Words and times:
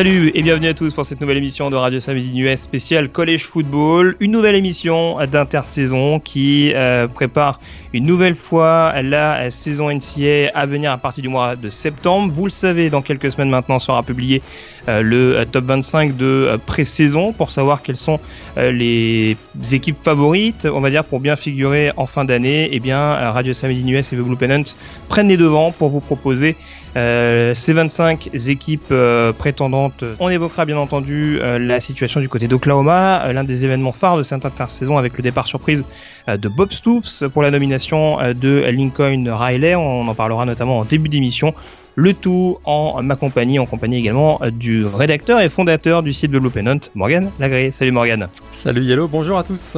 Salut 0.00 0.32
et 0.34 0.40
bienvenue 0.40 0.68
à 0.68 0.72
tous 0.72 0.94
pour 0.94 1.04
cette 1.04 1.20
nouvelle 1.20 1.36
émission 1.36 1.68
de 1.68 1.76
Radio 1.76 2.00
Samedi 2.00 2.40
US 2.40 2.60
spéciale 2.60 3.10
College 3.10 3.44
Football. 3.44 4.16
Une 4.18 4.30
nouvelle 4.30 4.54
émission 4.54 5.18
d'intersaison 5.26 6.20
qui 6.20 6.72
euh, 6.74 7.06
prépare 7.06 7.60
une 7.92 8.06
nouvelle 8.06 8.34
fois 8.34 8.94
la 9.02 9.50
saison 9.50 9.90
NCA 9.90 10.52
à 10.54 10.64
venir 10.64 10.90
à 10.90 10.96
partir 10.96 11.20
du 11.20 11.28
mois 11.28 11.54
de 11.54 11.68
septembre. 11.68 12.32
Vous 12.34 12.46
le 12.46 12.50
savez, 12.50 12.88
dans 12.88 13.02
quelques 13.02 13.30
semaines 13.30 13.50
maintenant 13.50 13.78
sera 13.78 14.02
publié 14.02 14.40
euh, 14.88 15.02
le 15.02 15.36
euh, 15.36 15.44
top 15.44 15.64
25 15.64 16.16
de 16.16 16.58
pré-saison 16.64 17.34
pour 17.34 17.50
savoir 17.50 17.82
quelles 17.82 17.98
sont 17.98 18.20
les 18.56 19.36
équipes 19.70 20.02
favorites, 20.02 20.66
on 20.72 20.80
va 20.80 20.88
dire, 20.88 21.04
pour 21.04 21.20
bien 21.20 21.36
figurer 21.36 21.92
en 21.98 22.06
fin 22.06 22.24
d'année. 22.24 22.70
Eh 22.72 22.80
bien, 22.80 22.98
Radio 23.32 23.52
Samedi 23.52 23.92
US 23.92 24.14
et 24.14 24.16
The 24.16 24.20
Blue 24.20 24.36
Pennant 24.36 24.62
prennent 25.10 25.28
les 25.28 25.36
devants 25.36 25.72
pour 25.72 25.90
vous 25.90 26.00
proposer 26.00 26.56
euh, 26.96 27.54
ces 27.54 27.72
25 27.72 28.30
équipes 28.48 28.90
euh, 28.90 29.32
prétendantes, 29.32 30.04
on 30.18 30.28
évoquera 30.28 30.64
bien 30.64 30.76
entendu 30.76 31.38
euh, 31.40 31.58
la 31.58 31.78
situation 31.78 32.20
du 32.20 32.28
côté 32.28 32.48
d'Oklahoma, 32.48 33.32
l'un 33.32 33.44
des 33.44 33.64
événements 33.64 33.92
phares 33.92 34.16
de 34.16 34.22
cette 34.22 34.44
intersaison 34.44 34.98
avec 34.98 35.16
le 35.16 35.22
départ 35.22 35.46
surprise 35.46 35.84
de 36.28 36.48
Bob 36.48 36.72
Stoops 36.72 37.24
pour 37.32 37.42
la 37.42 37.50
nomination 37.50 38.18
de 38.34 38.64
Lincoln 38.70 39.24
Riley. 39.28 39.74
On 39.74 40.06
en 40.06 40.14
parlera 40.14 40.44
notamment 40.44 40.78
en 40.78 40.84
début 40.84 41.08
d'émission. 41.08 41.54
Le 41.96 42.14
tout 42.14 42.58
en 42.64 43.02
ma 43.02 43.16
compagnie, 43.16 43.58
en 43.58 43.66
compagnie 43.66 43.98
également 43.98 44.40
du 44.52 44.86
rédacteur 44.86 45.40
et 45.40 45.48
fondateur 45.48 46.02
du 46.02 46.12
site 46.12 46.30
de 46.30 46.38
Blue 46.38 46.50
Pennant, 46.50 46.78
Morgan 46.94 47.30
Lagré. 47.40 47.72
Salut 47.72 47.92
Morgan. 47.92 48.28
Salut 48.52 48.82
Yellow, 48.82 49.08
bonjour 49.08 49.38
à 49.38 49.42
tous. 49.42 49.76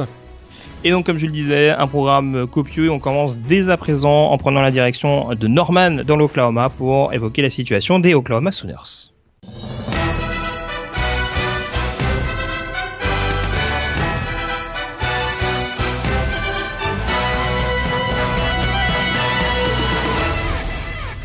Et 0.85 0.91
donc, 0.91 1.05
comme 1.05 1.17
je 1.17 1.25
le 1.25 1.31
disais, 1.31 1.69
un 1.69 1.87
programme 1.87 2.45
copieux. 2.45 2.91
On 2.91 2.99
commence 2.99 3.39
dès 3.39 3.69
à 3.69 3.77
présent 3.77 4.31
en 4.31 4.37
prenant 4.37 4.61
la 4.61 4.71
direction 4.71 5.33
de 5.33 5.47
Norman 5.47 6.03
dans 6.05 6.17
l'Oklahoma 6.17 6.69
pour 6.69 7.13
évoquer 7.13 7.41
la 7.41 7.49
situation 7.49 7.99
des 7.99 8.13
Oklahoma 8.13 8.51
Sooners. 8.51 9.13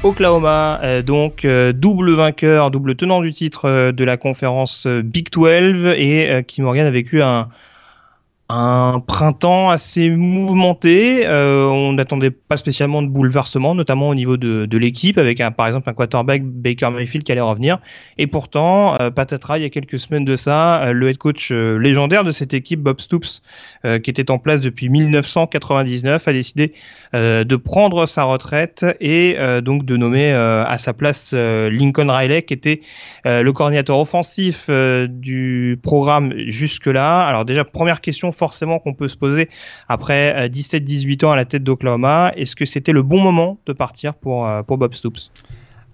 Oklahoma, 0.04 0.80
euh, 0.84 1.02
donc 1.02 1.44
euh, 1.44 1.72
double 1.72 2.12
vainqueur, 2.12 2.70
double 2.70 2.94
tenant 2.94 3.20
du 3.20 3.32
titre 3.32 3.64
euh, 3.64 3.92
de 3.92 4.04
la 4.04 4.16
conférence 4.16 4.86
Big 4.86 5.30
12 5.32 5.94
et 5.96 6.44
qui 6.46 6.62
Morgan 6.62 6.86
a 6.86 6.90
vécu 6.92 7.20
un, 7.20 7.48
un 8.48 9.00
printemps 9.06 9.68
assez 9.68 10.08
mouvementé. 10.08 11.26
Euh, 11.26 11.66
on 11.66 11.92
n'attendait 11.92 12.30
pas 12.30 12.56
spécialement 12.56 13.02
de 13.02 13.08
bouleversement, 13.08 13.74
notamment 13.74 14.08
au 14.08 14.14
niveau 14.14 14.36
de, 14.36 14.76
l'équipe, 14.78 15.18
avec 15.18 15.42
par 15.56 15.66
exemple 15.66 15.90
un 15.90 15.92
quarterback 15.92 16.42
Baker 16.44 16.90
Mayfield 16.90 17.24
qui 17.24 17.32
allait 17.32 17.40
revenir. 17.42 17.78
Et 18.16 18.26
pourtant, 18.26 18.98
euh, 19.00 19.10
patatras, 19.10 19.58
il 19.58 19.62
y 19.62 19.66
a 19.66 19.70
quelques 19.70 19.98
semaines 19.98 20.24
de 20.24 20.36
ça, 20.36 20.82
euh, 20.82 20.92
le 20.92 21.10
head 21.10 21.18
coach 21.18 21.50
euh, 21.52 21.76
légendaire 21.78 22.24
de 22.24 22.30
cette 22.30 22.54
équipe, 22.54 22.80
Bob 22.80 23.00
Stoops, 23.00 23.42
qui 23.84 24.10
était 24.10 24.30
en 24.30 24.38
place 24.38 24.60
depuis 24.60 24.88
1999, 24.88 26.26
a 26.26 26.32
décidé 26.32 26.72
de 27.12 27.56
prendre 27.56 28.06
sa 28.06 28.24
retraite 28.24 28.84
et 29.00 29.36
donc 29.62 29.84
de 29.84 29.96
nommer 29.96 30.32
à 30.32 30.76
sa 30.78 30.92
place 30.92 31.32
Lincoln 31.32 32.10
Riley, 32.10 32.42
qui 32.42 32.54
était 32.54 32.80
le 33.24 33.50
coordinateur 33.52 33.98
offensif 33.98 34.68
du 35.08 35.78
programme 35.82 36.34
jusque-là. 36.46 37.26
Alors 37.26 37.44
déjà, 37.44 37.64
première 37.64 38.00
question 38.00 38.32
forcément 38.32 38.78
qu'on 38.78 38.94
peut 38.94 39.08
se 39.08 39.16
poser 39.16 39.48
après 39.88 40.48
17-18 40.48 41.24
euh, 41.24 41.28
ans 41.28 41.32
à 41.32 41.36
la 41.36 41.44
tête 41.44 41.64
d'Oklahoma. 41.64 42.32
Est-ce 42.36 42.56
que 42.56 42.66
c'était 42.66 42.92
le 42.92 43.02
bon 43.02 43.20
moment 43.20 43.58
de 43.66 43.72
partir 43.72 44.14
pour, 44.14 44.46
euh, 44.46 44.62
pour 44.62 44.78
Bob 44.78 44.94
Stoops? 44.94 45.30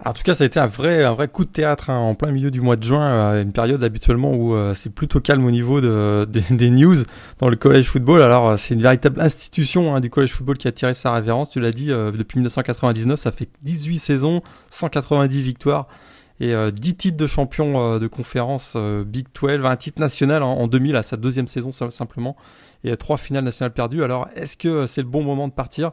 En 0.04 0.12
tout 0.12 0.22
cas, 0.22 0.34
ça 0.34 0.44
a 0.44 0.46
été 0.46 0.60
un 0.60 0.66
vrai, 0.66 1.04
un 1.04 1.14
vrai 1.14 1.28
coup 1.28 1.44
de 1.44 1.50
théâtre 1.50 1.90
hein, 1.90 1.98
en 1.98 2.14
plein 2.14 2.30
milieu 2.30 2.50
du 2.50 2.60
mois 2.60 2.76
de 2.76 2.82
juin, 2.82 3.02
euh, 3.02 3.42
une 3.42 3.52
période 3.52 3.82
habituellement 3.82 4.32
où 4.32 4.56
c'est 4.74 4.92
plutôt 4.92 5.20
calme 5.20 5.44
au 5.44 5.50
niveau 5.50 5.80
de, 5.80 6.26
des, 6.50 6.70
news 6.70 6.96
dans 7.38 7.48
le 7.48 7.56
college 7.56 7.86
football. 7.86 8.22
Alors, 8.22 8.58
c'est 8.58 8.74
une 8.74 8.82
véritable 8.82 9.20
institution 9.20 9.94
hein, 9.94 10.00
du 10.00 10.10
college 10.10 10.32
football 10.32 10.58
qui 10.58 10.68
a 10.68 10.72
tiré 10.72 10.94
sa 10.94 11.12
révérence. 11.12 11.50
Tu 11.50 11.60
l'as 11.60 11.72
dit, 11.72 11.88
depuis 11.88 12.38
1999, 12.38 13.18
ça 13.18 13.32
fait 13.32 13.48
18 13.62 13.98
saisons, 13.98 14.42
190 14.70 15.42
victoires 15.42 15.88
et 16.40 16.46
10 16.46 16.52
euh, 16.54 16.70
titres 16.70 17.16
de 17.16 17.26
champion 17.26 17.80
euh, 17.80 17.98
de 17.98 18.06
conférence 18.06 18.74
euh, 18.76 19.04
Big 19.04 19.26
12, 19.40 19.64
un 19.64 19.76
titre 19.76 20.00
national 20.00 20.42
en, 20.42 20.66
2000 20.66 20.96
à 20.96 21.02
sa 21.02 21.16
deuxième 21.16 21.46
saison 21.46 21.72
simplement, 21.72 22.36
et 22.82 22.96
trois 22.96 23.16
finales 23.16 23.44
nationales 23.44 23.72
perdues. 23.72 24.02
Alors 24.02 24.28
est-ce 24.34 24.56
que 24.56 24.86
c'est 24.86 25.02
le 25.02 25.08
bon 25.08 25.22
moment 25.22 25.48
de 25.48 25.52
partir? 25.52 25.92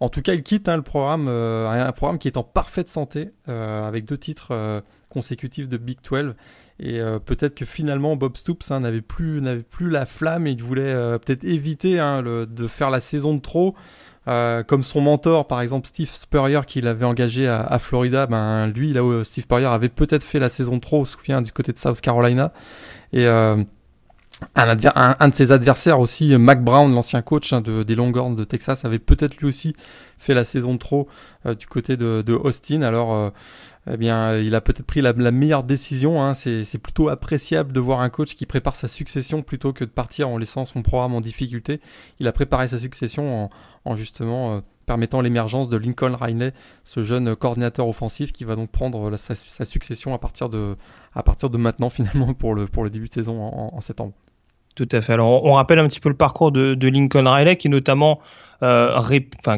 En 0.00 0.08
tout 0.08 0.22
cas, 0.22 0.34
il 0.34 0.42
quitte 0.42 0.68
hein, 0.68 0.76
le 0.76 0.82
programme, 0.82 1.28
un 1.28 1.92
programme 1.92 2.18
qui 2.18 2.26
est 2.26 2.36
en 2.38 2.42
parfaite 2.42 2.88
santé, 2.88 3.30
avec 3.46 4.06
deux 4.06 4.16
titres 4.16 4.82
consécutifs 5.10 5.68
de 5.68 5.76
Big 5.76 5.98
12. 6.02 6.34
Et 6.78 7.00
peut-être 7.26 7.54
que 7.54 7.66
finalement 7.66 8.16
Bob 8.16 8.38
Stoops 8.38 8.70
hein, 8.70 8.80
n'avait 8.80 9.02
plus 9.02 9.42
plus 9.68 9.90
la 9.90 10.06
flamme 10.06 10.46
et 10.46 10.52
il 10.52 10.62
voulait 10.62 10.94
peut-être 11.18 11.44
éviter 11.44 12.00
hein, 12.00 12.22
de 12.22 12.66
faire 12.66 12.88
la 12.88 13.00
saison 13.00 13.34
de 13.34 13.40
trop. 13.40 13.74
Euh, 14.28 14.62
comme 14.62 14.84
son 14.84 15.00
mentor, 15.00 15.46
par 15.46 15.62
exemple 15.62 15.88
Steve 15.88 16.10
Spurrier, 16.10 16.60
qui 16.66 16.80
l'avait 16.80 17.06
engagé 17.06 17.48
à, 17.48 17.78
Florida, 17.78 18.26
ben 18.26 18.68
lui, 18.68 18.92
là 18.92 19.02
où 19.02 19.24
Steve 19.24 19.44
Spurrier 19.44 19.66
avait 19.66 19.88
peut-être 19.88 20.22
fait 20.22 20.38
la 20.38 20.48
saison 20.48 20.78
trop, 20.78 21.00
on 21.00 21.04
se 21.04 21.12
souvient, 21.12 21.40
du 21.40 21.52
côté 21.52 21.72
de 21.72 21.78
South 21.78 22.00
Carolina. 22.00 22.52
Et 23.12 23.26
euh, 23.26 23.56
un, 24.54 25.28
de 25.28 25.34
ses 25.34 25.52
adversaires 25.52 26.00
aussi, 26.00 26.36
Mac 26.36 26.62
Brown, 26.62 26.92
l'ancien 26.92 27.22
coach 27.22 27.52
hein, 27.52 27.60
de, 27.60 27.82
des 27.82 27.94
Longhorns 27.94 28.34
de 28.34 28.44
Texas, 28.44 28.84
avait 28.84 28.98
peut-être 28.98 29.36
lui 29.38 29.46
aussi 29.46 29.74
fait 30.18 30.34
la 30.34 30.44
saison 30.44 30.76
trop 30.78 31.08
euh, 31.46 31.54
du 31.54 31.66
côté 31.66 31.96
de, 31.96 32.22
de 32.24 32.34
Austin. 32.34 32.82
Alors 32.82 33.32
eh 33.88 33.96
bien, 33.96 34.36
il 34.36 34.54
a 34.54 34.60
peut-être 34.60 34.84
pris 34.84 35.00
la, 35.00 35.12
meilleure 35.12 35.64
décision. 35.64 36.22
Hein. 36.22 36.34
C'est 36.34 36.78
plutôt 36.78 37.08
appréciable 37.08 37.72
de 37.72 37.80
voir 37.80 38.00
un 38.00 38.10
coach 38.10 38.34
qui 38.34 38.44
prépare 38.44 38.76
sa 38.76 38.88
succession 38.88 39.42
plutôt 39.42 39.72
que 39.72 39.84
de 39.84 39.90
partir 39.90 40.28
en 40.28 40.36
laissant 40.36 40.66
son 40.66 40.82
programme 40.82 41.14
en 41.14 41.20
difficulté. 41.20 41.80
Il 42.18 42.28
a 42.28 42.32
préparé 42.32 42.68
sa 42.68 42.78
succession 42.78 43.48
en, 43.84 43.96
justement 43.96 44.56
euh, 44.56 44.60
permettant 44.84 45.22
l'émergence 45.22 45.68
de 45.68 45.78
Lincoln 45.78 46.14
Riley, 46.14 46.52
ce 46.84 47.02
jeune 47.02 47.34
coordinateur 47.34 47.88
offensif 47.88 48.32
qui 48.32 48.44
va 48.44 48.54
donc 48.54 48.70
prendre 48.70 49.16
sa, 49.16 49.34
succession 49.64 50.14
à 50.14 50.18
partir 50.18 50.50
de, 50.50 50.76
de 51.14 51.58
maintenant 51.58 51.90
finalement 51.90 52.34
pour 52.34 52.54
le, 52.54 52.66
pour 52.66 52.84
le 52.84 52.90
début 52.90 53.08
de 53.08 53.14
saison 53.14 53.40
en 53.42 53.80
septembre. 53.80 54.12
Tout 54.80 54.96
à 54.96 55.02
fait. 55.02 55.12
Alors, 55.12 55.44
on 55.44 55.52
rappelle 55.52 55.78
un 55.78 55.86
petit 55.88 56.00
peu 56.00 56.08
le 56.08 56.14
parcours 56.14 56.52
de, 56.52 56.88
Lincoln 56.88 57.26
Riley, 57.26 57.56
qui 57.56 57.68
est 57.68 57.70
notamment, 57.70 58.18
euh, 58.62 58.98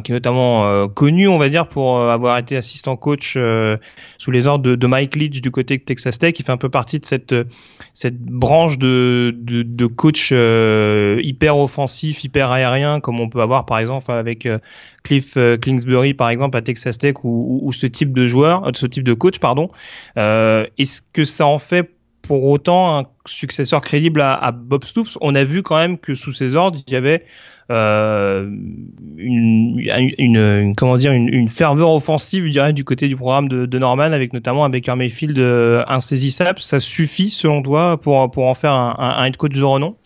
qui 0.02 0.10
notamment 0.10 0.66
euh, 0.66 0.88
connu, 0.88 1.28
on 1.28 1.38
va 1.38 1.48
dire, 1.48 1.68
pour 1.68 1.96
euh, 1.96 2.10
avoir 2.10 2.38
été 2.38 2.56
assistant 2.56 2.96
coach 2.96 3.38
sous 4.18 4.30
les 4.32 4.46
ordres 4.48 4.74
de, 4.74 4.86
Mike 4.88 5.14
Leach 5.14 5.40
du 5.40 5.52
côté 5.52 5.78
de 5.78 5.84
Texas 5.84 6.18
Tech. 6.18 6.34
Il 6.40 6.44
fait 6.44 6.50
un 6.50 6.56
peu 6.56 6.70
partie 6.70 6.98
de 6.98 7.04
cette 7.04 8.20
branche 8.20 8.78
de 8.78 9.86
coach 9.86 10.32
hyper 10.32 11.56
offensif, 11.56 12.24
hyper 12.24 12.50
aérien, 12.50 12.98
comme 12.98 13.20
on 13.20 13.28
peut 13.28 13.42
avoir 13.42 13.64
par 13.64 13.78
exemple 13.78 14.10
avec 14.10 14.48
Cliff 15.04 15.38
Kingsbury, 15.60 16.14
par 16.14 16.30
exemple, 16.30 16.56
à 16.56 16.62
Texas 16.62 16.98
Tech, 16.98 17.14
ou, 17.22 17.60
ou, 17.62 17.72
ce 17.72 17.86
type 17.86 18.12
de 18.12 18.26
joueur, 18.26 18.68
ce 18.74 18.86
type 18.86 19.04
de 19.04 19.14
coach, 19.14 19.38
pardon. 19.38 19.70
Est-ce 20.16 21.00
que 21.12 21.24
ça 21.24 21.46
en 21.46 21.60
fait 21.60 21.92
pour 22.22 22.44
autant 22.44 22.98
un 22.98 23.04
successeur 23.26 23.80
crédible 23.80 24.20
à, 24.20 24.52
Bob 24.52 24.84
Stoops. 24.84 25.18
On 25.20 25.34
a 25.34 25.44
vu 25.44 25.62
quand 25.62 25.76
même 25.76 25.98
que 25.98 26.14
sous 26.14 26.32
ses 26.32 26.54
ordres, 26.54 26.78
il 26.86 26.92
y 26.92 26.96
avait 26.96 27.24
euh, 27.70 28.48
une, 29.16 30.74
comment 30.76 30.96
dire 30.96 31.12
une, 31.12 31.48
ferveur 31.48 31.90
offensive, 31.90 32.44
je 32.44 32.50
dirais, 32.50 32.72
du 32.72 32.84
côté 32.84 33.08
du 33.08 33.16
programme 33.16 33.48
de, 33.48 33.78
Norman, 33.78 34.12
avec 34.12 34.32
notamment 34.32 34.64
un 34.64 34.70
Baker 34.70 34.94
Mayfield 34.94 35.38
euh, 35.38 35.84
insaisissable. 35.88 36.60
Ça 36.60 36.80
suffit, 36.80 37.30
selon 37.30 37.62
toi, 37.62 38.00
pour 38.00 38.30
pour 38.30 38.46
en 38.46 38.54
faire 38.54 38.72
un, 38.72 39.24
head 39.24 39.36
coach 39.36 39.52
de 39.52 39.62
renom? 39.62 39.96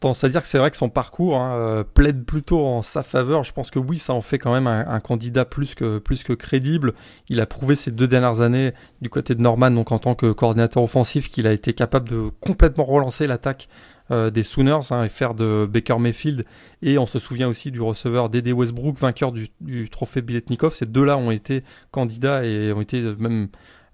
Tendance 0.00 0.24
à 0.24 0.28
dire 0.30 0.40
que 0.40 0.48
c'est 0.48 0.58
vrai 0.58 0.70
que 0.70 0.78
son 0.78 0.88
parcours 0.88 1.36
hein, 1.36 1.54
euh, 1.54 1.84
plaide 1.84 2.24
plutôt 2.24 2.64
en 2.66 2.80
sa 2.80 3.02
faveur. 3.02 3.44
Je 3.44 3.52
pense 3.52 3.70
que 3.70 3.78
oui, 3.78 3.98
ça 3.98 4.14
en 4.14 4.22
fait 4.22 4.38
quand 4.38 4.52
même 4.52 4.66
un, 4.66 5.00
candidat 5.00 5.44
plus 5.44 5.74
que, 5.74 5.98
crédible. 6.32 6.94
Il 7.28 7.40
a 7.40 7.46
prouvé 7.46 7.74
ces 7.74 7.90
deux 7.90 8.08
dernières 8.08 8.40
années 8.40 8.72
du 9.02 9.10
côté 9.10 9.34
de 9.34 9.42
Norman, 9.42 9.70
donc 9.70 9.92
en 9.92 9.98
tant 9.98 10.14
que 10.14 10.32
coordinateur 10.32 10.82
offensif, 10.82 11.28
qu'il 11.28 11.46
a 11.46 11.52
été 11.52 11.74
capable 11.74 12.08
de 12.08 12.30
complètement 12.40 12.84
relancer 12.84 13.26
l'attaque 13.26 13.68
euh, 14.10 14.30
des 14.30 14.42
Sooners 14.42 14.90
hein, 14.90 15.04
et 15.04 15.10
faire 15.10 15.34
de 15.34 15.68
Baker 15.70 15.98
Mayfield. 15.98 16.46
Et 16.80 16.98
on 16.98 17.06
se 17.06 17.18
souvient 17.18 17.48
aussi 17.48 17.70
du 17.70 17.82
receveur 17.82 18.30
Dede 18.30 18.48
Westbrook, 18.48 18.98
vainqueur 18.98 19.32
du, 19.32 19.50
trophée 19.90 20.22
Biletnikov. 20.22 20.72
Ces 20.72 20.86
deux-là 20.86 21.18
ont 21.18 21.30
été 21.30 21.62
candidats 21.90 22.42
et 22.44 22.72
ont 22.72 22.80
été 22.80 23.02
même 23.18 23.48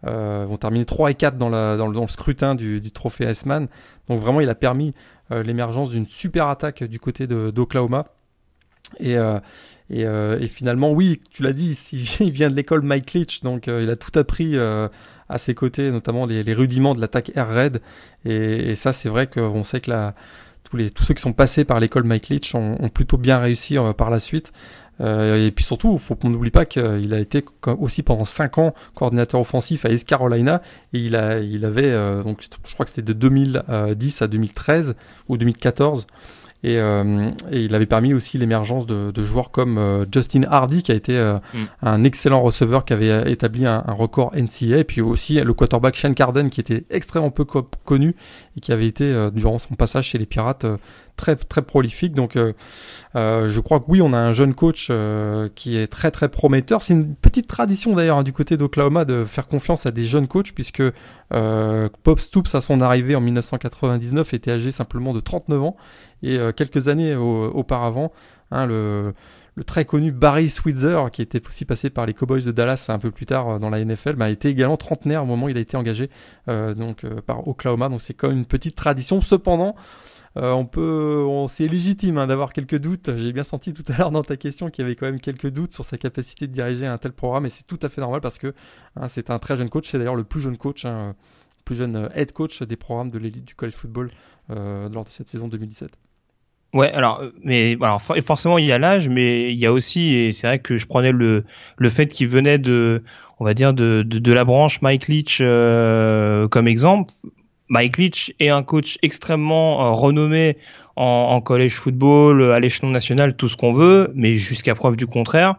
euh, 0.06 0.44
vont 0.49 0.56
terminer 0.58 0.85
3 0.85 1.11
et 1.11 1.14
4 1.14 1.37
dans, 1.38 1.49
le, 1.49 2.06
scrutin 2.06 2.55
du, 2.55 2.81
du 2.81 2.93
trophée 2.93 3.25
S-Man. 3.25 3.67
Donc 4.08 4.20
vraiment, 4.20 4.41
il 4.41 4.49
a 4.49 4.55
permis 4.55 4.88
euh, 4.88 4.93
l'émergence 5.31 5.90
d'une 5.90 6.06
super 6.06 6.46
attaque 6.46 6.84
du 6.84 7.00
côté 7.00 7.26
d'Oklahoma. 7.26 8.06
Et, 9.00 9.17
euh, 9.17 9.38
euh, 9.93 10.38
et, 10.40 10.49
finalement, 10.49 10.93
oui, 10.93 11.20
tu 11.31 11.43
l'as 11.43 11.52
dit, 11.52 11.78
il 12.20 12.31
vient 12.31 12.50
de 12.50 12.55
l'école 12.55 12.82
Mike 12.82 13.12
Leach, 13.12 13.43
donc 13.43 13.67
il 13.67 13.90
a 13.90 13.96
tout 13.96 14.17
appris 14.19 14.56
à 14.58 15.38
ses 15.38 15.55
côtés, 15.55 15.90
notamment 15.90 16.26
les, 16.26 16.55
rudiments 16.55 16.94
de 16.94 17.00
l'attaque 17.00 17.32
air 17.34 17.49
raid. 17.49 17.81
Et, 18.25 18.75
ça, 18.75 18.93
c'est 18.93 19.08
vrai 19.08 19.26
qu'on 19.26 19.64
sait 19.64 19.81
que 19.81 20.12
tous, 20.64 20.76
les, 20.76 20.90
tous 20.90 21.05
ceux 21.05 21.14
qui 21.14 21.23
sont 21.23 21.32
passés 21.32 21.64
par 21.64 21.81
l'école 21.81 22.05
Mike 22.05 22.29
Leach 22.29 22.55
ont, 22.55 22.88
plutôt 22.88 23.19
bien 23.19 23.38
réussi 23.38 23.76
par 23.96 24.11
la 24.11 24.19
suite. 24.19 24.52
Et 25.00 25.52
puis 25.54 25.64
surtout, 25.64 25.98
faut 25.98 26.14
qu'on 26.14 26.31
n'oublie 26.31 26.50
pas 26.50 26.64
qu'il 26.64 27.12
a 27.12 27.19
été 27.19 27.44
aussi 27.66 28.02
pendant 28.02 28.25
5 28.25 28.58
ans 28.58 28.75
coordinateur 28.94 29.40
offensif 29.40 29.84
à 29.84 29.90
East 29.90 30.08
Carolina 30.08 30.62
et 30.93 30.98
il, 30.98 31.16
a, 31.16 31.38
il 31.38 31.64
avait, 31.64 31.93
donc 32.22 32.40
je 32.64 32.75
crois 32.75 32.87
que 32.87 32.90
c'était 32.90 33.02
de 33.02 33.12
2010 33.12 34.22
à 34.22 34.26
2013 34.26 34.94
ou 35.28 35.37
2014. 35.37 36.06
Euh, 36.64 37.31
et, 37.50 37.64
il 37.64 37.75
avait 37.75 37.87
permis 37.87 38.14
aussi 38.14 38.38
l'émergence 38.38 38.87
de, 38.87 39.12
joueurs 39.22 39.50
comme 39.50 39.78
euh, 39.78 40.04
Justin 40.12 40.43
Hardy, 40.48 40.82
qui 40.82 40.93
a 40.93 40.94
été 40.94 41.16
euh, 41.16 41.38
mm. 41.54 41.64
un 41.82 42.04
excellent 42.04 42.43
receveur, 42.43 42.84
qui 42.84 42.93
avait 42.93 43.31
établi 43.31 43.66
un, 43.66 43.81
record 43.88 44.32
NCA, 44.34 44.78
et 44.78 44.84
puis 44.84 45.00
aussi 45.00 45.40
le 45.40 45.54
quarterback 45.54 45.94
Shane 45.94 46.14
Carden, 46.14 46.50
qui 46.50 46.60
était 46.60 46.84
extrêmement 46.90 47.31
peu 47.31 47.44
connu 47.44 48.14
et 48.56 48.60
qui 48.60 48.72
avait 48.72 48.87
été, 48.87 49.31
durant 49.32 49.58
son 49.58 49.75
passage 49.75 50.06
chez 50.06 50.19
les 50.19 50.26
Pirates, 50.26 50.66
très, 51.17 51.37
très 51.37 51.63
prolifique. 51.63 52.13
Donc, 52.13 52.39
je 53.15 53.61
crois 53.61 53.81
que 53.81 53.87
oui, 53.89 54.01
on 54.03 54.13
a 54.13 54.19
un 54.19 54.33
jeune 54.33 54.55
coach 54.55 54.91
qui 55.55 55.77
est 55.77 55.87
très, 55.87 56.11
très 56.11 56.29
prometteur. 56.29 56.83
C'est 56.83 56.95
une 56.95 57.15
petite 57.15 57.47
tradition 57.47 57.95
d'ailleurs 57.95 58.19
hein, 58.19 58.23
du 58.23 58.33
côté 58.33 58.57
d'Oklahoma 58.57 59.05
de 59.05 59.25
faire 59.25 59.47
confiance 59.47 59.87
à 59.87 59.91
des 59.91 60.05
jeunes 60.05 60.29
coachs, 60.29 60.53
puisque 60.53 60.83
Bob 61.31 62.19
Stoops, 62.19 62.55
à 62.55 62.61
son 62.61 62.81
arrivée 62.81 63.17
en 63.17 63.21
1999, 63.21 64.35
était 64.35 64.53
âgé 64.53 64.71
simplement 64.71 65.13
de 65.13 65.21
39 65.21 65.63
ans. 65.63 65.77
Et 66.23 66.39
euh, 66.39 66.53
quelques 66.53 66.89
années 66.89 67.15
auparavant, 67.15 68.13
hein, 68.51 68.67
le, 68.67 69.13
très 69.67 69.85
connu 69.85 70.13
Barry 70.13 70.51
Switzer, 70.51 70.99
qui 71.13 71.23
était 71.23 71.47
aussi 71.47 71.65
passé 71.65 71.91
par 71.91 72.07
les 72.07 72.15
Cowboys 72.15 72.43
de 72.43 72.53
Dallas 72.53 72.87
un 72.89 72.99
peu 72.99 73.11
plus 73.11 73.27
tard 73.27 73.49
euh, 73.49 73.59
dans 73.59 73.71
la 73.71 73.85
NFL, 73.85 74.17
bah, 74.17 74.31
était 74.31 74.51
également 74.51 74.77
trentenaire 74.77 75.23
au 75.23 75.27
moment 75.27 75.47
où 75.47 75.49
il 75.49 75.57
a 75.57 75.61
été 75.61 75.77
engagé 75.77 76.11
euh, 76.49 76.75
donc, 76.75 77.07
par 77.27 77.47
Oklahoma. 77.47 77.89
Donc 77.89 78.01
c'est 78.01 78.21
même 78.23 78.39
une 78.39 78.47
petite 78.47 78.77
tradition. 78.77 79.21
Cependant, 79.21 79.77
on 80.37 80.67
peut, 80.67 81.27
c'est 81.49 81.67
légitime 81.67 82.19
hein, 82.19 82.27
d'avoir 82.27 82.53
quelques 82.53 82.79
doutes. 82.79 83.17
J'ai 83.17 83.33
bien 83.33 83.44
senti 83.44 83.73
tout 83.73 83.85
à 83.93 83.99
l'heure 83.99 84.11
dans 84.11 84.23
ta 84.23 84.37
question 84.37 84.69
qu'il 84.69 84.83
y 84.83 84.87
avait 84.87 84.97
quand 84.97 85.06
même 85.06 85.21
quelques 85.21 85.49
doutes 85.49 85.73
sur 85.73 85.85
sa 85.85 85.99
capacité 85.99 86.47
de 86.47 86.53
diriger 86.53 86.87
un 86.87 86.99
tel 86.99 87.12
programme, 87.12 87.47
et 87.47 87.50
c'est 87.50 87.67
tout 87.67 87.79
à 87.83 87.88
fait 87.88 88.00
normal 88.00 88.21
parce 88.21 88.38
que 88.38 88.55
hein, 88.97 89.09
c'est 89.09 89.31
un 89.31 89.38
très 89.38 89.56
jeune 89.56 89.71
coach. 89.71 89.88
C'est 89.88 89.99
d'ailleurs 89.99 90.17
le 90.17 90.25
plus 90.25 90.41
jeune 90.41 90.56
coach, 90.56 90.87
plus 91.65 91.75
jeune 91.75 92.09
head 92.15 92.33
coach 92.33 92.62
des 92.62 92.77
programmes 92.77 93.11
de 93.11 93.19
l'élite 93.19 93.44
du 93.44 93.55
college 93.55 93.75
football 93.75 94.11
lors 94.49 95.05
de 95.05 95.11
cette 95.11 95.29
saison 95.29 95.49
2017. 95.49 95.99
Ouais, 96.77 96.93
alors, 96.93 97.21
euh, 97.21 97.31
mais 97.43 97.79
forcément, 98.23 98.59
il 98.59 98.67
y 98.67 98.73
a 98.73 98.79
l'âge, 98.79 99.09
mais 99.09 99.50
il 99.50 99.59
y 99.59 99.65
a 99.65 99.73
aussi, 99.73 100.15
et 100.15 100.32
c'est 100.32 100.47
vrai 100.47 100.59
que 100.59 100.77
je 100.77 100.87
prenais 100.87 101.11
le, 101.11 101.44
fait 101.89 102.06
qu'il 102.06 102.29
venait 102.29 102.59
de, 102.59 103.03
on 103.39 103.47
va 103.47 103.55
dire, 103.55 103.73
de, 103.73 104.03
de, 104.06 104.32
la 104.32 104.44
branche 104.44 104.82
Mike 104.82 105.09
Leach 105.09 105.39
euh, 105.41 106.49
comme 106.49 106.69
exemple. 106.69 107.15
Mike 107.69 107.99
Leach 107.99 108.33
est 108.41 108.49
un 108.49 108.63
coach 108.63 108.99
extrêmement 109.03 109.87
euh, 109.87 109.91
renommé 109.91 110.57
en, 110.97 111.29
en 111.31 111.41
college 111.41 111.75
football, 111.75 112.53
à 112.53 112.61
l'échelon 112.61 112.91
national, 112.91 113.37
tout 113.37 113.49
ce 113.49 113.57
qu'on 113.57 113.73
veut, 113.73 114.11
mais 114.15 114.35
jusqu'à 114.35 114.75
preuve 114.75 114.97
du 114.97 115.07
contraire, 115.07 115.57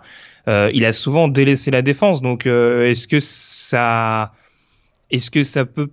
il 0.47 0.85
a 0.85 0.93
souvent 0.93 1.27
délaissé 1.27 1.71
la 1.71 1.81
défense. 1.81 2.21
Donc, 2.21 2.45
est-ce 2.45 3.07
que 3.09 3.19
ça, 3.19 4.31
est-ce 5.11 5.29
que 5.29 5.43
ça 5.43 5.65
peut 5.65 5.89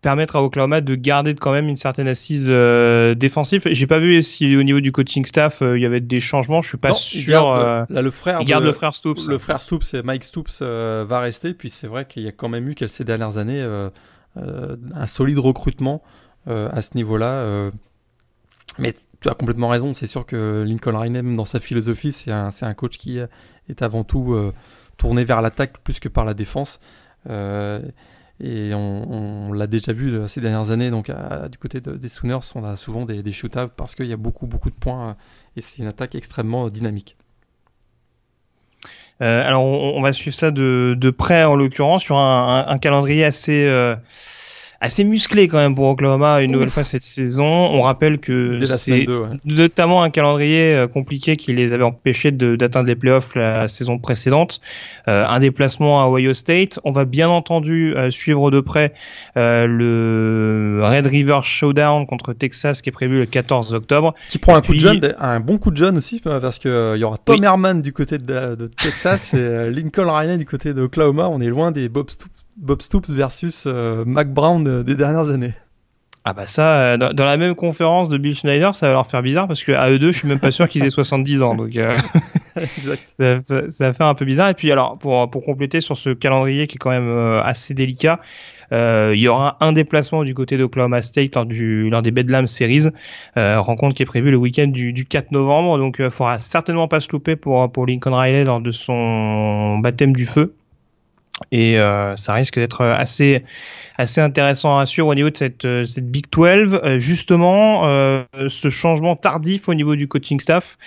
permettre 0.00 0.36
à 0.36 0.42
Oklahoma 0.42 0.80
de 0.80 0.94
garder 0.94 1.34
quand 1.34 1.52
même 1.52 1.68
une 1.68 1.76
certaine 1.76 2.08
assise 2.08 2.48
euh, 2.50 3.14
défensive? 3.14 3.62
J'ai 3.66 3.86
pas 3.86 3.98
vu 3.98 4.22
si 4.22 4.56
au 4.56 4.62
niveau 4.62 4.80
du 4.80 4.92
coaching 4.92 5.24
staff 5.24 5.62
euh, 5.62 5.78
il 5.78 5.82
y 5.82 5.86
avait 5.86 6.00
des 6.00 6.20
changements. 6.20 6.62
Je 6.62 6.68
suis 6.68 6.78
pas 6.78 6.94
sûr. 6.94 7.52
Euh, 7.52 7.84
là, 7.88 8.02
le 8.02 8.10
frère, 8.10 8.44
garde 8.44 8.64
le 8.64 8.72
frère 8.72 8.94
Stoops. 8.94 9.26
Le 9.26 9.38
frère 9.38 9.60
Stoops, 9.60 9.94
Mike 9.94 10.24
Stoops 10.24 10.62
va 10.62 11.20
rester. 11.20 11.54
Puis 11.54 11.70
c'est 11.70 11.86
vrai 11.86 12.06
qu'il 12.06 12.22
y 12.22 12.28
a 12.28 12.32
quand 12.32 12.48
même 12.48 12.68
eu 12.68 12.74
ces 12.86 13.04
dernières 13.04 13.38
années 13.38 13.64
un 14.36 15.06
solide 15.06 15.38
recrutement 15.38 16.02
à 16.46 16.80
ce 16.80 16.96
niveau-là. 16.96 17.70
mais 18.78 18.94
tu 19.20 19.28
as 19.28 19.34
complètement 19.34 19.68
raison. 19.68 19.94
C'est 19.94 20.06
sûr 20.06 20.24
que 20.24 20.64
Lincoln 20.66 20.96
Riley, 20.96 21.22
dans 21.22 21.44
sa 21.44 21.60
philosophie, 21.60 22.12
c'est 22.12 22.30
un, 22.30 22.74
coach 22.74 22.96
qui 22.98 23.18
est 23.18 23.82
avant 23.82 24.04
tout 24.04 24.36
tourné 24.96 25.24
vers 25.24 25.42
l'attaque 25.42 25.78
plus 25.78 26.00
que 26.00 26.08
par 26.08 26.24
la 26.24 26.34
défense. 26.34 26.80
Et 28.40 28.72
on, 28.72 29.52
l'a 29.52 29.66
déjà 29.66 29.92
vu 29.92 30.14
euh, 30.14 30.28
ces 30.28 30.40
dernières 30.40 30.70
années, 30.70 30.90
donc 30.90 31.10
du 31.50 31.58
côté 31.58 31.80
des 31.80 32.08
Sooners, 32.08 32.38
on 32.54 32.64
a 32.64 32.76
souvent 32.76 33.04
des, 33.04 33.22
des 33.22 33.32
shootables 33.32 33.72
parce 33.76 33.94
qu'il 33.94 34.06
y 34.06 34.12
a 34.12 34.16
beaucoup, 34.16 34.46
beaucoup 34.46 34.70
de 34.70 34.76
points 34.76 35.10
euh, 35.10 35.14
et 35.56 35.60
c'est 35.60 35.82
une 35.82 35.88
attaque 35.88 36.14
extrêmement 36.14 36.68
dynamique. 36.68 37.16
Euh, 39.20 39.46
alors 39.46 39.64
on, 39.64 40.00
va 40.00 40.12
suivre 40.12 40.36
ça 40.36 40.50
de, 40.52 41.14
près 41.16 41.44
en 41.44 41.56
l'occurrence 41.56 42.02
sur 42.02 42.16
un, 42.18 42.64
un, 42.68 42.78
calendrier 42.78 43.24
assez 43.24 43.66
assez 44.80 45.02
musclé 45.02 45.48
quand 45.48 45.56
même 45.58 45.74
pour 45.74 45.86
Oklahoma 45.86 46.40
une 46.42 46.52
nouvelle 46.52 46.68
fois 46.68 46.84
cette 46.84 47.02
saison. 47.02 47.44
On 47.44 47.82
rappelle 47.82 48.18
que 48.18 48.64
c'est 48.66 49.06
notamment 49.44 50.02
un 50.02 50.10
calendrier 50.10 50.74
euh, 50.74 50.86
compliqué 50.86 51.36
qui 51.36 51.52
les 51.52 51.74
avait 51.74 51.84
empêchés 51.84 52.30
d'atteindre 52.30 52.86
les 52.86 52.94
playoffs 52.94 53.34
la 53.34 53.66
saison 53.66 53.98
précédente. 53.98 54.60
Euh, 55.08 55.26
un 55.26 55.40
déplacement 55.40 56.02
à 56.02 56.08
Ohio 56.08 56.32
State. 56.32 56.78
On 56.84 56.92
va 56.92 57.04
bien 57.04 57.28
entendu 57.28 57.94
euh, 57.96 58.10
suivre 58.10 58.50
de 58.50 58.60
près 58.60 58.94
le 59.34 60.80
Red 60.84 61.06
River 61.06 61.40
Showdown 61.42 62.06
contre 62.06 62.32
Texas 62.32 62.82
qui 62.82 62.90
est 62.90 62.92
prévu 62.92 63.18
le 63.18 63.26
14 63.26 63.74
octobre. 63.74 64.14
Qui 64.28 64.38
prend 64.38 64.54
un 64.54 64.60
coup 64.60 64.74
de 64.74 64.80
jeune, 64.80 65.14
un 65.18 65.40
bon 65.40 65.58
coup 65.58 65.70
de 65.70 65.76
jeune 65.76 65.96
aussi 65.96 66.20
parce 66.20 66.58
que 66.58 66.94
il 66.94 67.00
y 67.00 67.04
aura 67.04 67.18
Tom 67.18 67.42
Herman 67.42 67.82
du 67.82 67.92
côté 67.92 68.18
de, 68.18 68.70
Texas 68.80 69.34
et 69.34 69.70
Lincoln 69.70 70.10
Riley 70.10 70.38
du 70.38 70.46
côté 70.46 70.72
de 70.72 70.82
Oklahoma. 70.82 71.28
On 71.28 71.40
est 71.40 71.46
loin 71.46 71.72
des 71.72 71.88
Bob 71.88 72.10
Stoops 72.10 72.47
Bob 72.58 72.82
Stoops 72.82 73.10
versus 73.10 73.64
euh, 73.66 74.04
Mac 74.04 74.32
Brown 74.32 74.82
des 74.82 74.94
dernières 74.94 75.30
années. 75.30 75.52
Ah 76.24 76.34
bah 76.34 76.46
ça, 76.46 76.80
euh, 76.80 76.96
dans, 76.96 77.24
la 77.24 77.36
même 77.36 77.54
conférence 77.54 78.08
de 78.08 78.18
Bill 78.18 78.34
Schneider, 78.34 78.74
ça 78.74 78.88
va 78.88 78.92
leur 78.94 79.06
faire 79.06 79.22
bizarre 79.22 79.46
parce 79.46 79.62
que 79.64 79.72
à 79.72 79.90
eux 79.90 79.98
deux, 79.98 80.12
je 80.12 80.18
suis 80.18 80.28
même 80.28 80.40
pas 80.40 80.50
sûr 80.50 80.68
qu'ils 80.68 80.84
aient 80.84 80.90
70 80.90 81.42
ans, 81.42 81.54
donc 81.54 81.74
euh, 81.76 81.96
ça, 83.70 83.86
va 83.86 83.94
faire 83.94 84.06
un 84.06 84.14
peu 84.14 84.24
bizarre. 84.24 84.48
Et 84.50 84.54
puis 84.54 84.70
alors, 84.72 84.98
pour, 84.98 85.30
pour 85.30 85.44
compléter 85.44 85.80
sur 85.80 85.96
ce 85.96 86.10
calendrier 86.10 86.66
qui 86.66 86.74
est 86.74 86.78
quand 86.78 86.90
même 86.90 87.16
assez 87.44 87.72
délicat, 87.72 88.20
il 88.72 89.18
y 89.18 89.28
aura 89.28 89.56
un 89.60 89.72
déplacement 89.72 90.24
du 90.24 90.34
côté 90.34 90.58
d'Oklahoma 90.58 91.00
State 91.00 91.36
lors, 91.36 91.46
du, 91.46 91.88
lors 91.88 92.02
des 92.02 92.10
Bedlam 92.10 92.46
Series, 92.46 92.88
rencontre 93.36 93.94
qui 93.94 94.02
est 94.02 94.06
prévue 94.06 94.30
le 94.30 94.36
week-end 94.36 94.66
du, 94.66 94.92
du 94.92 95.06
4 95.06 95.30
novembre, 95.32 95.78
donc 95.78 95.96
il 96.00 96.10
faudra 96.10 96.38
certainement 96.38 96.88
pas 96.88 97.00
se 97.00 97.10
louper 97.10 97.36
pour, 97.36 97.72
pour 97.72 97.86
Lincoln 97.86 98.14
Riley 98.14 98.44
lors 98.44 98.60
de 98.60 98.72
son 98.72 99.78
baptême 99.78 100.14
du 100.14 100.26
feu 100.26 100.57
et 101.50 101.78
euh, 101.78 102.16
ça 102.16 102.34
risque 102.34 102.58
d'être 102.58 102.84
assez 102.84 103.44
assez 103.96 104.20
intéressant 104.20 104.78
à 104.78 104.86
suivre 104.86 105.08
au 105.08 105.14
niveau 105.14 105.30
de 105.30 105.36
cette, 105.36 105.64
euh, 105.64 105.84
cette 105.84 106.08
Big 106.08 106.26
12. 106.30 106.80
Euh, 106.84 106.98
justement, 107.00 107.82
ce 108.48 108.70
changement 108.70 109.16
tardif 109.16 109.68
au 109.68 109.74
niveau 109.74 109.96
du 109.96 110.06
coaching 110.06 110.38
staff. 110.38 110.78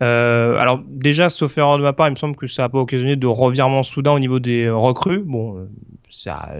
alors 0.00 0.80
déjà, 0.86 1.30
sauf 1.30 1.56
erreur 1.56 1.78
de 1.78 1.82
ma 1.82 1.92
part, 1.92 2.08
il 2.08 2.12
me 2.12 2.16
semble 2.16 2.36
que 2.36 2.46
ça 2.46 2.62
n'a 2.62 2.68
pas 2.68 2.78
occasionné 2.78 3.16
de 3.16 3.26
revirement 3.26 3.82
soudain 3.82 4.12
au 4.12 4.18
niveau 4.18 4.38
des 4.38 4.68
recrues. 4.68 5.22
Bon, 5.24 5.66
ça, 6.10 6.50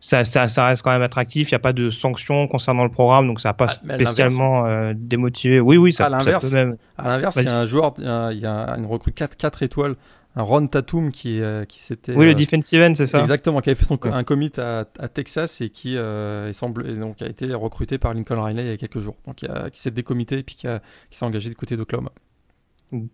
ça, 0.00 0.24
ça, 0.24 0.48
ça, 0.48 0.66
reste 0.66 0.82
quand 0.82 0.90
même 0.90 1.02
attractif. 1.02 1.50
Il 1.50 1.54
n'y 1.54 1.56
a 1.56 1.60
pas 1.60 1.74
de 1.74 1.90
sanctions 1.90 2.48
concernant 2.48 2.84
le 2.84 2.90
programme, 2.90 3.26
donc 3.26 3.40
ça 3.40 3.50
n'a 3.50 3.54
pas 3.54 3.66
ah, 3.68 3.94
spécialement 3.94 4.92
démotivé. 4.94 5.60
Oui, 5.60 5.76
oui, 5.76 5.92
ça, 5.92 6.06
à 6.06 6.08
l'inverse, 6.08 6.54
À 6.96 7.08
l'inverse, 7.08 7.36
il 7.36 7.44
y 7.44 7.48
a 7.48 7.58
un 7.58 7.66
joueur, 7.66 7.92
il 7.98 8.38
y 8.38 8.46
a, 8.46 8.74
une 8.78 8.86
recrue 8.86 9.12
4, 9.12 9.36
4 9.36 9.62
étoiles 9.62 9.96
un 10.36 10.42
Ron 10.42 10.66
Tatum 10.68 11.10
qui, 11.10 11.40
euh, 11.40 11.64
qui 11.64 11.80
s'était. 11.80 12.14
Oui, 12.14 12.26
le 12.26 12.32
euh, 12.32 12.34
defensive 12.34 12.80
end, 12.80 12.94
c'est 12.94 13.06
ça. 13.06 13.20
Exactement, 13.20 13.60
qui 13.60 13.70
avait 13.70 13.78
fait 13.78 13.84
son 13.84 13.98
un 14.04 14.24
commit 14.24 14.52
à, 14.58 14.86
à, 14.98 15.08
Texas 15.08 15.60
et 15.60 15.70
qui 15.70 15.96
euh, 15.96 16.52
semble, 16.52 16.88
et 16.88 16.94
donc 16.94 17.20
a 17.22 17.26
été 17.26 17.52
recruté 17.52 17.98
par 17.98 18.14
Lincoln 18.14 18.42
Riley 18.42 18.62
il 18.62 18.70
y 18.70 18.72
a 18.72 18.76
quelques 18.76 19.00
jours. 19.00 19.16
Donc, 19.26 19.44
qui 19.72 19.80
s'est 19.80 19.90
décomité 19.90 20.38
et 20.38 20.42
puis 20.42 20.54
qui, 20.54 20.66
qui 21.10 21.18
s'est 21.18 21.24
engagé 21.24 21.48
du 21.48 21.56
côté 21.56 21.76
d'Oklahoma. 21.76 22.12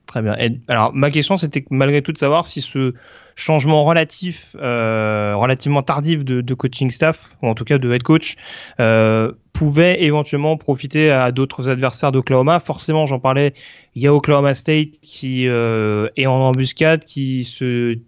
Très 0.07 0.23
bien. 0.23 0.37
alors 0.69 0.95
ma 0.95 1.11
question 1.11 1.37
c'était 1.37 1.65
malgré 1.71 2.01
tout 2.01 2.13
de 2.13 2.17
savoir 2.17 2.47
si 2.47 2.63
ce 2.63 2.95
changement 3.35 3.85
relatif, 3.85 4.57
euh, 4.59 5.37
relativement 5.37 5.83
tardif 5.83 6.25
de, 6.25 6.55
coaching 6.55 6.91
staff 6.91 7.37
ou 7.43 7.49
en 7.49 7.55
tout 7.55 7.65
cas 7.65 7.77
de 7.77 7.93
head 7.93 8.03
coach 8.03 8.37
euh, 8.81 9.33
pouvait 9.53 10.03
éventuellement 10.03 10.57
profiter 10.57 11.11
à 11.11 11.31
d'autres 11.33 11.69
adversaires 11.69 12.11
d'Oklahoma. 12.11 12.61
Forcément, 12.61 13.07
j'en 13.07 13.21
parlais. 13.21 13.53
Il 13.95 14.03
y 14.03 14.07
a 14.07 14.15
Oklahoma 14.15 14.55
State 14.55 15.01
qui 15.03 15.47
euh, 15.47 16.09
est 16.17 16.27
en 16.27 16.37
embuscade, 16.37 17.05
qui 17.05 17.45
se 17.45 17.99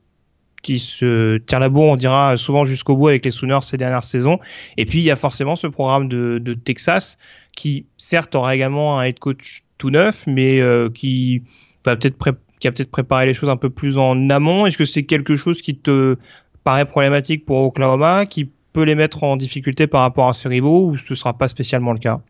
qui 0.62 0.80
se 0.80 1.38
tire 1.38 1.60
la 1.60 1.68
bourre, 1.68 1.86
on 1.86 1.96
dira 1.96 2.36
souvent 2.36 2.64
jusqu'au 2.64 2.96
bout 2.96 3.08
avec 3.08 3.24
les 3.24 3.30
Sooners 3.30 3.62
ces 3.62 3.76
dernières 3.76 4.02
saisons. 4.02 4.40
Et 4.76 4.86
puis 4.86 4.98
il 4.98 5.04
y 5.04 5.10
a 5.10 5.16
forcément 5.16 5.54
ce 5.54 5.68
programme 5.68 6.08
de, 6.08 6.38
de 6.42 6.54
Texas 6.54 7.16
qui 7.54 7.86
certes 7.96 8.34
aura 8.34 8.56
également 8.56 8.98
un 8.98 9.04
head 9.04 9.18
coach 9.20 9.62
tout 9.78 9.90
neuf, 9.90 10.24
mais 10.26 10.60
euh, 10.60 10.90
qui 10.90 11.42
va 11.84 11.96
peut-être 11.96 12.16
qui 12.60 12.66
a 12.66 12.72
peut-être 12.72 12.90
préparé 12.90 13.26
les 13.26 13.34
choses 13.34 13.48
un 13.48 13.56
peu 13.56 13.70
plus 13.70 13.98
en 13.98 14.30
amont. 14.30 14.66
Est-ce 14.66 14.76
que 14.76 14.84
c'est 14.84 15.04
quelque 15.04 15.36
chose 15.36 15.62
qui 15.62 15.76
te 15.76 16.16
paraît 16.64 16.86
problématique 16.86 17.46
pour 17.46 17.58
Oklahoma, 17.58 18.26
qui 18.26 18.50
peut 18.72 18.82
les 18.82 18.94
mettre 18.94 19.22
en 19.22 19.36
difficulté 19.36 19.86
par 19.86 20.02
rapport 20.02 20.28
à 20.28 20.32
ses 20.32 20.48
rivaux, 20.48 20.88
ou 20.88 20.96
ce 20.96 21.14
sera 21.14 21.38
pas 21.38 21.48
spécialement 21.48 21.92
le 21.92 21.98
cas? 21.98 22.20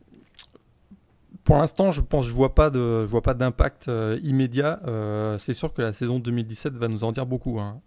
Pour 1.49 1.57
l'instant, 1.57 1.93
je 1.93 2.03
pense, 2.03 2.27
je 2.27 2.35
vois 2.35 2.55
pas 2.55 2.69
de, 2.69 3.07
je 3.07 3.11
vois 3.11 3.23
pas 3.23 3.33
d'impact 3.33 3.89
euh, 3.89 4.21
immédiat. 4.23 4.81
Euh, 4.87 5.39
c'est 5.39 5.55
sûr 5.55 5.73
que 5.73 5.81
la 5.81 5.95
saison 5.95 6.19
2017 6.19 6.75
va 6.75 6.89
nous 6.89 7.05
en 7.05 7.13
dire 7.13 7.25
beaucoup. 7.25 7.59
Hein. 7.59 7.81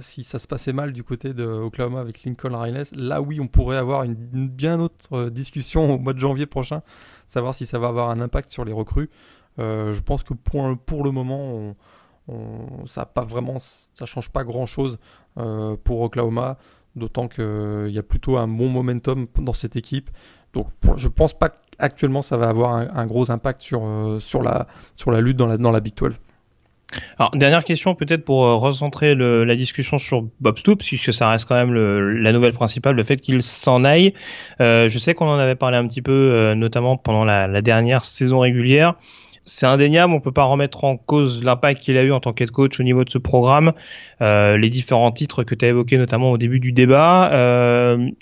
si 0.00 0.24
ça 0.24 0.38
se 0.38 0.46
passait 0.46 0.72
mal 0.72 0.94
du 0.94 1.04
côté 1.04 1.34
de 1.34 1.44
Oklahoma 1.44 2.00
avec 2.00 2.24
Lincoln 2.24 2.58
Riley, 2.58 2.84
là 2.94 3.20
oui, 3.20 3.38
on 3.38 3.48
pourrait 3.48 3.76
avoir 3.76 4.04
une 4.04 4.14
bien 4.14 4.80
autre 4.80 5.28
discussion 5.28 5.92
au 5.92 5.98
mois 5.98 6.14
de 6.14 6.20
janvier 6.20 6.46
prochain 6.46 6.80
savoir 7.26 7.54
si 7.54 7.66
ça 7.66 7.78
va 7.78 7.88
avoir 7.88 8.08
un 8.08 8.18
impact 8.18 8.48
sur 8.48 8.64
les 8.64 8.72
recrues. 8.72 9.10
Euh, 9.58 9.92
je 9.92 10.00
pense 10.00 10.24
que 10.24 10.32
pour, 10.32 10.66
pour 10.78 11.04
le 11.04 11.10
moment, 11.10 11.76
ça 12.86 13.04
pas 13.04 13.26
vraiment, 13.26 13.58
ça 13.58 14.06
change 14.06 14.30
pas 14.30 14.42
grand 14.42 14.64
chose 14.64 14.98
pour 15.84 16.00
Oklahoma. 16.00 16.56
D'autant 16.94 17.28
qu'il 17.28 17.90
y 17.90 17.98
a 17.98 18.02
plutôt 18.02 18.38
un 18.38 18.48
bon 18.48 18.70
momentum 18.70 19.26
dans 19.38 19.52
cette 19.52 19.76
équipe. 19.76 20.08
Donc 20.56 20.96
je 20.96 21.08
pense 21.08 21.34
pas 21.34 21.50
qu'actuellement 21.50 22.22
ça 22.22 22.36
va 22.36 22.48
avoir 22.48 22.74
un, 22.74 23.06
gros 23.06 23.30
impact 23.30 23.60
sur, 23.62 24.16
sur, 24.20 24.42
la, 24.42 24.66
sur 24.94 25.10
la 25.10 25.20
lutte 25.20 25.36
dans 25.36 25.46
la, 25.46 25.56
dans 25.56 25.70
la 25.70 25.80
Big 25.80 25.94
12. 25.94 26.14
Alors, 27.18 27.30
dernière 27.32 27.64
question 27.64 27.94
peut-être 27.94 28.24
pour 28.24 28.44
euh, 28.44 28.54
recentrer 28.56 29.14
la 29.14 29.56
discussion 29.56 29.98
sur 29.98 30.24
Bob 30.40 30.58
Stoops, 30.58 30.84
puisque 30.84 31.12
ça 31.12 31.28
reste 31.30 31.46
quand 31.46 31.54
même 31.54 31.74
la 31.74 32.32
nouvelle 32.32 32.52
principale, 32.52 32.94
le 32.94 33.02
fait 33.02 33.16
qu'il 33.16 33.42
s'en 33.42 33.84
aille. 33.84 34.14
Euh, 34.60 34.88
je 34.88 34.98
sais 34.98 35.14
qu'on 35.14 35.28
en 35.28 35.38
avait 35.38 35.56
parlé 35.56 35.76
un 35.76 35.86
petit 35.86 36.02
peu, 36.02 36.12
euh, 36.12 36.54
notamment 36.54 36.96
pendant 36.96 37.24
la, 37.24 37.60
dernière 37.60 38.04
saison 38.04 38.40
régulière. 38.40 38.94
C'est 39.46 39.66
indéniable, 39.66 40.12
on 40.12 40.20
peut 40.20 40.32
pas 40.32 40.44
remettre 40.44 40.84
en 40.84 40.96
cause 40.96 41.42
l'impact 41.42 41.82
qu'il 41.82 41.96
a 41.96 42.02
eu 42.02 42.12
en 42.12 42.20
tant 42.20 42.32
qu'head 42.32 42.50
coach 42.50 42.80
au 42.80 42.82
niveau 42.82 43.04
de 43.04 43.10
ce 43.10 43.18
programme, 43.18 43.72
les 44.20 44.68
différents 44.68 45.12
titres 45.12 45.44
que 45.44 45.54
tu 45.54 45.64
as 45.64 45.68
évoqués 45.68 45.98
notamment 45.98 46.32
au 46.32 46.38
début 46.38 46.58
du 46.58 46.72
débat. 46.72 47.30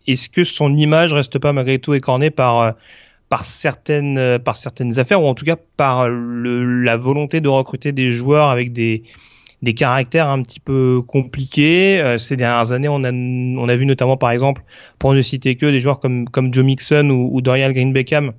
Est-ce 0.07 0.29
que 0.29 0.45
son 0.45 0.77
image 0.77 1.15
reste 1.15 1.39
pas 1.39 1.55
malgré 1.55 1.79
tout 1.79 1.95
écornée 1.95 2.31
par 2.31 2.75
par 3.29 3.45
certaines 3.45 4.19
euh, 4.19 4.39
par 4.39 4.57
certaines 4.57 4.99
affaires 4.99 5.23
ou 5.23 5.27
en 5.27 5.35
tout 5.35 5.45
cas 5.45 5.57
par 5.77 6.09
la 6.09 6.97
volonté 6.97 7.41
de 7.41 7.49
recruter 7.49 7.93
des 7.93 8.13
joueurs 8.13 8.49
avec 8.49 8.73
des 8.73 9.03
des 9.63 9.75
caractères 9.75 10.29
un 10.29 10.43
petit 10.43 10.61
peu 10.61 11.01
compliqués? 11.07 12.01
Euh, 12.01 12.19
ces 12.19 12.37
dernières 12.37 12.71
années, 12.73 12.89
on 12.89 13.03
a, 13.03 13.11
on 13.11 13.69
a 13.69 13.77
vu 13.77 13.87
notamment, 13.87 14.17
par 14.17 14.31
exemple, 14.31 14.63
pour 14.99 15.15
ne 15.15 15.23
citer 15.23 15.57
que 15.57 15.67
des 15.67 15.81
joueurs 15.81 16.01
comme, 16.01 16.29
comme 16.29 16.53
Joe 16.53 16.65
Mixon 16.65 17.09
ou, 17.09 17.41
Dorian 17.41 17.73
Green 17.73 17.93
Beckham 17.93 18.35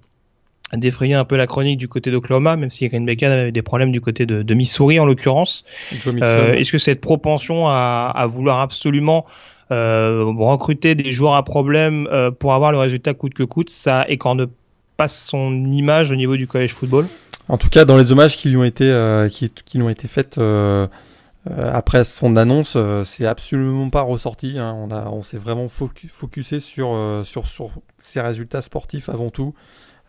défrayer 0.78 1.14
un 1.14 1.26
peu 1.26 1.38
la 1.38 1.48
chronique 1.48 1.78
du 1.78 1.88
côté 1.88 2.12
d'Oklahoma, 2.12 2.56
même 2.56 2.70
si 2.70 2.88
Green 2.88 3.06
Beckham 3.06 3.32
avait 3.32 3.52
des 3.52 3.62
problèmes 3.62 3.92
du 3.92 4.02
côté 4.02 4.26
de, 4.26 4.44
de 4.44 4.54
Missouri 4.54 5.00
en 5.00 5.06
l'occurrence. 5.06 5.64
Euh, 6.08 6.54
Est-ce 6.54 6.72
que 6.72 6.78
cette 6.78 7.02
propension 7.02 7.68
à, 7.68 8.12
à 8.16 8.28
vouloir 8.28 8.60
absolument 8.60 9.26
euh, 9.72 10.24
recruter 10.38 10.96
des 10.96 11.12
joueurs 11.12 11.36
à 11.36 11.44
problème 11.44 12.08
euh, 12.12 12.32
pour 12.32 12.54
avoir 12.54 12.72
le 12.72 12.78
résultat 12.78 13.14
coûte 13.14 13.34
que 13.34 13.44
coûte, 13.44 13.70
ça 13.70 14.06
écorne 14.08 14.48
pas 14.98 15.08
son 15.08 15.72
image 15.72 16.12
au 16.12 16.16
niveau 16.16 16.38
du 16.38 16.48
college 16.48 16.74
football? 16.74 17.06
En 17.48 17.58
tout 17.58 17.70
cas, 17.70 17.86
dans 17.86 17.98
les 17.98 18.12
hommages 18.12 18.38
qui 18.38 18.50
lui 18.50 18.58
ont 18.58 18.64
été, 18.64 18.90
euh, 18.90 19.30
qui, 19.30 19.50
qui 19.50 19.78
lui 19.78 19.84
ont 19.84 19.90
été 19.90 20.08
faites 20.08 20.38
euh, 20.38 20.88
euh, 21.50 21.72
après 21.74 22.04
son 22.04 22.38
annonce, 22.38 22.76
c'est 23.04 23.28
absolument 23.28 23.90
pas 23.90 24.02
ressorti. 24.02 24.58
Hein. 24.58 24.76
On, 24.80 24.90
a, 24.92 25.10
on 25.10 25.22
s'est 25.22 25.38
vraiment 25.38 25.68
focusé 25.70 26.60
sur, 26.60 26.98
sur, 27.24 27.48
sur 27.48 27.70
ses 28.00 28.22
résultats 28.22 28.62
sportifs 28.62 29.10
avant 29.10 29.30
tout. 29.30 29.54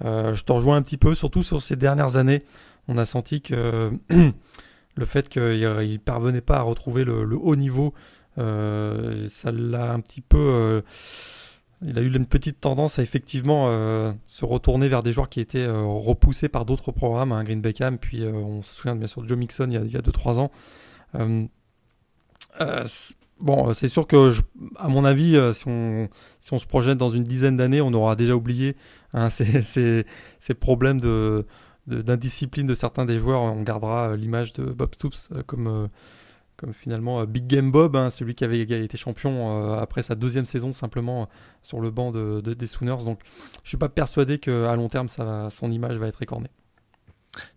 Je 0.03 0.43
te 0.43 0.53
rejoins 0.53 0.77
un 0.77 0.83
petit 0.83 0.97
peu, 0.97 1.15
surtout 1.15 1.43
sur 1.43 1.63
ces 1.63 1.77
dernières 1.77 2.17
années. 2.17 2.43
On 2.89 2.99
a 2.99 3.07
senti 3.07 3.41
que 3.43 3.93
le 4.97 5.05
fait 5.05 5.29
qu'il 5.29 5.43
ne 5.43 5.97
parvenait 5.99 6.41
pas 6.41 6.57
à 6.57 6.63
retrouver 6.63 7.05
le, 7.05 7.37
haut 7.37 7.57
niveau, 7.57 7.95
ça 8.37 9.51
l'a 9.53 9.93
un 9.93 10.01
petit 10.01 10.21
peu 10.21 10.83
il 11.83 11.99
a 11.99 12.03
eu 12.03 12.15
une 12.15 12.27
petite 12.27 12.61
tendance 12.61 12.99
à 12.99 13.03
effectivement 13.03 13.67
euh, 13.69 14.13
se 14.27 14.45
retourner 14.45 14.89
vers 14.89 15.03
des 15.03 15.13
joueurs 15.13 15.29
qui 15.29 15.41
étaient 15.41 15.59
euh, 15.67 15.83
repoussés 15.83 16.49
par 16.49 16.65
d'autres 16.65 16.91
programmes, 16.91 17.33
hein, 17.33 17.45
Green 17.45 17.61
Beckham, 17.61 17.99
puis 17.99 18.23
euh, 18.23 18.33
on 18.33 18.63
se 18.63 18.75
souvient 18.75 18.97
bien 18.97 19.07
sûr 19.07 19.23
de 19.23 19.29
Joe 19.29 19.37
Mixon 19.37 19.69
il 19.71 19.93
y 19.93 19.97
a 19.97 20.01
2-3 20.01 20.39
ans. 20.39 20.51
Bon, 23.41 23.75
c'est 23.75 23.89
sûr 23.89 24.07
que, 24.07 24.33
à 24.77 24.89
mon 24.89 25.05
avis, 25.05 25.39
si 25.55 25.65
on, 25.69 26.09
si, 26.41 26.53
on, 26.53 26.59
se 26.59 26.67
projette 26.67 26.99
dans 26.99 27.11
une 27.11 27.25
dizaine 27.25 27.57
d'années, 27.57 27.81
on 27.81 27.93
aura 27.93 28.17
déjà 28.17 28.35
oublié 28.35 28.77
hein, 29.13 29.31
ces, 29.31 29.63
ces, 29.63 30.07
ces, 30.41 30.55
problèmes 30.55 31.01
de, 31.01 31.47
d'indiscipline 31.87 32.67
de, 32.67 32.75
certains 32.75 33.07
des 33.07 33.19
joueurs. 33.19 33.43
On 33.43 33.63
gardera 33.63 34.17
l'image 34.17 34.53
de 34.53 34.65
Bob 34.65 34.95
Stoops 34.95 35.31
comme 35.47 35.89
comme 36.57 36.73
finalement 36.73 37.21
euh, 37.21 37.27
Big 37.27 37.47
Game 37.47 37.71
Bob, 37.71 37.97
hein, 37.97 38.11
celui 38.11 38.35
qui 38.35 38.45
avait 38.45 38.61
été 38.61 38.97
champion 38.97 39.75
euh, 39.75 39.79
après 39.79 40.03
sa 40.03 40.15
deuxième 40.15 40.47
saison 40.47 40.73
simplement 40.73 41.23
euh, 41.23 41.27
sur 41.63 41.81
le 41.81 41.91
banc 41.91 42.11
de, 42.11 42.41
des 42.41 42.67
Sooners. 42.67 43.05
Donc 43.05 43.21
je 43.63 43.69
suis 43.69 43.79
pas 43.79 43.89
persuadé 43.89 44.39
qu'à 44.39 44.75
long 44.77 44.89
terme 44.89 45.09
ça 45.09 45.49
son 45.51 45.71
image 45.71 45.97
va 45.97 46.09
être 46.09 46.23
écornée. 46.23 46.51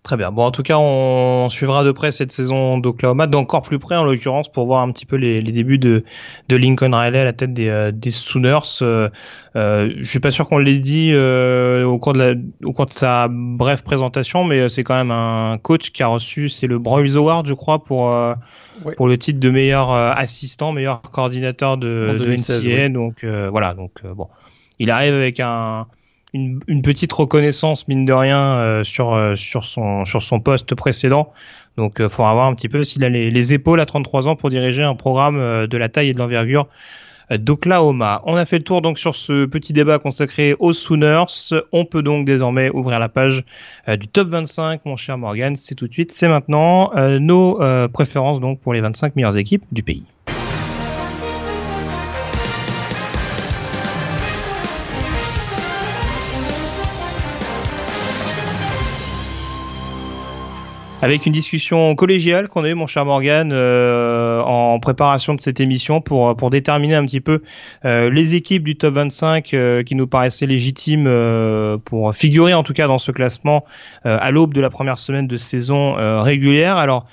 Très 0.01 0.17
bien. 0.17 0.31
Bon, 0.31 0.43
en 0.43 0.51
tout 0.51 0.63
cas, 0.63 0.77
on 0.77 1.50
suivra 1.50 1.83
de 1.83 1.91
près 1.91 2.12
cette 2.12 2.31
saison 2.31 2.77
d'Oklahoma, 2.77 3.27
d'encore 3.27 3.62
plus 3.62 3.79
près 3.79 3.95
en 3.95 4.03
l'occurrence, 4.03 4.51
pour 4.51 4.65
voir 4.65 4.81
un 4.81 4.91
petit 4.91 5.05
peu 5.05 5.17
les, 5.17 5.41
débuts 5.41 5.77
de, 5.77 6.03
de 6.48 6.55
Lincoln 6.55 6.93
Riley 6.93 7.19
à 7.19 7.24
la 7.25 7.33
tête 7.33 7.53
des, 7.53 7.67
euh, 7.67 7.91
des 7.91 8.09
Sooners. 8.09 8.81
Euh, 8.81 9.09
euh, 9.55 9.91
je 9.98 10.09
suis 10.09 10.19
pas 10.19 10.31
sûr 10.31 10.48
qu'on 10.48 10.57
l'ait 10.57 10.79
dit 10.79 11.12
euh, 11.13 11.83
au, 11.83 12.00
cours 12.00 12.13
de 12.13 12.19
la, 12.19 12.33
au 12.63 12.71
cours 12.71 12.86
de 12.86 12.93
sa 12.93 13.27
brève 13.29 13.83
présentation, 13.83 14.45
mais 14.45 14.69
c'est 14.69 14.83
quand 14.83 14.95
même 14.95 15.12
un 15.12 15.57
coach 15.62 15.91
qui 15.91 16.01
a 16.01 16.07
reçu, 16.07 16.50
c'est 16.50 16.67
le 16.67 16.79
Broyles 16.79 17.17
Award, 17.17 17.45
je 17.45 17.53
crois, 17.53 17.83
pour 17.83 18.17
pour 18.95 19.07
le 19.07 19.17
titre 19.17 19.39
de 19.39 19.50
meilleur 19.50 19.91
assistant, 19.91 20.71
meilleur 20.71 21.01
coordinateur 21.01 21.77
de, 21.77 22.15
de 22.17 22.33
NCA. 22.33 22.89
Donc 22.89 23.25
voilà, 23.25 23.74
donc 23.74 23.91
bon, 24.15 24.27
il 24.79 24.89
arrive 24.89 25.13
avec 25.13 25.39
un 25.39 25.88
une, 26.33 26.59
une, 26.67 26.81
petite 26.81 27.12
reconnaissance 27.12 27.88
mine 27.88 28.05
de 28.05 28.13
rien 28.13 28.59
euh, 28.59 28.83
sur 28.83 29.13
euh, 29.13 29.36
sur 29.36 29.63
son 29.65 30.05
sur 30.05 30.21
son 30.21 30.39
poste 30.39 30.75
précédent. 30.75 31.31
Donc 31.77 31.95
il 32.00 32.05
euh, 32.05 32.09
faudra 32.09 32.45
un 32.45 32.53
petit 32.53 32.69
peu 32.69 32.83
s'il 32.83 33.03
a 33.03 33.09
les, 33.09 33.31
les, 33.31 33.53
épaules 33.53 33.79
à 33.79 33.86
33 33.86 34.27
ans 34.27 34.36
pour 34.36 34.50
diriger 34.50 34.83
un 34.83 34.95
programme 34.95 35.67
de 35.67 35.77
la 35.77 35.89
taille 35.89 36.09
et 36.09 36.13
de 36.13 36.19
l'envergure 36.19 36.67
d'Oklahoma. 37.31 38.24
On 38.25 38.36
a 38.36 38.45
fait 38.45 38.57
le 38.57 38.63
tour 38.63 38.81
donc 38.81 38.98
sur 38.98 39.15
ce 39.15 39.45
petit 39.45 39.71
débat 39.71 40.00
consacré 40.00 40.55
aux 40.57 40.74
Sooners. 40.74 41.53
On 41.71 41.86
peut 41.86 42.01
donc 42.01 42.25
désormais 42.25 42.71
ouvrir 42.71 42.98
la 43.00 43.07
page 43.07 43.45
du 43.88 44.07
top 44.07 44.29
25, 44.29 44.81
mon 44.86 44.95
cher 44.95 45.19
Morgan. 45.19 45.55
C'est 45.55 45.75
tout 45.75 45.88
de 45.88 45.93
suite, 45.93 46.12
c'est 46.12 46.27
maintenant 46.27 46.91
nos 47.19 47.59
préférences 47.89 48.39
donc 48.39 48.59
pour 48.59 48.74
les 48.74 48.81
25 48.81 49.15
meilleures 49.15 49.38
équipes 49.38 49.63
du 49.71 49.83
pays. 49.83 50.05
Avec 61.01 61.25
une 61.25 61.32
discussion 61.32 61.96
collégiale 61.96 62.50
qu'on 62.50 62.63
a 62.65 62.70
eu, 62.70 62.74
mon 62.74 62.88
cher 62.88 63.06
Morgan, 63.06 63.51
euh, 63.53 64.41
en 64.41 64.79
préparation 64.79 65.34
de 65.34 65.39
cette 65.39 65.60
émission 65.60 66.01
pour 66.01 66.50
déterminer 66.50 66.96
un 66.96 67.06
petit 67.06 67.22
peu 67.22 67.41
euh, 67.86 68.10
les 68.10 68.36
équipes 68.36 68.63
du 68.63 68.75
top 68.75 68.96
25 68.96 69.53
euh, 69.53 69.84
qui 69.84 69.96
nous 69.96 70.08
paraissaient 70.08 70.46
légitimes 70.46 71.10
pour 71.86 72.13
figurer 72.13 72.53
en 72.53 72.63
tout 72.63 72.74
cas 72.74 72.88
dans 72.88 72.98
ce 72.98 73.12
classement 73.12 73.65
à 74.03 74.32
l'aube 74.32 74.53
de 74.53 74.62
la 74.62 74.70
première 74.70 75.00
semaine 75.00 75.27
de 75.27 75.38
saison 75.38 75.94
régulière. 76.22 76.77
Alors 76.77 77.06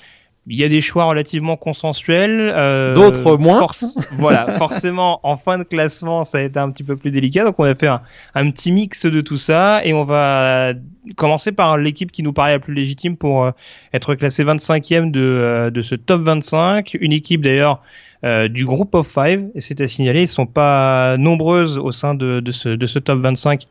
il 0.49 0.57
y 0.57 0.63
a 0.63 0.69
des 0.69 0.81
choix 0.81 1.05
relativement 1.05 1.57
consensuels. 1.57 2.51
Euh, 2.55 2.93
D'autres 2.93 3.37
moins. 3.37 3.67
voilà, 4.13 4.47
forcément, 4.57 5.19
en 5.23 5.37
fin 5.37 5.57
de 5.57 5.63
classement, 5.63 6.23
ça 6.23 6.39
a 6.39 6.41
été 6.41 6.59
un 6.59 6.69
petit 6.71 6.83
peu 6.83 6.95
plus 6.95 7.11
délicat. 7.11 7.43
Donc, 7.43 7.55
on 7.59 7.63
a 7.63 7.75
fait 7.75 7.87
un, 7.87 8.01
un 8.35 8.49
petit 8.51 8.71
mix 8.71 9.05
de 9.05 9.21
tout 9.21 9.37
ça 9.37 9.81
et 9.83 9.93
on 9.93 10.05
va 10.05 10.73
commencer 11.15 11.51
par 11.51 11.77
l'équipe 11.77 12.11
qui 12.11 12.23
nous 12.23 12.33
paraît 12.33 12.53
la 12.53 12.59
plus 12.59 12.73
légitime 12.73 13.17
pour 13.17 13.43
euh, 13.43 13.51
être 13.93 14.15
classée 14.15 14.43
25e 14.43 15.11
de, 15.11 15.19
euh, 15.19 15.69
de 15.69 15.81
ce 15.81 15.95
top 15.95 16.21
25. 16.21 16.97
Une 16.99 17.13
équipe 17.13 17.41
d'ailleurs 17.41 17.81
euh, 18.23 18.47
du 18.47 18.65
groupe 18.65 18.95
of 18.95 19.07
five 19.07 19.49
et 19.53 19.61
c'est 19.61 19.79
à 19.79 19.87
signaler, 19.87 20.23
ils 20.23 20.27
sont 20.27 20.47
pas 20.47 21.17
nombreuses 21.17 21.77
au 21.77 21.91
sein 21.91 22.15
de, 22.15 22.39
de, 22.39 22.51
ce, 22.51 22.69
de 22.69 22.87
ce 22.87 22.97
top 22.97 23.19
25 23.19 23.67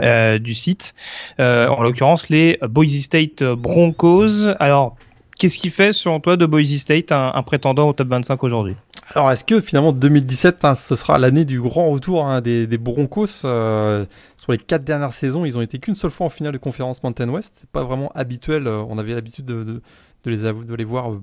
euh, 0.00 0.38
du 0.38 0.54
site. 0.54 0.94
Euh, 1.40 1.66
en 1.66 1.82
l'occurrence, 1.82 2.28
les 2.28 2.58
Boise 2.62 3.00
State 3.00 3.42
Broncos. 3.42 4.46
Alors, 4.60 4.96
Qu'est-ce 5.38 5.58
qui 5.58 5.70
fait, 5.70 5.92
selon 5.92 6.18
toi, 6.18 6.36
de 6.36 6.46
Boise 6.46 6.76
State 6.76 7.12
un, 7.12 7.42
prétendant 7.44 7.88
au 7.88 7.92
top 7.92 8.08
25 8.08 8.42
aujourd'hui? 8.42 8.74
Alors, 9.14 9.30
est-ce 9.30 9.44
que 9.44 9.60
finalement 9.60 9.92
2017, 9.92 10.64
hein, 10.64 10.74
ce 10.74 10.96
sera 10.96 11.16
l'année 11.16 11.44
du 11.44 11.60
grand 11.60 11.90
retour 11.90 12.26
hein, 12.26 12.40
des, 12.40 12.66
Broncos 12.78 13.44
euh, 13.44 14.04
Sur 14.36 14.50
les 14.50 14.58
quatre 14.58 14.82
dernières 14.82 15.12
saisons, 15.12 15.44
ils 15.44 15.56
ont 15.56 15.60
été 15.60 15.78
qu'une 15.78 15.94
seule 15.94 16.10
fois 16.10 16.26
en 16.26 16.28
finale 16.28 16.52
de 16.52 16.58
conférence 16.58 17.02
Mountain 17.04 17.28
West. 17.28 17.54
C'est 17.60 17.70
pas 17.70 17.84
vraiment 17.84 18.10
habituel. 18.16 18.66
Euh, 18.66 18.82
on 18.88 18.98
avait 18.98 19.14
l'habitude 19.14 19.44
de, 19.44 19.80
les 20.26 20.84
voir 20.84 21.12
euh, 21.12 21.22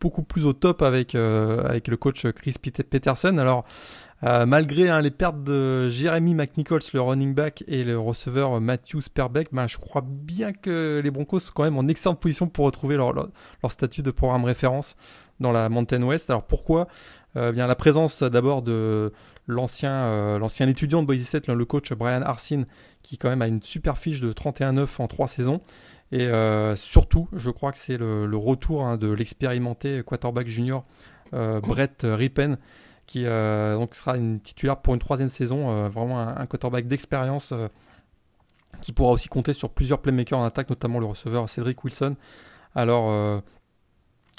beaucoup 0.00 0.24
plus 0.24 0.44
au 0.44 0.52
top 0.52 0.82
avec, 0.82 1.14
avec 1.14 1.86
le 1.86 1.96
coach 1.96 2.26
Chris 2.32 2.56
Peterson. 2.60 3.38
Alors, 3.38 3.64
euh, 4.24 4.46
malgré 4.46 4.88
hein, 4.88 5.02
les 5.02 5.10
pertes 5.10 5.44
de 5.44 5.90
Jeremy 5.90 6.34
McNichols, 6.34 6.80
le 6.94 7.00
running 7.00 7.34
back, 7.34 7.62
et 7.68 7.84
le 7.84 7.98
receveur 7.98 8.58
Matthew 8.58 9.00
Sperbeck, 9.00 9.48
ben, 9.52 9.66
je 9.66 9.76
crois 9.76 10.02
bien 10.06 10.52
que 10.52 11.00
les 11.04 11.10
Broncos 11.10 11.40
sont 11.40 11.52
quand 11.54 11.64
même 11.64 11.76
en 11.76 11.88
excellente 11.88 12.20
position 12.20 12.46
pour 12.46 12.64
retrouver 12.64 12.96
leur, 12.96 13.12
statut 13.68 14.02
de 14.02 14.10
programme 14.10 14.44
référence 14.44 14.96
dans 15.40 15.52
la 15.52 15.68
Mountain 15.68 16.02
West. 16.02 16.30
Alors 16.30 16.44
pourquoi? 16.44 16.88
Euh, 17.36 17.52
bien 17.52 17.66
La 17.66 17.74
présence 17.74 18.22
d'abord 18.22 18.62
de 18.62 19.12
l'ancien 19.46 19.92
euh, 19.92 20.48
étudiant 20.60 21.02
de 21.02 21.06
Boise 21.06 21.22
State, 21.22 21.48
le 21.48 21.64
coach 21.66 21.92
Brian 21.92 22.22
Arsin, 22.22 22.64
qui 23.02 23.18
quand 23.18 23.28
même 23.28 23.42
a 23.42 23.46
une 23.46 23.60
super 23.60 23.98
fiche 23.98 24.22
de 24.22 24.32
31-9 24.32 25.02
en 25.02 25.06
3 25.06 25.28
saisons. 25.28 25.60
Et 26.12 26.30
surtout, 26.76 27.28
je 27.34 27.50
crois 27.50 27.72
que 27.72 27.78
c'est 27.78 27.98
le, 27.98 28.36
retour 28.36 28.86
hein, 28.86 28.96
de 28.96 29.10
l'expérimenté 29.10 30.02
quarterback 30.04 30.46
junior 30.46 30.84
Brett 31.32 32.02
Rippen, 32.04 32.56
qui 33.06 33.26
euh, 33.26 33.84
sera 33.92 34.16
une 34.16 34.40
titulaire 34.40 34.78
pour 34.78 34.94
une 34.94 35.00
troisième 35.00 35.28
saison, 35.28 35.70
euh, 35.70 35.88
vraiment 35.88 36.20
un, 36.20 36.46
quarterback 36.46 36.86
d'expérience 36.86 37.52
euh, 37.52 37.68
qui 38.80 38.92
pourra 38.92 39.12
aussi 39.12 39.28
compter 39.28 39.52
sur 39.52 39.70
plusieurs 39.70 40.00
playmakers 40.00 40.38
en 40.38 40.44
attaque, 40.44 40.70
notamment 40.70 40.98
le 40.98 41.06
receveur 41.06 41.48
Cédric 41.48 41.82
Wilson. 41.84 42.16
Alors, 42.74 43.42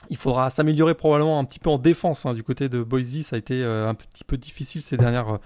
Il 0.10 0.17
faudra 0.17 0.50
s'améliorer 0.50 0.93
probablement 0.93 1.39
un 1.39 1.45
petit 1.45 1.57
peu 1.57 1.69
en 1.69 1.77
défense 1.79 2.25
hein, 2.25 2.34
du 2.34 2.43
côté 2.43 2.67
de 2.67 2.84
Boise. 2.84 3.22
Ça 3.22 3.38
a 3.38 3.39
été 3.39 3.63
un 3.63 3.93
petit 3.93 4.25
peu 4.25 4.38
difficile 4.38 4.81
ces 4.81 4.98
dernières, 4.98 5.39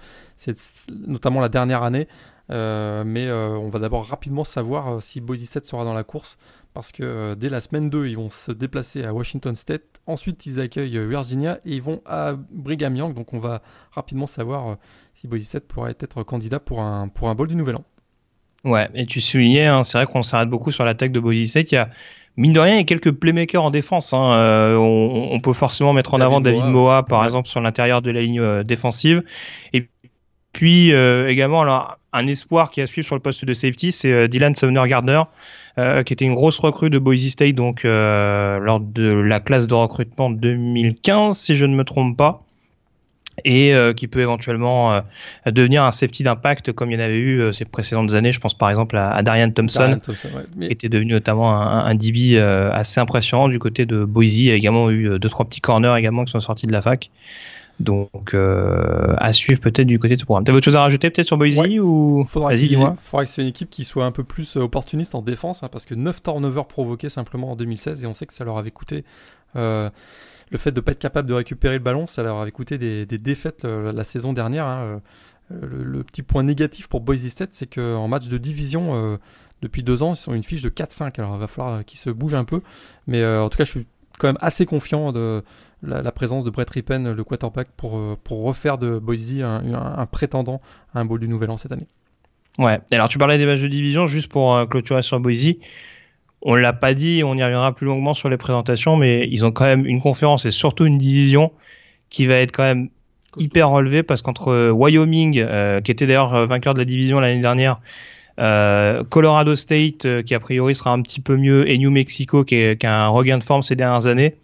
notamment 1.06 1.40
la 1.40 1.48
dernière 1.48 1.84
année. 1.84 2.08
Mais 2.50 3.30
on 3.30 3.68
va 3.68 3.78
d'abord 3.78 4.06
rapidement 4.06 4.44
savoir 4.44 5.02
si 5.02 5.20
Boise 5.20 5.44
State 5.44 5.64
sera 5.64 5.84
dans 5.84 5.94
la 5.94 6.04
course 6.04 6.36
parce 6.74 6.92
que 6.92 7.34
dès 7.34 7.48
la 7.48 7.60
semaine 7.60 7.90
2, 7.90 8.06
ils 8.06 8.16
vont 8.16 8.30
se 8.30 8.52
déplacer 8.52 9.04
à 9.04 9.12
Washington 9.12 9.54
State. 9.54 9.82
Ensuite, 10.06 10.46
ils 10.46 10.60
accueillent 10.60 10.98
Virginia 11.06 11.58
et 11.64 11.74
ils 11.74 11.82
vont 11.82 12.00
à 12.06 12.34
Brigham 12.50 12.94
Young. 12.94 13.14
Donc, 13.14 13.32
on 13.32 13.38
va 13.38 13.62
rapidement 13.90 14.26
savoir 14.26 14.76
si 15.14 15.26
Boise 15.26 15.42
State 15.42 15.66
pourrait 15.66 15.96
être 15.98 16.22
candidat 16.22 16.60
pour 16.60 16.80
un, 16.80 17.08
pour 17.08 17.28
un 17.28 17.34
bol 17.34 17.48
du 17.48 17.56
Nouvel 17.56 17.76
An. 17.76 17.84
Ouais, 18.64 18.88
et 18.94 19.06
tu 19.06 19.20
soulignais, 19.20 19.66
hein, 19.66 19.82
c'est 19.82 19.96
vrai 19.96 20.06
qu'on 20.06 20.22
s'arrête 20.22 20.50
beaucoup 20.50 20.70
sur 20.70 20.84
l'attaque 20.84 21.12
de 21.12 21.20
Boise 21.20 21.48
State. 21.48 21.72
Il 21.72 21.76
y 21.76 21.78
a, 21.78 21.88
mine 22.36 22.52
de 22.52 22.60
rien, 22.60 22.74
il 22.74 22.78
y 22.78 22.80
a 22.80 22.84
quelques 22.84 23.12
playmakers 23.12 23.62
en 23.62 23.70
défense. 23.70 24.12
Hein. 24.12 24.32
Euh, 24.34 24.76
on, 24.76 25.40
peut 25.40 25.54
forcément 25.54 25.92
mettre 25.92 26.14
en 26.14 26.20
avant 26.20 26.40
David 26.40 26.66
Moa, 26.66 27.04
par 27.04 27.24
exemple, 27.24 27.48
sur 27.48 27.60
l'intérieur 27.60 28.02
de 28.02 28.10
la 28.10 28.20
ligne 28.20 28.40
euh, 28.40 28.62
défensive. 28.62 29.22
Et 29.72 29.88
puis 30.52 30.92
euh, 30.92 31.28
également, 31.28 31.62
alors, 31.62 31.98
un 32.12 32.26
espoir 32.26 32.70
qui 32.70 32.80
a 32.80 32.86
suivi 32.86 33.06
sur 33.06 33.14
le 33.14 33.20
poste 33.20 33.44
de 33.44 33.52
safety, 33.54 33.92
c'est 33.92 34.28
Dylan 34.28 34.54
Sumner 34.54 34.82
Gardner, 34.88 35.22
qui 35.76 36.12
était 36.12 36.24
une 36.24 36.34
grosse 36.34 36.58
recrue 36.58 36.90
de 36.90 36.98
Boise 36.98 37.28
State, 37.28 37.54
donc 37.54 37.84
lors 37.84 38.80
de 38.80 39.12
la 39.12 39.40
classe 39.40 39.66
de 39.66 39.74
recrutement 39.74 40.30
2015, 40.30 41.36
si 41.36 41.56
je 41.56 41.66
ne 41.66 41.74
me 41.74 41.84
trompe 41.84 42.16
pas 42.16 42.42
et 43.44 43.74
euh, 43.74 43.92
qui 43.92 44.06
peut 44.06 44.20
éventuellement 44.20 44.94
euh, 44.94 45.00
devenir 45.46 45.84
un 45.84 45.92
safety 45.92 46.22
d'impact 46.22 46.72
comme 46.72 46.90
il 46.90 46.94
y 46.94 46.96
en 46.96 47.04
avait 47.04 47.16
eu 47.16 47.40
euh, 47.40 47.52
ces 47.52 47.64
précédentes 47.64 48.14
années. 48.14 48.32
Je 48.32 48.40
pense 48.40 48.54
par 48.54 48.70
exemple 48.70 48.96
à, 48.96 49.22
Darian 49.22 49.50
Thompson, 49.50 49.98
qui 50.60 50.66
était 50.66 50.88
devenu 50.88 51.12
notamment 51.12 51.52
un, 51.52 51.86
un 51.86 51.94
DB 51.94 52.38
assez 52.38 53.00
impressionnant 53.00 53.48
du 53.48 53.58
côté 53.58 53.86
de 53.86 54.04
Boise. 54.04 54.38
Il 54.38 54.44
y 54.44 54.50
a 54.50 54.54
également 54.54 54.90
eu 54.90 55.18
deux 55.18 55.28
trois 55.28 55.46
petits 55.46 55.60
corners 55.60 55.94
également 55.96 56.24
qui 56.24 56.32
sont 56.32 56.40
sortis 56.40 56.66
de 56.66 56.72
la 56.72 56.82
fac. 56.82 57.10
Donc 57.80 58.34
à 58.34 59.32
suivre 59.32 59.60
peut-être 59.60 59.86
du 59.86 59.98
côté 59.98 60.14
de 60.14 60.20
ce 60.20 60.24
programme. 60.24 60.44
T'as 60.44 60.52
autre 60.52 60.64
chose 60.64 60.76
à 60.76 60.82
rajouter 60.82 61.10
peut-être 61.10 61.26
sur 61.26 61.36
Boise 61.36 61.58
ou 61.80 62.22
faudra 62.24 62.50
Vas-y 62.50 62.68
dis-moi. 62.68 62.94
Faudra 62.98 63.24
que 63.24 63.28
ce 63.28 63.36
soit 63.36 63.42
une 63.42 63.48
équipe 63.48 63.70
qui 63.70 63.84
soit 63.84 64.04
un 64.04 64.12
peu 64.12 64.22
plus 64.24 64.56
opportuniste 64.56 65.14
en 65.14 65.22
défense, 65.22 65.62
hein, 65.62 65.68
parce 65.72 65.86
que 65.86 65.94
9 65.94 66.22
turnovers 66.22 66.66
provoqués 66.66 67.08
simplement 67.08 67.50
en 67.50 67.56
2016 67.56 68.04
et 68.04 68.06
on 68.06 68.14
sait 68.14 68.26
que 68.26 68.34
ça 68.34 68.44
leur 68.44 68.58
avait 68.58 68.70
coûté 68.70 69.04
le 70.50 70.58
fait 70.58 70.72
de 70.72 70.80
ne 70.80 70.80
pas 70.80 70.92
être 70.92 70.98
capable 70.98 71.28
de 71.28 71.34
récupérer 71.34 71.74
le 71.74 71.82
ballon, 71.82 72.06
ça 72.06 72.22
leur 72.22 72.38
avait 72.38 72.50
coûté 72.50 72.76
des, 72.76 73.06
défaites 73.06 73.64
euh, 73.64 73.92
la 73.92 74.04
saison 74.04 74.32
dernière. 74.32 74.66
Hein, 74.66 75.00
euh, 75.52 75.60
le, 75.62 76.04
petit 76.04 76.22
point 76.22 76.42
négatif 76.42 76.88
pour 76.88 77.00
Boise 77.00 77.26
State, 77.28 77.52
c'est 77.52 77.72
qu'en 77.72 78.08
match 78.08 78.28
de 78.28 78.38
division, 78.38 78.94
euh, 78.94 79.16
depuis 79.62 79.82
deux 79.82 80.02
ans, 80.02 80.14
ils 80.14 80.16
sont 80.16 80.34
une 80.34 80.42
fiche 80.42 80.62
de 80.62 80.68
4-5. 80.68 81.18
Alors 81.18 81.36
il 81.36 81.40
va 81.40 81.46
falloir 81.46 81.84
qu'ils 81.84 82.00
se 82.00 82.10
bougent 82.10 82.34
un 82.34 82.44
peu. 82.44 82.62
Mais 83.06 83.24
en 83.24 83.48
tout 83.48 83.58
cas, 83.58 83.64
je 83.64 83.70
suis 83.70 83.86
quand 84.20 84.28
même 84.28 84.38
assez 84.40 84.66
confiant 84.66 85.12
de 85.12 85.42
la, 85.82 86.12
présence 86.12 86.44
de 86.44 86.50
Brett 86.50 86.68
Rippen, 86.70 87.12
le 87.12 87.24
quarterback, 87.24 87.68
pour, 87.76 87.98
pour 88.22 88.44
refaire 88.44 88.78
de 88.78 88.98
Boise 88.98 89.40
un, 89.40 90.06
prétendant 90.06 90.60
à 90.94 91.00
un 91.00 91.04
bowl 91.04 91.20
du 91.20 91.28
Nouvel 91.28 91.50
An 91.50 91.56
cette 91.56 91.72
année. 91.72 91.88
Ouais, 92.58 92.78
alors 92.92 93.08
tu 93.08 93.18
parlais 93.18 93.38
des 93.38 93.46
matchs 93.46 93.60
de 93.62 93.68
division, 93.68 94.06
juste 94.06 94.28
pour 94.28 94.68
clôturer 94.68 95.02
sur 95.02 95.18
Boise. 95.20 95.54
On 96.42 96.54
l'a 96.54 96.72
pas 96.72 96.94
dit, 96.94 97.22
on 97.24 97.34
y 97.34 97.42
reviendra 97.42 97.74
plus 97.74 97.86
longuement 97.86 98.14
sur 98.14 98.28
les 98.28 98.36
présentations, 98.36 98.96
mais 98.96 99.28
ils 99.30 99.44
ont 99.44 99.52
quand 99.52 99.64
même 99.64 99.86
une 99.86 100.00
conférence 100.00 100.46
et 100.46 100.50
surtout 100.50 100.86
une 100.86 100.98
division 100.98 101.52
qui 102.08 102.26
va 102.26 102.36
être 102.36 102.52
quand 102.52 102.62
même 102.62 102.88
hyper 103.36 103.70
relevée 103.70 104.02
parce 104.02 104.22
qu'entre 104.22 104.70
Wyoming, 104.70 105.38
euh, 105.38 105.80
qui 105.80 105.90
était 105.90 106.06
d'ailleurs 106.06 106.34
euh, 106.34 106.46
vainqueur 106.46 106.74
de 106.74 106.78
la 106.78 106.84
division 106.84 107.20
l'année 107.20 107.40
dernière, 107.40 107.80
euh, 108.38 109.02
Colorado 109.04 109.56
State, 109.56 110.22
qui 110.24 110.34
a 110.34 110.40
priori 110.40 110.74
sera 110.74 110.92
un 110.92 111.02
petit 111.02 111.20
peu 111.20 111.36
mieux, 111.36 111.68
et 111.70 111.78
New 111.78 111.90
Mexico, 111.90 112.44
qui, 112.44 112.56
est, 112.56 112.84
a 112.84 112.92
un 112.92 113.08
regain 113.08 113.38
de 113.38 113.44
forme 113.44 113.62
ces 113.62 113.76
dernières 113.76 114.06
années, 114.06 114.36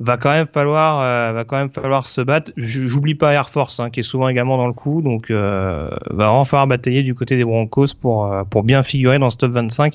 va 0.00 0.16
quand 0.16 0.30
même 0.30 0.46
falloir, 0.46 1.34
va 1.34 1.44
quand 1.44 1.56
même 1.56 1.70
falloir 1.70 2.06
se 2.06 2.20
battre. 2.20 2.52
J'oublie 2.56 3.16
pas 3.16 3.32
Air 3.32 3.50
Force, 3.50 3.80
hein, 3.80 3.90
qui 3.90 4.00
est 4.00 4.04
souvent 4.04 4.28
également 4.28 4.56
dans 4.56 4.68
le 4.68 4.72
coup, 4.72 5.02
donc 5.02 5.30
va 5.30 5.98
vraiment 6.10 6.44
falloir 6.44 6.68
batailler 6.68 7.02
du 7.02 7.16
côté 7.16 7.36
des 7.36 7.44
Broncos 7.44 7.94
pour 8.00 8.32
pour 8.48 8.62
bien 8.62 8.84
figurer 8.84 9.18
dans 9.18 9.28
ce 9.28 9.36
top 9.38 9.52
25 9.52 9.94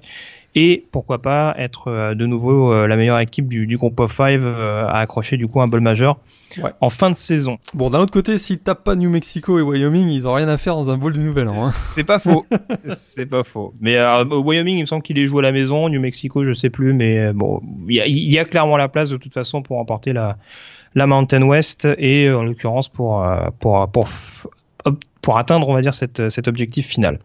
et 0.55 0.85
pourquoi 0.91 1.21
pas 1.21 1.55
être 1.57 1.87
euh, 1.87 2.13
de 2.13 2.25
nouveau 2.25 2.71
euh, 2.71 2.87
la 2.87 2.95
meilleure 2.95 3.19
équipe 3.19 3.47
du, 3.47 3.65
du 3.65 3.77
groupe 3.77 3.99
of 3.99 4.11
five 4.11 4.43
euh, 4.45 4.85
à 4.85 4.99
accrocher 4.99 5.37
du 5.37 5.47
coup 5.47 5.61
un 5.61 5.67
bol 5.67 5.81
majeur 5.81 6.19
en 6.81 6.91
fin 6.91 7.09
de 7.09 7.15
saison. 7.15 7.57
Bon, 7.73 7.89
d'un 7.89 7.99
autre 7.99 8.11
côté, 8.11 8.37
s'ils 8.37 8.59
tapent 8.59 8.83
pas 8.83 8.95
New 8.95 9.09
Mexico 9.09 9.57
et 9.57 9.63
Wyoming, 9.63 10.09
ils 10.09 10.27
ont 10.27 10.33
rien 10.33 10.47
à 10.47 10.57
faire 10.57 10.75
dans 10.75 10.91
un 10.91 10.97
bol 10.97 11.13
du 11.13 11.19
Nouvel 11.19 11.47
An. 11.47 11.61
Hein. 11.61 11.63
C'est 11.63 12.03
pas 12.03 12.19
faux, 12.19 12.45
c'est 12.93 13.25
pas 13.25 13.43
faux. 13.43 13.73
Mais 13.81 13.97
Wyoming, 13.97 14.77
il 14.77 14.81
me 14.81 14.85
semble 14.85 15.01
qu'il 15.01 15.17
est 15.17 15.25
joué 15.25 15.39
à 15.39 15.41
la 15.41 15.51
maison. 15.51 15.89
New 15.89 15.99
Mexico, 15.99 16.43
je 16.43 16.53
sais 16.53 16.69
plus, 16.69 16.93
mais 16.93 17.33
bon, 17.33 17.59
il 17.89 17.95
y 18.05 18.37
a, 18.37 18.45
clairement 18.45 18.77
la 18.77 18.87
place 18.87 19.09
de 19.09 19.17
toute 19.17 19.33
façon 19.33 19.63
pour 19.63 19.77
remporter 19.77 20.13
la 20.13 20.37
la 20.93 21.07
Mountain 21.07 21.41
West 21.41 21.87
et 21.97 22.29
en 22.29 22.43
l'occurrence 22.43 22.87
pour 22.87 23.25
pour 23.59 23.89
pour 23.89 24.07
pour 25.23 25.37
atteindre, 25.39 25.67
on 25.69 25.73
va 25.73 25.81
dire, 25.81 25.95
cette, 25.95 26.29
cet 26.29 26.47
objectif 26.47 26.85
final. 26.85 27.19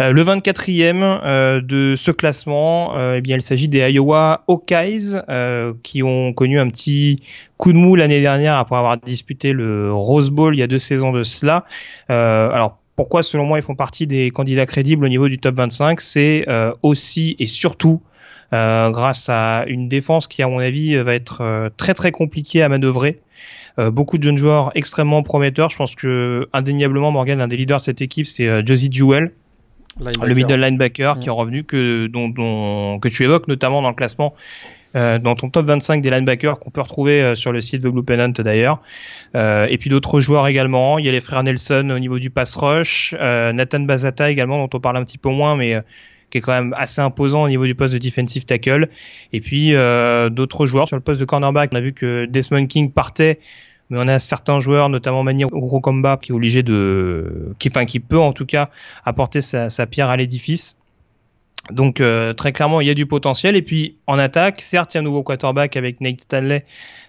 Euh, 0.00 0.12
le 0.12 0.24
24e 0.24 1.02
euh, 1.02 1.60
de 1.60 1.94
ce 1.96 2.10
classement, 2.10 2.96
euh, 2.96 3.16
eh 3.18 3.20
bien, 3.20 3.36
il 3.36 3.42
s'agit 3.42 3.68
des 3.68 3.78
Iowa 3.90 4.44
Hawkeyes 4.48 5.20
qui 5.82 6.02
ont 6.02 6.32
connu 6.32 6.58
un 6.58 6.68
petit 6.68 7.22
coup 7.56 7.72
de 7.72 7.78
mou 7.78 7.94
l'année 7.94 8.20
dernière 8.20 8.56
après 8.56 8.76
avoir 8.76 8.96
disputé 8.98 9.52
le 9.52 9.92
Rose 9.92 10.30
Bowl 10.30 10.54
il 10.54 10.58
y 10.58 10.62
a 10.62 10.66
deux 10.66 10.78
saisons 10.78 11.12
de 11.12 11.22
cela. 11.22 11.64
alors 12.08 12.78
pourquoi 12.96 13.22
selon 13.22 13.44
moi 13.44 13.58
ils 13.58 13.62
font 13.62 13.74
partie 13.74 14.06
des 14.06 14.30
candidats 14.30 14.66
crédibles 14.66 15.04
au 15.04 15.08
niveau 15.08 15.28
du 15.28 15.38
top 15.38 15.54
25 15.56 16.00
C'est 16.00 16.46
aussi 16.82 17.36
et 17.38 17.46
surtout 17.46 18.02
grâce 18.50 19.28
à 19.28 19.64
une 19.66 19.88
défense 19.88 20.26
qui 20.26 20.42
à 20.42 20.48
mon 20.48 20.58
avis 20.58 20.96
va 20.96 21.14
être 21.14 21.70
très 21.76 21.94
très 21.94 22.10
compliquée 22.10 22.62
à 22.62 22.68
manœuvrer. 22.68 23.20
beaucoup 23.78 24.18
de 24.18 24.24
jeunes 24.24 24.38
joueurs 24.38 24.72
extrêmement 24.74 25.22
prometteurs. 25.22 25.70
Je 25.70 25.76
pense 25.76 25.94
que 25.94 26.48
indéniablement 26.52 27.12
Morgan, 27.12 27.40
un 27.40 27.48
des 27.48 27.56
leaders 27.56 27.78
de 27.78 27.84
cette 27.84 28.02
équipe, 28.02 28.26
c'est 28.26 28.66
Josie 28.66 28.90
Jewell, 28.90 29.32
le 30.00 30.34
middle 30.34 30.60
linebacker 30.60 31.18
qui 31.20 31.28
est 31.28 31.32
revenu 31.32 31.64
que 31.64 32.06
dont, 32.06 32.98
que 32.98 33.08
tu 33.08 33.24
évoques 33.24 33.48
notamment 33.48 33.82
dans 33.82 33.90
le 33.90 33.94
classement 33.94 34.34
euh, 34.94 35.18
dans 35.18 35.34
ton 35.34 35.48
top 35.48 35.66
25 35.66 36.02
des 36.02 36.10
linebackers 36.10 36.58
qu'on 36.58 36.70
peut 36.70 36.80
retrouver 36.80 37.22
euh, 37.22 37.34
sur 37.34 37.52
le 37.52 37.60
site 37.60 37.82
de 37.82 37.88
Blue 37.88 38.02
Pennant 38.02 38.28
d'ailleurs. 38.28 38.82
Euh, 39.34 39.66
et 39.70 39.78
puis 39.78 39.88
d'autres 39.88 40.20
joueurs 40.20 40.46
également. 40.46 40.98
Il 40.98 41.06
y 41.06 41.08
a 41.08 41.12
les 41.12 41.20
frères 41.20 41.42
Nelson 41.42 41.88
au 41.90 41.98
niveau 41.98 42.18
du 42.18 42.30
pass 42.30 42.54
rush, 42.56 43.14
euh, 43.18 43.52
Nathan 43.52 43.80
Bazata 43.80 44.30
également 44.30 44.58
dont 44.58 44.76
on 44.76 44.80
parle 44.80 44.98
un 44.98 45.04
petit 45.04 45.18
peu 45.18 45.30
moins, 45.30 45.56
mais 45.56 45.80
qui 46.30 46.38
est 46.38 46.40
quand 46.40 46.52
même 46.52 46.74
assez 46.76 47.00
imposant 47.00 47.42
au 47.42 47.48
niveau 47.48 47.64
du 47.66 47.74
poste 47.74 47.94
de 47.94 47.98
defensive 47.98 48.44
tackle. 48.44 48.88
Et 49.32 49.40
puis 49.40 49.72
d'autres 50.30 50.66
joueurs 50.66 50.88
sur 50.88 50.96
le 50.96 51.02
poste 51.02 51.20
de 51.20 51.24
cornerback. 51.24 51.70
On 51.72 51.76
a 51.76 51.80
vu 51.80 51.92
que 51.92 52.26
Desmond 52.26 52.66
King 52.66 52.92
partait 52.92 53.38
mais 53.92 53.98
on 54.00 54.08
a 54.08 54.18
certains 54.18 54.58
joueurs, 54.58 54.88
notamment 54.88 55.22
Manir 55.22 55.48
Combat, 55.48 56.16
qui 56.16 56.32
est 56.32 56.34
obligé 56.34 56.62
de, 56.62 57.54
qui, 57.58 57.68
enfin, 57.68 57.84
qui 57.84 58.00
peut 58.00 58.18
en 58.18 58.32
tout 58.32 58.46
cas 58.46 58.70
apporter 59.04 59.42
sa, 59.42 59.86
pierre 59.86 60.08
à 60.08 60.16
l'édifice. 60.16 60.76
Donc 61.70 62.00
euh, 62.00 62.32
très 62.32 62.52
clairement, 62.52 62.80
il 62.80 62.86
y 62.86 62.90
a 62.90 62.94
du 62.94 63.04
potentiel. 63.04 63.54
Et 63.54 63.60
puis 63.60 63.98
en 64.06 64.18
attaque, 64.18 64.62
certes, 64.62 64.94
il 64.94 64.96
y 64.96 64.98
a 64.98 65.00
un 65.00 65.04
nouveau 65.04 65.22
quarterback 65.22 65.76
avec 65.76 66.00
Nate 66.00 66.22
Stanley 66.22 66.64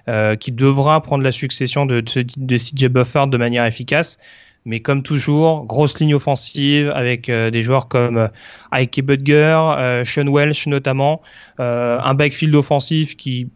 euh, 0.09 0.35
qui 0.35 0.51
devra 0.51 1.01
prendre 1.01 1.23
la 1.23 1.31
succession 1.31 1.85
de, 1.85 2.01
CJ 2.01 2.87
Buffard 2.89 3.27
de 3.27 3.37
manière 3.37 3.63
efficace. 3.63 4.19
Mais 4.65 4.81
comme 4.81 5.03
toujours, 5.03 5.63
grosse 5.63 5.97
ligne 6.01 6.15
offensive 6.15 6.91
avec 6.93 7.29
euh, 7.29 7.49
des 7.49 7.63
joueurs 7.63 7.87
comme 7.87 8.29
Ike 8.73 9.05
Budger, 9.05 10.03
Sean 10.03 10.27
Welsh 10.27 10.67
notamment, 10.67 11.21
un 11.59 12.13
backfield 12.13 12.53
offensif 12.55 13.15
qui 13.15 13.47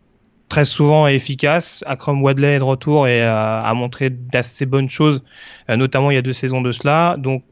très 0.50 0.66
souvent 0.66 1.08
efficace. 1.08 1.84
Akram 1.88 2.22
Wadley 2.22 2.56
est 2.56 2.60
de 2.60 2.64
retour 2.64 3.08
et 3.08 3.22
a, 3.22 3.72
montré 3.74 4.10
d'assez 4.10 4.66
bonnes 4.66 4.90
choses, 4.90 5.24
euh, 5.70 5.76
notamment 5.76 6.12
il 6.12 6.16
y 6.16 6.18
a 6.18 6.22
deux 6.22 6.34
saisons 6.34 6.62
de 6.62 6.72
cela. 6.72 7.16
Donc 7.18 7.44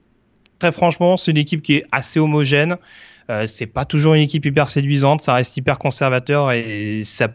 très 0.59 0.71
franchement, 0.71 1.17
c'est 1.17 1.31
une 1.31 1.37
équipe 1.37 1.61
qui 1.61 1.75
est 1.75 1.85
assez 1.91 2.19
homogène. 2.19 2.77
Euh, 3.29 3.45
c'est 3.47 3.65
pas 3.65 3.85
toujours 3.85 4.13
une 4.13 4.21
équipe 4.21 4.45
hyper 4.45 4.69
séduisante, 4.69 5.21
ça 5.21 5.33
reste 5.33 5.57
hyper 5.57 5.79
conservateur 5.79 6.51
et 6.51 6.99
ça 7.01 7.29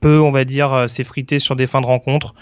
peut, 0.00 0.20
on 0.20 0.30
va 0.30 0.44
dire, 0.44 0.72
euh, 0.72 0.86
s'effriter 0.86 1.38
sur 1.38 1.56
des 1.56 1.66
fins 1.66 1.80
de 1.80 1.86
rencontre. 1.86 2.34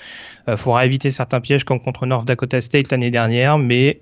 Il 0.49 0.57
faudra 0.57 0.85
éviter 0.85 1.11
certains 1.11 1.41
pièges 1.41 1.65
comme 1.65 1.81
contre 1.81 2.07
North 2.07 2.27
Dakota 2.27 2.61
State 2.61 2.91
l'année 2.91 3.11
dernière, 3.11 3.59
mais 3.59 4.01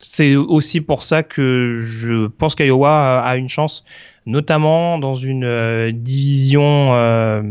c'est 0.00 0.34
aussi 0.34 0.80
pour 0.80 1.04
ça 1.04 1.22
que 1.22 1.80
je 1.82 2.26
pense 2.26 2.54
qu'Iowa 2.54 3.20
a 3.20 3.36
une 3.36 3.48
chance 3.48 3.84
notamment 4.26 4.98
dans 4.98 5.14
une 5.14 5.44
euh, 5.44 5.92
division 5.92 6.88
euh, 6.94 7.42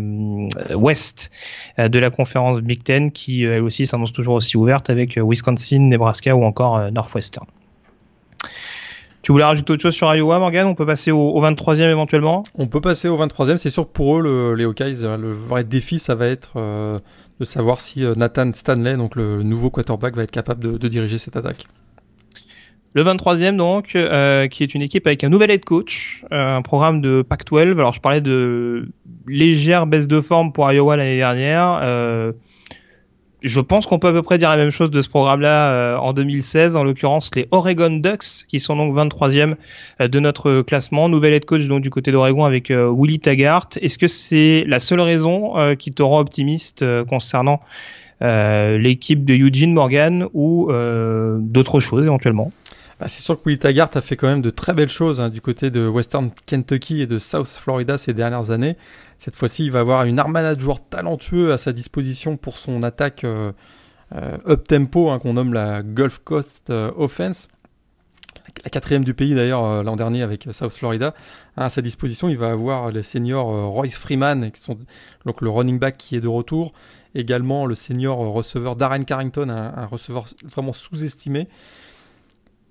ouest 0.73 1.31
euh, 1.79 1.89
de 1.89 1.99
la 1.99 2.09
conférence 2.09 2.61
Big 2.61 2.83
Ten 2.83 3.11
qui 3.11 3.43
elle 3.43 3.63
aussi 3.63 3.85
s'annonce 3.85 4.11
toujours 4.11 4.35
aussi 4.35 4.57
ouverte 4.57 4.89
avec 4.89 5.17
Wisconsin, 5.17 5.79
Nebraska 5.79 6.35
ou 6.35 6.43
encore 6.43 6.91
Northwestern. 6.91 7.45
Tu 9.21 9.31
voulais 9.31 9.45
rajouter 9.45 9.71
autre 9.71 9.81
chose 9.81 9.95
sur 9.95 10.13
Iowa, 10.13 10.37
Morgan? 10.37 10.67
On 10.67 10.75
peut 10.75 10.85
passer 10.85 11.11
au, 11.11 11.41
23e 11.41 11.89
éventuellement? 11.89 12.43
On 12.55 12.67
peut 12.67 12.81
passer 12.81 13.07
au 13.07 13.17
23e. 13.17 13.55
C'est 13.55 13.69
sûr 13.69 13.87
pour 13.87 14.17
eux, 14.17 14.21
le, 14.21 14.53
les 14.53 14.65
Hawkeyes, 14.65 15.01
le 15.17 15.31
vrai 15.31 15.63
défi, 15.63 15.97
ça 15.97 16.13
va 16.13 16.27
être 16.27 16.51
de 17.39 17.45
savoir 17.45 17.79
si 17.79 18.03
Nathan 18.17 18.51
Stanley, 18.53 18.97
donc 18.97 19.15
le 19.15 19.41
nouveau 19.43 19.69
quarterback, 19.69 20.15
va 20.15 20.23
être 20.23 20.31
capable 20.31 20.77
de 20.77 20.87
diriger 20.89 21.17
cette 21.17 21.37
attaque. 21.37 21.65
Le 22.95 23.03
23e 23.03 23.57
donc, 23.57 23.95
euh, 23.95 24.47
qui 24.47 24.61
est 24.61 24.75
une 24.75 24.83
équipe 24.83 25.07
avec 25.07 25.23
un 25.23 25.29
nouvel 25.29 25.49
head 25.49 25.65
coach, 25.65 26.23
euh, 26.31 26.57
un 26.57 26.61
programme 26.61 27.01
de 27.01 27.23
Pac-12. 27.23 27.71
Alors 27.71 27.91
je 27.91 27.99
parlais 27.99 28.21
de 28.21 28.87
légère 29.27 29.87
baisse 29.87 30.07
de 30.07 30.21
forme 30.21 30.53
pour 30.53 30.71
Iowa 30.71 30.95
l'année 30.95 31.17
dernière. 31.17 31.79
Euh, 31.81 32.33
je 33.41 33.59
pense 33.59 33.87
qu'on 33.87 33.97
peut 33.97 34.09
à 34.09 34.13
peu 34.13 34.21
près 34.21 34.37
dire 34.37 34.49
la 34.51 34.57
même 34.57 34.69
chose 34.69 34.91
de 34.91 35.01
ce 35.01 35.09
programme-là 35.09 35.97
en 35.99 36.13
2016, 36.13 36.77
en 36.77 36.83
l'occurrence 36.83 37.29
les 37.35 37.47
Oregon 37.51 37.89
Ducks, 37.89 38.45
qui 38.47 38.59
sont 38.59 38.77
donc 38.77 38.95
23e 38.95 39.55
de 39.99 40.19
notre 40.19 40.61
classement. 40.61 41.09
Nouvel 41.09 41.33
head 41.33 41.43
coach 41.43 41.67
donc 41.67 41.81
du 41.81 41.89
côté 41.89 42.13
d'Oregon 42.13 42.45
avec 42.45 42.69
Willie 42.69 43.19
Taggart. 43.19 43.67
Est-ce 43.81 43.97
que 43.97 44.07
c'est 44.07 44.63
la 44.65 44.79
seule 44.79 45.01
raison 45.01 45.75
qui 45.77 45.91
te 45.91 46.01
rend 46.01 46.19
optimiste 46.19 46.85
concernant 47.09 47.59
l'équipe 48.21 49.25
de 49.25 49.33
Eugene 49.33 49.73
Morgan 49.73 50.27
ou 50.33 50.71
d'autres 51.41 51.81
choses 51.81 52.05
éventuellement? 52.05 52.49
Bah, 53.03 53.09
c'est 53.09 53.21
sûr 53.21 53.35
que 53.35 53.49
Willie 53.49 53.59
Taggart 53.59 53.89
a 53.95 53.99
fait 53.99 54.15
quand 54.15 54.29
même 54.29 54.41
de 54.41 54.49
très 54.49 54.71
belles 54.71 54.87
choses 54.87 55.19
hein, 55.19 55.27
du 55.27 55.41
côté 55.41 55.69
de 55.69 55.89
Western 55.89 56.31
Kentucky 56.45 57.01
et 57.01 57.05
de 57.05 57.19
South 57.19 57.49
Florida 57.49 57.97
ces 57.97 58.13
dernières 58.13 58.49
années. 58.51 58.77
Cette 59.19 59.35
fois-ci, 59.35 59.65
il 59.65 59.71
va 59.71 59.81
avoir 59.81 60.05
une 60.05 60.19
armada 60.19 60.55
de 60.55 60.61
joueurs 60.61 60.79
talentueux 60.87 61.51
à 61.51 61.57
sa 61.57 61.73
disposition 61.73 62.37
pour 62.37 62.57
son 62.57 62.81
attaque 62.81 63.25
euh, 63.25 63.51
euh, 64.15 64.37
up-tempo 64.47 65.09
hein, 65.09 65.19
qu'on 65.19 65.33
nomme 65.33 65.51
la 65.53 65.83
Gulf 65.83 66.19
Coast 66.23 66.69
euh, 66.69 66.93
Offense. 66.95 67.49
La 68.63 68.69
quatrième 68.69 69.03
du 69.03 69.13
pays 69.13 69.35
d'ailleurs 69.35 69.83
l'an 69.83 69.97
dernier 69.97 70.21
avec 70.21 70.47
South 70.53 70.71
Florida. 70.71 71.13
À 71.57 71.69
sa 71.69 71.81
disposition, 71.81 72.29
il 72.29 72.37
va 72.37 72.51
avoir 72.51 72.89
les 72.89 73.03
seniors 73.03 73.69
Royce 73.69 73.97
Freeman, 73.97 74.49
qui 74.49 74.61
sont 74.61 74.77
le 75.25 75.49
running 75.49 75.77
back 75.77 75.97
qui 75.97 76.15
est 76.15 76.21
de 76.21 76.29
retour. 76.29 76.71
Également 77.15 77.65
le 77.65 77.75
senior 77.75 78.17
receveur 78.17 78.77
Darren 78.77 79.03
Carrington, 79.03 79.49
un 79.49 79.85
receveur 79.87 80.23
vraiment 80.45 80.71
sous-estimé. 80.71 81.49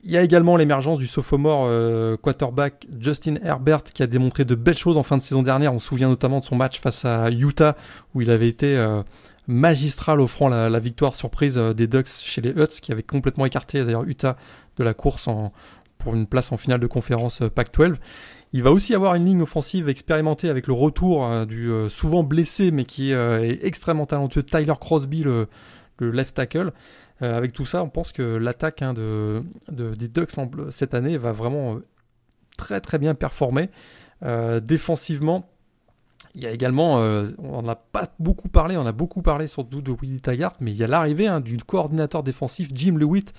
Il 0.05 0.11
y 0.11 0.17
a 0.17 0.23
également 0.23 0.57
l'émergence 0.57 0.99
du 0.99 1.07
sophomore 1.07 1.67
euh, 1.67 2.17
quarterback 2.17 2.89
Justin 2.99 3.37
Herbert 3.45 3.85
qui 3.85 4.03
a 4.03 4.09
démontré 4.09 4.45
de 4.45 4.57
belles 4.57 4.77
choses 4.77 4.97
en 4.97 5.05
fin 5.05 5.17
de 5.17 5.23
saison 5.23 5.43
dernière. 5.43 5.73
On 5.73 5.79
se 5.79 5.87
souvient 5.87 6.09
notamment 6.09 6.41
de 6.41 6.45
son 6.45 6.57
match 6.57 6.81
face 6.81 7.05
à 7.05 7.31
Utah 7.31 7.77
où 8.13 8.21
il 8.21 8.29
avait 8.31 8.49
été 8.49 8.77
euh, 8.77 9.05
magistral 9.47 10.21
offrant 10.21 10.49
la, 10.49 10.79
victoire 10.81 11.15
surprise 11.15 11.57
euh, 11.57 11.73
des 11.73 11.87
Ducks 11.87 12.09
chez 12.09 12.41
les 12.41 12.51
Huts 12.51 12.81
qui 12.83 12.91
avait 12.91 13.05
complètement 13.05 13.47
écarté 13.47 13.85
d'ailleurs 13.85 14.03
Utah 14.03 14.37
de 14.77 14.83
la 14.83 14.93
course 14.93 15.29
pour 15.99 16.15
une 16.17 16.27
place 16.27 16.51
en 16.51 16.57
finale 16.57 16.81
de 16.81 16.89
conférence 16.89 17.41
Pac-12. 17.55 17.95
Il 18.53 18.65
va 18.65 18.73
aussi 18.73 18.97
avoir 18.97 19.15
une 19.15 19.27
ligne 19.27 19.43
offensive 19.43 19.89
expérimentée 19.89 20.49
avec 20.49 20.67
le 20.67 20.73
retour 20.73 21.47
du 21.47 21.71
souvent 21.89 22.25
blessé 22.25 22.71
mais 22.73 22.85
qui 22.85 23.13
est 23.13 23.65
extrêmement 23.65 24.05
talentueux 24.05 24.43
Tyler 24.43 24.75
Crosby, 24.81 25.23
le 25.23 25.49
left 26.01 26.35
tackle. 26.35 26.73
Euh, 27.23 27.37
avec 27.37 27.53
tout 27.53 27.67
ça, 27.67 27.83
on 27.83 27.89
pense 27.89 28.13
que 28.13 28.23
l'attaque 28.23 28.83
hein, 28.83 28.95
de, 28.95 29.45
des 29.71 30.09
Ducks 30.09 30.33
cette 30.71 30.95
année 30.95 31.17
va 31.17 31.33
vraiment 31.33 31.77
euh, 31.77 31.85
très 32.57 32.81
très 32.81 32.99
bien 32.99 33.15
performer. 33.15 33.71
Euh, 34.23 34.61
défensivement, 34.61 35.49
il 36.35 36.41
y 36.41 36.47
a 36.47 36.51
également, 36.51 36.95
on 36.97 37.63
n'en 37.63 37.69
a 37.69 37.75
pas 37.75 38.09
beaucoup 38.19 38.49
parlé, 38.49 38.79
on 38.79 38.87
a 38.87 38.93
beaucoup 38.93 39.21
parlé 39.21 39.47
surtout 39.47 39.83
de 39.83 39.93
Willie 39.93 40.23
Taggart, 40.23 40.55
mais 40.61 40.71
il 40.71 40.77
y 40.79 40.85
a 40.85 40.87
l'arrivée 40.87 41.27
hein, 41.27 41.41
du 41.41 41.59
coordinateur 41.59 42.23
défensif 42.23 42.71
Jim 42.73 42.97
Lewitt, 42.97 43.35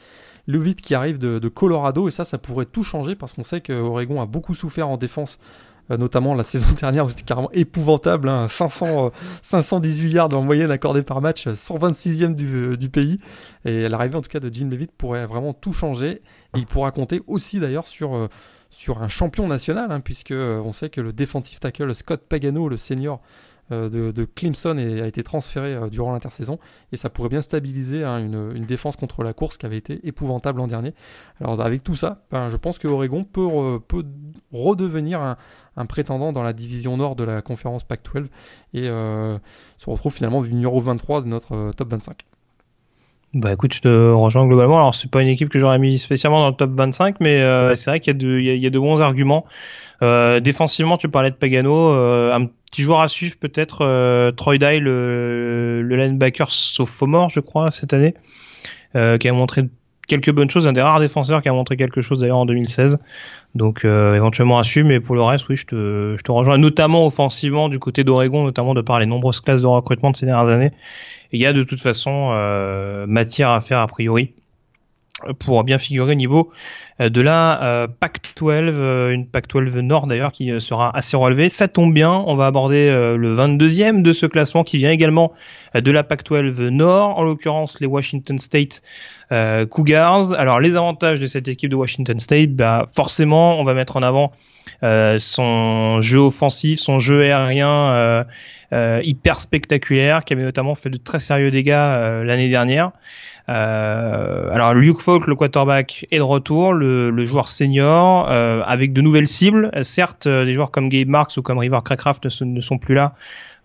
Lewitt 0.46 0.80
qui 0.80 0.94
arrive 0.94 1.18
de, 1.18 1.40
de, 1.40 1.48
Colorado, 1.48 2.08
et 2.08 2.12
ça, 2.12 2.24
ça 2.24 2.38
pourrait 2.38 2.68
tout 2.68 2.84
changer 2.84 3.16
parce 3.16 3.34
qu'on 3.34 3.44
sait 3.44 3.62
que 3.62 3.74
Oregon 3.74 4.22
a 4.22 4.28
beaucoup 4.28 4.54
souffert 4.54 4.90
en 4.90 4.98
défense 4.98 5.40
euh, 5.40 5.73
notamment 5.90 6.34
la 6.34 6.44
saison 6.44 6.74
dernière 6.80 7.10
c'était 7.10 7.24
carrément 7.24 7.52
épouvantable, 7.52 8.32
500, 8.50 9.12
518 9.42 10.12
yards 10.12 10.34
en 10.34 10.42
moyenne 10.42 10.72
accordés 10.72 11.04
par 11.04 11.22
match, 11.22 11.48
126e 11.48 12.36
du, 12.36 12.78
du 12.78 12.90
pays. 12.90 13.20
Et 13.66 13.90
l'arrivée 13.90 14.16
en 14.16 14.22
tout 14.22 14.30
cas 14.30 14.40
de 14.40 14.54
Jim 14.54 14.70
Levitt 14.70 14.92
pourrait 14.92 15.26
vraiment 15.26 15.54
tout 15.54 15.74
changer. 15.74 16.22
Et 16.56 16.60
il 16.60 16.66
pourra 16.66 16.92
compter 16.92 17.22
aussi 17.28 17.60
d'ailleurs 17.60 17.88
sur, 17.88 18.16
euh, 18.16 18.28
sur 18.70 19.02
un 19.02 19.08
champion 19.08 19.48
national, 19.48 19.92
hein, 19.92 20.00
puisque 20.00 20.32
euh, 20.32 20.62
on 20.64 20.74
sait 20.74 20.90
que 20.90 21.02
le 21.02 21.14
défensif 21.14 21.60
tackle 21.60 21.94
Scott 21.96 22.24
Pagano, 22.28 22.70
le 22.70 22.78
senior 22.78 23.22
euh, 23.74 24.12
de, 24.12 24.26
Clemson 24.26 24.78
a 24.78 25.08
été 25.08 25.24
transféré 25.24 25.74
euh, 25.74 25.90
durant 25.90 26.12
l'intersaison 26.12 26.60
et 26.92 26.98
ça 26.98 27.10
pourrait 27.10 27.30
bien 27.30 27.42
stabiliser 27.42 28.04
hein, 28.04 28.20
une, 28.20 28.66
défense 28.66 28.96
contre 28.96 29.24
la 29.24 29.34
course 29.34 29.58
qui 29.58 29.66
avait 29.66 29.78
été 29.78 30.00
épouvantable 30.08 30.60
l'an 30.60 30.68
dernier. 30.68 30.94
Alors 31.42 31.60
avec 31.62 31.84
tout 31.84 31.96
ça, 31.96 32.24
ben, 32.32 32.50
je 32.50 32.58
pense 32.58 32.80
que 32.80 32.88
Oregon 32.88 33.24
peut, 33.24 33.80
peut 33.88 34.06
redevenir 34.52 35.20
un, 35.76 35.86
prétendant 35.86 36.32
dans 36.32 36.44
la 36.44 36.54
division 36.54 36.98
nord 36.98 37.16
de 37.16 37.24
la 37.24 37.42
conférence 37.42 37.84
Pac-12 37.84 38.26
et 38.74 38.88
euh, 38.88 39.38
se 39.78 39.90
retrouve 39.90 40.14
finalement 40.14 40.42
numéro 40.44 40.80
23 40.80 41.22
de 41.22 41.28
notre 41.28 41.72
top 41.76 41.90
25. 41.90 42.26
Bah 43.34 43.52
écoute, 43.52 43.74
je 43.74 43.82
te 43.82 44.12
rejoins 44.12 44.46
globalement. 44.46 44.78
Alors 44.78 44.94
c'est 44.94 45.10
pas 45.10 45.24
une 45.24 45.28
équipe 45.28 45.50
que 45.50 45.58
j'aurais 45.58 45.80
mis 45.80 45.98
spécialement 45.98 46.42
dans 46.42 46.50
le 46.50 46.56
top 46.56 46.72
25, 46.76 47.20
mais 47.20 47.40
c'est 47.76 47.90
vrai 47.90 48.00
qu'il 48.00 48.22
y, 48.22 48.60
y, 48.60 48.68
a 48.68 48.70
de 48.70 48.80
bons 48.80 49.02
arguments. 49.02 49.46
Euh, 50.04 50.42
défensivement, 50.42 50.98
tu 50.98 51.08
parlais 51.08 51.32
de 51.32 51.36
Pagano, 51.36 51.94
euh, 51.94 52.34
un 52.34 52.48
petit 52.48 52.82
joueur 52.82 53.00
à 53.00 53.08
suivre 53.08 53.36
peut-être 53.40 53.82
euh, 53.82 54.32
Troy 54.32 54.58
Dye, 54.58 54.80
le, 54.80 55.82
le 55.82 55.96
linebacker 55.96 56.50
sophomore, 56.50 57.30
je 57.30 57.40
crois, 57.40 57.72
cette 57.72 57.94
année, 57.94 58.14
qui 58.94 59.28
a 59.28 59.34
montré 59.34 59.64
quelques 60.08 60.32
bonnes 60.32 60.50
choses, 60.50 60.68
un 60.68 60.74
des 60.74 60.82
rares 60.82 61.00
défenseurs 61.00 61.42
qui 61.42 61.48
a 61.48 61.54
montré 61.54 61.78
quelque 61.78 62.02
chose 62.02 62.20
d'ailleurs 62.20 62.38
en 62.38 62.46
2016. 62.46 63.00
Donc 63.56 63.86
éventuellement 63.86 64.60
à 64.60 64.64
suivre, 64.64 64.88
mais 64.88 65.00
pour 65.00 65.16
le 65.16 65.24
reste, 65.24 65.48
oui, 65.50 65.56
je 65.56 65.66
te, 65.66 66.16
je 66.18 66.24
te 66.24 66.32
rejoins, 66.32 66.58
notamment 66.58 67.08
offensivement 67.08 67.70
du 67.70 67.80
côté 67.80 68.04
d'Oregon, 68.04 68.44
notamment 68.44 68.76
de 68.76 68.82
par 68.82 69.00
les 69.00 69.06
nombreuses 69.08 69.40
classes 69.40 69.62
de 69.62 69.68
recrutement 69.68 70.12
de 70.12 70.18
ces 70.18 70.28
dernières 70.28 70.50
années. 70.50 70.72
il 71.32 71.42
y 71.42 71.48
a 71.48 71.54
de 71.54 71.64
toute 71.64 71.82
façon 71.82 72.30
matière 73.08 73.50
à 73.50 73.62
faire 73.62 73.80
a 73.80 73.88
priori 73.88 74.34
pour 75.40 75.64
bien 75.64 75.78
figurer 75.78 76.12
au 76.12 76.16
niveau 76.16 76.52
euh, 77.02 77.10
de 77.10 77.22
la 77.22 77.64
euh, 77.64 77.88
Pac-12, 77.88 78.44
euh, 78.50 79.12
une 79.12 79.28
Pac-12 79.28 79.80
Nord 79.80 80.08
d'ailleurs 80.08 80.32
qui 80.32 80.60
sera 80.60 80.96
assez 80.96 81.18
relevée. 81.18 81.50
Ça 81.50 81.68
tombe 81.68 81.94
bien, 81.94 82.12
on 82.12 82.36
va 82.36 82.48
aborder 82.48 82.90
le 82.92 83.36
22e 83.36 84.02
de 84.02 84.14
ce 84.14 84.26
classement 84.26 84.64
qui 84.64 84.78
vient 84.78 84.92
également 84.92 85.34
de 85.74 85.92
la 85.92 86.04
Pac-12 86.04 86.70
Nord, 86.70 87.18
en 87.18 87.24
l'occurrence 87.24 87.80
les 87.80 87.88
Washington 87.88 88.38
State 88.38 88.82
Cougars. 89.70 90.34
Alors 90.34 90.60
les 90.60 90.76
avantages 90.76 91.20
de 91.20 91.28
cette 91.28 91.48
équipe 91.48 91.70
de 91.72 91.76
Washington 91.76 92.20
State, 92.20 92.52
bah 92.52 92.88
forcément 92.96 93.60
on 93.60 93.64
va 93.64 93.74
mettre 93.74 93.98
en 93.98 94.04
avant 94.04 94.32
son 94.82 96.02
jeu 96.02 96.20
offensif, 96.20 96.80
son 96.80 97.00
jeu 97.00 97.24
aérien 97.24 98.26
hyper 98.72 99.42
spectaculaire 99.42 100.24
qui 100.26 100.34
avait 100.34 100.44
notamment 100.44 100.76
fait 100.76 100.90
de 100.90 100.98
très 100.98 101.20
sérieux 101.20 101.52
dégâts 101.52 101.72
l'année 101.72 102.50
dernière. 102.50 102.92
Euh, 103.50 104.50
alors 104.52 104.74
Luke 104.74 105.02
Falk, 105.02 105.28
le 105.28 105.36
quarterback, 105.36 106.06
est 106.12 106.18
de 106.18 106.22
retour, 106.22 106.74
le, 106.74 107.10
le 107.10 107.26
joueur 107.26 107.50
senior, 107.50 108.30
euh, 108.32 108.62
avec 108.66 108.94
de 108.94 109.02
nouvelles 109.02 109.28
cibles. 109.28 109.72
Certes, 109.84 110.28
euh, 110.28 110.46
des 110.46 110.54
joueurs 110.54 110.72
comme 110.72 110.90
Gabe 110.90 111.08
Marks 111.08 111.36
ou 111.38 111.42
comme 111.42 111.58
River 111.58 111.80
Crackraft 111.84 112.26
ne, 112.42 112.62
sont 112.62 112.78
plus 112.78 112.96
là, 112.96 113.16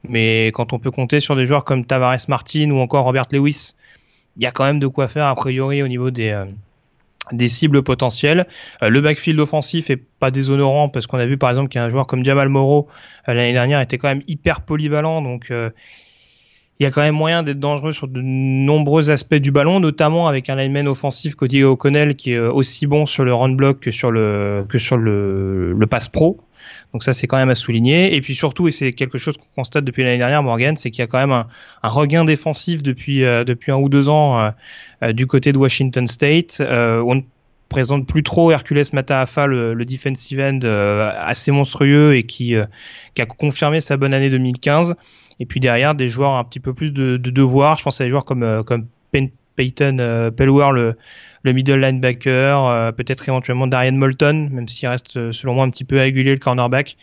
mais 0.09 0.49
quand 0.49 0.73
on 0.73 0.79
peut 0.79 0.91
compter 0.91 1.21
sur 1.21 1.37
des 1.37 1.47
joueurs 1.47 1.65
comme 1.65 1.85
Tavares 1.85 2.19
Martin 2.29 2.71
ou 2.71 2.79
encore 2.79 3.05
Robert 3.05 3.27
Lewis, 3.31 3.75
il 4.37 4.43
y 4.43 4.47
a 4.47 4.51
quand 4.51 4.65
même 4.65 4.81
de 4.81 4.87
quoi 4.87 5.09
faire 5.09 5.27
a 5.27 5.35
priori 5.35 5.83
au 5.83 5.89
niveau 5.89 6.11
des 6.11 6.45
des 7.31 7.49
cibles 7.49 7.83
potentielles. 7.83 8.47
le 8.81 9.01
backfield 9.03 9.39
offensif 9.39 9.91
est 9.91 9.99
pas 9.99 10.31
déshonorant 10.31 10.89
parce 10.89 11.07
qu'on 11.07 11.19
a 11.19 11.27
vu 11.27 11.37
par 11.37 11.51
exemple 11.51 11.69
qu'un 11.69 11.91
joueur 11.91 12.07
comme 12.07 12.25
Jamal 12.25 12.49
Moreau 12.49 12.89
l'année 13.27 13.53
dernière 13.53 13.83
était 13.83 13.99
quand 13.99 14.09
même 14.09 14.23
hyper 14.29 14.63
polyvalent 14.63 15.21
donc 15.21 15.53
il 16.79 16.85
y 16.85 16.87
a 16.87 16.91
quand 16.93 17.01
même 17.01 17.15
moyen 17.15 17.43
d'être 17.43 17.59
dangereux 17.59 17.93
sur 17.93 18.07
de 18.07 18.21
nombreux 18.21 19.11
aspects 19.11 19.35
du 19.35 19.51
ballon, 19.51 19.81
notamment 19.81 20.29
avec 20.29 20.49
un 20.49 20.55
lineman 20.55 20.87
offensif 20.87 21.35
Cody 21.35 21.65
O'Connell 21.65 22.15
qui 22.15 22.33
est 22.33 22.37
euh, 22.37 22.53
aussi 22.53 22.87
bon 22.87 23.05
sur 23.05 23.25
le 23.25 23.35
run 23.35 23.51
block 23.51 23.81
que 23.81 23.91
sur 23.91 24.13
le 24.13 24.65
que 24.69 24.79
sur 24.79 24.97
le, 24.97 25.73
le 25.73 25.87
pass 25.87 26.09
pro. 26.09 26.39
Donc 26.93 27.03
ça 27.03 27.13
c'est 27.13 27.27
quand 27.27 27.37
même 27.37 27.51
à 27.51 27.57
souligner. 27.57 28.15
Et 28.15 28.21
puis 28.21 28.37
surtout, 28.37 28.69
et 28.69 28.73
c'est 28.73 28.93
quelque 28.93 29.19
chose 29.19 29.37
qu'on 29.37 29.49
constate 29.57 29.85
depuis 29.85 30.05
l'année 30.05 30.19
dernière, 30.19 30.43
Morgan, 30.45 30.77
c'est 30.77 30.93
qu'il 30.93 31.01
y 31.01 31.03
a 31.03 31.09
quand 31.09 31.19
même 31.19 31.33
un, 31.33 31.49
un 31.83 31.89
regain 31.89 32.25
défensif 32.25 32.83
depuis 32.83 33.25
euh, 33.25 33.43
depuis 33.43 33.73
un 33.73 33.77
ou 33.77 33.89
deux 33.89 34.09
ans 34.09 34.53
euh, 35.03 35.13
du 35.13 35.27
côté 35.27 35.53
de 35.53 35.59
Washington 35.59 36.07
State. 36.07 36.61
on 36.61 37.15
ne 37.17 37.23
présente 37.69 38.07
plus 38.07 38.23
trop 38.23 38.53
Hercules 38.53 38.85
Mataafa, 38.93 39.49
le, 39.49 39.75
le 39.75 39.85
defensive 39.85 40.41
end 40.41 40.61
assez 40.63 41.51
monstrueux 41.51 42.17
et 42.17 42.23
qui, 42.23 42.55
qui 43.15 43.23
a 43.23 43.27
confirmé 43.27 43.81
sa 43.81 43.97
bonne 43.97 44.15
année 44.15 44.31
2015. 44.31 44.95
Et 45.41 45.47
puis 45.47 45.61
derrière, 45.61 45.95
des 45.95 46.09
joueurs 46.09 46.33
un 46.35 46.45
petit 46.45 46.61
peu 46.61 46.75
plus 46.75 46.91
de, 46.91 47.17
de 47.17 47.31
devoir. 47.31 47.79
Je 47.79 47.85
pense 47.85 48.01
à 48.01 48.05
des 48.05 48.11
joueurs 48.11 48.25
comme, 48.25 48.43
euh, 48.43 48.63
comme 48.63 48.87
Peyton 49.13 49.99
euh, 50.01 50.31
le, 50.39 50.97
le 51.43 51.53
middle 51.53 51.81
linebacker, 51.81 52.67
euh, 52.67 52.93
peut-être 52.93 53.29
éventuellement 53.29 53.67
Darian 53.67 53.93
Moulton, 53.93 54.49
même 54.53 54.69
s'il 54.69 54.89
reste 54.89 55.33
selon 55.33 55.55
moi 55.55 55.65
un 55.65 55.71
petit 55.71 55.85
peu 55.85 55.99
régulier 55.99 56.33
le 56.33 56.39
cornerback. 56.39 56.97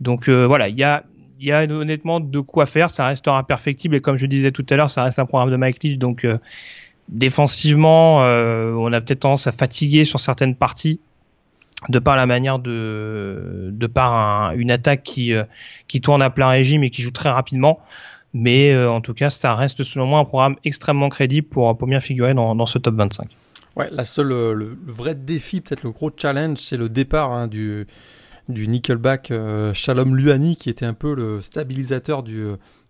Donc 0.00 0.28
voilà, 0.28 0.68
il 0.68 0.78
y 0.78 0.84
a, 0.84 1.04
y 1.40 1.50
a 1.50 1.62
honnêtement 1.64 2.20
de 2.20 2.40
quoi 2.40 2.66
faire. 2.66 2.90
Ça 2.90 3.06
restera 3.06 3.44
perfectible 3.46 3.96
et 3.96 4.00
comme 4.00 4.16
je 4.16 4.26
disais 4.26 4.52
tout 4.52 4.64
à 4.70 4.76
l'heure, 4.76 4.90
ça 4.90 5.02
reste 5.02 5.18
un 5.18 5.26
programme 5.26 5.50
de 5.50 5.56
Mike 5.56 5.82
Leach. 5.82 5.98
Donc 5.98 6.24
défensivement, 7.08 8.18
on 8.18 8.92
a 8.92 9.00
peut-être 9.00 9.20
tendance 9.20 9.48
à 9.48 9.52
fatiguer 9.52 10.04
sur 10.04 10.20
certaines 10.20 10.54
parties 10.54 11.00
de 11.88 11.98
par 11.98 12.16
la 12.16 12.26
manière 12.26 12.58
de, 12.58 13.70
de 13.72 13.86
par 13.86 14.52
une 14.54 14.70
attaque 14.70 15.02
qui, 15.02 15.32
euh, 15.32 15.44
qui 15.86 16.00
tourne 16.00 16.22
à 16.22 16.30
plein 16.30 16.48
régime 16.48 16.82
et 16.82 16.90
qui 16.90 17.02
joue 17.02 17.12
très 17.12 17.30
rapidement. 17.30 17.80
Mais 18.34 18.72
euh, 18.72 18.90
en 18.90 19.00
tout 19.00 19.14
cas, 19.14 19.30
ça 19.30 19.54
reste 19.54 19.84
selon 19.84 20.06
moi 20.06 20.18
un 20.18 20.24
programme 20.24 20.56
extrêmement 20.64 21.08
crédible 21.08 21.46
pour, 21.48 21.76
pour 21.78 21.88
bien 21.88 22.00
figurer 22.00 22.34
dans, 22.34 22.66
ce 22.66 22.78
top 22.78 22.96
25. 22.96 23.28
Ouais, 23.76 23.88
la 23.92 24.04
seule, 24.04 24.28
le, 24.28 24.76
vrai 24.86 25.14
défi, 25.14 25.60
peut-être 25.60 25.84
le 25.84 25.92
gros 25.92 26.10
challenge, 26.14 26.58
c'est 26.58 26.76
le 26.76 26.88
départ 26.88 27.30
hein, 27.32 27.46
du, 27.46 27.86
du 28.48 28.66
Nickelback 28.66 29.32
Shalom 29.72 30.16
Luani, 30.16 30.56
qui 30.56 30.68
était 30.68 30.84
un 30.84 30.94
peu 30.94 31.14
le 31.14 31.40
stabilisateur 31.40 32.24
du, 32.24 32.44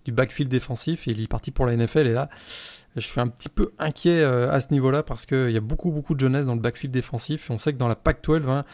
du 0.07 0.13
backfield 0.13 0.51
défensif. 0.51 1.07
Il 1.07 1.21
est 1.21 1.29
parti 1.29 1.51
pour 1.51 1.67
la 1.67 1.77
NFL. 1.77 2.07
Et 2.07 2.15
là, 2.15 2.31
je 3.01 3.07
suis 3.07 3.21
un 3.21 3.29
petit 3.29 3.49
peu 3.49 3.73
inquiet 3.79 4.23
à 4.23 4.61
ce 4.61 4.69
niveau-là 4.73 5.03
parce 5.03 5.27
qu'il 5.27 5.51
y 5.51 5.57
a 5.57 5.61
beaucoup, 5.61 5.91
beaucoup 5.91 6.15
de 6.15 6.21
jeunesse 6.21 6.47
dans 6.47 6.55
le 6.55 6.61
backfield 6.61 6.93
défensif. 6.93 7.51
On 7.51 7.59
sait 7.59 7.73
que 7.73 7.79
dans 7.79 7.89
la 7.89 7.97
Pac-12, 7.97 8.49
hein, 8.49 8.65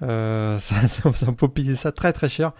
ça, 0.60 0.88
ça, 0.88 1.12
ça, 1.12 1.32
peut 1.32 1.48
payer 1.48 1.74
ça 1.74 1.92
très, 1.92 2.12
très 2.12 2.28
cher. 2.28 2.52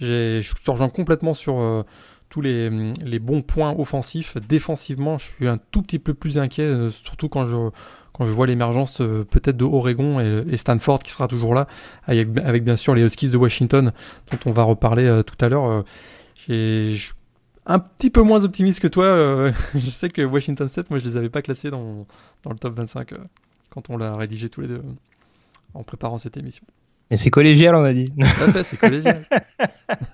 Je 0.00 0.54
te 0.64 0.70
rejoins 0.70 0.88
complètement 0.88 1.34
sur 1.34 1.84
tous 2.30 2.40
les, 2.40 3.18
bons 3.18 3.42
points 3.42 3.74
offensifs. 3.76 4.36
Défensivement, 4.48 5.18
je 5.18 5.26
suis 5.26 5.48
un 5.48 5.58
tout 5.70 5.82
petit 5.82 5.98
peu 5.98 6.14
plus 6.14 6.38
inquiet, 6.38 6.62
euh, 6.62 6.90
surtout 6.90 7.28
quand 7.28 7.46
je, 7.46 7.56
quand 8.12 8.24
je 8.24 8.30
vois 8.30 8.46
l'émergence 8.46 9.00
euh, 9.00 9.24
peut-être 9.28 9.56
de 9.56 9.64
Oregon 9.64 10.20
et, 10.20 10.56
Stanford 10.56 11.00
qui 11.00 11.10
sera 11.10 11.28
toujours 11.28 11.54
là, 11.54 11.66
avec, 12.06 12.32
bien 12.64 12.76
sûr 12.76 12.94
les 12.94 13.02
Huskies 13.02 13.30
de 13.30 13.36
Washington, 13.36 13.92
dont 14.30 14.38
on 14.46 14.52
va 14.52 14.62
reparler 14.62 15.04
euh, 15.04 15.22
tout 15.22 15.44
à 15.44 15.48
l'heure. 15.48 15.84
je 16.48 17.12
un 17.70 17.78
petit 17.78 18.10
peu 18.10 18.22
moins 18.22 18.44
optimiste 18.44 18.80
que 18.80 18.88
toi. 18.88 19.50
je 19.74 19.90
sais 19.90 20.08
que 20.08 20.22
Washington 20.22 20.68
State, 20.68 20.90
moi 20.90 20.98
je 20.98 21.04
les 21.06 21.16
avais 21.16 21.30
pas 21.30 21.42
classés 21.42 21.70
dans, 21.70 22.04
dans 22.42 22.50
le 22.50 22.58
top 22.58 22.76
25 22.76 23.14
quand 23.70 23.90
on 23.90 23.96
l'a 23.96 24.16
rédigé 24.16 24.48
tous 24.48 24.60
les 24.60 24.68
deux 24.68 24.82
en 25.74 25.82
préparant 25.82 26.18
cette 26.18 26.36
émission. 26.36 26.64
Et 27.12 27.16
c'est 27.16 27.30
collégial, 27.30 27.74
on 27.74 27.84
a 27.84 27.92
dit. 27.92 28.12
c'est 28.62 28.78
collégial. 28.78 29.16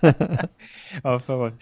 enfin. 1.04 1.52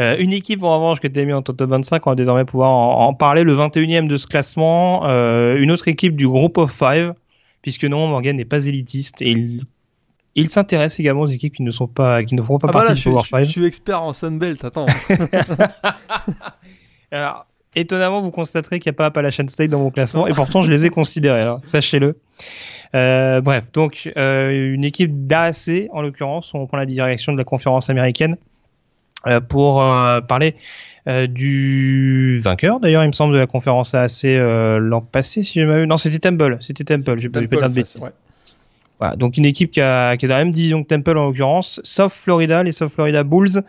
Euh, 0.00 0.16
une 0.18 0.34
équipe, 0.34 0.62
en 0.62 0.74
revanche, 0.74 1.00
que 1.00 1.08
tu 1.08 1.18
as 1.18 1.24
mis 1.24 1.32
en 1.32 1.40
top 1.40 1.62
25, 1.62 2.06
on 2.06 2.10
va 2.10 2.14
désormais 2.14 2.44
pouvoir 2.44 2.70
en, 2.70 3.14
parler. 3.14 3.42
Le 3.42 3.56
21e 3.56 4.06
de 4.06 4.16
ce 4.18 4.26
classement, 4.26 5.06
euh, 5.06 5.56
une 5.56 5.70
autre 5.70 5.88
équipe 5.88 6.14
du 6.14 6.28
groupe 6.28 6.58
of 6.58 6.70
five, 6.70 7.14
puisque 7.62 7.84
non, 7.84 8.06
Morgan 8.06 8.36
n'est 8.36 8.44
pas 8.44 8.66
élitiste 8.66 9.22
et 9.22 9.30
il, 9.30 9.64
il 10.34 10.48
s'intéresse 10.48 10.98
également 10.98 11.22
aux 11.22 11.26
équipes 11.26 11.54
qui 11.54 11.62
ne 11.62 11.70
sont 11.70 11.86
pas, 11.86 12.24
qui 12.24 12.34
ne 12.34 12.42
font 12.42 12.58
pas 12.58 12.68
ah 12.70 12.72
bah 12.72 12.84
partie 12.84 13.02
du 13.02 13.02
Power 13.02 13.22
5. 13.28 13.44
Je 13.44 13.50
suis 13.50 13.64
expert 13.64 14.02
en 14.02 14.12
Sunbelt, 14.12 14.64
attends. 14.64 14.86
Alors, 17.10 17.46
étonnamment, 17.74 18.22
vous 18.22 18.30
constaterez 18.30 18.78
qu'il 18.78 18.90
n'y 18.90 18.94
a 18.94 18.96
pas 18.96 19.06
Appalachian 19.06 19.46
State 19.48 19.70
dans 19.70 19.80
mon 19.80 19.90
classement, 19.90 20.26
et 20.26 20.32
pourtant 20.32 20.62
je 20.62 20.70
les 20.70 20.86
ai 20.86 20.90
considérés, 20.90 21.42
hein, 21.42 21.60
sachez-le. 21.64 22.16
Euh, 22.94 23.40
bref, 23.40 23.72
donc 23.72 24.12
euh, 24.16 24.74
une 24.74 24.84
équipe 24.84 25.26
d'AAC 25.26 25.88
en 25.92 26.02
l'occurrence, 26.02 26.52
on 26.54 26.66
prend 26.66 26.76
la 26.76 26.86
direction 26.86 27.32
de 27.32 27.38
la 27.38 27.44
conférence 27.44 27.88
américaine 27.88 28.36
euh, 29.26 29.40
pour 29.40 29.82
parler 30.28 30.56
du 31.06 32.38
vainqueur 32.38 32.78
d'ailleurs 32.78 33.02
il 33.02 33.08
me 33.08 33.12
semble 33.12 33.34
de 33.34 33.40
la 33.40 33.48
conférence 33.48 33.92
AAC 33.92 34.22
l'an 34.78 35.00
passé 35.00 35.42
si 35.42 35.58
je 35.58 35.64
m'abuse 35.64 35.88
non 35.88 35.96
c'était 35.96 36.20
Temple 36.20 36.58
c'était 36.60 36.84
Temple 36.84 37.18
je 37.18 37.26
vais 37.26 37.48
pas 37.48 37.50
de 37.68 37.74
bêtises 37.74 38.06
donc 39.16 39.36
une 39.36 39.44
équipe 39.44 39.70
qui, 39.70 39.80
a, 39.80 40.16
qui 40.16 40.26
est 40.26 40.28
dans 40.28 40.36
la 40.36 40.44
même 40.44 40.52
division 40.52 40.82
que 40.82 40.88
Temple 40.88 41.18
en 41.18 41.26
l'occurrence 41.26 41.80
South 41.84 42.12
Florida 42.12 42.62
les 42.62 42.72
South 42.72 42.92
Florida 42.92 43.24
Bulls 43.24 43.62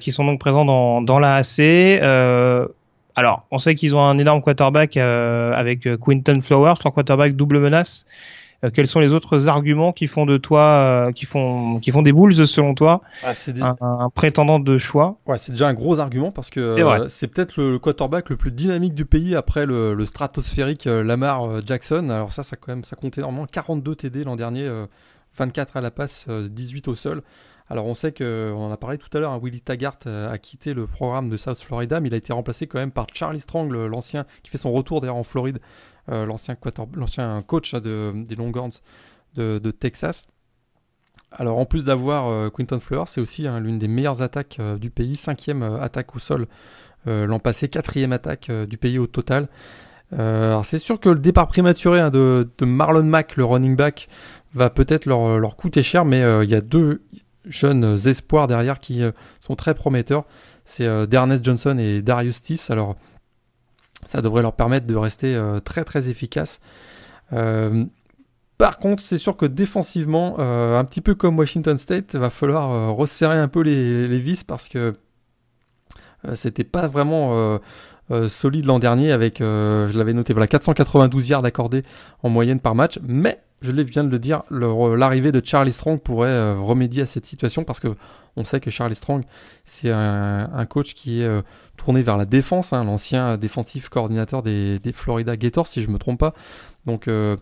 qui 0.00 0.10
sont 0.12 0.24
donc 0.24 0.38
présents 0.38 0.64
dans, 0.64 1.00
dans 1.02 1.18
l'AAC 1.18 2.00
alors, 3.14 3.46
on 3.50 3.58
sait 3.58 3.74
qu'ils 3.74 3.94
ont 3.94 4.00
un 4.00 4.16
énorme 4.16 4.40
quarterback 4.40 4.96
avec 4.96 5.86
Quinton 6.00 6.40
Flowers, 6.40 6.74
leur 6.82 6.94
quarterback 6.94 7.36
double 7.36 7.58
menace, 7.58 8.06
euh, 8.06 8.41
quels 8.70 8.86
sont 8.86 9.00
les 9.00 9.12
autres 9.12 9.48
arguments 9.48 9.92
qui 9.92 10.06
font 10.06 10.24
de 10.24 10.36
toi, 10.36 11.08
euh, 11.08 11.12
qui 11.12 11.26
font, 11.26 11.80
qui 11.80 11.90
font 11.90 12.02
des 12.02 12.12
boules 12.12 12.34
selon 12.46 12.74
toi, 12.74 13.02
ah, 13.24 13.32
un, 13.80 14.08
prétendant 14.10 14.60
de 14.60 14.78
choix 14.78 15.18
Ouais, 15.26 15.38
c'est 15.38 15.52
déjà 15.52 15.66
un 15.66 15.74
gros 15.74 15.98
argument 15.98 16.30
parce 16.30 16.50
que 16.50 16.60
euh, 16.60 17.08
c'est 17.08 17.26
peut-être 17.26 17.60
le, 17.60 17.78
quarterback 17.78 18.30
le 18.30 18.36
plus 18.36 18.52
dynamique 18.52 18.94
du 18.94 19.04
pays 19.04 19.34
après 19.34 19.66
le, 19.66 19.94
le 19.94 20.06
stratosphérique 20.06 20.84
Lamar 20.84 21.66
Jackson. 21.66 22.08
Alors 22.10 22.32
ça, 22.32 22.42
ça 22.42 22.56
quand 22.56 22.72
même, 22.72 22.84
ça 22.84 22.94
compte 22.94 23.18
énormément. 23.18 23.46
42 23.46 23.96
TD 23.96 24.24
l'an 24.24 24.36
dernier, 24.36 24.70
24 25.36 25.76
à 25.76 25.80
la 25.80 25.90
passe, 25.90 26.28
18 26.28 26.88
au 26.88 26.94
sol. 26.94 27.22
Alors 27.68 27.86
on 27.86 27.94
sait 27.94 28.12
que, 28.12 28.52
on 28.54 28.66
en 28.66 28.70
a 28.70 28.76
parlé 28.76 28.98
tout 28.98 29.08
à 29.16 29.20
l'heure, 29.20 29.32
hein, 29.32 29.40
Willie 29.42 29.62
Taggart 29.62 29.98
a 30.06 30.36
quitté 30.38 30.74
le 30.74 30.86
programme 30.86 31.30
de 31.30 31.36
South 31.36 31.58
Florida, 31.58 32.00
mais 32.00 32.08
il 32.08 32.14
a 32.14 32.18
été 32.18 32.32
remplacé 32.32 32.66
quand 32.66 32.78
même 32.78 32.90
par 32.90 33.06
Charlie 33.12 33.40
Strong, 33.40 33.72
l'ancien, 33.72 34.26
qui 34.42 34.50
fait 34.50 34.58
son 34.58 34.72
retour 34.72 35.00
d'ailleurs 35.00 35.16
en 35.16 35.22
Floride, 35.22 35.58
euh, 36.10 36.26
l'ancien 36.26 37.42
coach 37.42 37.74
de, 37.74 38.12
des 38.26 38.34
Longhorns 38.34 38.72
de, 39.36 39.60
de, 39.62 39.70
Texas. 39.70 40.26
Alors 41.30 41.58
en 41.58 41.64
plus 41.64 41.84
d'avoir 41.84 42.26
euh, 42.26 42.50
Quinton 42.50 42.80
Flowers, 42.80 43.06
c'est 43.06 43.20
aussi 43.20 43.46
hein, 43.46 43.60
l'une 43.60 43.78
des 43.78 43.86
meilleures 43.86 44.20
attaques 44.20 44.56
euh, 44.58 44.78
du 44.78 44.90
pays, 44.90 45.14
cinquième 45.14 45.62
attaque 45.62 46.16
au 46.16 46.18
sol 46.18 46.46
l'an 47.04 47.40
passé, 47.40 47.68
quatrième 47.68 48.12
attaque 48.12 48.48
du 48.48 48.78
pays 48.78 48.96
au 48.96 49.08
total. 49.08 49.48
alors 50.12 50.64
c'est 50.64 50.78
sûr 50.78 51.00
que 51.00 51.08
le 51.08 51.18
départ 51.18 51.48
prématuré 51.48 51.98
hein, 51.98 52.10
de, 52.10 52.46
Marlon 52.60 53.02
Mack, 53.02 53.36
le 53.36 53.44
running 53.44 53.74
back, 53.74 54.08
va 54.54 54.70
peut-être 54.70 55.06
leur, 55.06 55.40
leur, 55.40 55.56
coûter 55.56 55.82
cher, 55.82 56.04
mais 56.04 56.20
il 56.44 56.48
y 56.48 56.54
a 56.54 56.60
deux 56.60 57.02
jeunes 57.44 57.98
espoirs 58.06 58.46
derrière 58.46 58.78
qui 58.78 59.02
sont 59.40 59.56
très 59.56 59.74
prometteurs. 59.74 60.26
C'est 60.64 61.08
Dernest 61.08 61.44
Johnson 61.44 61.76
et 61.76 62.02
Darius 62.02 62.40
Tiss. 62.40 62.70
Alors 62.70 62.94
ça 64.06 64.20
devrait 64.20 64.42
leur 64.42 64.54
permettre 64.54 64.86
de 64.86 64.94
rester 64.94 65.34
euh, 65.34 65.60
très 65.60 65.84
très 65.84 66.08
efficaces. 66.08 66.60
Euh, 67.32 67.84
par 68.58 68.78
contre, 68.78 69.02
c'est 69.02 69.18
sûr 69.18 69.36
que 69.36 69.46
défensivement, 69.46 70.36
euh, 70.38 70.78
un 70.78 70.84
petit 70.84 71.00
peu 71.00 71.14
comme 71.14 71.38
Washington 71.38 71.76
State, 71.76 72.10
il 72.14 72.20
va 72.20 72.30
falloir 72.30 72.94
resserrer 72.94 73.38
un 73.38 73.48
peu 73.48 73.60
les, 73.60 74.18
vis 74.18 74.44
parce 74.44 74.68
que 74.68 74.94
c'était 76.34 76.62
pas 76.62 76.86
vraiment 76.86 77.58
solide 78.28 78.66
l'an 78.66 78.78
dernier 78.78 79.10
avec, 79.10 79.38
je 79.40 79.98
l'avais 79.98 80.12
noté, 80.12 80.32
voilà, 80.32 80.46
492 80.46 81.28
yards 81.30 81.44
accordés 81.44 81.82
en 82.22 82.28
moyenne 82.28 82.60
par 82.60 82.76
match. 82.76 83.00
Mais 83.02 83.42
je 83.62 83.70
viens 83.70 84.04
de 84.04 84.10
le 84.10 84.18
dire, 84.18 84.42
l'arrivée 84.50 85.32
de 85.32 85.40
Charlie 85.44 85.72
Strong 85.72 86.00
pourrait 86.00 86.28
euh, 86.28 86.56
remédier 86.56 87.02
à 87.02 87.06
cette 87.06 87.26
situation 87.26 87.64
parce 87.64 87.80
que 87.80 87.88
on 88.36 88.44
sait 88.44 88.60
que 88.60 88.70
Charlie 88.70 88.94
Strong, 88.94 89.24
c'est 89.64 89.90
un, 89.90 90.66
coach 90.66 90.94
qui 90.94 91.20
est 91.20 91.26
euh, 91.26 91.42
tourné 91.76 92.02
vers 92.02 92.16
la 92.16 92.24
défense, 92.24 92.72
hein, 92.72 92.84
l'ancien 92.84 93.36
défensif 93.36 93.88
coordinateur 93.88 94.42
des, 94.42 94.80
Florida 94.92 95.36
Gators, 95.36 95.66
si 95.66 95.82
je 95.82 95.88
ne 95.88 95.92
me 95.92 95.98
trompe 95.98 96.18
pas. 96.18 96.34
Donc, 96.86 97.08
euh, 97.08 97.36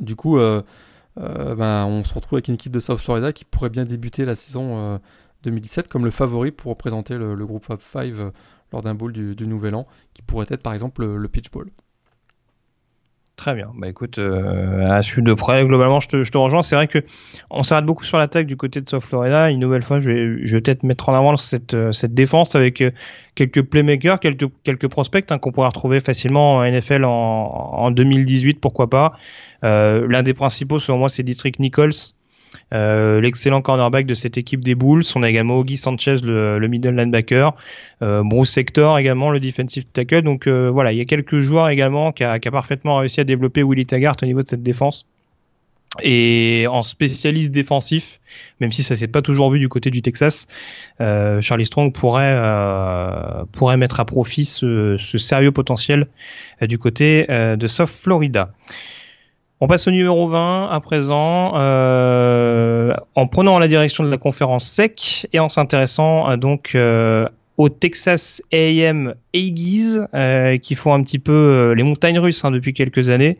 du 0.00 0.16
coup, 0.16 0.38
ben, 0.38 1.84
on 1.86 2.02
se 2.02 2.14
retrouve 2.14 2.36
avec 2.36 2.48
une 2.48 2.54
équipe 2.54 2.72
de 2.72 2.80
South 2.80 3.00
Florida 3.00 3.32
qui 3.32 3.44
pourrait 3.44 3.70
bien 3.70 3.84
débuter 3.84 4.24
la 4.24 4.34
saison 4.34 5.00
2017 5.44 5.88
comme 5.88 6.04
le 6.04 6.10
favori 6.10 6.50
pour 6.50 6.70
représenter 6.70 7.16
le, 7.16 7.46
groupe 7.46 7.64
Fab 7.64 7.80
5 7.80 8.12
lors 8.72 8.82
d'un 8.82 8.94
bowl 8.94 9.12
du, 9.12 9.46
Nouvel 9.46 9.74
An, 9.74 9.86
qui 10.14 10.22
pourrait 10.22 10.46
être 10.48 10.62
par 10.62 10.72
exemple 10.72 11.04
le 11.04 11.28
Pitch 11.28 11.50
Bowl. 11.50 11.70
Très 13.36 13.54
bien. 13.54 13.72
Bah 13.74 13.88
écoute, 13.88 14.18
euh, 14.18 14.88
à 14.88 15.02
suivre 15.02 15.24
de 15.24 15.34
près, 15.34 15.66
globalement, 15.66 15.98
je 15.98 16.08
te, 16.08 16.38
rejoins. 16.38 16.62
C'est 16.62 16.76
vrai 16.76 16.86
que 16.86 17.00
on 17.50 17.64
s'arrête 17.64 17.84
beaucoup 17.84 18.04
sur 18.04 18.16
l'attaque 18.16 18.46
du 18.46 18.56
côté 18.56 18.80
de 18.80 18.88
South 18.88 19.02
Florida. 19.02 19.50
Une 19.50 19.58
nouvelle 19.58 19.82
fois, 19.82 20.00
je 20.00 20.10
vais, 20.10 20.46
je 20.46 20.56
peut-être 20.58 20.84
mettre 20.84 21.08
en 21.08 21.14
avant 21.14 21.36
cette, 21.36 21.74
euh, 21.74 21.90
défense 22.04 22.54
avec 22.54 22.80
euh, 22.80 22.92
quelques 23.34 23.62
playmakers, 23.62 24.20
quelques, 24.20 24.46
quelques 24.62 24.86
prospects 24.86 25.32
hein, 25.32 25.38
qu'on 25.38 25.50
pourra 25.50 25.68
retrouver 25.68 25.98
facilement 25.98 26.56
en 26.56 26.70
NFL 26.70 27.04
en, 27.04 27.10
en 27.10 27.90
2018, 27.90 28.60
pourquoi 28.60 28.88
pas. 28.88 29.18
L'un 29.62 30.22
des 30.22 30.34
principaux, 30.34 30.78
selon 30.78 30.98
moi, 30.98 31.08
c'est 31.08 31.22
Dietrich 31.22 31.58
Nichols, 31.58 31.94
euh, 32.72 33.20
l'excellent 33.20 33.62
cornerback 33.62 34.06
de 34.06 34.14
cette 34.14 34.38
équipe 34.38 34.62
des 34.62 34.74
Bulls. 34.74 35.02
On 35.14 35.22
a 35.22 35.30
également 35.30 35.56
Augie 35.56 35.76
Sanchez, 35.76 36.16
le, 36.22 36.58
le 36.58 36.68
middle 36.68 36.94
linebacker. 36.94 37.54
Euh, 38.02 38.22
Bruce 38.24 38.56
Hector 38.56 38.98
également, 38.98 39.30
le 39.30 39.40
defensive 39.40 39.84
tackle. 39.86 40.22
Donc 40.22 40.46
euh, 40.46 40.70
voilà, 40.70 40.92
il 40.92 40.98
y 40.98 41.00
a 41.00 41.04
quelques 41.04 41.40
joueurs 41.40 41.68
également 41.68 42.12
qui 42.12 42.24
a, 42.24 42.38
qui 42.38 42.48
a 42.48 42.50
parfaitement 42.50 42.96
réussi 42.96 43.20
à 43.20 43.24
développer 43.24 43.62
Willie 43.62 43.86
Taggart 43.86 44.16
au 44.22 44.26
niveau 44.26 44.42
de 44.42 44.48
cette 44.48 44.62
défense. 44.62 45.06
Et 46.02 46.66
en 46.68 46.82
spécialiste 46.82 47.52
défensif, 47.52 48.20
même 48.60 48.72
si 48.72 48.82
ça 48.82 48.96
s'est 48.96 49.06
pas 49.06 49.22
toujours 49.22 49.50
vu 49.50 49.60
du 49.60 49.68
côté 49.68 49.90
du 49.90 50.02
Texas, 50.02 50.48
euh, 51.00 51.40
Charlie 51.40 51.66
Strong 51.66 51.92
pourrait 51.92 52.34
euh, 52.34 53.44
pourrait 53.52 53.76
mettre 53.76 54.00
à 54.00 54.04
profit 54.04 54.44
ce, 54.44 54.96
ce 54.98 55.18
sérieux 55.18 55.52
potentiel 55.52 56.08
euh, 56.62 56.66
du 56.66 56.78
côté 56.78 57.26
de 57.28 57.66
South 57.68 57.90
Florida. 57.90 58.50
On 59.64 59.66
passe 59.66 59.88
au 59.88 59.90
numéro 59.90 60.28
20 60.28 60.68
à 60.70 60.80
présent, 60.80 61.52
euh, 61.54 62.92
en 63.14 63.26
prenant 63.26 63.58
la 63.58 63.66
direction 63.66 64.04
de 64.04 64.10
la 64.10 64.18
conférence 64.18 64.66
SEC 64.66 65.26
et 65.32 65.38
en 65.38 65.48
s'intéressant 65.48 66.30
euh, 66.30 66.36
donc 66.36 66.72
euh, 66.74 67.26
au 67.56 67.70
Texas 67.70 68.42
A&M 68.52 69.14
Aggies 69.34 70.00
qui 70.60 70.74
font 70.74 70.92
un 70.92 71.02
petit 71.02 71.18
peu 71.18 71.72
les 71.74 71.82
montagnes 71.82 72.18
russes 72.18 72.44
hein, 72.44 72.50
depuis 72.50 72.74
quelques 72.74 73.08
années. 73.08 73.38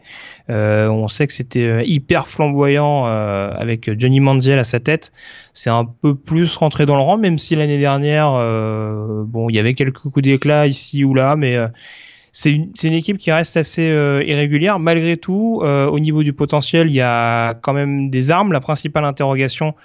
on 0.49 1.09
sait 1.09 1.27
que 1.27 1.35
c'était 1.35 1.85
hyper 1.85 2.27
flamboyant 2.27 3.05
avec 3.05 3.91
Johnny 3.99 4.21
Manziel 4.21 4.59
à 4.59 4.65
sa 4.65 4.81
tête. 4.81 5.13
C'est 5.53 5.69
un 5.69 5.85
peu 5.85 6.15
plus 6.15 6.57
rentré 6.57 6.87
dans 6.87 6.95
le 6.95 7.03
rang, 7.03 7.19
même 7.19 7.39
si 7.39 7.55
l'année 7.55 7.79
dernière, 7.79 8.31
bon, 9.27 9.51
il 9.51 9.57
y 9.57 9.59
avait 9.59 9.75
quelques 9.75 9.99
coups 9.99 10.23
d'éclat 10.23 10.69
ici 10.69 11.05
ou 11.05 11.13
là, 11.13 11.37
mais 11.37 11.59
c'est 12.35 12.51
une, 12.51 12.93
équipe 12.93 13.17
qui 13.17 13.31
reste 13.31 13.57
assez 13.57 13.89
euh, 13.89 14.21
irrégulière. 14.27 14.81
Malgré 14.81 15.17
tout, 15.17 15.61
euh, 15.63 15.87
au 15.87 16.01
niveau 16.01 16.25
du 16.25 16.33
potentiel, 16.33 16.89
il 16.89 16.95
y 16.95 17.01
a 17.01 17.55
quand 17.55 17.73
même 17.73 18.11
des 18.11 18.33
armes. 18.33 18.53
La 18.53 18.61
principale 18.61 19.05
interrogation 19.05 19.77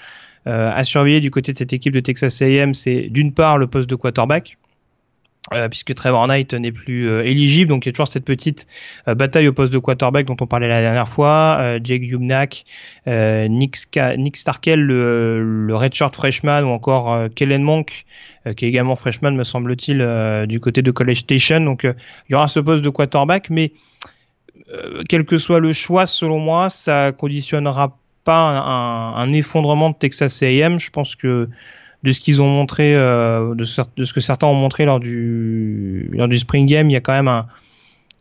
euh, 0.48 0.72
à 0.74 0.84
surveiller 0.84 1.20
du 1.20 1.30
côté 1.30 1.54
de 1.54 1.58
cette 1.60 1.74
équipe 1.74 1.94
de 1.94 2.00
Texas 2.00 2.42
A&M, 2.42 2.74
c'est 2.74 3.02
d'une 3.12 3.34
part 3.34 3.60
le 3.60 3.68
poste 3.68 3.88
de 3.88 3.96
quarterback. 3.96 4.58
Euh, 5.54 5.68
puisque 5.68 5.96
Trevor 5.96 6.28
Knight 6.28 6.54
n'est 6.54 6.72
plus 6.72 7.10
euh, 7.10 7.26
éligible. 7.26 7.70
Donc 7.70 7.86
il 7.86 7.90
y 7.90 7.92
a 7.92 7.94
toujours 7.94 8.08
cette 8.08 8.26
petite 8.26 8.68
euh, 9.08 9.16
bataille 9.16 9.48
au 9.48 9.54
poste 9.54 9.74
de 9.74 9.80
quarterback 9.80 10.28
dont 10.28 10.38
on 10.40 10.46
parlait 10.46 10.68
la 10.68 10.82
dernière 10.82 11.10
fois. 11.10 11.78
Jake 11.84 12.04
Yumnak, 12.04 12.66
Nick, 13.08 13.78
Nick, 14.18 14.38
Starkel, 14.38 14.80
le, 14.80 15.66
le 15.66 15.76
redshirt 15.76 16.16
freshman, 16.16 16.64
ou 16.64 16.70
encore 16.70 17.30
Kellen 17.36 17.64
Monk, 17.64 18.06
qui 18.56 18.66
est 18.66 18.68
également 18.68 18.96
freshman, 18.96 19.32
me 19.32 19.44
semble-t-il, 19.44 20.46
du 20.48 20.60
côté 20.60 20.82
de 20.82 20.92
College 20.92 21.20
Station. 21.20 21.62
Donc 21.62 21.84
il 21.84 22.32
y 22.32 22.36
aura 22.36 22.48
ce 22.48 22.60
poste 22.60 22.84
de 22.84 22.90
quarterback, 22.90 23.50
mais 23.50 23.72
quel 25.08 25.26
que 25.26 25.38
soit 25.38 25.60
le 25.60 25.74
choix, 25.74 26.08
selon 26.08 26.40
moi, 26.40 26.70
ça 26.70 27.12
conditionnera 27.12 27.98
pas 28.24 28.50
un, 28.50 29.16
un 29.16 29.34
effondrement 29.34 29.90
de 29.90 29.96
Texas 29.96 30.44
A&M. 30.44 30.80
Je 30.80 30.90
pense 30.90 31.16
que 31.16 31.50
de 32.04 32.12
ce 32.12 32.20
qu'ils 32.20 32.42
ont 32.42 32.48
montré, 32.48 32.96
euh, 32.96 33.56
de, 33.56 33.66
ce 33.66 34.14
que 34.14 34.20
certains 34.22 34.48
ont 34.48 34.56
montré 34.56 34.86
lors 34.86 35.00
du, 35.00 36.10
lors 36.14 36.28
du 36.28 36.38
Spring 36.38 36.66
Game, 36.66 36.90
il 36.90 36.94
y 36.94 36.96
a 36.96 37.02
quand 37.02 37.14
même 37.14 37.28
un, 37.28 37.48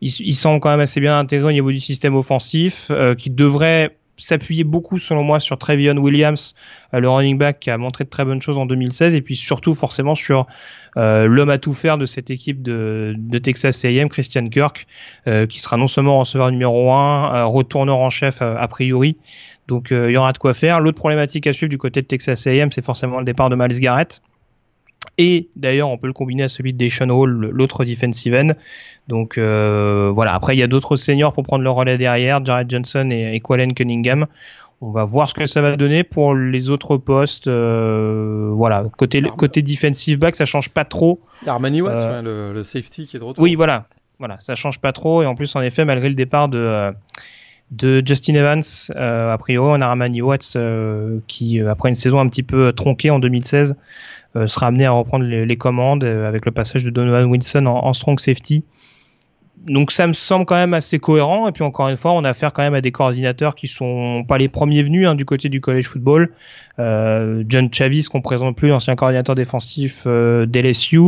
ils, 0.00 0.12
ils 0.20 0.34
semblent 0.34 0.60
quand 0.60 0.70
même 0.70 0.80
assez 0.80 1.00
bien 1.00 1.18
intégrés 1.18 1.48
au 1.48 1.52
niveau 1.52 1.70
du 1.70 1.80
système 1.80 2.14
offensif, 2.14 2.88
euh, 2.90 3.14
qui 3.14 3.30
devrait 3.30 3.96
s'appuyer 4.18 4.64
beaucoup 4.64 4.98
selon 4.98 5.22
moi 5.22 5.40
sur 5.40 5.56
Trevion 5.58 5.96
Williams, 5.96 6.54
euh, 6.92 7.00
le 7.00 7.08
running 7.08 7.38
back 7.38 7.60
qui 7.60 7.70
a 7.70 7.78
montré 7.78 8.04
de 8.04 8.10
très 8.10 8.24
bonnes 8.24 8.42
choses 8.42 8.58
en 8.58 8.66
2016, 8.66 9.14
et 9.14 9.22
puis 9.22 9.36
surtout 9.36 9.74
forcément 9.74 10.14
sur 10.14 10.46
euh, 10.96 11.26
l'homme 11.26 11.50
à 11.50 11.58
tout 11.58 11.72
faire 11.72 11.98
de 11.98 12.06
cette 12.06 12.30
équipe 12.30 12.62
de, 12.62 13.14
de 13.16 13.38
Texas 13.38 13.84
A&M, 13.84 14.08
Christian 14.08 14.48
Kirk, 14.48 14.86
euh, 15.26 15.46
qui 15.46 15.60
sera 15.60 15.76
non 15.76 15.86
seulement 15.86 16.18
receveur 16.18 16.50
numéro 16.50 16.92
1, 16.92 17.44
retourneur 17.44 17.98
en 17.98 18.10
chef 18.10 18.42
a 18.42 18.68
priori, 18.68 19.16
donc 19.68 19.92
euh, 19.92 20.10
il 20.10 20.14
y 20.14 20.16
aura 20.16 20.32
de 20.32 20.38
quoi 20.38 20.54
faire. 20.54 20.80
L'autre 20.80 20.98
problématique 20.98 21.46
à 21.46 21.52
suivre 21.52 21.70
du 21.70 21.78
côté 21.78 22.02
de 22.02 22.06
Texas 22.06 22.46
A&M, 22.46 22.72
c'est 22.72 22.84
forcément 22.84 23.18
le 23.18 23.24
départ 23.24 23.50
de 23.50 23.54
Miles 23.54 23.78
Garrett. 23.78 24.22
Et 25.18 25.48
d'ailleurs, 25.56 25.88
on 25.88 25.98
peut 25.98 26.06
le 26.06 26.12
combiner 26.12 26.44
à 26.44 26.48
celui 26.48 26.72
de 26.72 26.78
Deshaun 26.78 27.10
Hall, 27.10 27.50
l'autre 27.52 27.84
defensive 27.84 28.34
end. 28.34 28.52
Donc 29.06 29.36
euh, 29.36 30.10
voilà. 30.12 30.34
Après, 30.34 30.56
il 30.56 30.58
y 30.58 30.62
a 30.62 30.66
d'autres 30.66 30.96
seniors 30.96 31.32
pour 31.32 31.44
prendre 31.44 31.62
le 31.62 31.70
relais 31.70 31.98
derrière, 31.98 32.44
Jared 32.44 32.68
Johnson 32.70 33.08
et, 33.12 33.36
et 33.36 33.40
Cunningham. 33.40 34.26
On 34.80 34.92
va 34.92 35.04
voir 35.04 35.28
ce 35.28 35.34
que 35.34 35.46
ça 35.46 35.60
va 35.60 35.76
donner 35.76 36.04
pour 36.04 36.34
les 36.34 36.70
autres 36.70 36.96
postes. 36.96 37.48
Euh, 37.48 38.50
voilà, 38.54 38.84
côté 38.96 39.20
côté 39.36 39.60
defensive 39.60 40.18
back, 40.18 40.36
ça 40.36 40.46
change 40.46 40.70
pas 40.70 40.84
trop. 40.84 41.20
Armani 41.46 41.82
Watts, 41.82 42.22
le, 42.22 42.52
le, 42.52 42.64
safety 42.64 43.06
qui 43.06 43.16
est 43.16 43.20
de 43.20 43.24
retour. 43.24 43.42
Oui, 43.42 43.56
voilà, 43.56 43.88
voilà, 44.20 44.36
ça 44.38 44.54
change 44.54 44.78
pas 44.80 44.92
trop. 44.92 45.22
Et 45.22 45.26
en 45.26 45.34
plus, 45.34 45.54
en 45.56 45.62
effet, 45.62 45.84
malgré 45.84 46.08
le 46.08 46.14
départ 46.14 46.48
de 46.48 46.92
de 47.70 48.02
Justin 48.04 48.34
Evans, 48.34 48.62
euh, 48.96 49.32
a 49.32 49.38
priori 49.38 49.70
on 49.78 49.80
a 49.82 49.86
Armani 49.86 50.22
Watts 50.22 50.54
euh, 50.56 51.18
qui 51.26 51.60
euh, 51.60 51.70
après 51.70 51.90
une 51.90 51.94
saison 51.94 52.18
un 52.18 52.28
petit 52.28 52.42
peu 52.42 52.72
tronquée 52.72 53.10
en 53.10 53.18
2016 53.18 53.76
sera 54.46 54.66
amené 54.68 54.84
à 54.84 54.92
reprendre 54.92 55.24
les, 55.24 55.56
commandes 55.56 56.04
avec 56.04 56.44
le 56.44 56.52
passage 56.52 56.84
de 56.84 56.90
Donovan 56.90 57.24
Wilson 57.24 57.66
en, 57.66 57.92
strong 57.92 58.20
safety. 58.20 58.62
Donc 59.66 59.90
ça 59.90 60.06
me 60.06 60.12
semble 60.12 60.44
quand 60.44 60.54
même 60.54 60.74
assez 60.74 61.00
cohérent 61.00 61.48
et 61.48 61.52
puis 61.52 61.64
encore 61.64 61.88
une 61.88 61.96
fois 61.96 62.12
on 62.12 62.22
a 62.22 62.28
affaire 62.28 62.52
quand 62.52 62.62
même 62.62 62.74
à 62.74 62.80
des 62.80 62.92
coordinateurs 62.92 63.56
qui 63.56 63.66
sont 63.66 64.24
pas 64.28 64.38
les 64.38 64.48
premiers 64.48 64.84
venus 64.84 65.08
hein, 65.08 65.16
du 65.16 65.24
côté 65.24 65.48
du 65.48 65.60
college 65.60 65.86
football. 65.88 66.30
John 66.78 67.72
Chavis 67.72 68.04
qu'on 68.04 68.20
présente 68.20 68.54
plus, 68.54 68.68
l'ancien 68.68 68.94
coordinateur 68.94 69.34
défensif 69.34 70.06
d'LSU, 70.06 71.00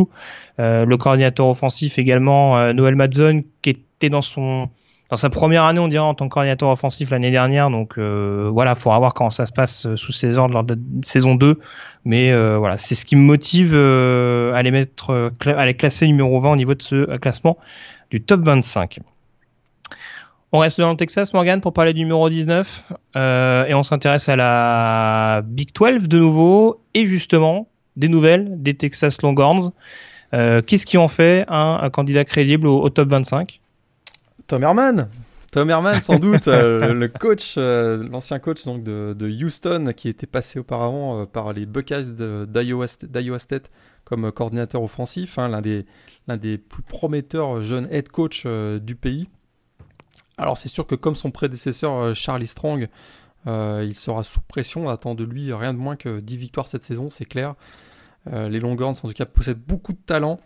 le 0.58 0.94
coordinateur 0.96 1.46
offensif 1.46 1.98
également 1.98 2.72
Noël 2.72 2.96
Madzon 2.96 3.44
qui 3.62 3.70
était 3.70 4.08
dans 4.08 4.22
son 4.22 4.70
dans 5.10 5.16
sa 5.16 5.28
première 5.28 5.64
année, 5.64 5.80
on 5.80 5.88
dirait, 5.88 6.04
en 6.04 6.14
tant 6.14 6.28
que 6.28 6.32
coordinateur 6.32 6.68
offensif 6.70 7.10
l'année 7.10 7.32
dernière. 7.32 7.68
Donc 7.68 7.98
euh, 7.98 8.48
voilà, 8.52 8.74
il 8.76 8.80
faudra 8.80 8.98
voir 9.00 9.12
comment 9.12 9.30
ça 9.30 9.44
se 9.44 9.52
passe 9.52 9.86
euh, 9.86 9.96
sous 9.96 10.12
ses 10.12 10.38
ordres 10.38 10.54
lors 10.54 10.62
de 10.62 10.78
saison 11.02 11.34
2. 11.34 11.58
Mais 12.04 12.30
euh, 12.30 12.58
voilà, 12.58 12.78
c'est 12.78 12.94
ce 12.94 13.04
qui 13.04 13.16
me 13.16 13.22
motive 13.22 13.72
euh, 13.74 14.54
à 14.54 14.62
les 14.62 14.70
mettre, 14.70 15.32
à 15.46 15.66
les 15.66 15.74
classer 15.74 16.06
numéro 16.06 16.40
20 16.40 16.52
au 16.52 16.56
niveau 16.56 16.74
de 16.74 16.82
ce 16.82 17.16
classement 17.16 17.58
du 18.10 18.22
top 18.22 18.42
25. 18.42 19.00
On 20.52 20.58
reste 20.60 20.80
dans 20.80 20.90
le 20.90 20.96
Texas, 20.96 21.32
Morgan, 21.34 21.60
pour 21.60 21.72
parler 21.72 21.92
du 21.92 22.00
numéro 22.00 22.28
19. 22.28 22.92
et 23.16 23.74
on 23.74 23.82
s'intéresse 23.82 24.28
à 24.28 24.36
la 24.36 25.42
Big 25.44 25.70
12 25.74 26.08
de 26.08 26.18
nouveau. 26.18 26.80
Et 26.94 27.06
justement, 27.06 27.68
des 27.96 28.08
nouvelles 28.08 28.62
des 28.62 28.74
Texas 28.74 29.22
Longhorns. 29.22 29.70
Qu'est-ce 30.32 30.86
qui 30.86 30.98
en 30.98 31.06
fait 31.06 31.44
un, 31.48 31.88
candidat 31.90 32.24
crédible 32.24 32.66
au 32.66 32.88
top 32.90 33.08
25 33.08 33.60
Tom 34.50 34.64
Herman 34.64 35.08
Tom 35.52 35.70
Herman, 35.70 36.02
sans 36.02 36.18
doute, 36.18 36.48
euh, 36.48 36.92
le 36.92 37.06
coach, 37.06 37.54
euh, 37.56 38.02
l'ancien 38.10 38.40
coach 38.40 38.64
de, 38.66 39.44
Houston, 39.44 39.92
qui 39.96 40.08
était 40.08 40.26
passé 40.26 40.58
auparavant 40.58 41.20
euh, 41.20 41.24
par 41.24 41.52
les 41.52 41.66
Buckeyes 41.66 42.10
d'Iowa 42.48 43.38
State 43.38 43.70
comme 44.04 44.32
coordinateur 44.32 44.82
offensif, 44.82 45.38
hein, 45.38 45.46
l'un 45.46 45.60
des, 45.60 45.86
des 46.26 46.58
plus 46.58 46.82
prometteurs 46.82 47.62
jeunes 47.62 47.86
head 47.92 48.08
coach 48.08 48.44
du 48.44 48.96
pays. 48.96 49.28
Alors 50.36 50.56
c'est 50.56 50.68
sûr 50.68 50.84
que 50.84 50.96
comme 50.96 51.14
son 51.14 51.30
prédécesseur 51.30 52.12
Charlie 52.16 52.48
Strong, 52.48 52.88
il 53.46 53.94
sera 53.94 54.24
sous 54.24 54.40
pression. 54.40 54.86
On 54.86 54.88
attend 54.88 55.14
de 55.14 55.22
lui 55.22 55.52
rien 55.52 55.72
de 55.74 55.78
moins 55.78 55.94
que 55.94 56.18
10 56.18 56.36
victoires 56.36 56.66
cette 56.66 56.82
saison, 56.82 57.08
c'est 57.08 57.24
clair. 57.24 57.54
les 58.26 58.58
Longhorns 58.58 58.96
en 59.04 59.08
tout 59.08 59.14
cas 59.14 59.26
possèdent 59.26 59.62
beaucoup 59.64 59.92
de 59.92 60.02
talent. 60.04 60.40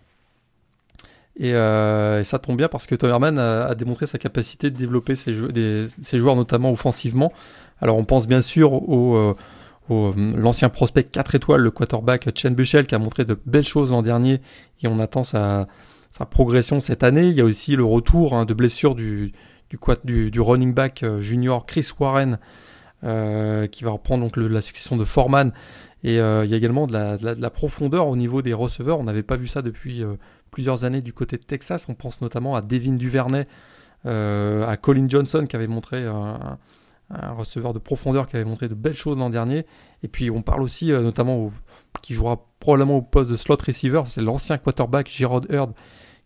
Euh, 1.43 2.21
et, 2.21 2.25
ça 2.25 2.39
tombe 2.39 2.57
bien 2.57 2.69
parce 2.69 2.87
que 2.87 2.95
Tom 2.95 3.23
a, 3.23 3.75
démontré 3.75 4.07
sa 4.07 4.19
capacité 4.19 4.71
de 4.71 4.77
développer 4.77 5.17
ses, 5.17 5.33
joueurs, 5.33 6.37
notamment 6.37 6.71
offensivement. 6.71 7.33
Alors 7.81 7.97
on 7.97 8.05
pense 8.05 8.27
bien 8.27 8.43
sûr 8.43 8.73
au, 8.73 9.17
euh, 9.17 9.35
euh, 9.91 10.13
l'ancien 10.17 10.69
prospect 10.69 11.05
4 11.05 11.35
étoiles, 11.35 11.61
le 11.61 11.71
quarterback 11.71 12.29
Chen 12.37 12.55
Buchel, 12.55 12.87
qui 12.87 12.95
a 12.95 12.99
montré 12.99 13.25
de 13.25 13.39
belles 13.47 13.67
choses 13.67 13.91
l'an 13.91 14.03
dernier 14.03 14.41
et 14.83 14.89
on 14.89 14.99
attend 14.99 15.25
sa, 15.25 15.67
progression 16.31 16.81
cette 16.81 17.03
année. 17.03 17.25
Il 17.25 17.35
y 17.35 17.41
a 17.41 17.45
aussi 17.45 17.75
le 17.75 17.85
retour 17.85 18.35
hein, 18.35 18.45
de 18.45 18.55
blessure 18.55 18.95
du, 18.95 19.33
du, 20.05 20.41
running 20.41 20.73
back 20.73 21.05
junior 21.19 21.67
Chris 21.67 21.89
Warren, 21.99 22.39
qui 23.03 23.85
va 23.85 23.91
reprendre 23.91 24.23
donc 24.23 24.37
la 24.37 24.61
succession 24.61 24.97
de 24.97 25.05
Foreman. 25.05 25.53
Et 26.05 26.17
il 26.17 26.17
y 26.17 26.55
a 26.55 26.57
également 26.57 26.87
de 26.87 26.93
la, 26.93 27.17
de 27.17 27.49
profondeur 27.49 28.07
au 28.09 28.17
niveau 28.17 28.43
des 28.43 28.53
receveurs. 28.53 29.01
On 29.01 29.05
n'avait 29.05 29.23
pas 29.23 29.37
vu 29.37 29.49
ça 29.49 29.63
depuis 29.63 30.05
plusieurs 30.51 30.85
années 30.85 31.01
du 31.01 31.13
côté 31.13 31.37
de 31.37 31.43
Texas. 31.43 31.87
On 31.89 31.95
pense 31.95 32.21
notamment 32.21 32.55
à 32.55 32.61
Devin 32.61 32.93
Duvernay, 32.93 33.49
euh, 34.07 34.67
à 34.67 34.77
Colin 34.77 35.09
Johnson 35.09 35.47
qui 35.49 35.57
avait 35.57 35.67
montré 35.67 36.05
un, 36.05 36.59
receveur 37.37 37.73
de 37.73 37.79
profondeur 37.79 38.27
qui 38.27 38.37
avait 38.37 38.45
montré 38.45 38.69
de 38.69 38.75
belles 38.75 38.97
choses 38.97 39.17
l'an 39.19 39.31
dernier. 39.31 39.67
Et 40.03 40.09
puis 40.09 40.31
on 40.31 40.43
parle 40.43 40.63
aussi 40.63 40.93
euh, 40.93 41.01
notamment 41.01 41.51
qui 42.03 42.15
jouera 42.15 42.47
probablement 42.61 42.99
au 42.99 43.03
poste 43.03 43.31
de 43.31 43.37
slot 43.37 43.59
receiver, 43.67 44.03
c'est 44.07 44.21
l'ancien 44.21 44.59
quarterback 44.59 45.09
Gerard 45.09 45.43
Hurd 45.49 45.73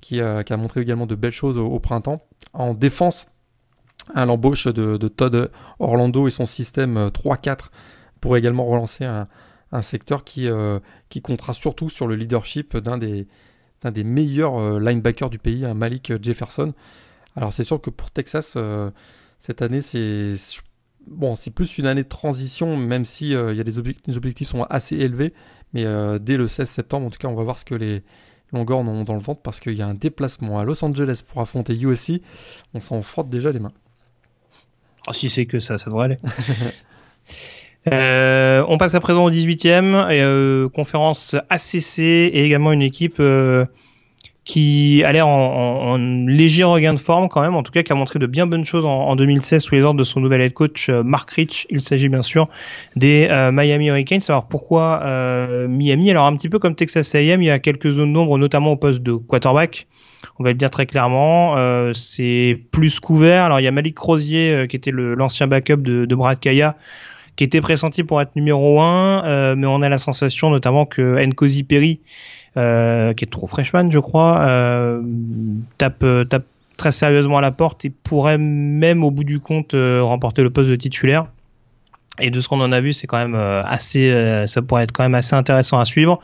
qui, 0.00 0.20
a 0.20 0.56
montré 0.56 0.80
également 0.80 1.06
de 1.06 1.14
belles 1.14 1.32
choses 1.32 1.58
au, 1.58 1.78
printemps. 1.80 2.22
En 2.52 2.74
défense, 2.74 3.28
à 4.14 4.24
l'embauche 4.24 4.66
de, 4.66 5.08
Todd 5.08 5.50
Orlando 5.78 6.28
et 6.28 6.30
son 6.30 6.46
système 6.46 7.08
3-4 7.08 7.48
euh, 7.48 7.54
pourrait 8.20 8.38
également 8.38 8.64
relancer 8.64 9.04
un, 9.04 9.26
secteur 9.82 10.24
qui, 10.24 10.48
qui 11.08 11.20
comptera 11.22 11.52
surtout 11.52 11.88
sur 11.88 12.06
le 12.06 12.14
leadership 12.14 12.76
d'un 12.76 12.98
des, 12.98 13.26
un 13.84 13.90
des 13.90 14.04
meilleurs 14.04 14.58
euh, 14.58 14.80
linebackers 14.80 15.30
du 15.30 15.38
pays, 15.38 15.64
un 15.64 15.74
Malik 15.74 16.12
Jefferson. 16.22 16.72
Alors 17.36 17.52
c'est 17.52 17.64
sûr 17.64 17.80
que 17.80 17.90
pour 17.90 18.10
Texas, 18.10 18.54
euh, 18.56 18.90
cette 19.38 19.62
année, 19.62 19.82
c'est 19.82 20.34
bon, 21.06 21.34
c'est 21.34 21.50
plus 21.50 21.78
une 21.78 21.86
année 21.86 22.02
de 22.02 22.08
transition, 22.08 22.76
même 22.76 23.04
si 23.04 23.34
euh, 23.34 23.52
il 23.52 23.58
y 23.58 23.60
a 23.60 23.64
des 23.64 23.96
les 24.06 24.16
objectifs 24.16 24.48
sont 24.48 24.64
assez 24.64 24.96
élevés. 24.96 25.32
Mais 25.74 25.84
dès 26.18 26.38
le 26.38 26.48
16 26.48 26.66
septembre, 26.66 27.06
en 27.06 27.10
tout 27.10 27.18
cas, 27.18 27.28
on 27.28 27.34
va 27.34 27.42
voir 27.42 27.58
ce 27.58 27.66
que 27.66 27.74
les 27.74 28.02
Longhorns 28.54 28.88
ont 28.88 29.04
dans 29.04 29.12
le 29.12 29.20
ventre 29.20 29.42
parce 29.42 29.60
qu'il 29.60 29.74
y 29.74 29.82
a 29.82 29.86
un 29.86 29.92
déplacement 29.92 30.58
à 30.58 30.64
Los 30.64 30.82
Angeles 30.82 31.22
pour 31.28 31.42
affronter 31.42 31.78
USC. 31.78 32.22
On 32.72 32.80
s'en 32.80 33.02
frotte 33.02 33.28
déjà 33.28 33.52
les 33.52 33.60
mains. 33.60 33.72
Oh, 35.08 35.12
si 35.12 35.28
c'est 35.28 35.44
que 35.44 35.60
ça, 35.60 35.76
ça 35.76 35.90
devrait 35.90 36.06
aller. 36.06 36.16
Euh, 37.92 38.64
on 38.68 38.78
passe 38.78 38.94
à 38.94 39.00
présent 39.00 39.24
au 39.24 39.30
18e, 39.30 40.08
euh, 40.10 40.68
conférence 40.68 41.36
ACC 41.48 42.00
et 42.00 42.44
également 42.44 42.72
une 42.72 42.82
équipe 42.82 43.16
euh, 43.20 43.64
qui 44.44 45.02
a 45.04 45.12
l'air 45.12 45.26
en, 45.26 45.96
léger 45.98 46.64
regain 46.64 46.94
de 46.94 46.98
forme 46.98 47.28
quand 47.28 47.42
même, 47.42 47.54
en 47.54 47.62
tout 47.62 47.72
cas 47.72 47.82
qui 47.82 47.92
a 47.92 47.94
montré 47.94 48.18
de 48.18 48.26
bien 48.26 48.46
bonnes 48.46 48.64
choses 48.64 48.86
en, 48.86 49.14
2016 49.14 49.62
sous 49.62 49.74
les 49.74 49.82
ordres 49.82 49.98
de 49.98 50.04
son 50.04 50.20
nouvel 50.20 50.40
head 50.40 50.54
coach 50.54 50.88
Mark 50.88 51.30
Rich. 51.30 51.66
Il 51.70 51.82
s'agit 51.82 52.08
bien 52.08 52.22
sûr 52.22 52.48
des 52.96 53.28
Miami 53.52 53.88
Hurricanes. 53.88 54.22
Alors 54.28 54.48
pourquoi 54.48 55.02
Miami? 55.68 56.10
Alors 56.10 56.24
un 56.24 56.34
petit 56.34 56.48
peu 56.48 56.58
comme 56.58 56.74
Texas 56.74 57.14
A&M, 57.14 57.42
il 57.42 57.46
y 57.46 57.50
a 57.50 57.58
quelques 57.58 57.90
zones 57.90 58.14
d'ombre, 58.14 58.38
notamment 58.38 58.72
au 58.72 58.76
poste 58.76 59.02
de 59.02 59.12
quarterback. 59.12 59.86
On 60.38 60.44
va 60.44 60.50
le 60.50 60.56
dire 60.56 60.70
très 60.70 60.86
clairement, 60.86 61.54
c'est 61.92 62.58
plus 62.70 63.00
couvert. 63.00 63.44
Alors 63.44 63.60
il 63.60 63.64
y 63.64 63.68
a 63.68 63.72
Malik 63.72 63.96
Crozier 63.96 64.66
qui 64.66 64.76
était 64.76 64.92
l'ancien 64.92 65.46
backup 65.46 65.76
de, 65.76 66.06
de 66.06 66.14
Brad 66.14 66.40
Kaya 66.40 66.74
qui 67.38 67.44
était 67.44 67.60
pressenti 67.60 68.02
pour 68.02 68.20
être 68.20 68.34
numéro 68.34 68.80
1, 68.80 69.24
euh, 69.24 69.54
mais 69.56 69.68
on 69.68 69.80
a 69.80 69.88
la 69.88 69.98
sensation 69.98 70.50
notamment 70.50 70.86
que 70.86 71.24
Nkosi 71.24 71.62
Perry, 71.62 72.00
euh, 72.56 73.14
qui 73.14 73.24
est 73.24 73.28
trop 73.28 73.46
freshman 73.46 73.92
je 73.92 74.00
crois, 74.00 74.40
euh, 74.40 75.00
tape, 75.78 76.04
tape 76.28 76.46
très 76.76 76.90
sérieusement 76.90 77.38
à 77.38 77.40
la 77.40 77.52
porte 77.52 77.84
et 77.84 77.90
pourrait 77.90 78.38
même 78.38 79.04
au 79.04 79.12
bout 79.12 79.22
du 79.22 79.38
compte 79.38 79.74
remporter 79.74 80.42
le 80.42 80.50
poste 80.50 80.68
de 80.68 80.74
titulaire. 80.74 81.26
Et 82.20 82.30
de 82.30 82.40
ce 82.40 82.48
qu'on 82.48 82.60
en 82.60 82.72
a 82.72 82.80
vu, 82.80 82.92
c'est 82.92 83.06
quand 83.06 83.18
même 83.18 83.34
assez, 83.34 84.44
ça 84.46 84.62
pourrait 84.62 84.84
être 84.84 84.92
quand 84.92 85.02
même 85.02 85.14
assez 85.14 85.34
intéressant 85.34 85.78
à 85.78 85.84
suivre. 85.84 86.20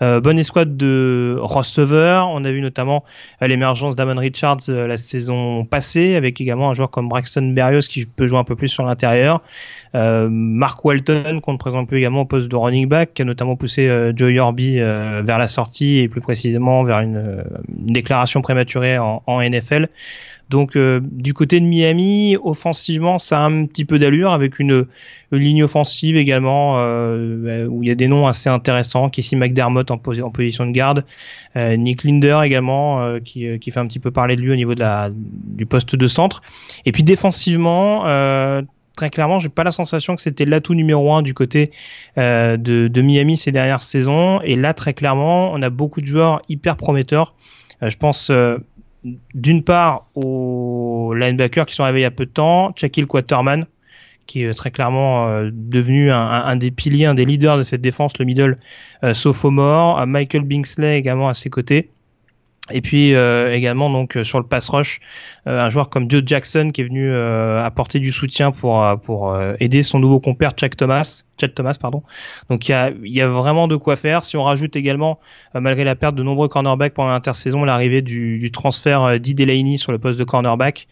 Euh, 0.00 0.20
bonne 0.20 0.38
escouade 0.38 0.76
de 0.76 1.36
receveurs. 1.40 2.28
On 2.28 2.44
a 2.44 2.52
vu 2.52 2.60
notamment 2.60 3.04
euh, 3.42 3.46
l'émergence 3.46 3.96
d'Amon 3.96 4.18
Richards 4.18 4.58
euh, 4.68 4.86
la 4.86 4.96
saison 4.96 5.64
passée, 5.64 6.14
avec 6.14 6.40
également 6.40 6.70
un 6.70 6.74
joueur 6.74 6.90
comme 6.90 7.08
Braxton 7.08 7.52
Berrios 7.52 7.80
qui 7.88 8.06
peut 8.06 8.28
jouer 8.28 8.38
un 8.38 8.44
peu 8.44 8.56
plus 8.56 8.68
sur 8.68 8.84
l'intérieur. 8.84 9.42
Mark 9.94 10.84
Walton 10.84 11.40
qu'on 11.40 11.56
présente 11.56 11.88
plus 11.88 11.96
également 11.96 12.20
au 12.20 12.24
poste 12.26 12.50
de 12.50 12.56
running 12.56 12.86
back, 12.86 13.14
qui 13.14 13.22
a 13.22 13.24
notamment 13.24 13.56
poussé 13.56 14.12
Joe 14.14 14.30
Yorby 14.30 14.76
vers 14.76 15.38
la 15.38 15.48
sortie 15.48 15.98
et 15.98 16.08
plus 16.08 16.20
précisément 16.20 16.84
vers 16.84 17.00
une, 17.00 17.42
déclaration 17.68 18.42
prématurée 18.42 18.98
en 18.98 19.22
NFL. 19.42 19.88
Donc 20.48 20.76
euh, 20.76 21.00
du 21.02 21.34
côté 21.34 21.60
de 21.60 21.66
Miami, 21.66 22.36
offensivement, 22.42 23.18
ça 23.18 23.40
a 23.40 23.46
un 23.46 23.66
petit 23.66 23.84
peu 23.84 23.98
d'allure 23.98 24.32
avec 24.32 24.58
une, 24.58 24.86
ligne 25.30 25.62
offensive 25.62 26.16
également 26.16 26.78
euh, 26.78 27.66
où 27.66 27.82
il 27.82 27.88
y 27.88 27.92
a 27.92 27.94
des 27.94 28.08
noms 28.08 28.26
assez 28.26 28.48
intéressants. 28.48 29.10
Casey 29.10 29.36
McDermott 29.36 29.90
en, 29.90 29.98
position 29.98 30.66
de 30.66 30.72
garde, 30.72 31.04
euh, 31.56 31.76
Nick 31.76 32.04
Linder 32.04 32.40
également 32.44 33.18
qui, 33.20 33.58
qui, 33.58 33.70
fait 33.70 33.80
un 33.80 33.86
petit 33.86 33.98
peu 33.98 34.10
parler 34.10 34.36
de 34.36 34.40
lui 34.40 34.50
au 34.50 34.56
niveau 34.56 34.74
de 34.74 34.80
la, 34.80 35.10
du 35.12 35.66
poste 35.66 35.96
de 35.96 36.06
centre. 36.06 36.40
Et 36.86 36.92
puis 36.92 37.02
défensivement, 37.02 38.04
très 38.96 39.10
clairement, 39.10 39.38
j'ai 39.38 39.50
pas 39.50 39.64
la 39.64 39.70
sensation 39.70 40.16
que 40.16 40.22
c'était 40.22 40.46
l'atout 40.46 40.74
numéro 40.74 41.12
un 41.12 41.20
du 41.20 41.34
côté 41.34 41.72
de, 42.16 42.56
de, 42.56 43.02
Miami 43.02 43.36
ces 43.36 43.52
dernières 43.52 43.82
saisons. 43.82 44.40
Et 44.40 44.56
là, 44.56 44.72
très 44.72 44.94
clairement, 44.94 45.52
on 45.52 45.60
a 45.60 45.68
beaucoup 45.68 46.00
de 46.00 46.06
joueurs 46.06 46.40
hyper 46.48 46.78
prometteurs. 46.78 47.34
je 47.82 47.96
pense 47.96 48.32
d'une 49.34 49.62
part 49.62 50.06
aux 50.14 51.14
linebackers 51.14 51.66
qui 51.66 51.74
sont 51.74 51.82
arrivés 51.82 52.00
il 52.00 52.02
y 52.02 52.06
a 52.06 52.10
peu 52.10 52.26
de 52.26 52.30
temps, 52.30 52.72
Shaquille 52.76 53.06
Quaterman, 53.06 53.66
qui 54.26 54.44
est 54.44 54.54
très 54.54 54.70
clairement 54.70 55.28
euh, 55.28 55.50
devenu 55.52 56.10
un, 56.10 56.56
des 56.56 56.70
piliers, 56.70 57.06
un 57.06 57.14
des 57.14 57.24
leaders 57.24 57.56
de 57.56 57.62
cette 57.62 57.80
défense, 57.80 58.18
le 58.18 58.24
middle 58.24 58.58
euh, 59.02 59.14
sophomore, 59.14 60.06
Michael 60.06 60.42
Bingsley 60.42 60.98
également 60.98 61.28
à 61.28 61.34
ses 61.34 61.50
côtés. 61.50 61.90
Et 62.70 62.80
puis 62.80 63.14
euh, 63.14 63.54
également 63.54 63.90
donc 63.90 64.16
euh, 64.16 64.24
sur 64.24 64.38
le 64.38 64.46
pass 64.46 64.68
rush, 64.68 65.00
euh, 65.46 65.60
un 65.60 65.68
joueur 65.70 65.88
comme 65.88 66.10
Joe 66.10 66.22
Jackson 66.24 66.70
qui 66.72 66.82
est 66.82 66.84
venu 66.84 67.14
apporter 67.14 67.98
du 67.98 68.12
soutien 68.12 68.50
pour 68.50 68.84
pour 69.02 69.36
aider 69.60 69.82
son 69.82 69.98
nouveau 69.98 70.20
compère 70.20 70.52
Chuck 70.52 70.76
Thomas, 70.76 71.24
Chad 71.40 71.54
Thomas 71.54 71.76
pardon. 71.80 72.02
Donc 72.50 72.68
il 72.68 72.72
y 72.72 72.74
a 72.74 72.90
il 73.02 73.12
y 73.12 73.20
a 73.20 73.28
vraiment 73.28 73.68
de 73.68 73.76
quoi 73.76 73.96
faire. 73.96 74.24
Si 74.24 74.36
on 74.36 74.44
rajoute 74.44 74.76
également 74.76 75.18
malgré 75.54 75.84
la 75.84 75.96
perte 75.96 76.14
de 76.14 76.22
nombreux 76.22 76.48
cornerbacks 76.48 76.94
pendant 76.94 77.10
l'intersaison, 77.10 77.64
l'arrivée 77.64 78.02
du, 78.02 78.38
du 78.38 78.50
transfert 78.50 79.18
d'Idelaney 79.20 79.78
sur 79.78 79.92
le 79.92 79.98
poste 79.98 80.18
de 80.18 80.24
cornerback, 80.24 80.88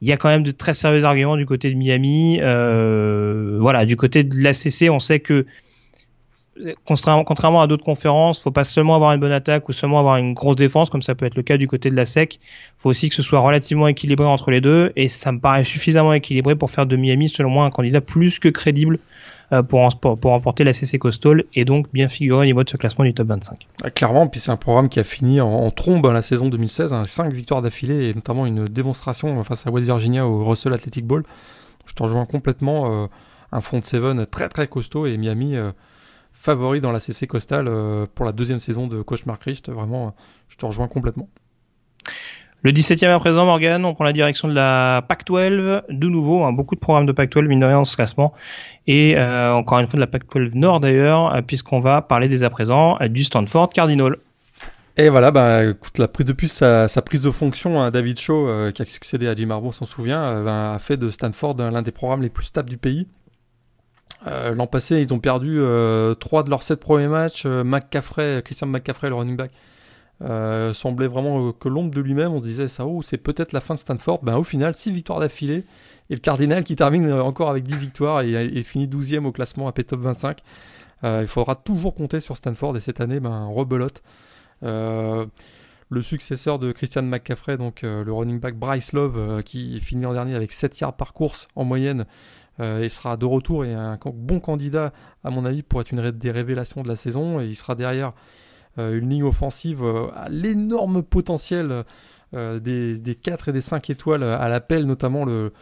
il 0.00 0.08
y 0.08 0.12
a 0.12 0.16
quand 0.16 0.28
même 0.28 0.42
de 0.42 0.50
très 0.50 0.74
sérieux 0.74 1.04
arguments 1.04 1.36
du 1.36 1.46
côté 1.46 1.70
de 1.70 1.74
Miami. 1.74 2.38
voilà, 2.38 3.84
du 3.84 3.96
côté 3.96 4.24
de 4.24 4.40
l'ACC, 4.40 4.90
on 4.90 5.00
sait 5.00 5.20
que 5.20 5.46
contrairement, 6.84 7.62
à 7.62 7.66
d'autres 7.66 7.84
conférences, 7.84 8.40
faut 8.40 8.50
pas 8.50 8.64
seulement 8.64 8.94
avoir 8.94 9.12
une 9.12 9.20
bonne 9.20 9.32
attaque 9.32 9.68
ou 9.68 9.72
seulement 9.72 9.98
avoir 9.98 10.16
une 10.16 10.34
grosse 10.34 10.56
défense, 10.56 10.90
comme 10.90 11.02
ça 11.02 11.14
peut 11.14 11.26
être 11.26 11.36
le 11.36 11.42
cas 11.42 11.56
du 11.56 11.66
côté 11.66 11.90
de 11.90 11.96
la 11.96 12.06
SEC. 12.06 12.38
faut 12.78 12.90
aussi 12.90 13.08
que 13.08 13.14
ce 13.14 13.22
soit 13.22 13.40
relativement 13.40 13.88
équilibré 13.88 14.26
entre 14.26 14.50
les 14.50 14.60
deux, 14.60 14.92
et 14.96 15.08
ça 15.08 15.32
me 15.32 15.40
paraît 15.40 15.64
suffisamment 15.64 16.12
équilibré 16.12 16.54
pour 16.54 16.70
faire 16.70 16.86
de 16.86 16.96
Miami, 16.96 17.28
selon 17.28 17.50
moi, 17.50 17.64
un 17.64 17.70
candidat 17.70 18.00
plus 18.00 18.38
que 18.38 18.48
crédible 18.48 18.98
euh, 19.52 19.62
pour, 19.62 19.88
pour 19.98 20.30
remporter 20.30 20.64
la 20.64 20.72
CC 20.72 20.98
Coastal 20.98 21.44
et 21.54 21.64
donc 21.64 21.86
bien 21.92 22.08
figurer 22.08 22.42
au 22.42 22.44
niveau 22.44 22.64
de 22.64 22.70
ce 22.70 22.76
classement 22.76 23.04
du 23.04 23.14
top 23.14 23.28
25. 23.28 23.66
Ah, 23.82 23.90
clairement, 23.90 24.26
puis 24.26 24.40
c'est 24.40 24.50
un 24.50 24.56
programme 24.56 24.88
qui 24.88 25.00
a 25.00 25.04
fini 25.04 25.40
en, 25.40 25.70
trombe 25.70 26.06
la 26.06 26.22
saison 26.22 26.48
2016, 26.48 26.92
hein, 26.92 27.04
5 27.04 27.32
victoires 27.32 27.62
d'affilée 27.62 28.08
et 28.08 28.14
notamment 28.14 28.46
une 28.46 28.64
démonstration 28.64 29.42
face 29.44 29.66
à 29.66 29.70
West 29.70 29.86
Virginia 29.86 30.26
au 30.26 30.44
Russell 30.44 30.72
Athletic 30.72 31.06
Bowl. 31.06 31.22
Je 31.86 31.94
te 31.94 32.02
rejoins 32.02 32.24
complètement, 32.24 33.04
euh, 33.04 33.06
un 33.52 33.60
front 33.60 33.82
seven 33.82 34.24
très 34.26 34.48
très 34.48 34.66
costaud 34.66 35.06
et 35.06 35.16
Miami 35.18 35.56
euh, 35.56 35.72
favori 36.42 36.80
dans 36.80 36.90
la 36.90 36.98
CC 36.98 37.26
Coastal 37.28 37.68
euh, 37.68 38.06
pour 38.12 38.26
la 38.26 38.32
deuxième 38.32 38.58
saison 38.58 38.88
de 38.88 39.00
coach 39.00 39.26
Mark 39.26 39.44
Richt. 39.44 39.70
Vraiment, 39.70 40.14
je 40.48 40.56
te 40.56 40.66
rejoins 40.66 40.88
complètement. 40.88 41.28
Le 42.64 42.72
17e 42.72 43.08
à 43.08 43.18
présent, 43.18 43.44
Morgan, 43.44 43.84
on 43.84 43.94
prend 43.94 44.04
la 44.04 44.12
direction 44.12 44.48
de 44.48 44.54
la 44.54 45.04
Pac-12. 45.08 45.82
De 45.88 46.08
nouveau, 46.08 46.42
hein, 46.42 46.52
beaucoup 46.52 46.74
de 46.74 46.80
programmes 46.80 47.06
de 47.06 47.12
Pac-12, 47.12 47.46
mine 47.46 47.60
de 47.60 47.66
rien, 47.66 47.76
dans 47.76 47.84
ce 47.84 47.94
classement. 47.94 48.32
Et 48.88 49.16
euh, 49.16 49.52
encore 49.52 49.78
une 49.78 49.86
fois 49.86 49.96
de 49.96 50.00
la 50.00 50.08
Pac-12 50.08 50.54
Nord 50.54 50.80
d'ailleurs, 50.80 51.32
euh, 51.32 51.42
puisqu'on 51.42 51.80
va 51.80 52.02
parler 52.02 52.28
dès 52.28 52.42
à 52.42 52.50
présent 52.50 52.98
du 53.08 53.22
Stanford 53.22 53.70
Cardinal. 53.70 54.16
Et 54.96 55.08
voilà, 55.08 55.30
bah, 55.30 55.64
écoute, 55.64 55.98
la 55.98 56.08
prise 56.08 56.26
depuis 56.26 56.48
sa, 56.48 56.88
sa 56.88 57.02
prise 57.02 57.22
de 57.22 57.30
fonction, 57.30 57.80
hein, 57.80 57.90
David 57.92 58.18
Shaw, 58.18 58.72
qui 58.72 58.82
a 58.82 58.84
succédé 58.84 59.28
à 59.28 59.34
Jim 59.34 59.50
Harbaugh, 59.50 59.72
s'en 59.72 59.86
souvient, 59.86 60.42
ben, 60.42 60.74
a 60.74 60.78
fait 60.80 60.96
de 60.96 61.08
Stanford 61.08 61.56
l'un 61.58 61.82
des 61.82 61.92
programmes 61.92 62.22
les 62.22 62.30
plus 62.30 62.44
stables 62.44 62.68
du 62.68 62.78
pays. 62.78 63.06
Euh, 64.26 64.54
l'an 64.54 64.66
passé, 64.66 65.00
ils 65.00 65.12
ont 65.12 65.18
perdu 65.18 65.58
euh, 65.58 66.14
3 66.14 66.44
de 66.44 66.50
leurs 66.50 66.62
7 66.62 66.78
premiers 66.80 67.08
matchs. 67.08 67.44
Euh, 67.46 67.64
Christian 68.42 68.66
McCaffrey, 68.68 69.08
le 69.08 69.14
running 69.14 69.36
back, 69.36 69.50
euh, 70.22 70.72
semblait 70.72 71.08
vraiment 71.08 71.52
que 71.52 71.68
l'ombre 71.68 71.90
de 71.90 72.00
lui-même. 72.00 72.32
On 72.32 72.38
se 72.38 72.44
disait, 72.44 72.68
ça, 72.68 72.86
oh, 72.86 73.02
c'est 73.02 73.18
peut-être 73.18 73.52
la 73.52 73.60
fin 73.60 73.74
de 73.74 73.78
Stanford. 73.78 74.20
Ben, 74.22 74.36
au 74.36 74.44
final, 74.44 74.74
6 74.74 74.92
victoires 74.92 75.20
d'affilée. 75.20 75.64
Et 76.10 76.14
le 76.14 76.20
Cardinal 76.20 76.62
qui 76.64 76.76
termine 76.76 77.10
encore 77.12 77.50
avec 77.50 77.64
10 77.64 77.76
victoires 77.76 78.20
et, 78.20 78.62
finit 78.64 78.86
12e 78.86 79.24
au 79.24 79.32
classement 79.32 79.68
AP 79.68 79.86
Top 79.86 80.00
25. 80.00 80.38
il 81.04 81.26
faudra 81.26 81.54
toujours 81.54 81.94
compter 81.94 82.20
sur 82.20 82.36
Stanford 82.36 82.76
et 82.76 82.80
cette 82.80 83.00
année, 83.00 83.18
ben, 83.18 83.46
rebelote. 83.46 84.02
le 84.60 86.02
successeur 86.02 86.58
de 86.58 86.72
Christian 86.72 87.02
McCaffrey, 87.02 87.56
donc 87.56 87.82
le 87.82 88.12
running 88.12 88.40
back 88.40 88.56
Bryce 88.56 88.92
Love, 88.92 89.42
qui 89.42 89.80
finit 89.80 90.04
en 90.04 90.12
dernier 90.12 90.34
avec 90.34 90.52
7 90.52 90.78
yards 90.80 90.96
par 90.96 91.12
course 91.14 91.48
en 91.56 91.64
moyenne, 91.64 92.04
il 92.58 92.90
sera 92.90 93.16
de 93.16 93.24
retour 93.24 93.64
et 93.64 93.74
un 93.74 93.98
bon 94.14 94.38
candidat, 94.40 94.92
à 95.24 95.30
mon 95.30 95.44
avis, 95.44 95.62
pour 95.62 95.80
être 95.80 95.90
une 95.90 96.10
des 96.10 96.30
révélations 96.30 96.82
de 96.82 96.88
la 96.88 96.96
saison. 96.96 97.40
Et 97.40 97.46
il 97.46 97.56
sera 97.56 97.74
derrière 97.74 98.12
euh, 98.78 98.98
une 98.98 99.10
ligne 99.10 99.24
offensive 99.24 99.82
euh, 99.84 100.06
à 100.14 100.30
l'énorme 100.30 101.02
potentiel 101.02 101.84
des, 102.34 102.96
des, 102.96 103.14
4 103.14 103.50
et 103.50 103.52
des 103.52 103.60
5 103.60 103.90
étoiles 103.90 104.22
à 104.22 104.48
l'appel, 104.48 104.86
notamment 104.86 105.26
le, 105.26 105.52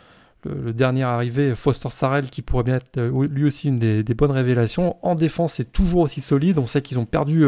dernier 0.44 1.02
arrivé, 1.02 1.56
Foster 1.56 1.90
Sarrell, 1.90 2.30
qui 2.30 2.42
pourrait 2.42 2.62
bien 2.62 2.76
être 2.76 3.00
lui 3.00 3.44
aussi 3.44 3.66
une 3.66 3.80
des, 3.80 4.14
bonnes 4.14 4.30
révélations. 4.30 4.96
En 5.02 5.16
défense, 5.16 5.54
c'est 5.54 5.72
toujours 5.72 6.02
aussi 6.02 6.20
solide. 6.20 6.60
On 6.60 6.68
sait 6.68 6.80
qu'ils 6.80 7.00
ont 7.00 7.06
perdu 7.06 7.44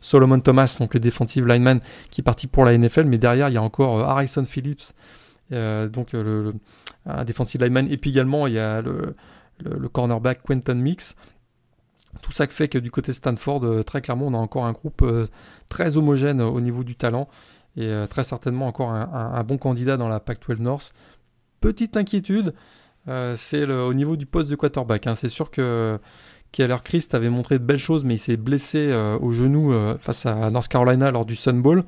Solomon 0.00 0.40
Thomas, 0.40 0.76
donc 0.80 0.94
le 0.94 1.00
defensive 1.00 1.46
lineman, 1.46 1.78
qui 2.10 2.22
est 2.22 2.24
parti 2.24 2.48
pour 2.48 2.64
la 2.64 2.76
NFL, 2.76 3.04
mais 3.04 3.18
derrière, 3.18 3.50
il 3.50 3.54
y 3.54 3.56
a 3.56 3.62
encore 3.62 4.00
Harrison 4.00 4.44
Phillips, 4.44 4.92
donc 5.52 6.12
le, 6.12 6.52
un 7.06 7.24
defensive 7.24 7.62
lineman. 7.62 7.90
Et 7.90 7.96
puis 7.96 8.10
également, 8.10 8.46
il 8.46 8.54
y 8.54 8.58
a 8.58 8.82
le, 8.82 9.14
le, 9.64 9.88
cornerback 9.88 10.42
Quentin 10.42 10.74
Mix. 10.74 11.16
Tout 12.22 12.32
ça 12.32 12.46
fait 12.46 12.68
que 12.68 12.78
du 12.78 12.90
côté 12.90 13.12
Stanford, 13.12 13.64
euh, 13.64 13.82
très 13.82 14.00
clairement, 14.00 14.26
on 14.26 14.34
a 14.34 14.38
encore 14.38 14.64
un 14.64 14.72
groupe 14.72 15.02
euh, 15.02 15.26
très 15.68 15.96
homogène 15.96 16.40
au 16.40 16.60
niveau 16.60 16.82
du 16.82 16.96
talent 16.96 17.28
et 17.76 17.86
euh, 17.86 18.06
très 18.06 18.24
certainement 18.24 18.66
encore 18.66 18.90
un, 18.90 19.44
bon 19.44 19.58
candidat 19.58 19.96
dans 19.96 20.08
la 20.08 20.18
Pac-12 20.18 20.60
North. 20.60 20.92
Petite 21.60 21.96
inquiétude, 21.96 22.54
c'est 23.34 23.64
au 23.64 23.94
niveau 23.94 24.16
du 24.16 24.26
poste 24.26 24.50
de 24.50 24.56
quarterback. 24.56 25.06
Hein. 25.06 25.14
C'est 25.14 25.28
sûr 25.28 25.50
que 25.50 25.98
Keller 26.56 26.78
Christ 26.82 27.14
avait 27.14 27.28
montré 27.28 27.58
de 27.58 27.64
belles 27.64 27.78
choses, 27.78 28.04
mais 28.04 28.14
il 28.14 28.18
s'est 28.18 28.38
blessé 28.38 28.92
au 29.20 29.30
genou 29.30 29.74
face 29.98 30.24
à 30.24 30.50
North 30.50 30.68
Carolina 30.68 31.10
lors 31.10 31.26
du 31.26 31.36
Sun 31.36 31.60
Bowl. 31.60 31.84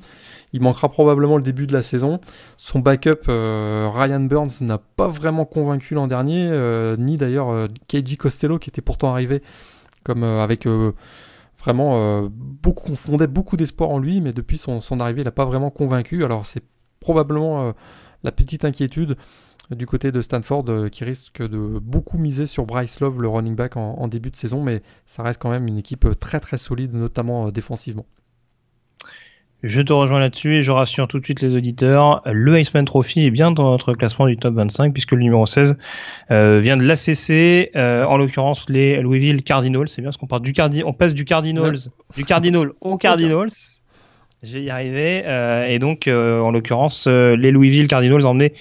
Il 0.51 0.61
manquera 0.61 0.89
probablement 0.89 1.37
le 1.37 1.43
début 1.43 1.67
de 1.67 1.73
la 1.73 1.83
saison. 1.83 2.19
Son 2.57 2.79
backup, 2.79 3.29
euh, 3.29 3.89
Ryan 3.93 4.21
Burns, 4.21 4.61
n'a 4.61 4.79
pas 4.79 5.07
vraiment 5.07 5.45
convaincu 5.45 5.93
l'an 5.93 6.07
dernier, 6.07 6.47
euh, 6.49 6.97
ni 6.97 7.17
d'ailleurs 7.17 7.49
euh, 7.49 7.67
KG 7.87 8.17
Costello, 8.17 8.57
qui 8.57 8.69
était 8.69 8.81
pourtant 8.81 9.11
arrivé 9.11 9.43
comme 10.03 10.23
avec 10.23 10.65
vraiment 11.59 12.29
beaucoup, 12.31 12.95
fondait 12.95 13.27
beaucoup 13.27 13.57
d'espoir 13.57 13.89
en 13.89 13.99
lui, 13.99 14.21
mais 14.21 14.31
depuis 14.31 14.57
son, 14.57 14.79
arrivée, 15.01 15.21
il 15.21 15.25
n'a 15.25 15.31
pas 15.31 15.43
vraiment 15.43 15.69
convaincu. 15.69 16.23
Alors 16.23 16.45
c'est 16.45 16.63
probablement 17.01 17.73
la 18.23 18.31
petite 18.31 18.63
inquiétude 18.63 19.17
du 19.71 19.85
côté 19.85 20.11
de 20.11 20.21
Stanford 20.21 20.65
qui 20.91 21.03
risque 21.03 21.41
de 21.41 21.79
beaucoup 21.79 22.17
miser 22.17 22.47
sur 22.47 22.65
Bryce 22.65 22.99
Love, 22.99 23.21
le 23.21 23.27
running 23.27 23.55
back 23.55 23.77
en, 23.77 24.07
début 24.07 24.31
de 24.31 24.35
saison, 24.35 24.63
mais 24.63 24.81
ça 25.05 25.23
reste 25.23 25.41
quand 25.41 25.49
même 25.49 25.67
une 25.67 25.77
équipe 25.77 26.07
très 26.19 26.39
très 26.39 26.57
solide, 26.57 26.93
notamment 26.93 27.51
défensivement. 27.51 28.05
Je 29.61 29.81
te 29.81 29.91
rejoins 29.91 30.19
là-dessus 30.19 30.55
et 30.55 30.61
je 30.61 30.71
rassure 30.71 31.07
tout 31.09 31.19
de 31.19 31.23
suite 31.23 31.41
les 31.41 31.53
auditeurs. 31.53 32.21
Le 32.25 32.57
Iceman 32.57 32.85
Trophy 32.85 33.25
est 33.25 33.31
bien 33.31 33.51
dans 33.51 33.69
notre 33.69 33.93
classement 33.93 34.27
du 34.27 34.37
top 34.37 34.53
25 34.55 34.93
puisque 34.93 35.11
le 35.11 35.19
numéro 35.19 35.45
16 35.45 35.77
euh, 36.31 36.59
vient 36.59 36.77
de 36.77 36.83
l'ACC, 36.83 37.75
euh, 37.75 38.05
en 38.05 38.15
l'occurrence 38.15 38.69
les 38.69 39.01
Louisville 39.01 39.43
Cardinals. 39.43 39.89
C'est 39.89 40.01
bien 40.01 40.13
ce 40.13 40.17
qu'on 40.17 40.27
part 40.27 40.39
du 40.39 40.53
Cardi 40.53 40.81
on 40.85 40.93
passe 40.93 41.13
du 41.13 41.25
Cardinals, 41.25 41.77
du 42.15 42.23
Cardinal 42.23 42.71
au 42.79 42.97
Cardinals. 42.97 43.49
J'ai 44.41 44.61
y 44.63 44.69
arrivé. 44.69 45.23
Euh, 45.25 45.67
et 45.67 45.79
donc, 45.79 46.07
en 46.07 46.51
l'occurrence, 46.51 47.07
les 47.07 47.51
Louisville 47.51 47.87
Cardinals 47.87 48.25
emmenés 48.25 48.53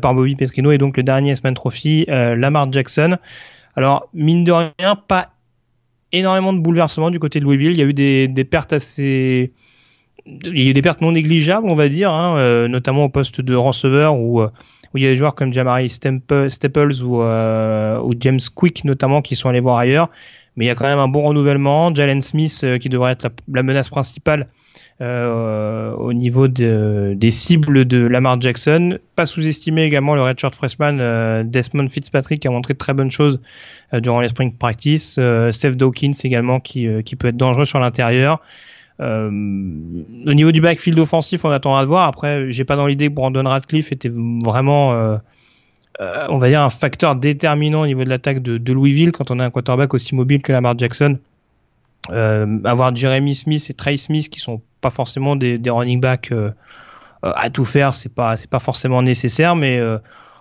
par 0.00 0.14
Bobby 0.14 0.36
Petrino 0.36 0.72
et 0.72 0.78
donc 0.78 0.96
le 0.96 1.02
dernier 1.02 1.32
Iceman 1.32 1.54
Trophy, 1.54 2.06
Lamar 2.08 2.72
Jackson. 2.72 3.18
Alors, 3.76 4.08
mine 4.14 4.44
de 4.44 4.52
rien, 4.52 4.96
pas 5.06 5.26
énormément 6.12 6.52
de 6.52 6.58
bouleversements 6.58 7.10
du 7.10 7.18
côté 7.18 7.40
de 7.40 7.44
Louisville. 7.44 7.72
Il 7.72 7.78
y 7.78 7.82
a 7.82 7.84
eu 7.84 7.94
des, 7.94 8.26
des 8.26 8.44
pertes 8.44 8.72
assez 8.72 9.52
il 10.26 10.58
y 10.58 10.66
a 10.66 10.70
eu 10.70 10.72
des 10.74 10.82
pertes 10.82 11.00
non 11.00 11.12
négligeables, 11.12 11.68
on 11.68 11.74
va 11.74 11.88
dire, 11.88 12.12
hein, 12.12 12.36
euh, 12.36 12.68
notamment 12.68 13.04
au 13.04 13.08
poste 13.08 13.40
de 13.40 13.54
receveur 13.54 14.18
où 14.18 14.42
euh, 14.42 14.48
où 14.92 14.98
il 14.98 15.04
y 15.04 15.06
a 15.06 15.10
des 15.10 15.16
joueurs 15.16 15.34
comme 15.34 15.52
Jamari 15.52 15.88
Staples 15.88 17.02
ou, 17.02 17.22
ou 17.22 18.14
James 18.20 18.40
Quick 18.54 18.84
notamment 18.84 19.20
qui 19.20 19.36
sont 19.36 19.50
allés 19.50 19.60
voir 19.60 19.76
ailleurs. 19.76 20.08
Mais 20.56 20.64
il 20.64 20.68
y 20.68 20.70
a 20.70 20.74
quand 20.74 20.86
même 20.86 20.98
un 20.98 21.08
bon 21.08 21.22
renouvellement. 21.22 21.94
Jalen 21.94 22.22
Smith 22.22 22.66
qui 22.80 22.88
devrait 22.88 23.12
être 23.12 23.28
la 23.52 23.62
menace 23.62 23.90
principale 23.90 24.48
euh, 25.00 25.92
au 25.92 26.12
niveau 26.12 26.48
de, 26.48 27.14
des 27.16 27.30
cibles 27.30 27.84
de 27.84 27.98
Lamar 27.98 28.40
Jackson. 28.40 28.98
Pas 29.14 29.26
sous-estimer 29.26 29.84
également 29.84 30.16
le 30.16 30.22
redshirt 30.22 30.56
freshman 30.56 30.98
euh, 30.98 31.44
Desmond 31.44 31.88
Fitzpatrick 31.88 32.40
qui 32.40 32.48
a 32.48 32.50
montré 32.50 32.74
de 32.74 32.78
très 32.78 32.94
bonnes 32.94 33.10
choses 33.12 33.40
euh, 33.94 34.00
durant 34.00 34.20
les 34.20 34.26
spring 34.26 34.52
practice. 34.52 35.20
Steph 35.52 35.72
Dawkins 35.72 36.10
également 36.24 36.58
qui, 36.58 36.88
qui 37.04 37.14
peut 37.14 37.28
être 37.28 37.36
dangereux 37.36 37.64
sur 37.64 37.78
l'intérieur. 37.78 38.40
Au 39.00 39.30
niveau 39.30 40.50
du 40.50 40.60
backfield 40.60 40.98
offensif, 40.98 41.44
on 41.44 41.50
attendra 41.50 41.82
de 41.82 41.88
voir. 41.88 42.08
Après, 42.08 42.50
j'ai 42.50 42.64
pas 42.64 42.74
dans 42.74 42.86
l'idée 42.86 43.06
que 43.06 43.14
Brandon 43.14 43.44
Radcliffe 43.44 43.92
était 43.92 44.10
vraiment, 44.12 45.20
on 46.00 46.38
va 46.38 46.48
dire, 46.48 46.62
un 46.62 46.70
facteur 46.70 47.14
déterminant 47.14 47.82
au 47.82 47.86
niveau 47.86 48.02
de 48.02 48.08
l'attaque 48.08 48.42
de, 48.42 48.58
de, 48.58 48.72
Louisville 48.72 49.12
quand 49.12 49.30
on 49.30 49.38
a 49.38 49.44
un 49.44 49.50
quarterback 49.50 49.94
aussi 49.94 50.16
mobile 50.16 50.42
que 50.42 50.50
Lamar 50.50 50.76
Jackson. 50.76 51.18
Euh, 52.10 52.58
avoir 52.64 52.94
Jeremy 52.94 53.34
Smith 53.34 53.66
et 53.68 53.74
Trey 53.74 53.96
Smith 53.96 54.30
qui 54.30 54.40
sont 54.40 54.62
pas 54.80 54.90
forcément 54.90 55.36
des, 55.36 55.60
running 55.66 56.00
backs 56.00 56.32
euh, 56.32 56.50
euh, 57.24 57.30
à 57.34 57.50
tout 57.50 57.64
faire, 57.64 57.94
c'est 57.94 58.14
pas 58.14 58.36
c'est 58.36 58.48
pas 58.48 58.60
forcément 58.60 59.02
nécessaire, 59.02 59.56
mais 59.56 59.80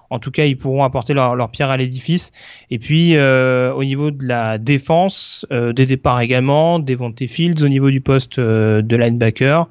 en 0.09 0.19
tout 0.19 0.31
cas, 0.31 0.45
ils 0.45 0.57
pourront 0.57 0.85
apporter 0.85 1.13
leur, 1.13 1.49
pierre 1.51 1.69
à 1.69 1.75
l'édifice. 1.75 2.31
Et 2.71 2.79
puis, 2.79 3.17
au 3.17 3.83
niveau 3.83 4.11
de 4.11 4.25
la 4.25 4.57
défense, 4.57 5.45
des 5.51 5.85
départs 5.85 6.21
également, 6.21 6.79
des 6.79 7.27
Fields 7.27 7.63
au 7.63 7.67
niveau 7.67 7.89
du 7.89 7.99
poste 7.99 8.39
de 8.39 8.95
linebacker. 8.95 9.67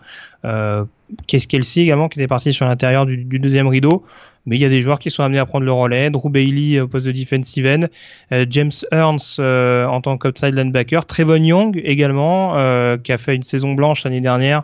Qu'est-ce 1.26 1.49
Kelsey 1.49 1.82
également 1.82 2.09
qui 2.09 2.18
était 2.18 2.26
parti 2.26 2.53
sur 2.53 2.66
l'intérieur 2.66 3.07
du, 3.07 3.39
deuxième 3.39 3.68
rideau 3.68 4.05
mais 4.47 4.57
il 4.57 4.62
y 4.62 4.64
a 4.64 4.68
des 4.68 4.80
joueurs 4.80 4.99
qui 4.99 5.11
sont 5.11 5.22
amenés 5.22 5.40
à 5.40 5.47
prendre 5.47 5.66
le 5.66 5.72
relais. 5.72 6.09
Drew 6.11 6.30
Bailey 6.30 6.80
au 6.80 6.88
poste 6.88 7.07
de 7.07 7.12
defensive 7.12 7.66
end, 7.66 7.86
euh, 8.32 8.47
James 8.49 8.72
Ernst 8.92 9.40
euh, 9.40 9.86
en 9.86 10.01
tant 10.01 10.16
qu'outside 10.16 10.55
linebacker, 10.55 11.05
Trevon 11.05 11.42
Young 11.42 11.80
également, 11.84 12.57
euh, 12.57 12.97
qui 12.97 13.12
a 13.12 13.18
fait 13.18 13.34
une 13.34 13.42
saison 13.42 13.74
blanche 13.74 14.05
l'année 14.05 14.20
dernière, 14.20 14.62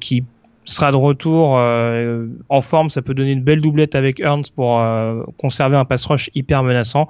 qui 0.00 0.24
sera 0.64 0.92
de 0.92 0.96
retour 0.96 1.58
en 2.48 2.60
forme. 2.60 2.88
Ça 2.90 3.02
peut 3.02 3.14
donner 3.14 3.32
une 3.32 3.42
belle 3.42 3.60
doublette 3.60 3.94
avec 3.94 4.20
Ernst 4.20 4.54
pour 4.54 4.80
conserver 5.38 5.76
un 5.76 5.84
pass 5.84 6.06
rush 6.06 6.30
hyper 6.34 6.62
menaçant. 6.62 7.08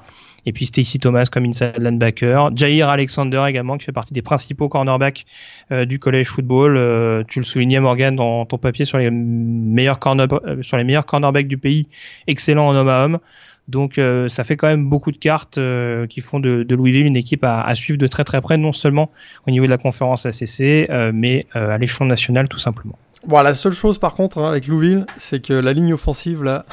Et 0.49 0.53
puis 0.53 0.65
Stacy 0.65 0.99
Thomas 0.99 1.29
comme 1.31 1.45
inside 1.45 1.75
linebacker. 1.79 2.57
Jair 2.57 2.89
Alexander 2.89 3.45
également, 3.47 3.77
qui 3.77 3.85
fait 3.85 3.93
partie 3.93 4.15
des 4.15 4.23
principaux 4.23 4.71
cornerbacks 4.71 5.27
euh, 5.73 5.85
du 5.85 5.99
collège 5.99 6.29
football. 6.29 6.79
Euh, 6.79 7.23
tu 7.29 7.41
le 7.41 7.45
soulignais 7.45 7.81
Morgan 7.81 8.17
dans 8.17 8.47
ton 8.47 8.57
papier 8.57 8.87
sur 8.87 8.97
les 8.97 9.11
meilleurs 9.11 9.99
corner, 9.99 10.27
euh, 10.33 10.63
sur 10.63 10.79
les 10.79 10.85
meilleurs 10.85 11.05
cornerbacks 11.05 11.49
du 11.49 11.59
pays, 11.59 11.87
excellent 12.27 12.67
en 12.67 12.75
homme 12.75 12.89
à 12.89 13.05
homme. 13.05 13.19
Donc 13.69 14.01
ça 14.29 14.45
fait 14.45 14.57
quand 14.57 14.69
même 14.69 14.89
beaucoup 14.89 15.13
de 15.13 15.19
cartes 15.19 15.61
qui 16.09 16.21
font 16.23 16.41
de, 16.41 16.67
Louisville 16.71 17.05
une 17.05 17.17
équipe 17.17 17.45
à, 17.45 17.61
à, 17.61 17.75
suivre 17.75 17.99
de 17.99 18.07
très 18.07 18.25
très 18.25 18.41
près, 18.41 18.57
non 18.57 18.73
seulement 18.73 19.11
au 19.47 19.51
niveau 19.51 19.67
de 19.67 19.71
la 19.71 19.77
conférence 19.77 20.25
ACC, 20.25 20.89
mais 21.13 21.45
à 21.53 21.77
l'échelon 21.77 22.07
national 22.07 22.49
tout 22.49 22.57
simplement. 22.57 22.99
Bon, 23.27 23.43
la 23.43 23.53
seule 23.53 23.75
chose 23.75 23.99
par 23.99 24.15
contre 24.15 24.39
hein, 24.39 24.49
avec 24.49 24.69
Louisville, 24.69 25.05
c'est 25.19 25.45
que 25.45 25.53
la 25.53 25.75
ligne 25.75 25.93
offensive 25.93 26.43
là, 26.43 26.65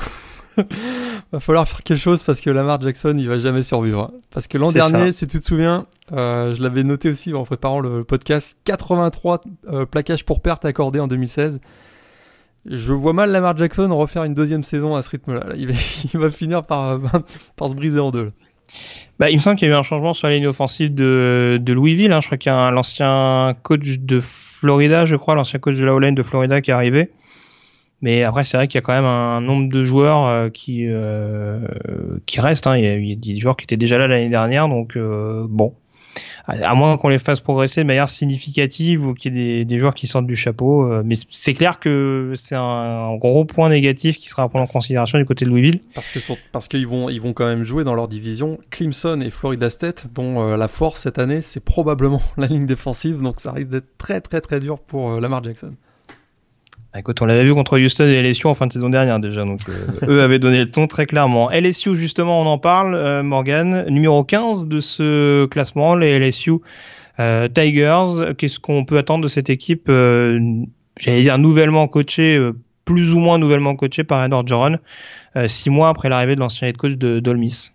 va 1.32 1.40
falloir 1.40 1.68
faire 1.68 1.84
quelque 1.84 2.00
chose 2.00 2.24
parce 2.24 2.42
que 2.42 2.50
Lamar 2.50 2.82
Jackson 2.82 3.16
il 3.18 3.28
va 3.28 3.38
jamais 3.38 3.64
survivre. 3.64 4.12
Parce 4.32 4.48
que 4.48 4.58
l'an 4.58 4.72
dernier, 4.72 5.12
si 5.12 5.28
tu 5.28 5.40
te 5.40 5.46
souviens, 5.46 5.86
euh, 6.14 6.54
je 6.56 6.62
l'avais 6.62 6.84
noté 6.84 7.10
aussi 7.10 7.34
en 7.34 7.44
préparant 7.44 7.80
le 7.80 8.04
podcast, 8.04 8.58
83 8.66 9.42
euh, 9.68 9.86
plaquages 9.86 10.26
pour 10.26 10.42
perte 10.42 10.66
accordés 10.66 11.00
en 11.00 11.08
2016. 11.08 11.60
Je 12.68 12.94
vois 12.94 13.14
mal 13.14 13.32
Lamar 13.32 13.56
Jackson 13.58 13.96
refaire 13.96 14.24
une 14.24 14.34
deuxième 14.34 14.64
saison 14.64 14.96
à 14.96 15.04
ce 15.04 15.10
rythme-là. 15.10 15.46
Il, 15.58 16.20
va, 16.20 16.30
finir 16.32 16.64
par, 16.64 17.00
par 17.56 17.70
se 17.70 17.76
briser 17.76 18.00
en 18.00 18.12
deux. 18.12 18.32
Bah, 19.20 19.30
il 19.30 19.38
me 19.38 19.42
semble 19.42 19.58
qu'il 19.58 19.70
y 19.70 19.72
a 19.72 19.76
eu 19.76 19.78
un 19.78 19.84
changement 19.84 20.14
sur 20.14 20.28
la 20.28 20.34
ligne 20.34 20.48
offensive 20.48 20.94
de, 20.94 21.60
de 21.62 21.74
Louisville. 21.74 22.12
Hein. 22.12 22.20
Je 22.22 22.28
crois 22.28 22.38
qu'il 22.38 22.52
y 22.52 22.56
a 22.56 22.72
l'ancien 22.72 23.56
coach 23.64 24.00
de 24.00 24.20
Florida, 24.20 25.06
je 25.06 25.16
crois, 25.16 25.36
l'ancien 25.36 25.60
coach 25.60 25.76
de 25.76 25.86
la 25.86 25.94
O-line 25.94 26.16
de 26.16 26.24
Florida 26.24 26.62
qui 26.62 26.72
est 26.72 26.74
arrivé. 26.74 27.12
Mais 28.06 28.22
après, 28.22 28.44
c'est 28.44 28.56
vrai 28.56 28.68
qu'il 28.68 28.78
y 28.78 28.78
a 28.78 28.82
quand 28.84 28.94
même 28.94 29.04
un, 29.04 29.42
nombre 29.42 29.68
de 29.68 29.84
joueurs 29.84 30.28
euh, 30.28 30.50
qui 30.50 30.86
euh, 30.86 31.58
qui 32.28 32.40
restent. 32.40 32.68
Hein. 32.68 32.78
Il, 32.78 32.84
y 33.04 33.14
a, 33.14 33.16
des 33.16 33.40
joueurs 33.40 33.58
qui 33.58 33.64
étaient 33.64 33.78
déjà 33.78 33.98
là 33.98 34.06
l'année 34.06 34.30
dernière, 34.30 34.70
donc 34.70 34.96
euh, 34.96 35.48
bon. 35.50 35.74
À, 36.48 36.76
moins 36.76 36.96
qu'on 36.98 37.10
les 37.10 37.18
fasse 37.18 37.42
progresser 37.42 37.82
de 37.82 37.88
manière 37.88 38.08
significative 38.08 39.04
ou 39.08 39.16
qu'il 39.16 39.36
y 39.36 39.40
ait 39.40 39.44
des, 39.44 39.66
des, 39.66 39.80
joueurs 39.80 39.96
qui 39.96 40.06
sortent 40.06 40.28
du 40.28 40.36
chapeau. 40.36 40.88
mais 41.04 41.16
c'est 41.32 41.56
clair 41.56 41.80
que 41.80 42.34
c'est 42.36 42.56
un, 42.56 43.16
gros 43.16 43.44
point 43.44 43.70
négatif 43.70 44.20
qui 44.20 44.30
sera 44.30 44.44
à 44.44 44.50
prendre 44.50 44.66
en 44.66 44.72
considération 44.72 45.18
du 45.18 45.26
côté 45.26 45.44
de 45.46 45.50
Louisville. 45.50 45.82
Parce 45.96 46.12
que 46.12 46.20
parce 46.52 46.68
qu'ils 46.68 46.86
vont 46.86 47.10
ils 47.10 47.20
vont 47.20 47.34
quand 47.34 47.48
même 47.48 47.64
jouer 47.64 47.84
dans 47.84 47.96
leur 47.96 48.08
division 48.08 48.60
Clemson 48.70 49.20
et 49.22 49.32
Florida 49.32 49.72
State, 49.72 50.14
dont 50.14 50.56
la 50.56 50.68
force 50.68 51.02
cette 51.02 51.18
année 51.18 51.42
c'est 51.42 51.64
probablement 51.64 52.22
la 52.38 52.46
ligne 52.46 52.68
défensive. 52.68 53.24
Donc 53.24 53.42
ça 53.42 53.52
risque 53.52 53.70
d'être 53.70 53.98
très 53.98 54.22
très 54.22 54.40
très 54.40 54.60
dur 54.60 54.78
pour 54.78 55.20
Lamar 55.20 55.44
Jackson. 55.44 55.74
Bah, 56.96 57.02
écoute, 57.02 57.22
on 57.22 57.26
l'avait 57.26 57.44
vu 57.44 57.54
contre 57.54 57.78
Houston 57.78 58.06
et 58.06 58.22
LSU 58.22 58.48
en 58.48 58.54
fin 58.54 58.68
de 58.68 58.72
saison 58.72 58.88
dernière 58.88 59.20
déjà, 59.20 59.44
donc 59.44 59.60
euh, 59.68 60.08
eux 60.08 60.22
avaient 60.22 60.40
donné 60.40 60.60
le 60.60 60.72
ton 60.72 60.88
très 60.88 61.06
clairement. 61.06 61.52
LSU 61.52 61.98
justement, 61.98 62.42
on 62.42 62.46
en 62.46 62.58
parle, 62.58 62.96
euh, 62.96 63.22
Morgan, 63.22 63.86
numéro 63.90 64.24
15 64.24 64.70
de 64.70 64.80
ce 64.80 65.46
classement, 65.48 65.96
les 65.96 66.18
LSU 66.18 66.54
euh, 67.20 67.50
Tigers. 67.50 68.34
Qu'est-ce 68.38 68.62
qu'on 68.62 68.86
peut 68.86 68.98
attendre 68.98 69.26
de 69.26 69.28
cette 69.28 69.50
équipe 69.50 69.88
J'allais 69.88 71.22
dire 71.22 71.38
nouvellement 71.38 71.90
coachée, 71.90 72.40
plus 72.86 73.12
ou 73.12 73.20
moins 73.20 73.40
nouvellement 73.40 73.76
coachée 73.76 74.06
par 74.06 74.24
Edward 74.24 74.48
Joron, 74.48 74.78
six 75.48 75.70
mois 75.70 75.90
après 75.90 76.08
l'arrivée 76.08 76.36
de 76.36 76.40
l'ancien 76.40 76.70
head 76.70 76.78
coach 76.78 76.94
de 76.94 77.20
Dolmis. 77.20 77.72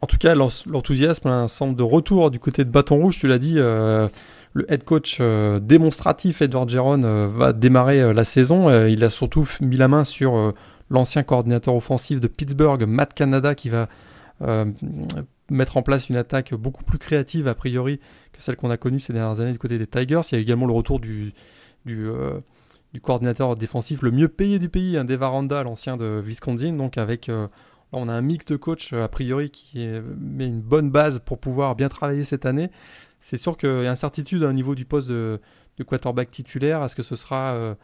En 0.00 0.08
tout 0.08 0.18
cas, 0.18 0.34
l'enthousiasme 0.34 1.28
un 1.28 1.46
centre 1.46 1.76
de 1.76 1.84
retour 1.84 2.32
du 2.32 2.40
côté 2.40 2.64
de 2.64 2.70
Bâton 2.70 2.96
Rouge, 2.96 3.16
tu 3.20 3.28
l'as 3.28 3.38
dit 3.38 3.60
le 4.54 4.72
head 4.72 4.84
coach 4.84 5.18
euh, 5.20 5.58
démonstratif 5.58 6.40
Edward 6.40 6.70
Geron 6.70 7.02
euh, 7.02 7.26
va 7.26 7.52
démarrer 7.52 8.00
euh, 8.00 8.12
la 8.12 8.24
saison. 8.24 8.70
il 8.86 9.04
a 9.04 9.10
surtout 9.10 9.46
mis 9.60 9.76
la 9.76 9.88
main 9.88 10.04
sur 10.04 10.54
l'ancien 10.90 11.22
coordinateur 11.24 11.74
offensif 11.74 12.20
de 12.20 12.28
Pittsburgh, 12.28 12.84
Matt 12.86 13.14
Canada, 13.14 13.54
qui 13.54 13.68
va 13.68 13.88
mettre 15.50 15.76
en 15.76 15.82
place 15.82 16.08
une 16.08 16.16
attaque 16.16 16.54
beaucoup 16.54 16.84
plus 16.84 16.98
créative 16.98 17.48
a 17.48 17.54
priori 17.54 18.00
que 18.32 18.42
celle 18.42 18.56
qu'on 18.56 18.70
a 18.70 18.76
connue 18.76 19.00
ces 19.00 19.12
dernières 19.12 19.40
années 19.40 19.52
du 19.52 19.58
côté 19.58 19.78
des 19.78 19.86
Tigers. 19.86 20.20
Il 20.32 20.34
y 20.34 20.38
a 20.38 20.40
également 20.40 20.66
le 20.66 20.72
retour 20.72 21.00
du, 21.00 21.32
coordinateur 23.02 23.56
défensif 23.56 24.02
le 24.02 24.10
mieux 24.10 24.28
payé 24.28 24.58
du 24.58 24.68
pays, 24.68 24.96
un 24.96 25.04
Devaranda, 25.04 25.62
l'ancien 25.62 25.96
de 25.96 26.22
Wisconsin. 26.24 26.72
Donc 26.74 26.98
avec 26.98 27.30
on 27.92 28.08
a 28.08 28.12
un 28.12 28.22
mix 28.22 28.44
de 28.46 28.56
coach 28.56 28.92
a 28.92 29.08
priori 29.08 29.50
qui 29.50 29.86
met 30.18 30.46
une 30.46 30.60
bonne 30.60 30.90
base 30.90 31.20
pour 31.20 31.38
pouvoir 31.38 31.74
bien 31.76 31.88
travailler 31.88 32.24
cette 32.24 32.46
année 32.46 32.70
c'est 33.24 33.38
sûr 33.38 33.56
qu'il 33.56 33.82
y 33.82 33.86
a 33.86 33.90
incertitude 33.90 34.42
au 34.42 34.52
niveau 34.52 34.74
du 34.74 34.84
poste 34.84 35.08
de, 35.08 35.40
quarterback 35.86 36.30
titulaire. 36.30 36.84
Est-ce 36.84 36.94
que 36.94 37.02
ce 37.02 37.16
sera 37.16 37.54
euh, 37.54 37.74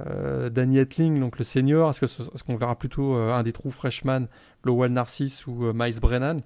euh, 0.00 0.50
Danny 0.50 0.78
Etling, 0.78 1.20
donc 1.20 1.38
le 1.38 1.44
senior? 1.44 1.90
Est-ce 1.90 2.42
qu'on 2.42 2.56
verra 2.56 2.76
plutôt 2.76 3.14
euh, 3.14 3.32
un 3.32 3.44
des 3.44 3.52
trous 3.52 3.70
freshman, 3.70 4.26
Lowell 4.64 4.92
Narcisse 4.92 5.46
ou 5.46 5.72
Miles 5.72 6.00
Brennan? 6.00 6.40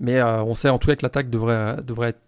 Mais 0.00 0.22
on 0.22 0.54
sait 0.54 0.70
en 0.70 0.78
tout 0.78 0.88
cas 0.88 0.96
que 0.96 1.02
l'attaque 1.02 1.28
devrait, 1.28 1.76
devrait 1.86 2.08
être 2.08 2.22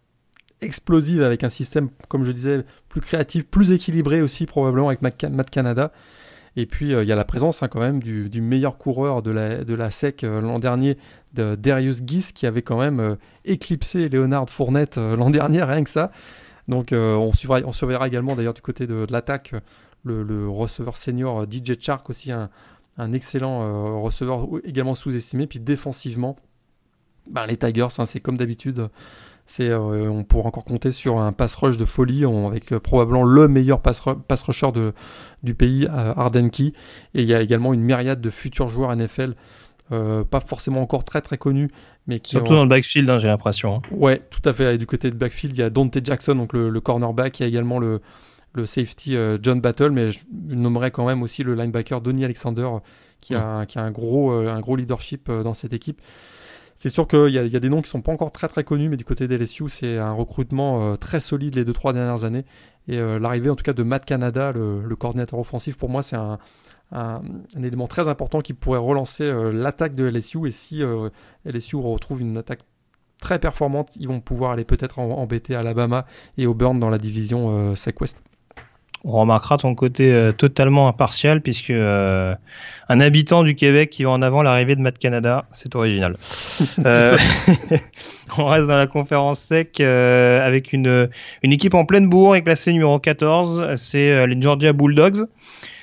explosive 0.60 1.22
avec 1.22 1.42
un 1.42 1.48
système, 1.48 1.88
comme 2.08 2.24
je 2.24 2.32
disais, 2.32 2.62
plus 2.90 3.00
créatif, 3.00 3.46
plus 3.46 3.72
équilibré 3.72 4.20
aussi 4.20 4.44
probablement 4.44 4.88
avec 4.88 5.00
Matt 5.00 5.48
Canada. 5.48 5.90
Et 6.56 6.66
puis 6.66 6.94
euh, 6.94 7.02
il 7.02 7.08
y 7.08 7.12
a 7.12 7.16
la 7.16 7.24
présence 7.24 7.62
hein, 7.62 7.68
quand 7.68 7.80
même 7.80 8.02
du, 8.02 8.40
meilleur 8.40 8.76
coureur 8.76 9.22
de 9.22 9.30
la, 9.30 9.90
SEC 9.90 10.24
euh, 10.24 10.40
l'an 10.40 10.58
dernier, 10.58 10.98
de 11.34 11.54
Darius 11.54 12.02
Guis, 12.02 12.32
qui 12.34 12.46
avait 12.46 12.62
quand 12.62 12.78
même 12.78 13.00
euh, 13.00 13.16
éclipsé 13.44 14.08
Leonard 14.08 14.48
Fournette 14.50 14.96
l'an 14.96 15.30
dernier, 15.30 15.62
rien 15.62 15.84
que 15.84 15.90
ça. 15.90 16.10
Donc 16.68 16.92
on, 16.92 17.32
surveillera 17.32 18.06
également 18.06 18.36
d'ailleurs 18.36 18.54
du 18.54 18.62
côté 18.62 18.86
de, 18.86 19.06
l'attaque 19.10 19.52
le, 20.04 20.48
receveur 20.48 20.96
senior 20.96 21.44
DJ 21.50 21.72
Chark 21.78 22.08
aussi 22.08 22.30
un, 22.30 22.50
un 22.98 23.12
excellent 23.12 24.00
receveur 24.00 24.46
également 24.62 24.94
sous-estimé. 24.94 25.48
Puis 25.48 25.58
défensivement, 25.58 26.36
ben, 27.28 27.46
les 27.46 27.56
Tigers, 27.56 27.88
hein, 27.98 28.06
c'est 28.06 28.20
comme 28.20 28.38
d'habitude 28.38 28.88
c'est, 29.44 29.68
euh, 29.68 30.08
on 30.08 30.24
pourra 30.24 30.48
encore 30.48 30.64
compter 30.64 30.92
sur 30.92 31.18
un 31.18 31.32
pass 31.32 31.54
rush 31.56 31.76
de 31.76 31.84
folie 31.84 32.24
avec 32.24 32.72
euh, 32.72 32.80
probablement 32.80 33.24
le 33.24 33.48
meilleur 33.48 33.80
pass, 33.80 34.00
rusher 34.46 34.72
de, 34.72 34.92
du 35.42 35.54
pays, 35.54 35.88
euh. 35.90 36.30
Et 37.14 37.22
il 37.22 37.24
y 37.24 37.34
a 37.34 37.42
également 37.42 37.74
une 37.74 37.82
myriade 37.82 38.20
de 38.20 38.30
futurs 38.30 38.68
joueurs 38.68 38.94
NFL, 38.94 39.34
pas 39.90 40.40
forcément 40.40 40.80
encore 40.80 41.04
très 41.04 41.20
très 41.20 41.36
connus, 41.36 41.70
mais 42.06 42.18
qui 42.18 42.30
surtout 42.30 42.54
dans 42.54 42.62
le 42.62 42.68
backfield, 42.68 43.10
hein, 43.10 43.18
j'ai 43.18 43.26
l'impression. 43.26 43.76
Hein. 43.76 43.82
Ouais, 43.90 44.22
tout 44.30 44.48
à 44.48 44.52
fait. 44.52 44.78
du 44.78 44.86
côté 44.86 45.10
de 45.10 45.16
backfield, 45.16 45.54
il 45.56 45.60
y 45.60 45.62
a 45.62 45.70
Dante 45.70 45.98
Jackson, 46.02 46.34
donc 46.34 46.52
le, 46.54 46.80
cornerback. 46.80 47.40
Il 47.40 47.42
y 47.42 47.44
a 47.44 47.48
également 47.48 47.78
le, 47.78 48.00
le 48.54 48.64
safety 48.64 49.16
John 49.42 49.60
Battle, 49.60 49.90
mais 49.90 50.12
je 50.12 50.20
nommerais 50.30 50.92
quand 50.92 51.06
même 51.06 51.22
aussi 51.22 51.42
le 51.42 51.54
linebacker 51.54 52.00
Donny 52.00 52.24
Alexander, 52.24 52.68
qui, 53.20 53.34
a, 53.34 53.66
qui 53.66 53.78
a 53.78 53.82
un 53.82 53.90
gros, 53.90 54.30
un 54.30 54.60
gros 54.60 54.76
leadership 54.76 55.30
dans 55.30 55.54
cette 55.54 55.74
équipe. 55.74 56.00
C'est 56.74 56.90
sûr 56.90 57.06
qu'il 57.06 57.28
y, 57.28 57.38
a 57.38 57.60
des 57.60 57.68
noms 57.68 57.82
qui 57.82 57.90
sont 57.90 58.00
pas 58.00 58.12
encore 58.12 58.32
très 58.32 58.48
très 58.48 58.64
connus, 58.64 58.88
mais 58.88 58.96
du 58.96 59.04
côté 59.04 59.28
des 59.28 59.38
LSU, 59.38 59.68
c'est 59.68 59.98
un 59.98 60.12
recrutement 60.12 60.92
euh, 60.92 60.96
très 60.96 61.20
solide 61.20 61.54
les 61.54 61.64
2-3 61.64 61.92
dernières 61.92 62.24
années. 62.24 62.44
Et 62.88 62.98
euh, 62.98 63.18
l'arrivée 63.18 63.50
en 63.50 63.56
tout 63.56 63.62
cas 63.62 63.72
de 63.72 63.82
Matt 63.82 64.04
Canada, 64.04 64.52
le, 64.52 64.96
coordinateur 64.96 65.38
offensif, 65.38 65.76
pour 65.76 65.88
moi, 65.88 66.02
c'est 66.02 66.16
un, 66.16 66.38
élément 67.56 67.86
très 67.86 68.08
important 68.08 68.40
qui 68.40 68.52
pourrait 68.52 68.78
relancer 68.78 69.32
l'attaque 69.52 69.94
de 69.94 70.04
LSU. 70.04 70.46
Et 70.46 70.50
si 70.50 70.82
LSU 71.44 71.76
retrouve 71.76 72.20
une 72.20 72.36
attaque 72.36 72.60
très 73.18 73.38
performante, 73.38 73.96
ils 73.96 74.08
vont 74.08 74.20
pouvoir 74.20 74.50
aller 74.50 74.64
peut-être 74.64 74.98
embêter 74.98 75.54
Alabama 75.54 76.04
et 76.36 76.46
Auburn 76.46 76.78
dans 76.78 76.90
la 76.90 76.98
division 76.98 77.74
SEC 77.76 77.94
on 79.04 79.20
remarquera 79.20 79.56
ton 79.56 79.74
côté 79.74 80.12
euh, 80.12 80.32
totalement 80.32 80.88
impartial 80.88 81.40
puisque 81.40 81.70
euh, 81.70 82.34
un 82.88 83.00
habitant 83.00 83.42
du 83.42 83.54
Québec 83.54 83.90
qui 83.90 84.04
va 84.04 84.10
en 84.10 84.22
avant 84.22 84.42
l'arrivée 84.42 84.76
de 84.76 84.80
Matt 84.80 84.98
Canada, 84.98 85.44
c'est 85.52 85.74
original. 85.74 86.16
Euh, 86.86 87.16
on 88.38 88.46
reste 88.46 88.66
dans 88.66 88.76
la 88.76 88.86
conférence 88.86 89.40
sec 89.40 89.80
avec 89.80 90.72
une, 90.72 91.08
une 91.42 91.52
équipe 91.52 91.74
en 91.74 91.84
pleine 91.84 92.08
bourre 92.08 92.34
et 92.34 92.42
classée 92.42 92.72
numéro 92.72 92.98
14, 92.98 93.74
c'est 93.76 94.26
les 94.26 94.40
Georgia 94.40 94.72
Bulldogs. 94.72 95.26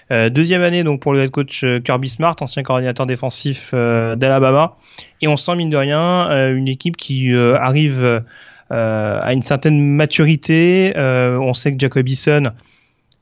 deuxième 0.10 0.62
année 0.62 0.84
donc 0.84 1.02
pour 1.02 1.14
le 1.14 1.22
head 1.22 1.32
coach 1.32 1.64
Kirby 1.84 2.10
Smart, 2.10 2.36
ancien 2.42 2.64
coordinateur 2.64 3.06
défensif 3.06 3.74
d'Alabama, 3.74 4.78
et 5.22 5.28
on 5.28 5.38
sent 5.38 5.56
mine 5.56 5.70
de 5.70 5.78
rien 5.78 6.50
une 6.50 6.68
équipe 6.68 6.98
qui 6.98 7.34
arrive 7.36 8.24
à 8.70 9.34
une 9.34 9.42
certaine 9.42 9.80
maturité. 9.80 10.94
on 10.98 11.54
sait 11.54 11.72
que 11.74 11.80
Jacob 11.80 12.08
Eason 12.08 12.52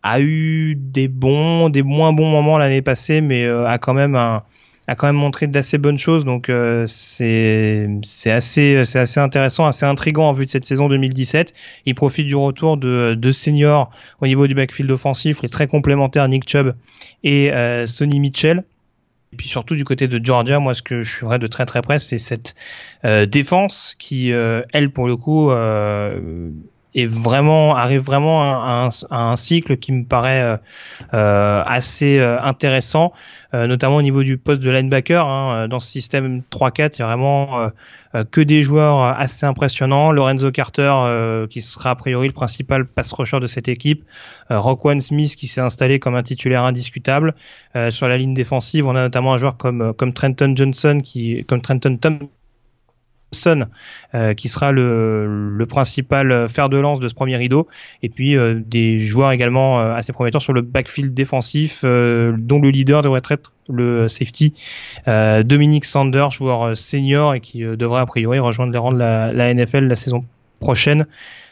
a 0.10 0.22
eu 0.22 0.76
des 0.76 1.10
bons, 1.10 1.70
des 1.70 1.84
moins 1.84 2.14
bons 2.14 2.30
moments 2.30 2.58
l'année 2.58 2.82
passée, 2.82 3.20
mais 3.20 3.44
euh, 3.44 3.68
a 3.68 3.78
quand 3.78 3.94
même 3.94 4.16
un, 4.16 4.44
a 4.88 4.96
quand 4.96 5.08
même 5.08 5.18
montré 5.18 5.48
d'assez 5.48 5.78
bonnes 5.78 5.98
choses. 5.98 6.24
Donc 6.24 6.50
euh, 6.50 6.86
c'est 6.88 7.90
c'est 8.04 8.32
assez 8.32 8.86
c'est 8.86 9.00
assez 9.00 9.20
intéressant, 9.20 9.66
assez 9.66 9.86
intrigant 9.86 10.30
en 10.30 10.34
vue 10.34 10.46
de 10.46 10.50
cette 10.50 10.64
saison 10.64 10.88
2017. 10.88 11.54
Il 11.86 11.94
profite 11.94 12.26
du 12.26 12.36
retour 12.36 12.78
de 12.78 13.16
deux 13.16 13.34
seniors 13.34 13.92
au 14.22 14.28
niveau 14.28 14.48
du 14.48 14.56
backfield 14.56 14.90
offensif, 14.92 15.42
les 15.42 15.50
très 15.50 15.68
complémentaires 15.68 16.28
Nick 16.30 16.48
Chubb 16.50 16.74
et 17.26 17.52
euh, 17.52 17.86
Sonny 17.86 18.22
Mitchell. 18.22 18.64
Et 19.34 19.36
puis 19.36 19.50
surtout 19.50 19.76
du 19.76 19.84
côté 19.84 20.08
de 20.08 20.24
Georgia, 20.24 20.60
moi 20.60 20.74
ce 20.74 20.82
que 20.82 21.02
je 21.02 21.18
suivrai 21.18 21.38
de 21.38 21.48
très 21.48 21.66
très 21.66 21.82
près, 21.82 22.00
c'est 22.00 22.18
cette 22.18 22.56
défense 23.30 23.94
qui, 24.00 24.30
elle 24.30 24.90
pour 24.90 25.06
le 25.06 25.18
coup, 25.18 25.50
et 26.94 27.06
vraiment 27.06 27.76
arrive 27.76 28.02
vraiment 28.02 28.42
à, 28.42 28.90
un, 29.12 29.36
cycle 29.36 29.78
qui 29.78 29.92
me 29.92 30.04
paraît 30.06 30.42
euh, 30.42 30.58
euh 31.14 31.64
assez 31.66 32.18
euh, 32.18 32.42
intéressant, 32.42 33.14
euh, 33.54 33.68
notamment 33.68 33.98
au 33.98 34.02
niveau 34.02 34.24
du 34.24 34.38
poste 34.38 34.62
de 34.62 34.72
linebacker. 34.72 35.26
Hein, 35.28 35.68
dans 35.68 35.80
ce 35.80 35.90
système 35.90 36.42
3-4, 36.52 36.96
il 36.96 37.00
y 37.00 37.04
a 37.04 37.06
vraiment 37.06 37.70
que 38.32 38.42
des 38.42 38.64
joueurs 38.64 39.00
assez 39.02 39.46
impressionnants. 39.46 40.12
Lorenzo 40.12 40.52
Carter, 40.52 41.46
qui 41.50 41.62
sera 41.62 41.92
a 41.92 41.96
priori 41.96 42.28
le 42.28 42.34
principal 42.34 42.86
pass 42.86 43.12
rusher 43.14 43.40
de 43.40 43.46
cette 43.46 43.68
équipe. 43.68 44.04
Rockwan 44.50 45.00
Smith, 45.00 45.36
qui 45.36 45.46
s'est 45.46 45.62
installé 45.62 46.00
comme 46.00 46.16
un 46.16 46.24
titulaire 46.24 46.64
indiscutable. 46.64 47.36
sur 47.90 48.08
la 48.08 48.18
ligne 48.18 48.34
défensive, 48.34 48.88
on 48.88 48.96
a 48.96 49.02
notamment 49.02 49.34
un 49.34 49.38
joueur 49.38 49.58
comme, 49.58 49.94
comme 49.94 50.14
Trenton 50.14 50.54
Johnson, 50.56 51.02
qui, 51.04 51.46
comme 51.46 51.62
Trenton 51.62 51.98
Tom 53.32 53.68
euh, 54.16 54.34
qui 54.34 54.48
sera 54.50 54.72
le, 54.72 55.50
le, 55.50 55.66
principal 55.66 56.48
fer 56.48 56.70
de 56.70 56.78
lance 56.78 57.00
de 57.00 57.08
ce 57.08 57.14
premier 57.14 57.36
rideau, 57.36 57.68
et 58.02 58.10
puis 58.10 58.38
euh, 58.38 58.62
des 58.66 58.98
joueurs 58.98 59.32
également 59.32 59.80
euh, 59.80 59.94
assez 59.94 60.14
prometteurs 60.14 60.42
sur 60.42 60.54
le 60.54 60.62
backfield 60.62 61.14
défensif, 61.14 61.84
dont 61.84 62.60
le 62.60 62.70
leader 62.70 63.02
devrait 63.02 63.22
être 63.30 63.52
le 63.70 64.08
safety 64.08 64.54
Dominique 65.06 65.86
Sanders, 65.86 66.32
joueur 66.32 66.76
senior 66.78 67.34
et 67.34 67.42
qui 67.42 67.62
devrait 67.62 68.02
a 68.02 68.06
priori 68.06 68.40
rejoindre 68.40 68.72
les 68.72 68.80
rangs 68.80 68.94
de 68.94 68.98
la, 68.98 69.34
la 69.34 69.54
NFL 69.54 69.88
la 69.88 69.96
saison 69.96 70.24
prochaine. 70.60 71.06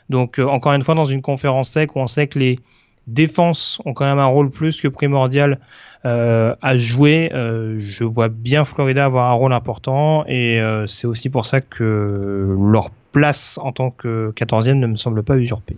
Donc 0.10 0.40
encore 0.40 0.74
une 0.74 0.82
fois 0.82 0.96
dans 0.96 1.06
une 1.06 1.22
conférence 1.22 1.70
sec 1.70 1.96
où 1.96 2.00
on 2.00 2.08
sait 2.08 2.28
que 2.28 2.40
les 2.40 2.60
défenses 3.08 3.82
ont 3.86 3.94
quand 3.94 4.06
même 4.06 4.20
un 4.20 4.26
rôle 4.26 4.50
plus 4.50 4.82
que 4.82 4.88
primordial 4.88 5.54
euh, 5.54 5.60
à 6.06 6.78
jouer. 6.78 7.32
Euh, 7.34 7.78
je 7.80 8.04
vois 8.04 8.30
bien 8.30 8.64
Florida 8.66 9.06
avoir 9.06 9.32
un 9.32 9.34
rôle 9.34 9.54
important 9.54 10.26
et 10.28 10.60
euh, 10.60 10.88
c'est 10.88 11.08
aussi 11.08 11.30
pour 11.30 11.46
ça 11.46 11.62
que 11.62 12.56
leur 12.58 12.92
place 13.12 13.58
en 13.58 13.72
tant 13.72 13.92
que 13.92 14.32
14e 14.32 14.74
ne 14.74 14.88
me 14.88 14.96
semble 14.96 15.24
pas 15.24 15.38
usurpée. 15.38 15.78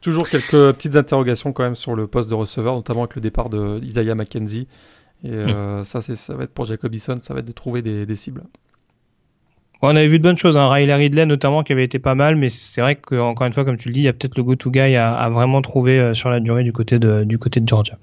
Toujours 0.00 0.28
quelques 0.28 0.72
petites 0.72 0.96
interrogations 0.96 1.52
quand 1.52 1.64
même 1.64 1.76
sur 1.76 1.94
le 1.94 2.06
poste 2.06 2.30
de 2.30 2.34
receveur, 2.34 2.74
notamment 2.74 3.02
avec 3.02 3.16
le 3.16 3.20
départ 3.20 3.50
de 3.50 3.80
Isaiah 3.82 4.14
McKenzie. 4.14 4.68
Et 5.24 5.30
mm. 5.30 5.84
ça, 5.84 6.00
ça 6.00 6.34
va 6.34 6.44
être 6.44 6.52
pour 6.52 6.66
Jacobison, 6.66 7.16
ça 7.20 7.34
va 7.34 7.40
être 7.40 7.46
de 7.46 7.52
trouver 7.52 7.82
des 7.82 8.16
cibles. 8.16 8.42
On 9.82 9.94
avait 9.94 10.08
vu 10.08 10.18
de 10.18 10.22
bonnes 10.22 10.38
choses, 10.38 10.56
hein. 10.56 10.68
Riley 10.68 10.94
Ridley 10.94 11.26
notamment 11.26 11.62
qui 11.62 11.72
avait 11.72 11.84
été 11.84 11.98
pas 11.98 12.14
mal, 12.14 12.36
mais 12.36 12.48
c'est 12.48 12.80
vrai 12.80 12.96
que 12.96 13.14
encore 13.14 13.46
une 13.46 13.52
fois, 13.52 13.64
comme 13.64 13.76
tu 13.76 13.88
le 13.88 13.94
dis, 13.94 14.00
il 14.00 14.04
y 14.04 14.08
a 14.08 14.12
peut-être 14.12 14.36
le 14.36 14.42
go-to 14.42 14.70
guy 14.70 14.96
à, 14.96 15.28
vraiment 15.30 15.60
trouver 15.60 15.98
euh, 15.98 16.14
sur 16.14 16.30
la 16.30 16.40
durée 16.40 16.64
du 16.64 16.72
côté 16.72 16.98
de 16.98 17.24
du 17.24 17.38
Georgia. 17.66 17.98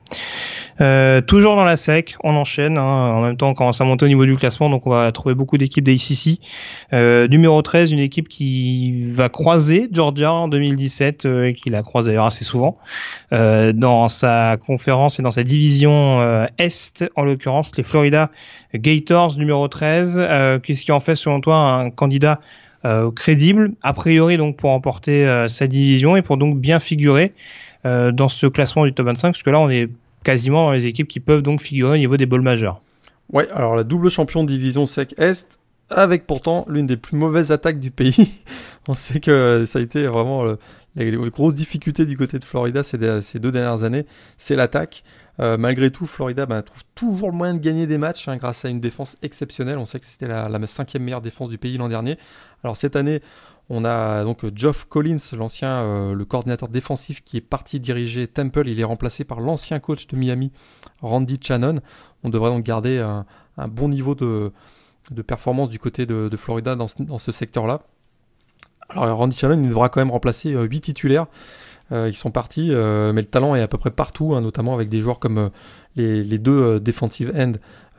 Euh, 0.82 1.21
toujours 1.21 1.55
dans 1.55 1.63
la 1.63 1.78
SEC, 1.78 2.15
on 2.24 2.36
enchaîne. 2.36 2.78
Hein. 2.78 2.82
En 2.84 3.21
même 3.21 3.38
temps, 3.38 3.49
on 3.49 3.53
commence 3.53 3.80
à 3.82 3.84
monter 3.84 4.05
au 4.05 4.07
niveau 4.07 4.26
du 4.26 4.36
classement, 4.36 4.69
donc 4.69 4.88
on 4.88 4.89
va 4.89 5.11
trouver 5.11 5.36
beaucoup 5.36 5.57
d'équipes 5.57 5.84
d'ACC. 5.84 6.39
Euh, 6.93 7.28
numéro 7.28 7.61
13, 7.61 7.91
une 7.91 7.99
équipe 7.99 8.28
qui 8.28 9.03
va 9.03 9.30
croiser 9.30 9.88
Georgia 9.91 10.34
en 10.34 10.47
2017 10.47 11.26
euh, 11.26 11.47
et 11.47 11.53
qui 11.53 11.69
la 11.69 11.84
croise 11.84 12.05
d'ailleurs 12.05 12.26
assez 12.26 12.43
souvent 12.43 12.78
dans 13.32 14.07
sa 14.07 14.57
conférence 14.63 15.19
et 15.19 15.24
dans 15.24 15.32
sa 15.32 15.41
division 15.43 16.45
Est, 16.59 17.03
en 17.15 17.24
l'occurrence 17.24 17.76
les 17.76 17.84
Florida 17.84 18.30
Gators 18.74 19.38
numéro 19.38 19.67
13. 19.67 20.61
Qu'est-ce 20.63 20.84
qui 20.84 20.91
en 20.91 20.99
fait 20.99 21.15
selon 21.15 21.41
toi 21.41 21.74
un 21.74 21.89
candidat 21.89 22.39
crédible, 23.15 23.71
a 23.82 23.93
priori 23.93 24.38
donc 24.38 24.57
pour 24.57 24.71
remporter 24.71 25.45
sa 25.47 25.67
division 25.67 26.17
et 26.17 26.21
pour 26.21 26.38
donc 26.38 26.59
bien 26.59 26.80
figurer 26.80 27.34
dans 27.86 28.28
ce 28.28 28.45
classement 28.47 28.86
du 28.86 28.93
top 28.93 29.05
25, 29.07 29.30
parce 29.30 29.43
que 29.43 29.49
là 29.49 29.59
on 29.59 29.69
est 29.69 29.89
quasiment 30.24 30.65
dans 30.65 30.71
les 30.71 30.86
équipes 30.88 31.07
qui 31.07 31.19
peuvent 31.19 31.41
donc 31.41 31.61
figurer 31.61 31.93
au 31.93 31.97
niveau 31.97 32.17
des 32.17 32.26
bowls 32.26 32.41
majeurs. 32.41 32.82
Ouais, 33.32 33.49
alors 33.51 33.76
la 33.76 33.84
double 33.84 34.09
champion 34.09 34.43
division 34.43 34.86
SEC 34.86 35.15
Est, 35.17 35.59
avec 35.89 36.26
pourtant 36.26 36.65
l'une 36.67 36.86
des 36.86 36.97
plus 36.97 37.17
mauvaises 37.17 37.51
attaques 37.51 37.80
du 37.80 37.91
pays. 37.91 38.32
On 38.88 38.93
sait 38.93 39.19
que 39.19 39.65
ça 39.65 39.80
a 39.80 39.82
été 39.82 40.05
vraiment 40.07 40.45
euh, 40.45 40.55
les, 40.95 41.11
grosses 41.30 41.55
difficultés 41.55 42.05
du 42.05 42.17
côté 42.17 42.38
de 42.39 42.43
Florida 42.43 42.84
ces, 42.84 42.97
deux 42.97 43.51
dernières 43.51 43.84
années, 43.84 44.05
c'est 44.38 44.55
l'attaque. 44.55 45.03
Euh, 45.40 45.58
malgré 45.58 45.90
tout, 45.90 46.06
Florida 46.06 46.46
ben, 46.46 46.62
trouve 46.62 46.84
toujours 46.94 47.32
le 47.32 47.36
moyen 47.36 47.56
de 47.56 47.60
gagner 47.60 47.88
des 47.88 47.98
matchs 47.98 48.28
hein, 48.28 48.38
grâce 48.38 48.66
à 48.66 48.70
une 48.70 48.80
défense 48.80 49.16
exceptionnelle. 49.24 49.78
On 49.80 49.86
sait 49.86 50.00
que 50.00 50.06
c'était 50.06 50.28
la, 50.28 50.48
la, 50.48 50.68
cinquième 50.68 51.04
meilleure 51.04 51.22
défense 51.22 51.50
du 51.50 51.58
pays 51.58 51.78
l'an 51.78 51.90
dernier. 51.90 52.20
Alors 52.64 52.78
cette 52.78 52.96
année, 52.96 53.22
on 53.70 53.86
a 53.86 54.24
donc 54.24 54.46
Geoff 54.56 54.86
Collins, 54.86 55.18
l'ancien, 55.38 55.84
euh, 55.84 56.14
le 56.14 56.26
coordinateur 56.26 56.70
défensif 56.70 57.24
qui 57.24 57.38
est 57.38 57.42
parti 57.42 57.80
diriger 57.80 58.28
Temple. 58.28 58.68
Il 58.68 58.80
est 58.80 58.84
remplacé 58.84 59.24
par 59.24 59.40
l'ancien 59.40 59.80
coach 59.80 60.08
de 60.08 60.16
Miami, 60.16 60.52
Randy 61.02 61.40
Shannon. 61.42 61.80
On 62.24 62.30
devrait 62.30 62.52
donc 62.52 62.64
garder 62.64 63.00
un, 63.00 63.26
bon 63.68 63.90
niveau 63.90 64.16
de, 64.16 64.52
performance 65.26 65.70
du 65.70 65.80
côté 65.80 66.06
de, 66.06 66.36
Florida 66.38 66.76
dans 66.76 66.88
ce, 66.88 67.32
secteur-là. 67.32 67.82
Alors 68.90 69.18
Randy 69.18 69.36
Shannon, 69.36 69.62
il 69.64 69.70
devra 69.70 69.90
quand 69.90 70.02
même 70.02 70.12
remplacer 70.12 70.52
8 70.52 70.56
euh, 70.56 70.80
titulaires. 70.80 71.28
Euh, 71.92 72.10
ils 72.10 72.16
sont 72.16 72.32
partis, 72.32 72.70
mais 72.70 73.22
le 73.22 73.26
talent 73.26 73.56
est 73.56 73.62
à 73.62 73.68
peu 73.68 73.78
près 73.78 73.92
partout, 73.92 74.34
hein, 74.34 74.42
notamment 74.42 74.74
avec 74.74 74.90
des 74.90 75.02
joueurs 75.02 75.20
comme 75.20 75.52
les, 75.96 76.24
les, 76.24 76.38
deux 76.38 76.80
defensive 76.80 77.32
end, 77.36 77.54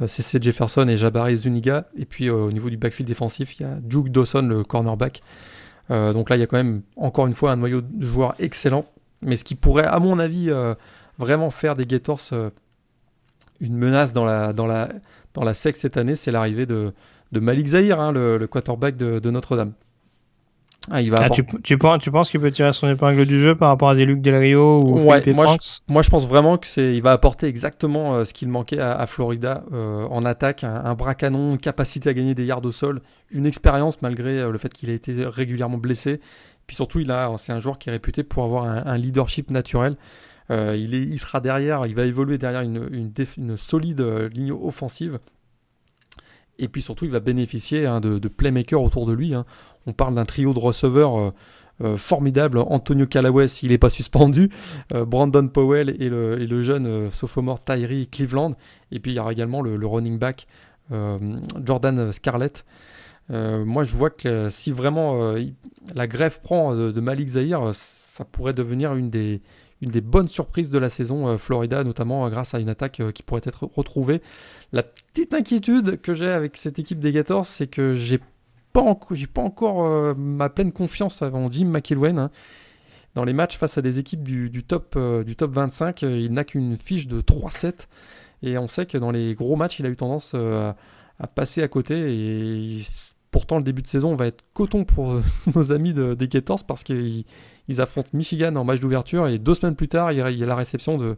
CC 0.08 0.38
Jefferson 0.40 0.88
et 0.88 0.96
Jabari 0.96 1.36
Zuniga. 1.36 1.86
Et 1.96 2.06
puis 2.06 2.30
au 2.30 2.50
niveau 2.50 2.70
du 2.70 2.76
backfield 2.76 3.06
défensif, 3.06 3.58
il 3.58 3.62
y 3.62 3.66
a 3.66 3.74
Duke 3.82 4.08
Dawson, 4.08 4.42
le 4.42 4.64
cornerback, 4.64 5.22
euh, 5.90 6.12
donc 6.12 6.30
là, 6.30 6.36
il 6.36 6.40
y 6.40 6.42
a 6.42 6.46
quand 6.46 6.56
même, 6.56 6.82
encore 6.96 7.26
une 7.26 7.34
fois, 7.34 7.52
un 7.52 7.56
noyau 7.56 7.80
de 7.80 8.04
joueurs 8.04 8.34
excellent. 8.38 8.86
Mais 9.22 9.36
ce 9.36 9.44
qui 9.44 9.54
pourrait, 9.54 9.84
à 9.84 9.98
mon 9.98 10.18
avis, 10.18 10.50
euh, 10.50 10.74
vraiment 11.18 11.50
faire 11.50 11.76
des 11.76 11.86
Gators 11.86 12.20
euh, 12.32 12.50
une 13.60 13.76
menace 13.76 14.12
dans 14.12 14.24
la, 14.24 14.52
dans 14.52 14.66
la, 14.66 14.88
dans 15.34 15.44
la 15.44 15.54
SEC 15.54 15.76
cette 15.76 15.96
année, 15.96 16.16
c'est 16.16 16.30
l'arrivée 16.30 16.66
de, 16.66 16.92
de 17.32 17.40
Malik 17.40 17.68
Zahir, 17.68 18.00
hein, 18.00 18.12
le, 18.12 18.46
quarterback 18.46 18.96
de 18.96 19.30
Notre-Dame. 19.30 19.72
Ah, 20.90 21.00
il 21.00 21.10
va 21.10 21.18
ah, 21.22 21.30
tu, 21.30 21.44
tu, 21.62 21.78
penses, 21.78 22.02
tu 22.02 22.10
penses 22.10 22.30
qu'il 22.30 22.40
peut 22.40 22.50
tirer 22.50 22.72
son 22.74 22.90
épingle 22.90 23.24
du 23.24 23.38
jeu 23.38 23.54
par 23.54 23.68
rapport 23.70 23.88
à 23.88 23.94
des 23.94 24.04
Luc 24.04 24.20
Del 24.20 24.36
Rio 24.36 24.82
ou 24.82 25.00
ouais, 25.00 25.22
moi, 25.32 25.46
je, 25.46 25.80
moi 25.88 26.02
je 26.02 26.10
pense 26.10 26.28
vraiment 26.28 26.58
que 26.58 26.66
c'est 26.66 26.92
il 26.92 27.02
va 27.02 27.12
apporter 27.12 27.46
exactement 27.46 28.16
euh, 28.16 28.24
ce 28.24 28.34
qu'il 28.34 28.48
manquait 28.48 28.78
à, 28.78 29.06
Florida 29.06 29.64
euh, 29.72 30.06
en 30.10 30.26
attaque, 30.26 30.62
un, 30.62 30.94
bras 30.94 31.14
canon, 31.14 31.50
une 31.50 31.58
capacité 31.58 32.10
à 32.10 32.14
gagner 32.14 32.34
des 32.34 32.44
yards 32.44 32.64
au 32.64 32.72
sol, 32.72 33.00
une 33.30 33.46
expérience 33.46 34.02
malgré 34.02 34.40
euh, 34.40 34.50
le 34.50 34.58
fait 34.58 34.72
qu'il 34.74 34.90
a 34.90 34.92
été 34.92 35.24
régulièrement 35.24 35.78
blessé. 35.78 36.20
Puis 36.66 36.76
surtout, 36.76 37.00
il 37.00 37.10
a, 37.10 37.32
c'est 37.38 37.52
un 37.52 37.60
joueur 37.60 37.78
qui 37.78 37.88
est 37.88 37.92
réputé 37.92 38.22
pour 38.22 38.44
avoir 38.44 38.64
un, 38.64 38.96
leadership 38.96 39.50
naturel. 39.50 39.96
il, 40.50 40.94
est, 40.94 41.02
il 41.02 41.18
sera 41.18 41.40
derrière, 41.40 41.82
il 41.86 41.94
va 41.94 42.04
évoluer 42.04 42.38
derrière 42.38 42.62
une, 42.62 42.88
une, 42.90 43.12
une 43.36 43.56
solide 43.58 44.00
ligne 44.32 44.52
offensive. 44.52 45.18
Et 46.58 46.68
puis 46.68 46.80
surtout, 46.80 47.04
il 47.04 47.10
va 47.10 47.20
bénéficier 47.20 47.84
hein, 47.84 48.00
de, 48.00 48.18
de, 48.18 48.28
playmakers 48.28 48.80
autour 48.80 49.06
de 49.06 49.12
lui. 49.12 49.34
Hein. 49.34 49.44
On 49.86 49.92
parle 49.92 50.14
d'un 50.14 50.24
trio 50.24 50.52
de 50.52 50.58
receveurs 50.58 51.18
euh, 51.18 51.30
euh, 51.82 51.96
formidable. 51.96 52.58
Antonio 52.58 53.06
Callaway, 53.06 53.48
s'il 53.48 53.70
n'est 53.70 53.78
pas 53.78 53.90
suspendu. 53.90 54.50
Euh, 54.94 55.04
Brandon 55.04 55.46
Powell 55.48 55.96
et 56.00 56.08
le, 56.08 56.62
jeune 56.62 57.10
sophomore 57.10 57.62
Tyree 57.62 58.08
Cleveland. 58.08 58.54
Et 58.92 59.00
puis 59.00 59.12
il 59.12 59.14
y 59.14 59.18
aura 59.18 59.32
également 59.32 59.60
le, 59.62 59.86
running 59.86 60.18
back 60.18 60.46
Jordan 61.64 62.12
Scarlett. 62.12 62.64
moi, 63.30 63.84
je 63.84 63.96
vois 63.96 64.10
que 64.10 64.48
si 64.50 64.70
vraiment 64.70 65.34
la 65.94 66.06
grève 66.06 66.40
prend 66.42 66.74
de, 66.74 67.00
Malik 67.00 67.30
Zahir, 67.30 67.70
ça 67.72 68.26
pourrait 68.26 68.52
devenir 68.52 68.94
une 68.94 69.08
des, 69.08 69.40
une 69.80 69.90
des 69.90 70.02
bonnes 70.02 70.28
surprises 70.28 70.70
de 70.70 70.78
la 70.78 70.90
saison 70.90 71.38
Florida, 71.38 71.82
notamment 71.84 72.28
grâce 72.28 72.52
à 72.54 72.60
une 72.60 72.68
attaque 72.68 73.00
qui 73.14 73.22
pourrait 73.22 73.40
être 73.44 73.66
retrouvée. 73.74 74.20
La 74.72 74.82
petite 74.82 75.32
inquiétude 75.32 76.00
que 76.02 76.12
j'ai 76.12 76.28
avec 76.28 76.58
cette 76.58 76.78
équipe 76.78 77.00
des 77.00 77.12
Gators, 77.12 77.46
c'est 77.46 77.66
que 77.66 77.94
j'ai 77.94 78.20
pas, 78.74 78.98
j'ai 79.12 79.26
pas 79.26 79.40
encore 79.40 80.14
ma 80.16 80.50
pleine 80.50 80.72
confiance 80.72 81.22
avant 81.22 81.50
Jim 81.50 81.66
McElwain. 81.66 82.18
Hein. 82.18 82.30
Dans 83.14 83.24
les 83.24 83.32
matchs 83.32 83.56
face 83.56 83.78
à 83.78 83.82
des 83.82 83.98
équipes 83.98 84.24
du, 84.24 84.64
top, 84.64 84.98
du 85.24 85.36
top 85.36 85.52
25, 85.52 86.02
il 86.02 86.32
n'a 86.32 86.44
qu'une 86.44 86.76
fiche 86.76 87.06
de 87.06 87.20
3-7. 87.20 87.86
Et 88.42 88.58
on 88.58 88.68
sait 88.68 88.86
que 88.86 88.98
dans 88.98 89.12
les 89.12 89.34
gros 89.34 89.56
matchs, 89.56 89.78
il 89.78 89.86
a 89.86 89.88
eu 89.88 89.96
tendance 89.96 90.34
à, 90.34 90.76
passer 91.28 91.62
à 91.62 91.68
côté. 91.68 91.94
Et 92.12 92.82
pourtant, 93.30 93.58
le 93.58 93.62
début 93.62 93.82
de 93.82 93.86
saison 93.86 94.16
va 94.16 94.26
être 94.26 94.44
coton 94.52 94.84
pour 94.84 95.20
nos 95.54 95.72
amis 95.72 95.94
de, 95.94 96.14
des 96.14 96.28
Gators 96.28 96.64
parce 96.64 96.82
qu'ils 96.82 97.24
affrontent 97.78 98.10
Michigan 98.12 98.56
en 98.56 98.64
match 98.64 98.80
d'ouverture. 98.80 99.28
Et 99.28 99.38
deux 99.38 99.54
semaines 99.54 99.76
plus 99.76 99.88
tard, 99.88 100.12
il 100.12 100.18
y 100.18 100.42
a, 100.42 100.46
la 100.46 100.56
réception 100.56 100.98
de, 100.98 101.16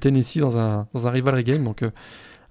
Tennessee 0.00 0.38
dans 0.38 0.58
un, 0.58 0.88
dans 0.94 1.06
un 1.06 1.10
rivalry 1.10 1.44
game. 1.44 1.62
Donc, 1.62 1.82
euh, 1.82 1.90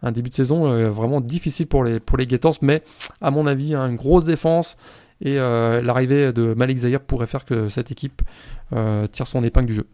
un 0.02 0.12
début 0.12 0.30
de 0.30 0.36
saison 0.36 0.68
euh, 0.68 0.90
vraiment 0.90 1.22
difficile 1.22 1.68
pour 1.68 1.84
les, 1.84 2.00
pour 2.00 2.18
les 2.18 2.28
Gators. 2.28 2.58
Mais 2.62 2.82
à 3.22 3.32
mon 3.32 3.48
avis, 3.48 3.74
hein, 3.74 3.88
une 3.90 3.96
grosse 3.96 4.26
défense. 4.26 4.78
Et 5.22 5.40
euh, 5.40 5.82
l'arrivée 5.82 6.34
de 6.34 6.54
Malik 6.54 6.80
Zahir 6.80 7.00
pourrait 7.00 7.28
faire 7.28 7.46
que 7.46 7.70
cette 7.70 7.92
équipe 7.92 8.22
tire 9.12 9.28
son 9.28 9.44
épingle 9.44 9.68
du 9.68 9.74
jeu. 9.74 9.88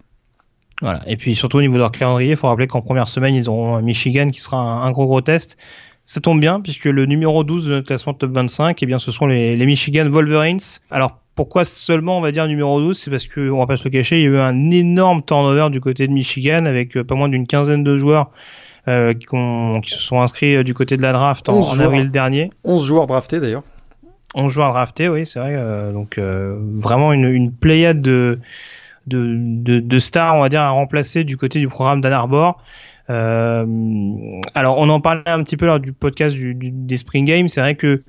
Voilà. 0.81 1.01
Et 1.07 1.15
puis 1.15 1.35
surtout 1.35 1.57
au 1.57 1.61
niveau 1.61 1.75
de 1.75 1.79
leur 1.79 1.91
calendrier, 1.91 2.31
il 2.31 2.37
faut 2.37 2.47
rappeler 2.47 2.67
qu'en 2.67 2.81
première 2.81 3.07
semaine, 3.07 3.35
ils 3.35 3.49
auront 3.49 3.81
Michigan 3.81 4.29
qui 4.31 4.41
sera 4.41 4.57
un, 4.57 4.91
gros 4.91 5.05
gros 5.05 5.21
test. 5.21 5.57
Ça 6.05 6.19
tombe 6.19 6.39
bien 6.39 6.59
puisque 6.59 6.85
le 6.85 7.05
numéro 7.05 7.43
12 7.43 7.65
de 7.65 7.71
notre 7.71 7.87
classement 7.87 8.13
top 8.13 8.31
25, 8.31 8.81
eh 8.81 8.85
bien, 8.87 8.97
ce 8.97 9.11
sont 9.11 9.27
les, 9.27 9.55
Michigan 9.65 10.09
Wolverines. 10.09 10.59
Alors 10.89 11.19
pourquoi 11.35 11.65
seulement 11.65 12.17
on 12.17 12.21
va 12.21 12.31
dire 12.31 12.47
numéro 12.47 12.81
12 12.81 12.97
C'est 12.97 13.11
parce 13.11 13.27
qu'on 13.27 13.59
va 13.59 13.67
pas 13.67 13.77
se 13.77 13.83
le 13.83 13.91
cacher, 13.91 14.19
il 14.19 14.23
y 14.23 14.25
a 14.25 14.29
eu 14.29 14.37
un 14.37 14.71
énorme 14.71 15.23
turnover 15.23 15.69
du 15.69 15.79
côté 15.79 16.07
de 16.07 16.11
Michigan 16.11 16.65
avec 16.65 16.97
euh, 16.97 17.03
pas 17.03 17.15
moins 17.15 17.29
d'une 17.29 17.47
quinzaine 17.47 17.83
de 17.83 17.97
joueurs 17.97 18.31
euh, 18.87 19.13
qui, 19.13 19.27
qui, 19.83 19.93
se 19.93 20.01
sont 20.01 20.21
inscrits 20.21 20.55
euh, 20.55 20.63
du 20.63 20.73
côté 20.73 20.97
de 20.97 21.01
la 21.01 21.13
draft 21.13 21.47
en, 21.49 21.79
avril 21.79 22.09
dernier. 22.11 22.51
11 22.63 22.85
joueurs 22.85 23.07
draftés 23.07 23.39
d'ailleurs. 23.39 23.63
11 24.33 24.51
joueurs 24.51 24.71
draftés, 24.71 25.09
oui, 25.09 25.25
c'est 25.25 25.39
vrai. 25.39 25.55
Euh, 25.55 25.91
donc 25.91 26.17
euh, 26.17 26.57
vraiment 26.77 27.13
une, 27.13 27.25
une 27.25 27.51
pléiade 27.51 28.01
de 28.01 28.39
de, 29.07 29.79
de, 29.79 29.99
stars, 29.99 30.35
on 30.35 30.41
va 30.41 30.47
dire, 30.47 30.61
à 30.61 30.69
remplacer 30.69 31.23
du 31.23 31.35
côté 31.35 31.59
du 31.59 31.67
programme 31.67 32.01
d'Ann 32.01 32.13
Arbor. 32.13 32.61
Alors, 33.09 34.77
on 34.77 34.87
en 34.87 35.01
parlait 35.01 35.23
un 35.25 35.43
petit 35.43 35.57
peu 35.57 35.65
lors 35.65 35.79
du 35.79 35.91
podcast 35.91 36.33
du, 36.35 36.53
des 36.55 36.97
Spring 36.97 37.25
Games. 37.25 37.47
C'est 37.49 37.59
vrai 37.59 37.75
que 37.75 38.03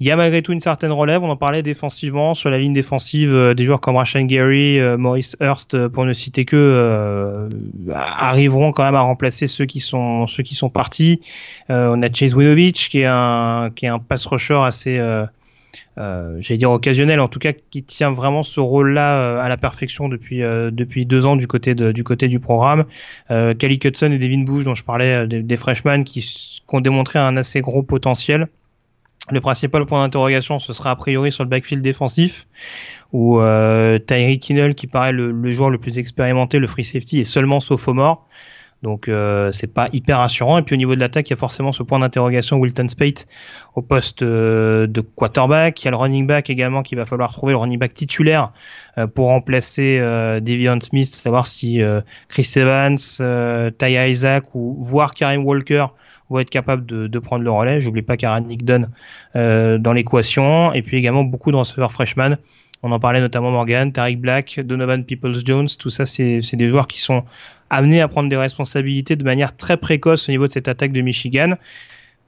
il 0.00 0.06
y 0.06 0.10
a 0.10 0.16
malgré 0.16 0.42
tout 0.42 0.52
une 0.52 0.60
certaine 0.60 0.92
relève. 0.92 1.22
On 1.22 1.30
en 1.30 1.36
parlait 1.36 1.62
défensivement 1.62 2.34
sur 2.34 2.50
la 2.50 2.58
ligne 2.58 2.72
défensive 2.72 3.32
euh, 3.32 3.54
des 3.54 3.64
joueurs 3.64 3.80
comme 3.80 3.96
Rashan 3.96 4.24
Gary, 4.24 4.78
euh, 4.78 4.96
Maurice 4.96 5.36
Hurst, 5.40 5.88
pour 5.88 6.04
ne 6.04 6.12
citer 6.12 6.44
que, 6.44 7.48
arriveront 7.92 8.72
quand 8.72 8.84
même 8.84 8.94
à 8.94 9.00
remplacer 9.00 9.46
ceux 9.46 9.66
qui 9.66 9.80
sont 9.80 10.26
ceux 10.26 10.42
qui 10.42 10.54
sont 10.54 10.70
partis. 10.70 11.20
on 11.68 12.02
a 12.02 12.12
Chase 12.12 12.34
Winovich 12.34 12.88
qui 12.88 13.00
est 13.00 13.06
un 13.06 13.70
qui 13.74 13.86
est 13.86 13.88
un 13.88 13.98
pass 13.98 14.26
rusher 14.26 14.60
assez 14.64 14.98
euh, 15.98 16.36
j'allais 16.40 16.58
dire 16.58 16.70
occasionnel, 16.70 17.20
en 17.20 17.28
tout 17.28 17.38
cas 17.38 17.52
qui 17.52 17.82
tient 17.82 18.10
vraiment 18.10 18.42
ce 18.42 18.60
rôle-là 18.60 19.20
euh, 19.20 19.40
à 19.40 19.48
la 19.48 19.56
perfection 19.56 20.08
depuis 20.08 20.42
euh, 20.42 20.70
depuis 20.72 21.06
deux 21.06 21.24
ans 21.26 21.36
du 21.36 21.46
côté 21.46 21.74
de, 21.74 21.92
du 21.92 22.04
côté 22.04 22.28
du 22.28 22.40
programme. 22.40 22.84
Euh, 23.30 23.54
Kelly 23.54 23.78
Cutson 23.78 24.10
et 24.12 24.18
Devin 24.18 24.42
Bush, 24.42 24.64
dont 24.64 24.74
je 24.74 24.84
parlais, 24.84 25.26
des, 25.26 25.42
des 25.42 25.56
freshmen 25.56 26.04
qui, 26.04 26.20
qui, 26.20 26.62
ont 26.68 26.80
démontré 26.80 27.18
un 27.18 27.36
assez 27.36 27.60
gros 27.60 27.82
potentiel. 27.82 28.48
Le 29.30 29.40
principal 29.40 29.86
point 29.86 30.04
d'interrogation, 30.04 30.58
ce 30.58 30.74
sera 30.74 30.90
a 30.90 30.96
priori 30.96 31.32
sur 31.32 31.44
le 31.44 31.48
backfield 31.48 31.82
défensif, 31.82 32.46
où 33.12 33.40
euh, 33.40 33.98
Tyree 33.98 34.38
Kinnell, 34.38 34.74
qui 34.74 34.86
paraît 34.86 35.12
le, 35.12 35.50
joueur 35.50 35.70
le 35.70 35.78
plus 35.78 35.98
expérimenté, 35.98 36.58
le 36.58 36.66
free 36.66 36.84
safety, 36.84 37.20
est 37.20 37.24
seulement 37.24 37.60
sophomore. 37.60 38.28
Donc 38.82 39.08
euh, 39.08 39.50
c'est 39.50 39.72
pas 39.72 39.88
hyper 39.94 40.18
rassurant. 40.18 40.58
Et 40.58 40.62
puis 40.62 40.74
au 40.74 40.76
niveau 40.76 40.94
de 40.94 41.00
l'attaque, 41.00 41.30
il 41.30 41.32
y 41.32 41.34
a 41.34 41.38
forcément 41.38 41.72
ce 41.72 41.82
point 41.82 41.98
d'interrogation 41.98 42.58
Wilton 42.58 42.88
Spate 42.88 43.26
au 43.74 43.80
poste 43.80 44.22
euh, 44.22 44.86
de 44.86 45.00
quarterback. 45.00 45.82
Il 45.82 45.86
y 45.86 45.88
a 45.88 45.90
le 45.92 45.96
running 45.96 46.26
back 46.26 46.50
également 46.50 46.82
qu'il 46.82 46.98
va 46.98 47.06
falloir 47.06 47.32
trouver 47.32 47.54
le 47.54 47.56
running 47.56 47.78
back 47.78 47.94
titulaire 47.94 48.52
euh, 48.98 49.06
pour 49.06 49.28
remplacer 49.28 49.96
euh, 49.98 50.38
Devion 50.38 50.78
Smith, 50.80 51.06
savoir 51.06 51.46
si 51.46 51.80
Chris 52.28 52.52
Evans, 52.56 52.98
Taya 53.78 54.06
Isaac 54.06 54.54
ou 54.54 54.76
voire 54.80 55.14
Karim 55.14 55.46
Walker 55.46 55.86
vont 56.30 56.38
être 56.38 56.50
capables 56.50 56.86
de, 56.86 57.18
prendre 57.18 57.44
le 57.44 57.50
relais. 57.50 57.80
J'oublie 57.80 58.02
pas 58.02 58.16
Karen 58.16 58.46
Nick 58.46 58.64
Dunn 58.64 58.90
dans 59.34 59.92
l'équation. 59.92 60.72
Et 60.72 60.82
puis 60.82 60.96
également 60.96 61.24
beaucoup 61.24 61.50
de 61.50 61.56
receveurs 61.56 61.92
freshman. 61.92 62.36
On 62.86 62.92
en 62.92 63.00
parlait 63.00 63.20
notamment 63.20 63.50
Morgan, 63.50 63.92
Tariq 63.92 64.16
Black, 64.18 64.60
Donovan 64.60 65.04
Peoples-Jones. 65.04 65.68
Tout 65.78 65.88
ça, 65.88 66.04
c'est 66.04 66.40
des 66.52 66.68
joueurs 66.68 66.86
qui 66.86 67.00
sont 67.00 67.24
amené 67.70 68.02
à 68.02 68.08
prendre 68.08 68.28
des 68.28 68.36
responsabilités 68.36 69.16
de 69.16 69.24
manière 69.24 69.56
très 69.56 69.78
précoce 69.78 70.28
au 70.28 70.32
niveau 70.32 70.46
de 70.46 70.52
cette 70.52 70.68
attaque 70.68 70.92
de 70.92 71.00
Michigan. 71.00 71.54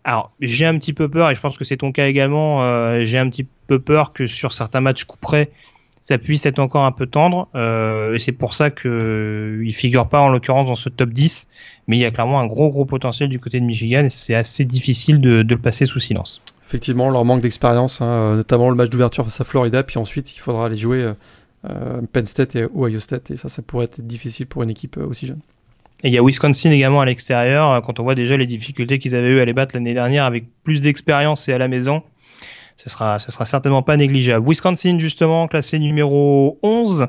Alors, 0.05 0.33
j'ai 0.41 0.65
un 0.65 0.79
petit 0.79 0.95
peu 0.95 1.11
peur, 1.11 1.31
et 1.31 1.35
je 1.35 1.41
pense 1.41 1.59
que 1.59 1.65
c'est 1.65 1.77
ton 1.77 1.93
cas 1.93 2.07
également, 2.07 2.63
euh, 2.63 3.05
j'ai 3.05 3.19
un 3.19 3.29
petit 3.29 3.47
peu 3.67 3.81
peur 3.81 4.15
que 4.15 4.25
sur 4.27 4.53
certains 4.55 4.81
matchs 4.81 5.05
coup 5.05 5.19
près, 5.21 5.51
ça 6.01 6.17
puisse 6.17 6.47
être 6.47 6.61
encore 6.61 6.85
un 6.85 6.93
peu 6.93 7.07
tendre. 7.07 7.49
Euh, 7.55 8.15
et 8.15 8.19
c'est 8.19 8.33
pour 8.33 8.55
ça 8.55 8.71
qu'il 8.71 8.91
ne 8.91 9.73
figure 9.73 10.09
pas 10.09 10.21
en 10.21 10.29
l'occurrence 10.29 10.69
dans 10.69 10.75
ce 10.75 10.89
top 10.89 11.11
10. 11.11 11.49
Mais 11.87 11.97
il 11.97 12.01
y 12.01 12.05
a 12.05 12.11
clairement 12.11 12.41
un 12.41 12.47
gros 12.47 12.71
gros 12.71 12.85
potentiel 12.85 13.29
du 13.29 13.39
côté 13.39 13.61
de 13.61 13.65
Michigan 13.65 14.05
et 14.05 14.09
c'est 14.09 14.35
assez 14.35 14.65
difficile 14.65 15.21
de, 15.21 15.43
de, 15.43 15.55
le 15.55 15.61
passer 15.61 15.87
sous 15.87 16.01
silence. 16.01 16.43
Effectivement, 16.67 17.11
leur 17.11 17.25
manque 17.25 17.43
d'expérience, 17.43 18.01
hein, 18.01 18.35
notamment 18.37 18.71
le 18.71 18.77
match 18.77 18.91
d'ouverture 18.91 19.25
face 19.25 19.41
à 19.41 19.45
Florida, 19.45 19.83
puis 19.85 19.99
ensuite 19.99 20.35
il 20.37 20.41
faudra 20.41 20.69
les 20.69 20.77
jouer 20.77 20.99
euh, 20.99 21.13
euh, 21.71 22.01
Penn 22.13 22.27
State 22.27 22.57
et 22.57 22.65
Ohio 22.65 22.99
State. 22.99 23.31
Et 23.31 23.37
ça, 23.37 23.49
ça 23.49 23.63
pourrait 23.63 23.87
être 23.87 24.01
difficile 24.01 24.47
pour 24.47 24.63
une 24.63 24.71
équipe 24.71 24.97
euh, 24.99 25.07
aussi 25.07 25.27
jeune. 25.27 25.41
Et 26.05 26.09
il 26.09 26.15
y 26.15 26.19
a 26.19 26.23
Wisconsin 26.23 26.71
également 26.71 27.01
à 27.01 27.07
l'extérieur, 27.07 27.73
euh, 27.73 27.81
quand 27.81 27.99
on 27.99 28.03
voit 28.03 28.15
déjà 28.15 28.37
les 28.37 28.47
difficultés 28.47 28.99
qu'ils 28.99 29.17
avaient 29.17 29.29
eu 29.29 29.41
à 29.41 29.45
les 29.45 29.53
battre 29.53 29.75
l'année 29.75 29.95
dernière 29.95 30.25
avec 30.25 30.45
plus 30.63 30.81
d'expérience 30.81 31.49
et 31.49 31.53
à 31.53 31.59
la 31.59 31.69
maison. 31.69 32.03
Ce 32.77 32.91
sera, 32.91 33.19
ce 33.19 33.33
sera 33.33 33.47
certainement 33.47 33.83
pas 33.83 33.97
négligeable. 33.97 34.47
Wisconsin, 34.47 34.99
justement, 34.99 35.49
classé 35.49 35.79
numéro 35.79 36.59
11 36.63 37.07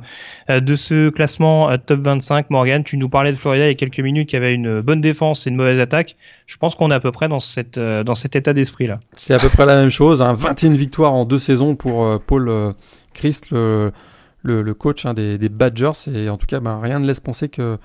de 0.50 0.76
ce 0.76 1.10
classement 1.10 1.78
top 1.78 2.00
25. 2.00 2.50
Morgan, 2.50 2.84
tu 2.86 2.98
nous 2.98 3.10
parlais 3.10 3.32
de 3.32 3.38
Florida 3.38 3.66
il 3.66 3.68
y 3.68 3.72
a 3.72 3.76
quelques 3.76 4.00
minutes 4.00 4.30
qui 4.30 4.38
avait 4.38 4.54
une 4.54 4.80
bonne 4.80 5.02
défense 5.02 5.46
et 5.46 5.50
une 5.50 5.58
mauvaise 5.58 5.82
attaque. 5.82 6.16
Je 6.46 6.56
pense 6.56 6.76
qu'on 6.76 6.90
est 6.90 6.94
à 6.94 7.02
peu 7.02 7.12
près 7.12 7.28
dans, 7.28 7.42
cette, 7.42 7.78
dans 7.78 8.16
cet 8.16 8.38
état 8.38 8.54
d'esprit-là. 8.54 9.02
C'est 9.12 9.34
à 9.34 9.40
peu 9.40 9.50
près 9.50 9.66
la 9.66 9.76
même 9.76 9.90
chose. 9.90 10.22
Hein. 10.22 10.34
21 10.34 10.72
victoires 10.72 11.14
en 11.14 11.26
deux 11.26 11.40
saisons 11.40 11.76
pour 11.76 12.22
Paul 12.22 12.74
Christ, 13.14 13.50
le, 13.52 14.74
coach 14.74 15.06
hein, 15.06 15.14
des, 15.14 15.50
Badgers. 15.50 16.10
Et 16.14 16.30
en 16.30 16.38
tout 16.38 16.46
cas, 16.46 16.62
ben, 16.62 16.80
rien 16.80 17.00
ne 17.00 17.06
laisse 17.06 17.20
penser 17.20 17.50
que 17.50 17.78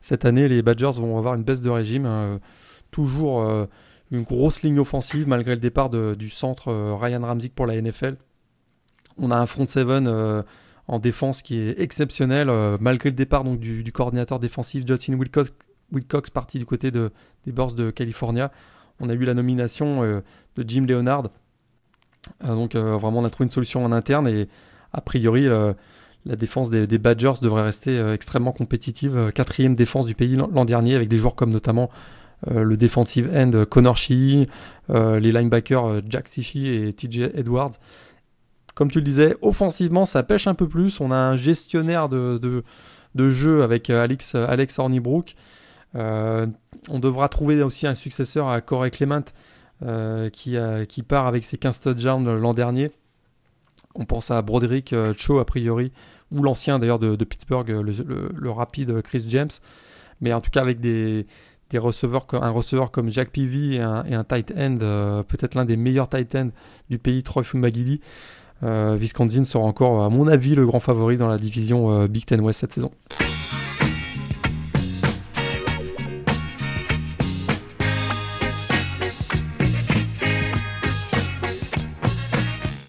cette 0.00 0.24
année, 0.24 0.48
les 0.48 0.62
Badgers 0.62 0.92
vont 0.96 1.18
avoir 1.18 1.34
une 1.34 1.42
baisse 1.42 1.62
de 1.62 1.70
régime. 1.70 2.06
Hein. 2.06 2.40
toujours 2.90 3.42
euh, 3.42 3.66
une 4.10 4.22
grosse 4.22 4.62
ligne 4.62 4.78
offensive 4.78 5.28
malgré 5.28 5.54
le 5.54 5.60
départ 5.60 5.90
du 5.90 6.30
centre 6.30 6.68
euh, 6.68 6.94
Ryan 6.94 7.22
Ramsey 7.22 7.50
pour 7.50 7.66
la 7.66 7.80
NFL. 7.80 8.16
On 9.18 9.30
a 9.30 9.36
un 9.36 9.46
front 9.46 9.66
seven 9.66 10.06
euh, 10.06 10.42
en 10.86 10.98
défense 10.98 11.42
qui 11.42 11.58
est 11.58 11.80
exceptionnel 11.80 12.50
malgré 12.80 13.10
le 13.10 13.16
départ 13.16 13.44
donc, 13.44 13.58
du, 13.60 13.92
coordinateur 13.92 14.38
défensif 14.38 14.86
Justin 14.86 15.14
Wilcox, 15.14 15.52
Wilcox 15.92 16.30
parti 16.30 16.58
du 16.58 16.64
côté 16.64 16.90
de, 16.90 17.10
des 17.44 17.52
Bourses 17.52 17.74
de 17.74 17.90
California. 17.90 18.50
On 19.00 19.10
a 19.10 19.12
eu 19.12 19.24
la 19.24 19.34
nomination 19.34 20.02
de 20.02 20.64
Jim 20.66 20.86
Leonard. 20.88 21.24
donc 22.42 22.74
vraiment 22.74 23.18
on 23.18 23.24
a 23.24 23.30
trouvé 23.30 23.44
une 23.44 23.50
solution 23.50 23.84
en 23.84 23.92
interne 23.92 24.26
et 24.28 24.48
a 24.92 25.02
priori 25.02 25.46
la 26.28 26.36
défense 26.36 26.70
des, 26.70 26.98
Badgers 26.98 27.40
devrait 27.40 27.62
rester 27.62 27.98
euh, 27.98 28.14
extrêmement 28.14 28.52
compétitive. 28.52 29.16
Euh, 29.16 29.30
quatrième 29.30 29.74
défense 29.74 30.06
du 30.06 30.14
pays 30.14 30.36
l'an 30.36 30.64
dernier, 30.64 30.94
avec 30.94 31.08
des 31.08 31.16
joueurs 31.16 31.34
comme 31.34 31.50
notamment 31.50 31.90
euh, 32.46 32.62
le 32.62 32.76
defensive 32.76 33.30
end 33.34 33.64
Connor 33.68 33.96
Shee, 33.96 34.46
les 34.88 35.32
linebackers 35.32 36.00
Jack 36.08 36.28
Sishi 36.28 36.68
et 36.68 36.92
TJ 36.92 37.30
Edwards. 37.34 37.72
Comme 38.74 38.90
tu 38.90 38.98
le 38.98 39.04
disais, 39.04 39.36
offensivement, 39.42 40.06
ça 40.06 40.22
pêche 40.22 40.46
un 40.46 40.54
peu 40.54 40.68
plus. 40.68 41.00
On 41.00 41.10
a 41.10 41.16
un 41.16 41.36
gestionnaire 41.36 42.08
de, 42.08 42.40
de, 43.14 43.30
jeu 43.30 43.62
avec 43.62 43.90
Alex, 43.90 44.34
Alex 44.34 44.78
Hornibrook. 44.78 45.34
on 45.94 46.98
devra 46.98 47.28
trouver 47.28 47.62
aussi 47.62 47.86
un 47.86 47.94
successeur 47.94 48.48
à 48.48 48.60
Corey 48.60 48.90
Clement 48.90 49.24
qui, 50.32 50.56
qui 50.88 51.02
part 51.02 51.26
avec 51.26 51.44
ses 51.44 51.58
15 51.58 51.80
touchdowns 51.80 52.36
l'an 52.38 52.54
dernier. 52.54 52.90
On 53.98 54.04
pense 54.04 54.30
à 54.30 54.40
Broderick 54.42 54.92
euh, 54.92 55.12
Cho 55.16 55.38
a 55.38 55.44
priori, 55.44 55.92
ou 56.30 56.42
l'ancien 56.42 56.78
d'ailleurs 56.78 56.98
de, 57.00 57.24
Pittsburgh, 57.24 57.68
le, 57.68 58.50
rapide 58.50 59.02
Chris 59.02 59.24
James. 59.28 59.50
Mais 60.20 60.32
en 60.32 60.40
tout 60.40 60.50
cas 60.50 60.60
avec 60.60 60.80
des, 60.80 61.26
receveurs, 61.76 62.26
un 62.32 62.48
receveur 62.48 62.90
comme 62.90 63.10
Jack 63.10 63.28
Peavy 63.30 63.74
et 63.74 63.80
un, 63.80 64.24
tight 64.24 64.54
end, 64.56 64.78
euh, 64.80 65.22
peut-être 65.22 65.54
l'un 65.54 65.66
des 65.66 65.76
meilleurs 65.76 66.08
tight 66.08 66.34
ends 66.34 66.50
du 66.88 66.98
pays, 66.98 67.22
Troy 67.22 67.42
Fumbagili. 67.42 68.00
Euh, 68.62 68.96
Wisconsin 68.98 69.44
sera 69.44 69.64
encore, 69.64 70.02
à 70.02 70.08
mon 70.08 70.26
avis, 70.26 70.54
le 70.54 70.64
grand 70.64 70.80
favori 70.80 71.18
dans 71.18 71.28
la 71.28 71.36
division 71.36 72.06
Big 72.06 72.24
Ten 72.24 72.40
West 72.40 72.60
cette 72.60 72.72
saison. 72.72 72.90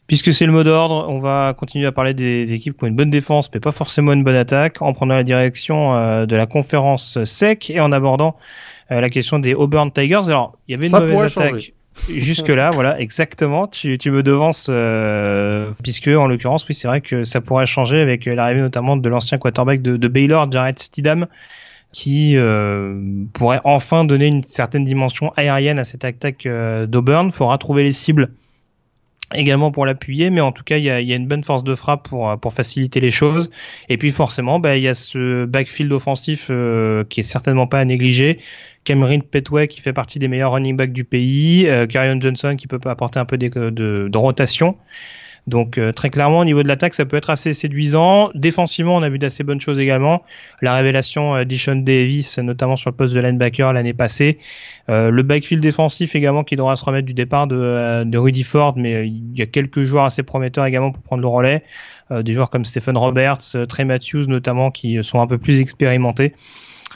Puisque 0.10 0.34
c'est 0.34 0.48
le 0.48 0.52
mot 0.52 0.64
d'ordre, 0.64 1.06
on 1.08 1.20
va 1.20 1.54
continuer 1.56 1.86
à 1.86 1.92
parler 1.92 2.16
des 2.16 2.52
équipes 2.52 2.76
qui 2.76 2.84
ont 2.84 2.88
une 2.88 2.96
bonne 2.96 3.12
défense, 3.12 3.48
mais 3.54 3.60
pas 3.60 3.72
forcément 3.72 4.12
une 4.12 4.24
bonne 4.24 4.36
attaque, 4.36 4.82
en 4.82 4.92
prenant 4.92 5.16
la 5.16 5.22
direction 5.22 5.96
euh, 5.96 6.26
de 6.26 6.36
la 6.36 6.48
conférence 6.48 7.24
SEC 7.24 7.70
et 7.70 7.80
en 7.80 7.92
abordant 7.92 8.36
euh, 8.36 8.69
la 8.90 9.10
question 9.10 9.40
des 9.40 9.54
Auburn 9.54 9.92
Tigers. 9.92 10.28
Alors, 10.28 10.58
il 10.68 10.72
y 10.72 10.76
avait 10.76 10.88
une 10.88 10.98
mauvaise 10.98 11.38
attaque. 11.38 11.74
Jusque 12.10 12.48
là, 12.48 12.70
voilà, 12.72 13.00
exactement. 13.00 13.68
Tu, 13.68 13.98
tu 13.98 14.10
me 14.12 14.24
devances, 14.24 14.68
euh, 14.70 15.72
puisque 15.84 16.08
en 16.08 16.28
l'occurrence, 16.28 16.66
oui, 16.68 16.74
c'est 16.74 16.88
vrai 16.88 17.02
que 17.02 17.24
ça 17.24 17.42
pourrait 17.42 17.66
changer 17.66 18.00
avec 18.00 18.26
l'arrivée 18.26 18.62
notamment 18.62 18.96
de 18.96 19.10
l'ancien 19.10 19.38
quarterback 19.38 19.82
de, 19.82 19.98
de 19.98 20.08
Baylor, 20.08 20.50
Jared 20.50 20.80
Stidham, 20.80 21.28
qui 21.92 22.38
pourrait 23.34 23.60
enfin 23.64 24.06
donner 24.06 24.28
une 24.28 24.44
certaine 24.44 24.86
dimension 24.86 25.34
aérienne 25.36 25.80
à 25.80 25.84
cette 25.84 26.06
attaque 26.06 26.48
d'Auburn. 26.88 27.32
Faudra 27.32 27.58
trouver 27.58 27.84
les 27.84 27.94
cibles 27.94 28.30
également 29.34 29.72
pour 29.72 29.86
l'appuyer, 29.86 30.30
mais 30.30 30.42
en 30.42 30.52
tout 30.52 30.64
cas, 30.64 30.78
il 30.78 30.84
y 30.84 30.90
a, 30.90 31.02
y 31.02 31.14
a, 31.14 31.16
une 31.16 31.28
bonne 31.28 31.44
force 31.44 31.64
de 31.64 31.76
frappe 31.76 32.10
pour, 32.10 32.38
pour 32.40 32.54
faciliter 32.54 33.00
les 33.00 33.12
choses. 33.12 33.50
Et 33.88 33.98
puis 33.98 34.12
forcément, 34.12 34.60
bah, 34.60 34.78
il 34.78 34.84
y 34.84 34.88
a 34.88 34.96
ce 34.96 35.46
backfield 35.46 35.92
offensif 35.92 36.48
euh, 36.50 37.04
qui 37.10 37.20
est 37.20 37.24
certainement 37.24 37.68
pas 37.68 37.80
à 37.80 37.86
négliger. 37.86 38.40
Cameron 38.84 39.20
Petway 39.20 39.68
qui 39.68 39.82
fait 39.82 39.94
partie 39.94 40.20
des 40.20 40.28
meilleurs 40.28 40.54
running 40.54 40.76
backs 40.76 40.94
du 40.94 41.04
pays, 41.04 41.68
euh, 41.68 41.86
Johnson 41.90 42.56
qui 42.58 42.68
peut 42.68 42.80
apporter 42.86 43.20
un 43.20 43.26
peu 43.26 43.38
de, 43.38 43.70
de 43.70 44.18
rotation. 44.18 44.76
Donc 45.50 45.78
euh, 45.78 45.92
très 45.92 46.10
clairement 46.10 46.40
au 46.40 46.46
niveau 46.46 46.64
de 46.64 46.68
l'attaque, 46.68 46.94
ça 46.94 47.06
peut 47.06 47.18
être 47.18 47.30
assez 47.30 47.54
séduisant. 47.54 48.30
Défensivement, 48.36 48.96
on 48.96 49.02
a 49.02 49.10
vu 49.10 49.18
d'assez 49.18 49.44
bonnes 49.44 49.60
choses 49.60 49.80
également. 49.80 50.24
La 50.62 50.76
révélation 50.76 51.36
euh, 51.36 51.44
Davis, 51.46 52.38
notamment 52.38 52.76
sur 52.76 52.92
le 52.92 52.96
poste 52.96 53.16
de 53.16 53.20
linebacker 53.20 53.74
l'année 53.74 53.94
passée. 53.94 54.38
Euh, 54.90 55.10
le 55.10 55.24
backfield 55.24 55.62
défensif 55.62 56.16
également 56.16 56.44
qui 56.44 56.56
devra 56.56 56.76
se 56.76 56.86
remettre 56.86 57.08
du 57.08 57.14
départ 57.14 57.48
de, 57.48 58.04
de 58.06 58.18
Rudy 58.18 58.44
Ford, 58.44 58.76
mais 58.78 59.08
il 59.08 59.38
y 59.38 59.42
a 59.42 59.48
quelques 59.48 59.84
joueurs 59.84 60.06
assez 60.06 60.24
prometteurs 60.24 60.66
également 60.66 60.92
pour 60.92 61.02
prendre 61.02 61.22
le 61.22 61.28
relais. 61.28 61.64
des 62.12 62.34
joueurs 62.34 62.50
comme 62.50 62.66
Stephen 62.66 62.98
Roberts, 62.98 63.56
Trey 63.68 63.86
Matthews 63.86 64.26
notamment 64.28 64.72
qui 64.72 65.04
sont 65.04 65.20
un 65.20 65.28
peu 65.28 65.38
plus 65.38 65.62
expérimentés. 65.62 66.34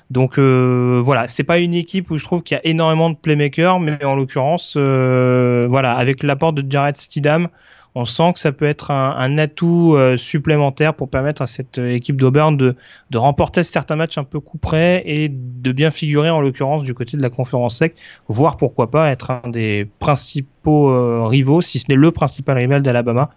Donc 0.10 0.38
voilà, 0.38 1.28
c'est 1.28 1.44
pas 1.44 1.60
une 1.60 1.74
équipe 1.74 2.12
où 2.12 2.18
je 2.18 2.24
trouve 2.24 2.44
qu'il 2.44 2.56
y 2.56 2.58
a 2.58 2.66
énormément 2.66 3.10
de 3.10 3.16
playmakers, 3.16 3.80
mais 3.80 4.04
en 4.04 4.16
l'occurrence, 4.16 4.76
voilà, 4.76 5.94
avec 5.94 6.24
l'apport 6.24 6.54
de 6.54 6.64
Jared 6.70 6.98
Stidham, 6.98 7.50
on 7.96 8.06
sent 8.06 8.34
que 8.34 8.40
ça 8.40 8.52
peut 8.52 8.66
être 8.66 8.92
un, 8.92 9.38
atout 9.38 9.94
euh, 9.96 10.18
supplémentaire 10.18 10.94
pour 10.94 11.10
permettre 11.10 11.42
à 11.42 11.48
cette 11.48 11.78
euh, 11.78 11.94
équipe 11.94 12.20
d'Auburn 12.20 12.58
de, 12.58 12.76
remporter 13.14 13.64
certains 13.64 13.96
matchs 13.96 14.18
un 14.18 14.24
peu 14.24 14.40
coup 14.40 14.58
près 14.58 15.04
et 15.06 15.30
de 15.30 15.72
bien 15.72 15.92
figurer 15.92 16.30
en 16.30 16.42
l'occurrence 16.42 16.84
du 16.84 16.94
côté 16.94 17.18
de 17.18 17.22
la 17.22 17.30
conférence 17.30 17.78
sec, 17.78 17.96
voire 18.28 18.58
pourquoi 18.58 18.90
pas 18.90 19.12
être 19.12 19.32
un 19.32 19.50
des 19.50 19.88
principaux 20.00 20.90
euh, 20.90 21.26
rivaux, 21.26 21.62
si 21.62 21.80
ce 21.80 21.86
n'est 21.90 21.98
le 21.98 22.12
principal 22.12 22.58
rival 22.58 22.82
d'Alabama 22.82 23.30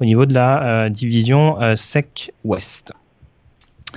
au 0.00 0.04
niveau 0.04 0.26
de 0.26 0.34
la 0.34 0.90
division 0.90 1.56
sec 1.76 2.32
ouest. 2.44 2.92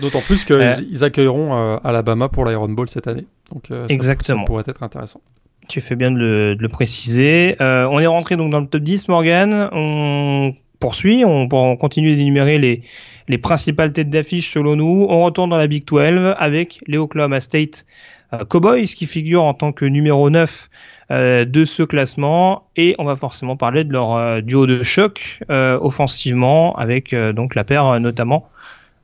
D'autant 0.01 0.21
plus 0.21 0.45
qu'ils 0.45 1.03
accueilleront 1.03 1.77
Alabama 1.83 2.29
pour 2.29 2.45
l'Iron 2.45 2.69
Bowl 2.69 2.87
cette 2.89 3.07
année. 3.07 3.25
Donc 3.51 3.71
Exactement. 3.89 4.41
ça 4.41 4.45
pourrait 4.45 4.63
être 4.67 4.83
intéressant. 4.83 5.21
Tu 5.67 5.81
fais 5.81 5.95
bien 5.95 6.11
de 6.11 6.55
le, 6.57 6.69
préciser. 6.69 7.57
Euh, 7.61 7.87
on 7.91 7.99
est 7.99 8.07
rentré 8.07 8.37
donc 8.37 8.51
dans 8.51 8.61
le 8.61 8.67
top 8.67 8.81
10, 8.81 9.09
Morgan. 9.09 9.69
On 9.73 10.53
poursuit, 10.79 11.25
on, 11.25 11.49
on 11.51 11.75
continue 11.75 12.15
d'énumérer 12.15 12.57
les, 12.57 12.83
les 13.27 13.37
principales 13.37 13.91
têtes 13.91 14.09
d'affiche 14.09 14.53
selon 14.53 14.77
nous. 14.77 15.05
On 15.09 15.23
retourne 15.23 15.49
dans 15.49 15.57
la 15.57 15.67
Big 15.67 15.85
12 15.85 16.35
avec 16.37 16.79
les 16.87 16.97
Oklahoma 16.97 17.41
State 17.41 17.85
euh, 18.33 18.45
Cowboys 18.45 18.85
qui 18.85 19.07
figurent 19.07 19.43
en 19.43 19.53
tant 19.53 19.73
que 19.73 19.83
numéro 19.83 20.29
9 20.29 20.69
euh, 21.11 21.45
de 21.45 21.65
ce 21.65 21.83
classement 21.83 22.67
et 22.77 22.95
on 22.97 23.03
va 23.03 23.17
forcément 23.17 23.57
parler 23.57 23.83
de 23.83 23.91
leur 23.91 24.41
duo 24.41 24.67
de 24.67 24.83
choc 24.83 25.39
offensivement 25.49 26.75
avec 26.75 27.13
donc 27.13 27.55
la 27.55 27.63
paire 27.63 27.99
notamment 27.99 28.49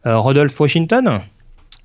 Rodolphe 0.06 0.60
Washington 0.60 1.22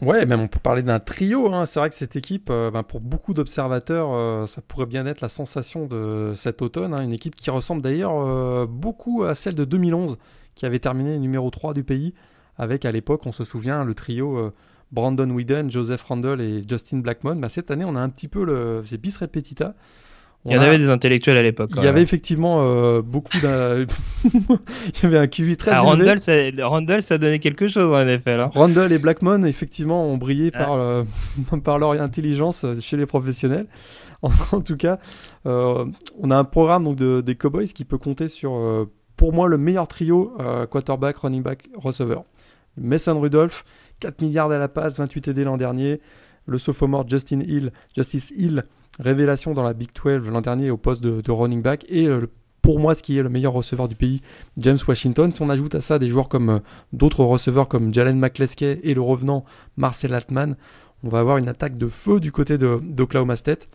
Ouais, 0.01 0.27
même 0.27 0.41
on 0.41 0.47
peut 0.47 0.61
parler 0.61 0.83
d'un 0.83 1.01
trio. 1.01 1.53
Hein. 1.53 1.66
C'est 1.66 1.81
vrai 1.81 1.89
que 1.89 1.95
cette 1.97 2.14
équipe, 2.14 2.51
euh, 2.51 2.71
ben, 2.71 2.85
pour 2.85 3.01
beaucoup 3.01 3.35
d'observateurs, 3.35 4.11
euh, 4.12 4.47
ça 4.47 4.62
pourrait 4.62 4.87
bien 4.87 5.07
être 5.07 5.21
la 5.21 5.29
sensation 5.29 5.87
de 5.87 6.33
cet 6.37 6.62
automne. 6.62 6.95
Hein. 6.95 7.03
Une 7.03 7.12
équipe 7.12 7.35
qui 7.35 7.51
ressemble 7.51 7.83
d'ailleurs 7.83 8.14
euh, 8.16 8.64
beaucoup 8.69 9.25
à 9.25 9.35
celle 9.35 9.57
de 9.57 9.64
2011, 9.64 10.16
qui 10.55 10.66
avait 10.66 10.79
terminé 10.79 11.19
numéro 11.19 11.51
3 11.51 11.75
du 11.75 11.83
pays, 11.83 12.14
avec 12.57 12.85
à 12.85 12.93
l'époque, 12.93 13.27
on 13.27 13.33
se 13.33 13.43
souvient, 13.43 13.85
le 13.85 13.95
trio 13.95 14.53
Brandon 14.93 15.29
Whedon, 15.31 15.69
Joseph 15.69 16.03
Randall 16.03 16.41
et 16.41 16.62
Justin 16.69 16.99
Blackmon. 16.99 17.37
Ben, 17.37 17.49
cette 17.49 17.73
année, 17.73 17.85
on 17.85 17.97
a 17.97 18.01
un 18.01 18.09
petit 18.09 18.29
peu 18.29 18.45
le. 18.45 18.83
C'est 18.85 18.99
bis 18.99 19.16
repetita. 19.16 19.75
Il 20.45 20.53
y 20.53 20.59
en 20.59 20.62
avait 20.62 20.78
des 20.78 20.89
intellectuels 20.89 21.36
à 21.36 21.43
l'époque. 21.43 21.70
Il 21.76 21.82
y 21.82 21.86
avait 21.86 22.03
effectivement 22.03 22.61
euh, 22.62 23.03
beaucoup 23.03 23.39
d'un. 23.41 23.84
il 24.24 25.03
y 25.03 25.07
avait 25.07 25.18
un 25.18 25.26
QI 25.26 25.57
très 25.57 25.72
ah, 25.72 25.80
Randall, 25.80 26.20
ça, 26.20 26.32
Randall, 26.62 27.03
ça 27.03 27.18
donnait 27.18 27.41
quelque 27.41 27.68
chose 27.68 27.93
en 27.93 28.07
effet. 28.07 28.36
Là. 28.36 28.51
Randall 28.55 28.93
et 28.93 28.99
Blackmon, 28.99 29.45
effectivement, 29.45 30.07
ont 30.07 30.16
brillé 30.16 30.51
par, 30.51 30.72
euh, 30.72 31.03
par 31.64 31.78
leur 31.78 31.93
intelligence 31.93 32.64
chez 32.80 32.97
les 32.97 33.07
professionnels. 33.07 33.66
En, 34.51 34.61
tout 34.61 34.76
cas, 34.76 34.99
euh, 35.47 35.84
on 36.18 36.32
a 36.32 36.36
un 36.36 36.43
programme 36.43 36.82
donc, 36.82 36.97
de, 36.97 37.20
des 37.20 37.36
Cowboys 37.36 37.68
qui 37.68 37.84
peut 37.84 37.99
compter 37.99 38.26
sur, 38.26 38.89
pour 39.16 39.32
moi, 39.32 39.47
le 39.47 39.59
meilleur 39.59 39.86
trio 39.86 40.36
quarterback, 40.68 41.18
running 41.18 41.45
back, 41.45 41.68
receiver. 41.76 42.18
Mason 42.76 43.20
Rudolph, 43.20 43.64
4 44.01 44.20
milliards 44.20 44.51
à 44.51 44.59
la 44.59 44.66
passe, 44.66 44.99
28 44.99 45.20
TD 45.20 45.45
l'an 45.45 45.57
dernier. 45.57 46.01
Le 46.47 46.59
sophomore 46.59 47.09
Justin 47.09 47.43
Hill, 47.43 47.72
Justice 47.95 48.32
Hill, 48.36 48.64
révélation 48.99 49.55
dans 49.55 49.63
la 49.63 49.75
Big 49.75 49.91
12 49.95 50.29
l'an 50.29 50.41
dernier 50.41 50.71
au 50.71 50.77
poste 50.77 51.03
de, 51.03 51.31
running 51.31 51.63
back 51.63 51.85
et 51.89 52.07
euh, 52.07 52.27
pour 52.63 52.81
moi 52.81 52.95
ce 52.95 53.03
qui 53.03 53.19
est 53.19 53.23
le 53.23 53.29
meilleur 53.29 53.53
receveur 53.53 53.89
du 53.89 53.95
pays, 53.95 54.21
James 54.57 54.79
Washington. 54.87 55.33
Si 55.35 55.43
on 55.43 55.49
ajoute 55.49 55.75
à 55.75 55.81
ça 55.81 55.99
des 55.99 56.09
joueurs 56.09 56.29
comme 56.29 56.51
euh, 56.51 56.59
d'autres 56.93 57.25
receveurs 57.25 57.69
comme 57.69 57.95
Jalen 57.95 58.19
McCleskey 58.19 58.81
et 58.83 58.95
le 58.95 59.01
revenant 59.01 59.45
Marcel 59.77 60.15
Altman, 60.15 60.57
on 61.05 61.09
va 61.09 61.21
avoir 61.21 61.37
une 61.39 61.49
attaque 61.49 61.79
de 61.79 61.89
feu 61.89 62.19
du 62.21 62.33
côté 62.33 62.59
d'Oklahoma 62.59 63.37
State. 63.37 63.69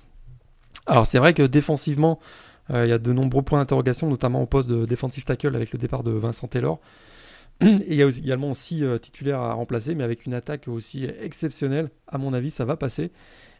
Alors 0.85 1.07
c'est 1.07 1.19
vrai 1.19 1.33
que 1.33 1.43
défensivement, 1.43 2.19
euh, 2.69 2.85
il 2.85 2.89
y 2.89 2.93
a 2.93 2.99
de 2.99 3.13
nombreux 3.13 3.43
points 3.43 3.59
d'interrogation, 3.59 4.09
notamment 4.09 4.41
au 4.41 4.45
poste 4.45 4.67
de 4.67 4.85
defensive 4.85 5.23
tackle 5.23 5.55
avec 5.55 5.71
le 5.71 5.79
départ 5.79 6.03
de 6.03 6.11
Vincent 6.11 6.47
Taylor. 6.47 6.79
Et 7.61 7.67
il 7.87 7.95
y 7.95 8.03
a 8.03 8.07
également 8.07 8.51
aussi 8.51 8.83
titulaire 9.01 9.39
à 9.39 9.53
remplacer, 9.53 9.95
mais 9.95 10.03
avec 10.03 10.25
une 10.25 10.33
attaque 10.33 10.67
aussi 10.67 11.05
exceptionnelle. 11.05 11.89
À 12.07 12.17
mon 12.17 12.33
avis, 12.33 12.51
ça 12.51 12.65
va 12.65 12.75
passer. 12.75 13.11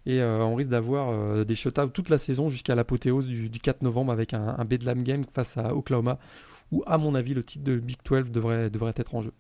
Et 0.06 0.20
euh, 0.20 0.44
on 0.44 0.56
risque 0.56 0.70
d'avoir 0.70 1.10
euh, 1.12 1.44
des 1.46 1.56
shutouts 1.56 1.88
toute 1.88 2.10
la 2.10 2.18
saison 2.18 2.50
jusqu'à 2.50 2.76
l'apothéose 2.76 3.28
du, 3.28 3.50
4 3.50 3.82
novembre 3.84 4.12
avec 4.12 4.34
un, 4.34 4.56
un 4.58 4.66
Bedlam 4.66 5.04
game 5.04 5.24
face 5.34 5.58
à 5.58 5.74
Oklahoma, 5.74 6.18
où 6.72 6.84
à 6.86 6.98
mon 6.98 7.16
avis 7.16 7.34
le 7.34 7.44
titre 7.44 7.64
de 7.64 7.78
Big 7.78 7.98
12 8.04 8.32
devrait, 8.32 8.94
être 8.98 9.16
en 9.16 9.22
jeu. 9.22 9.32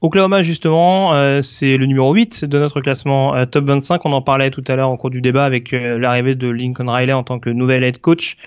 Oklahoma 0.00 0.42
justement, 0.42 1.14
euh, 1.14 1.42
c'est 1.42 1.76
le 1.76 1.84
numéro 1.84 2.14
8 2.14 2.46
de 2.46 2.58
notre 2.58 2.80
classement 2.80 3.44
top 3.46 3.66
25. 3.66 4.06
On 4.06 4.12
en 4.12 4.22
parlait 4.22 4.50
tout 4.50 4.64
à 4.66 4.76
l'heure 4.76 4.90
au 4.90 4.96
cours 4.96 5.10
du 5.10 5.20
débat 5.20 5.44
avec 5.44 5.72
l'arrivée 5.72 6.34
de 6.34 6.48
Lincoln 6.48 6.88
Riley 6.88 7.12
en 7.12 7.24
tant 7.24 7.38
que 7.38 7.50
nouvel 7.50 7.84
head 7.84 8.00
coach. 8.00 8.38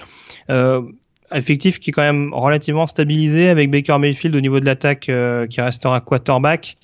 effectif 1.31 1.79
qui 1.79 1.91
est 1.91 1.93
quand 1.93 2.01
même 2.01 2.33
relativement 2.33 2.87
stabilisé 2.87 3.49
avec 3.49 3.69
Baker 3.69 3.99
Mayfield 3.99 4.35
au 4.35 4.41
niveau 4.41 4.59
de 4.59 4.65
l'attaque 4.65 5.11
qui 5.49 5.61
restera 5.61 6.01
quarterback. 6.01 6.77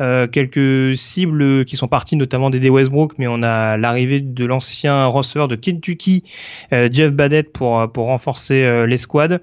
Euh, 0.00 0.26
quelques 0.26 0.96
cibles 0.96 1.64
qui 1.64 1.76
sont 1.76 1.88
parties 1.88 2.16
notamment 2.16 2.50
d'Eddie 2.50 2.70
Westbrook, 2.70 3.12
mais 3.18 3.26
on 3.28 3.42
a 3.42 3.76
l'arrivée 3.76 4.20
de 4.20 4.44
l'ancien 4.44 5.06
receveur 5.06 5.48
de 5.48 5.56
Kentucky, 5.56 6.24
euh, 6.72 6.88
Jeff 6.90 7.12
Badett, 7.12 7.52
pour, 7.52 7.90
pour 7.92 8.06
renforcer 8.06 8.64
euh, 8.64 8.86
les 8.86 8.96
squads. 8.96 9.38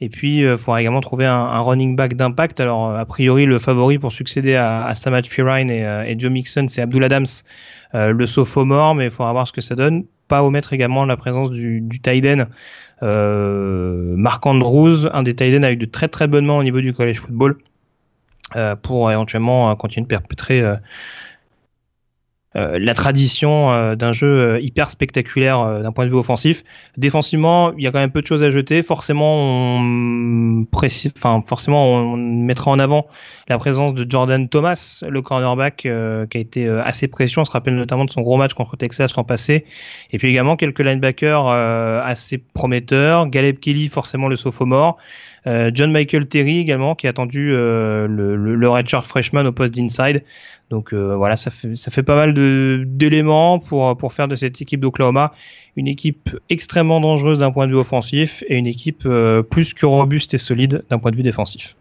Et 0.00 0.08
puis, 0.08 0.38
il 0.40 0.58
faudra 0.58 0.80
également 0.80 1.00
trouver 1.00 1.24
un, 1.24 1.60
running 1.60 1.96
back 1.96 2.14
d'impact. 2.14 2.60
Alors, 2.60 2.94
a 2.94 3.04
priori, 3.06 3.46
le 3.46 3.58
favori 3.58 3.98
pour 3.98 4.12
succéder 4.12 4.54
à, 4.54 4.84
à 4.84 4.94
Samaj 4.94 5.30
Pirine 5.30 5.70
et, 5.70 6.14
Joe 6.18 6.32
Mixon, 6.32 6.66
c'est 6.68 6.82
Abdul 6.82 7.04
Adams, 7.04 7.24
le 7.94 8.26
sophomore, 8.26 8.96
mais 8.96 9.04
il 9.04 9.10
faudra 9.12 9.32
voir 9.32 9.46
ce 9.46 9.52
que 9.52 9.60
ça 9.60 9.76
donne. 9.76 10.04
Pas 10.26 10.42
omettre 10.42 10.72
également 10.72 11.06
la 11.06 11.16
présence 11.16 11.50
du, 11.50 11.80
du 11.80 12.00
Tiden, 12.00 12.48
Mark 13.00 14.44
Andrews, 14.44 15.06
un 15.12 15.22
des 15.22 15.36
Tiden 15.36 15.64
avec 15.64 15.78
de 15.78 15.86
très 15.86 16.08
très 16.08 16.26
bonnes 16.26 16.44
mains 16.44 16.58
au 16.58 16.64
niveau 16.64 16.80
du 16.80 16.92
college 16.92 17.20
football. 17.20 17.56
Euh, 18.56 18.76
pour 18.76 19.10
éventuellement 19.10 19.70
euh, 19.70 19.74
continuer 19.74 20.04
de 20.04 20.08
perpétrer 20.08 20.60
euh, 20.60 20.76
la 22.54 22.94
tradition 22.94 23.96
d'un 23.96 24.12
jeu 24.12 24.62
hyper 24.62 24.88
spectaculaire 24.88 25.82
d'un 25.82 25.90
point 25.90 26.04
de 26.04 26.10
vue 26.10 26.16
offensif. 26.16 26.62
Défensivement, 26.96 27.72
il 27.76 27.82
y 27.82 27.88
a 27.88 27.90
quand 27.90 27.98
même 27.98 28.12
peu 28.12 28.22
de 28.22 28.26
choses 28.28 28.44
à 28.44 28.50
jeter. 28.50 28.84
Forcément, 28.84 29.82
on 30.70 32.16
mettra 32.16 32.70
en 32.70 32.78
avant 32.78 33.08
la 33.48 33.58
présence 33.58 33.92
de 33.92 34.08
Jordan 34.08 34.48
Thomas, 34.48 35.02
le 35.08 35.20
cornerback 35.20 35.78
qui 35.78 35.88
a 35.88 36.26
été 36.32 36.68
assez 36.68 37.08
précieux. 37.08 37.40
On 37.40 37.44
se 37.44 37.50
rappelle 37.50 37.74
notamment 37.74 38.04
de 38.04 38.12
son 38.12 38.20
gros 38.20 38.36
match 38.36 38.54
contre 38.54 38.76
Texas 38.76 39.16
l'an 39.16 39.24
passé. 39.24 39.64
Et 40.12 40.18
puis 40.18 40.30
également 40.30 40.54
quelques 40.54 40.78
linebackers 40.78 41.48
assez 41.48 42.38
prometteurs. 42.38 43.26
Galeb 43.26 43.58
Kelly, 43.58 43.88
forcément 43.88 44.28
le 44.28 44.36
sophomore. 44.36 44.98
John 45.46 45.92
Michael 45.92 46.26
Terry 46.26 46.58
également 46.58 46.94
qui 46.94 47.06
a 47.06 47.10
attendu 47.10 47.50
le, 47.50 48.06
le, 48.06 48.54
le 48.54 48.68
redshirt 48.68 49.04
freshman 49.06 49.46
au 49.46 49.52
poste 49.52 49.74
d'inside. 49.74 50.24
Donc 50.70 50.94
voilà, 50.94 51.36
ça 51.36 51.50
fait, 51.50 52.02
pas 52.02 52.16
mal 52.16 52.32
d'éléments 52.96 53.58
pour, 53.58 54.12
faire 54.12 54.26
de 54.28 54.34
cette 54.34 54.62
équipe 54.62 54.80
d'Oklahoma 54.80 55.34
une 55.76 55.86
équipe 55.86 56.30
extrêmement 56.48 57.00
dangereuse 57.00 57.40
d'un 57.40 57.50
point 57.50 57.66
de 57.66 57.72
vue 57.72 57.78
offensif 57.78 58.42
et 58.48 58.56
une 58.56 58.66
équipe 58.66 59.06
plus 59.50 59.74
que 59.74 59.84
robuste 59.84 60.32
et 60.32 60.38
solide 60.38 60.82
d'un 60.88 60.98
point 60.98 61.10
de 61.10 61.16
vue 61.16 61.22
défensif. 61.22 61.76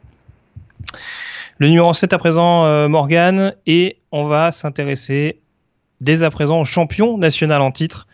Le 1.58 1.70
numéro 1.70 1.94
7 1.94 2.12
à 2.12 2.18
présent, 2.18 2.90
Morgan, 2.90 3.54
et 3.66 3.98
on 4.12 4.26
va 4.26 4.52
s'intéresser 4.52 5.40
dès 6.04 6.22
à 6.22 6.30
présent 6.30 6.62
au 6.62 6.66
champion 6.66 7.18
national 7.18 7.62
en 7.62 7.72
titre, 7.72 8.08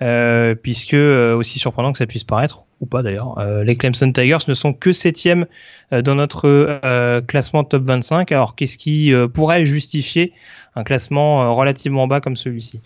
euh, 0.00 0.54
puisque 0.54 0.94
euh, 0.94 1.36
aussi 1.36 1.58
surprenant 1.58 1.92
que 1.92 1.98
ça 1.98 2.06
puisse 2.06 2.24
paraître 2.24 2.64
ou 2.82 2.86
pas 2.86 3.02
d'ailleurs, 3.02 3.38
euh, 3.38 3.64
les 3.64 3.76
Clemson 3.76 4.12
Tigers 4.12 4.44
ne 4.48 4.52
sont 4.52 4.74
que 4.74 4.92
septième 4.92 5.46
dans 5.90 6.14
notre 6.14 7.20
classement 7.26 7.64
top 7.64 7.84
25. 7.84 8.30
Alors 8.32 8.54
qu'est-ce 8.54 8.76
qui 8.76 9.12
pourrait 9.32 9.64
justifier 9.64 10.32
un 10.74 10.84
classement 10.84 11.54
relativement 11.54 12.06
bas 12.06 12.20
comme 12.20 12.36
celui-ci? 12.36 12.80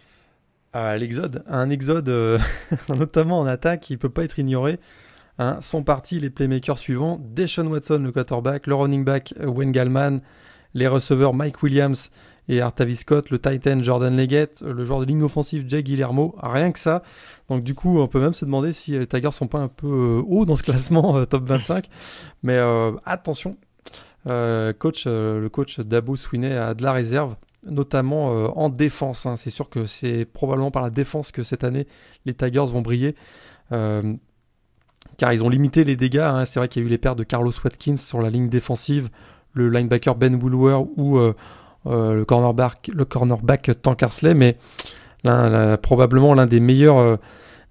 L'exode, 0.75 1.43
un 1.49 1.71
exode 1.71 2.09
notamment 2.89 3.41
en 3.41 3.47
attaque 3.47 3.81
qui 3.81 3.97
peut 3.97 4.11
pas 4.11 4.25
être 4.25 4.39
ignoré. 4.39 4.79
Hein, 5.39 5.59
sont 5.61 5.83
partis 5.83 6.19
les 6.19 6.31
playmakers 6.31 6.79
suivants 6.79 7.21
Deshaun 7.35 7.67
Watson, 7.67 8.01
le 8.03 8.11
quarterback, 8.11 8.67
le 8.67 8.75
running 8.75 9.05
back 9.05 9.35
Wayne 9.39 9.71
Gallman, 9.71 10.21
les 10.73 10.87
receveurs 10.87 11.35
Mike 11.35 11.63
Williams 11.63 12.11
et 12.49 12.61
Artavis 12.61 12.97
Scott, 12.97 13.31
le 13.31 13.39
Titan 13.39 13.83
Jordan 13.83 14.15
Leggett, 14.15 14.63
le 14.63 14.85
joueur 14.85 15.01
de 15.01 15.05
ligne 15.05 15.23
offensive 15.23 15.65
Jay 15.69 15.83
Guillermo, 15.83 16.35
rien 16.41 16.71
que 16.71 16.79
ça. 16.79 17.03
Donc 17.49 17.65
du 17.65 17.75
coup, 17.75 17.99
on 17.99 18.09
peut 18.09 18.21
même 18.21 18.35
se 18.35 18.45
demander 18.45 18.73
si 18.73 18.93
les 18.93 19.07
Tigers 19.07 19.33
sont 19.33 19.49
pas 19.49 19.59
un 19.59 19.69
peu 19.69 19.87
euh, 19.87 20.23
hauts 20.27 20.45
dans 20.45 20.57
ce 20.57 20.63
classement 20.63 21.17
euh, 21.17 21.25
top 21.25 21.45
25. 21.49 21.89
Mais 22.43 22.57
euh, 22.57 22.93
attention, 23.05 23.57
coach, 24.25 25.07
le 25.07 25.49
coach 25.49 25.81
Dabo 25.81 26.17
Sweeney 26.17 26.53
a 26.53 26.75
de 26.75 26.83
la 26.83 26.93
réserve, 26.93 27.37
notamment 27.65 28.27
en 28.59 28.69
défense. 28.69 29.27
Hein. 29.27 29.37
C'est 29.37 29.51
sûr 29.51 29.69
que 29.69 29.87
c'est 29.87 30.25
probablement 30.25 30.71
par 30.71 30.83
la 30.83 30.91
défense 30.91 31.33
que 31.33 31.43
cette 31.43 31.65
année 31.65 31.87
les 32.25 32.35
Tigers 32.35 32.65
vont 32.67 32.83
briller. 32.83 33.15
car 33.71 35.33
ils 35.33 35.43
ont 35.43 35.49
limité 35.49 35.85
les 35.85 35.97
dégâts. 35.97 36.19
Hein. 36.19 36.45
C'est 36.45 36.61
vrai 36.61 36.69
qu'il 36.69 36.83
y 36.83 36.85
a 36.85 36.89
eu 36.89 36.91
les 36.91 36.99
pertes 36.99 37.19
de 37.19 37.25
Carlos 37.25 37.53
Watkins 37.65 37.97
sur 37.97 38.21
la 38.21 38.31
ligne 38.31 38.49
défensive, 38.49 39.11
le 39.53 39.69
linebacker 39.69 40.17
Ben 40.17 40.35
Woolwer 40.35 40.85
ou 40.97 41.21
le 41.87 42.25
cornerback, 42.25 42.91
le 42.93 43.05
cornerback 43.05 43.71
Tank 43.83 44.03
mais 44.35 44.57
probablement 45.83 46.35
l'un 46.35 46.47
des 46.47 46.61
meilleurs 46.61 46.99
euh, 46.99 47.17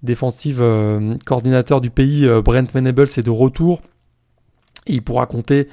défensifs 0.02 0.58
euh, 0.60 1.14
coordinateurs 1.24 1.80
du 1.80 1.90
pays, 1.90 2.28
Brent 2.44 2.70
Venables, 2.72 3.04
est 3.04 3.22
de 3.22 3.30
retour. 3.30 3.80
il 4.86 5.02
pourra 5.02 5.26
compter 5.26 5.68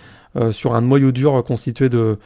sur 0.50 0.74
un 0.74 0.82
noyau 0.82 1.12
dur 1.12 1.44
constitué 1.44 1.90
de, 1.90 2.18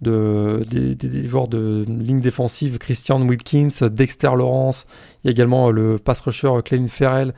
des, 0.00 1.28
joueurs 1.28 1.46
de 1.46 1.84
ligne 1.86 2.22
défensive, 2.22 2.78
Christian 2.78 3.20
Wilkins, 3.20 3.86
Dexter 3.90 4.30
Lawrence, 4.34 4.86
il 5.22 5.26
y 5.26 5.28
a 5.28 5.32
également 5.32 5.70
le 5.70 5.98
pass 5.98 6.22
rusher 6.22 6.50
Clelin 6.64 6.88
Ferrell. 6.88 7.34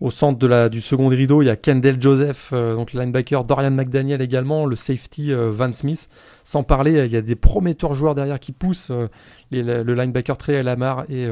Au 0.00 0.10
centre 0.10 0.68
du 0.68 0.80
second 0.80 1.06
rideau, 1.06 1.40
il 1.40 1.46
y 1.46 1.50
a 1.50 1.56
Kendall 1.56 2.02
Joseph, 2.02 2.50
euh, 2.52 2.74
donc 2.74 2.92
le 2.92 3.00
linebacker, 3.00 3.44
Dorian 3.44 3.70
McDaniel 3.70 4.20
également, 4.22 4.66
le 4.66 4.74
safety 4.74 5.32
euh, 5.32 5.52
Van 5.52 5.72
Smith. 5.72 6.08
Sans 6.42 6.64
parler, 6.64 7.04
il 7.04 7.12
y 7.12 7.16
a 7.16 7.22
des 7.22 7.36
prometteurs 7.36 7.94
joueurs 7.94 8.16
derrière 8.16 8.40
qui 8.40 8.50
poussent, 8.50 8.90
euh, 8.90 9.06
le 9.52 9.94
linebacker 9.94 10.36
Trey 10.36 10.60
Lamar 10.64 11.04
et 11.08 11.28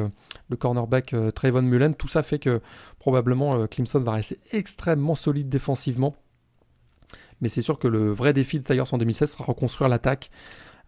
le 0.48 0.56
cornerback 0.56 1.14
Trayvon 1.34 1.62
Mullen. 1.62 1.94
Tout 1.96 2.06
ça 2.06 2.22
fait 2.22 2.38
que 2.38 2.60
probablement 3.00 3.66
Clemson 3.66 3.98
va 3.98 4.12
rester 4.12 4.38
extrêmement 4.52 5.16
solide 5.16 5.48
défensivement. 5.48 6.14
Mais 7.40 7.48
c'est 7.48 7.62
sûr 7.62 7.80
que 7.80 7.88
le 7.88 8.12
vrai 8.12 8.32
défi 8.32 8.60
de 8.60 8.64
Tigers 8.64 8.84
en 8.92 8.98
2016 8.98 9.32
sera 9.32 9.44
reconstruire 9.44 9.88
l'attaque. 9.88 10.30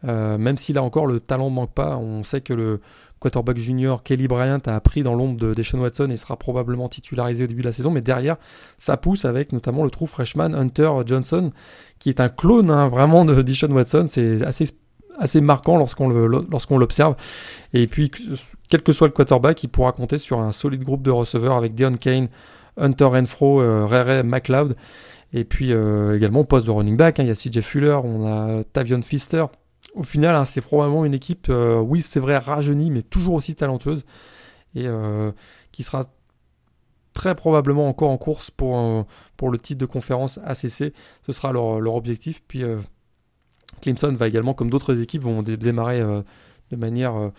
Même 0.04 0.56
si 0.56 0.72
là 0.72 0.82
encore 0.82 1.06
le 1.06 1.20
talent 1.20 1.50
manque 1.50 1.72
pas, 1.72 1.96
on 1.96 2.22
sait 2.22 2.40
que 2.40 2.52
le 2.52 2.80
quarterback 3.20 3.56
junior 3.56 4.02
Kelly 4.02 4.28
Bryant 4.28 4.60
a 4.66 4.76
appris 4.76 5.02
dans 5.02 5.14
l'ombre 5.14 5.38
de 5.38 5.54
Deshaun 5.54 5.80
Watson 5.80 6.10
et 6.10 6.16
sera 6.18 6.36
probablement 6.36 6.90
titularisé 6.90 7.44
au 7.44 7.46
début 7.46 7.62
de 7.62 7.68
la 7.68 7.72
saison. 7.72 7.90
Mais 7.90 8.02
derrière, 8.02 8.36
ça 8.78 8.98
pousse 8.98 9.24
avec 9.24 9.52
notamment 9.52 9.82
le 9.82 9.90
trou 9.90 10.06
freshman 10.06 10.54
Hunter 10.54 10.90
Johnson, 11.06 11.50
qui 11.98 12.10
est 12.10 12.20
un 12.20 12.28
clone 12.28 12.70
hein, 12.70 12.88
vraiment 12.88 13.24
de 13.24 13.40
Deshaun 13.40 13.72
Watson. 13.72 14.06
C'est 14.08 14.44
assez 14.44 14.66
assez 15.18 15.40
marquant 15.40 15.78
lorsqu'on 15.78 16.78
l'observe. 16.78 17.14
Et 17.72 17.86
puis, 17.86 18.10
quel 18.68 18.82
que 18.82 18.92
soit 18.92 19.06
le 19.06 19.12
quarterback, 19.12 19.62
il 19.62 19.68
pourra 19.68 19.92
compter 19.92 20.18
sur 20.18 20.40
un 20.40 20.52
solide 20.52 20.82
groupe 20.82 21.02
de 21.02 21.10
receveurs 21.10 21.56
avec 21.56 21.74
Deon 21.74 21.94
Kane, 21.94 22.28
Hunter 22.76 23.04
Renfro, 23.04 23.60
euh, 23.60 24.22
McLeod. 24.24 24.74
Et 25.32 25.44
puis 25.44 25.72
euh, 25.72 26.16
également 26.16 26.44
poste 26.44 26.66
de 26.66 26.70
running 26.70 26.96
back, 26.96 27.18
hein, 27.18 27.24
il 27.24 27.28
y 27.28 27.30
a 27.30 27.34
CJ 27.34 27.60
Fuller, 27.60 27.98
on 28.04 28.26
a 28.26 28.62
Tavion 28.72 29.02
Fister, 29.02 29.46
au 29.94 30.02
final, 30.02 30.34
hein, 30.34 30.44
c'est 30.44 30.60
probablement 30.60 31.04
une 31.04 31.14
équipe, 31.14 31.46
euh, 31.48 31.78
oui, 31.78 32.02
c'est 32.02 32.20
vrai, 32.20 32.36
rajeunie, 32.38 32.90
mais 32.90 33.02
toujours 33.02 33.34
aussi 33.34 33.54
talentueuse 33.54 34.04
et 34.74 34.86
euh, 34.88 35.30
qui 35.72 35.84
sera 35.84 36.04
très 37.12 37.36
probablement 37.36 37.88
encore 37.88 38.10
en 38.10 38.18
course 38.18 38.50
pour, 38.50 38.76
euh, 38.76 39.04
le 39.50 39.58
titre 39.58 39.80
de 39.80 39.86
conférence 39.86 40.38
ACC. 40.44 40.92
Ce 41.24 41.32
sera 41.32 41.52
leur, 41.52 41.94
objectif. 41.94 42.42
Puis 42.48 42.64
Clemson 43.82 44.12
va 44.14 44.26
également, 44.26 44.54
comme 44.54 44.70
d'autres 44.70 45.00
équipes, 45.00 45.22
vont 45.22 45.42
démarrer 45.42 46.00
de 46.00 46.76
manière. 46.76 47.30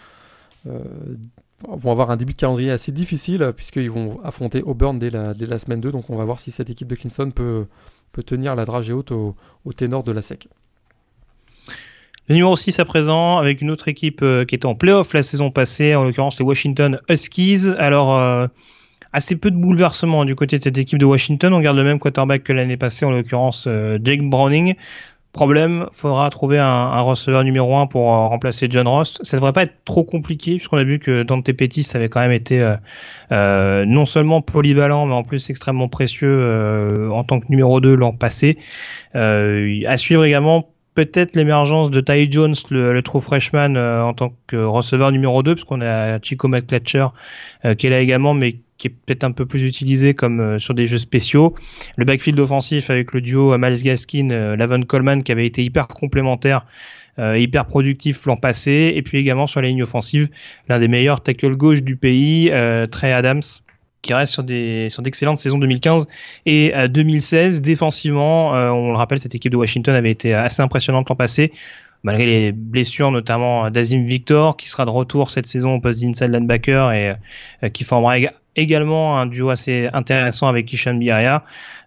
vont 0.65 1.91
avoir 1.91 2.11
un 2.11 2.15
début 2.15 2.33
de 2.33 2.37
calendrier 2.37 2.71
assez 2.71 2.91
difficile 2.91 3.53
puisqu'ils 3.55 3.89
vont 3.89 4.21
affronter 4.23 4.61
Auburn 4.61 4.99
dès 4.99 5.09
la, 5.09 5.59
semaine 5.59 5.81
2. 5.81 5.91
Donc 5.91 6.11
on 6.11 6.15
va 6.15 6.25
voir 6.25 6.39
si 6.39 6.51
cette 6.51 6.69
équipe 6.69 6.87
de 6.87 6.95
Clemson 6.95 7.31
peut, 7.31 7.65
peut 8.11 8.23
tenir 8.23 8.55
la 8.55 8.65
dragée 8.65 8.93
haute 8.93 9.11
au, 9.11 9.35
au 9.65 9.73
ténor 9.73 10.03
de 10.03 10.11
la 10.11 10.21
SEC. 10.21 10.47
Le 12.27 12.33
numéro 12.33 12.55
6 12.55 12.79
à 12.79 12.85
présent, 12.85 13.37
avec 13.37 13.61
une 13.61 13.69
autre 13.69 13.87
équipe 13.87 14.21
euh, 14.23 14.45
qui 14.45 14.55
était 14.55 14.65
en 14.65 14.73
playoff 14.73 15.13
la 15.13 15.21
saison 15.21 15.51
passée, 15.51 15.93
en 15.93 16.03
l'occurrence 16.03 16.39
les 16.39 16.45
Washington 16.45 16.99
Huskies. 17.07 17.67
Alors, 17.77 18.17
euh, 18.17 18.47
assez 19.13 19.35
peu 19.35 19.51
de 19.51 19.55
bouleversements 19.55 20.25
du 20.25 20.33
côté 20.33 20.57
de 20.57 20.63
cette 20.63 20.79
équipe 20.79 20.97
de 20.97 21.05
Washington. 21.05 21.53
On 21.53 21.59
garde 21.59 21.77
le 21.77 21.83
même 21.83 21.99
quarterback 21.99 22.43
que 22.43 22.51
l'année 22.51 22.77
passée, 22.77 23.05
en 23.05 23.11
l'occurrence 23.11 23.65
euh, 23.67 23.99
Jake 24.03 24.23
Browning. 24.23 24.73
Problème, 25.33 25.85
faudra 25.91 26.27
trouver 26.31 26.57
un, 26.57 26.65
un, 26.65 27.01
receveur 27.01 27.43
numéro 27.43 27.75
1 27.75 27.85
pour 27.87 28.05
remplacer 28.05 28.67
John 28.71 28.87
Ross. 28.87 29.19
Ça 29.21 29.37
devrait 29.37 29.53
pas 29.53 29.63
être 29.63 29.75
trop 29.85 30.03
compliqué, 30.03 30.55
puisqu'on 30.55 30.77
a 30.77 30.83
vu 30.83 30.97
que 30.97 31.21
Dante 31.21 31.51
Pettis 31.51 31.85
avait 31.93 32.09
quand 32.09 32.21
même 32.21 32.31
été 32.31 32.75
non 33.29 34.05
seulement 34.05 34.41
polyvalent, 34.41 35.05
mais 35.05 35.13
en 35.13 35.23
plus 35.23 35.49
extrêmement 35.49 35.89
précieux 35.89 37.11
en 37.11 37.25
tant 37.25 37.41
que 37.41 37.47
numéro 37.49 37.81
2 37.81 37.95
l'an 37.95 38.13
passé. 38.13 38.57
à 39.13 39.97
suivre 39.97 40.23
également 40.23 40.69
peut-être 40.95 41.35
l'émergence 41.35 41.91
de 41.91 42.01
Ty 42.01 42.31
Jones, 42.31 42.55
le, 42.71 42.93
le 42.93 43.01
true 43.03 43.21
freshman, 43.21 43.75
euh, 43.75 44.01
en 44.01 44.13
tant 44.13 44.33
que 44.47 44.55
receveur 44.55 45.11
numéro 45.11 45.43
2, 45.43 45.55
parce 45.55 45.65
qu'on 45.65 45.81
a 45.81 46.19
Chico 46.21 46.47
McClatcher 46.47 47.07
euh, 47.65 47.75
qui 47.75 47.87
est 47.87 47.89
là 47.89 47.99
également, 47.99 48.33
mais 48.33 48.55
qui 48.77 48.87
est 48.87 48.89
peut-être 48.89 49.23
un 49.23 49.31
peu 49.31 49.45
plus 49.45 49.63
utilisé 49.63 50.13
comme 50.13 50.39
euh, 50.39 50.57
sur 50.57 50.73
des 50.73 50.85
jeux 50.85 50.97
spéciaux. 50.97 51.53
Le 51.97 52.05
backfield 52.05 52.39
offensif 52.39 52.89
avec 52.89 53.13
le 53.13 53.21
duo 53.21 53.57
Miles 53.57 53.83
Gaskin, 53.83 54.55
Lavon 54.55 54.83
Coleman, 54.83 55.21
qui 55.21 55.31
avait 55.31 55.45
été 55.45 55.63
hyper 55.63 55.87
complémentaire. 55.87 56.65
hyper 57.17 57.65
productif 57.65 58.25
l'an 58.25 58.35
passé 58.35 58.91
et 58.93 59.01
puis 59.01 59.17
également 59.17 59.47
sur 59.47 59.61
la 59.61 59.69
ligne 59.69 59.83
offensive 59.83 60.27
l'un 60.67 60.79
des 60.79 60.89
meilleurs 60.89 61.21
tackle 61.21 61.55
gauche 61.55 61.81
du 61.81 61.95
pays 61.95 62.51
Trey 62.91 63.13
Adams 63.13 63.41
qui 64.05 64.13
reste 64.13 64.31
sur 64.31 64.43
des 64.43 64.87
sur 64.89 65.01
d'excellentes 65.01 65.37
saisons 65.37 65.57
2015 65.57 66.07
et 66.45 66.73
2016 66.87 67.61
défensivement 67.61 68.55
euh, 68.55 68.69
on 68.69 68.91
le 68.91 68.97
rappelle 68.97 69.19
cette 69.19 69.35
équipe 69.35 69.51
de 69.51 69.57
Washington 69.57 69.95
avait 69.95 70.11
été 70.11 70.33
assez 70.33 70.61
impressionnante 70.61 71.09
l'an 71.09 71.15
passé 71.15 71.51
malgré 72.03 72.25
les 72.25 72.51
blessures 72.51 73.09
notamment 73.11 73.71
d'Azim 73.71 74.03
Victor 74.03 74.57
qui 74.57 74.69
sera 74.69 74.85
de 74.85 74.91
retour 74.91 75.31
cette 75.31 75.47
saison 75.47 75.75
au 75.75 75.79
poste 75.79 76.01
d'inside 76.01 76.31
linebacker 76.31 76.91
et 76.91 77.15
euh, 77.63 77.69
qui 77.69 77.83
formera 77.83 78.17
également 78.55 79.19
un 79.19 79.25
duo 79.25 79.49
assez 79.49 79.89
intéressant 79.91 80.47
avec 80.47 80.67
Kishan 80.67 80.93
Biaya 80.95 81.43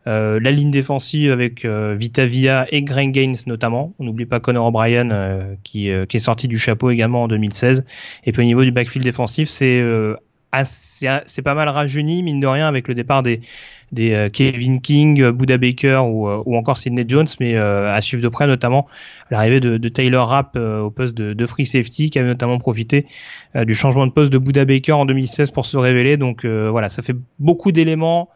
euh, 0.08 0.40
la 0.42 0.50
ligne 0.50 0.70
défensive 0.70 1.30
avec 1.30 1.66
Vita 1.66 2.26
Via 2.26 2.66
et 2.70 2.82
Greg 2.82 3.12
Gaines 3.12 3.36
notamment. 3.46 3.92
On 3.98 4.04
n'oublie 4.04 4.24
pas 4.24 4.40
Connor 4.40 4.66
O'Brien 4.66 5.56
qui, 5.64 5.90
qui, 6.08 6.16
est 6.16 6.20
sorti 6.20 6.48
du 6.48 6.58
chapeau 6.58 6.90
également 6.90 7.24
en 7.24 7.28
2016. 7.28 7.84
Et 8.24 8.32
puis 8.32 8.40
au 8.40 8.44
niveau 8.44 8.64
du 8.64 8.70
backfield 8.70 9.04
défensif, 9.04 9.50
c'est 9.50 9.82
c'est 10.64 11.42
pas 11.42 11.54
mal 11.54 11.68
rajeuni, 11.68 12.22
mine 12.22 12.40
de 12.40 12.46
rien, 12.46 12.66
avec 12.66 12.88
le 12.88 12.94
départ 12.94 13.22
des, 13.22 13.40
des 13.92 14.12
euh, 14.12 14.28
Kevin 14.28 14.80
King, 14.80 15.20
euh, 15.20 15.32
Buda 15.32 15.58
Baker 15.58 16.02
ou, 16.06 16.28
euh, 16.28 16.42
ou 16.46 16.56
encore 16.56 16.76
Sidney 16.76 17.04
Jones, 17.06 17.26
mais 17.40 17.56
à 17.56 18.00
suivre 18.00 18.22
de 18.22 18.28
près 18.28 18.46
notamment 18.46 18.86
l'arrivée 19.30 19.60
de, 19.60 19.76
de, 19.76 19.88
Taylor 19.88 20.28
Rapp 20.28 20.56
au 20.56 20.90
poste 20.90 21.14
de, 21.14 21.32
de, 21.32 21.46
free 21.46 21.66
safety, 21.66 22.10
qui 22.10 22.18
avait 22.18 22.28
notamment 22.28 22.58
profité 22.58 23.06
du 23.54 23.74
changement 23.74 24.06
de 24.06 24.12
poste 24.12 24.32
de 24.32 24.38
Buda 24.38 24.64
Baker 24.64 24.92
en 24.92 25.06
2016 25.06 25.50
pour 25.50 25.66
se 25.66 25.76
révéler. 25.76 26.16
Donc 26.16 26.44
voilà, 26.44 26.88
ça 26.88 27.02
fait 27.02 27.16
beaucoup 27.38 27.72
d'éléments 27.72 28.30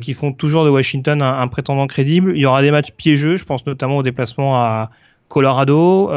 qui 0.00 0.14
font 0.14 0.32
toujours 0.32 0.64
de 0.64 0.70
Washington 0.70 1.22
un, 1.22 1.48
prétendant 1.48 1.86
crédible. 1.86 2.32
Il 2.36 2.40
y 2.40 2.46
aura 2.46 2.62
des 2.62 2.70
matchs 2.70 2.92
piégeux, 2.92 3.36
je 3.36 3.44
pense 3.44 3.66
notamment 3.66 3.98
au 3.98 4.02
déplacement 4.02 4.56
à 4.56 4.90
Colorado. 5.28 6.10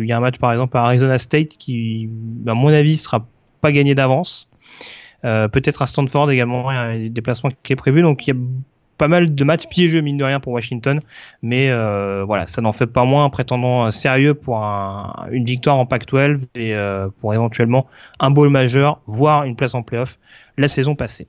il 0.00 0.06
y 0.06 0.12
a 0.12 0.16
un 0.16 0.20
match 0.20 0.38
par 0.38 0.52
exemple 0.52 0.76
à 0.76 0.84
Arizona 0.84 1.18
State 1.18 1.56
qui, 1.58 2.08
à 2.46 2.54
mon 2.54 2.68
avis, 2.68 2.96
sera 2.96 3.26
pas 3.60 3.72
gagné 3.72 3.94
d'avance. 3.94 4.48
Euh, 5.24 5.48
peut-être 5.48 5.82
à 5.82 5.86
Stanford 5.86 6.30
également, 6.30 6.68
un 6.68 7.08
déplacement 7.08 7.50
qui 7.62 7.72
est 7.72 7.76
prévu. 7.76 8.02
Donc 8.02 8.26
il 8.26 8.34
y 8.34 8.36
a 8.36 8.40
pas 8.98 9.08
mal 9.08 9.34
de 9.34 9.44
matchs 9.44 9.66
piégeux 9.68 10.00
mine 10.00 10.16
de 10.16 10.24
rien 10.24 10.40
pour 10.40 10.52
Washington, 10.52 11.00
mais 11.42 11.70
voilà, 12.24 12.46
ça 12.46 12.60
n'en 12.60 12.72
fait 12.72 12.88
pas 12.88 13.04
moins 13.04 13.24
un 13.24 13.30
prétendant 13.30 13.88
sérieux 13.92 14.34
pour 14.34 14.56
une 14.56 15.44
victoire 15.44 15.78
en 15.78 15.86
Pac-12 15.86 16.40
et 16.56 16.74
pour 17.20 17.32
éventuellement 17.32 17.86
un 18.18 18.32
bowl 18.32 18.48
majeur, 18.48 19.00
voire 19.06 19.44
une 19.44 19.54
place 19.54 19.74
en 19.74 19.82
playoff 19.82 20.18
la 20.56 20.66
saison 20.66 20.96
passée. 20.96 21.28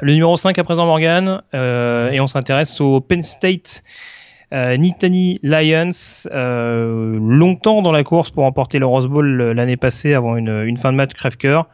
Le 0.00 0.12
numéro 0.12 0.36
5 0.36 0.56
à 0.56 0.62
présent 0.62 0.86
Morgan, 0.86 1.42
et 1.52 2.20
on 2.20 2.28
s'intéresse 2.28 2.80
au 2.80 3.00
Penn 3.00 3.24
State 3.24 3.82
euh, 4.52 4.76
Nittany 4.76 5.40
Lions, 5.42 5.90
euh, 6.32 7.18
longtemps 7.20 7.82
dans 7.82 7.90
la 7.90 8.04
course 8.04 8.30
pour 8.30 8.44
remporter 8.44 8.78
le 8.78 8.86
Rose 8.86 9.08
Bowl 9.08 9.26
l'année 9.26 9.76
passée 9.76 10.14
avant 10.14 10.36
une, 10.36 10.76
fin 10.76 10.92
de 10.92 10.96
match 10.96 11.14
crève-cœur. 11.14 11.68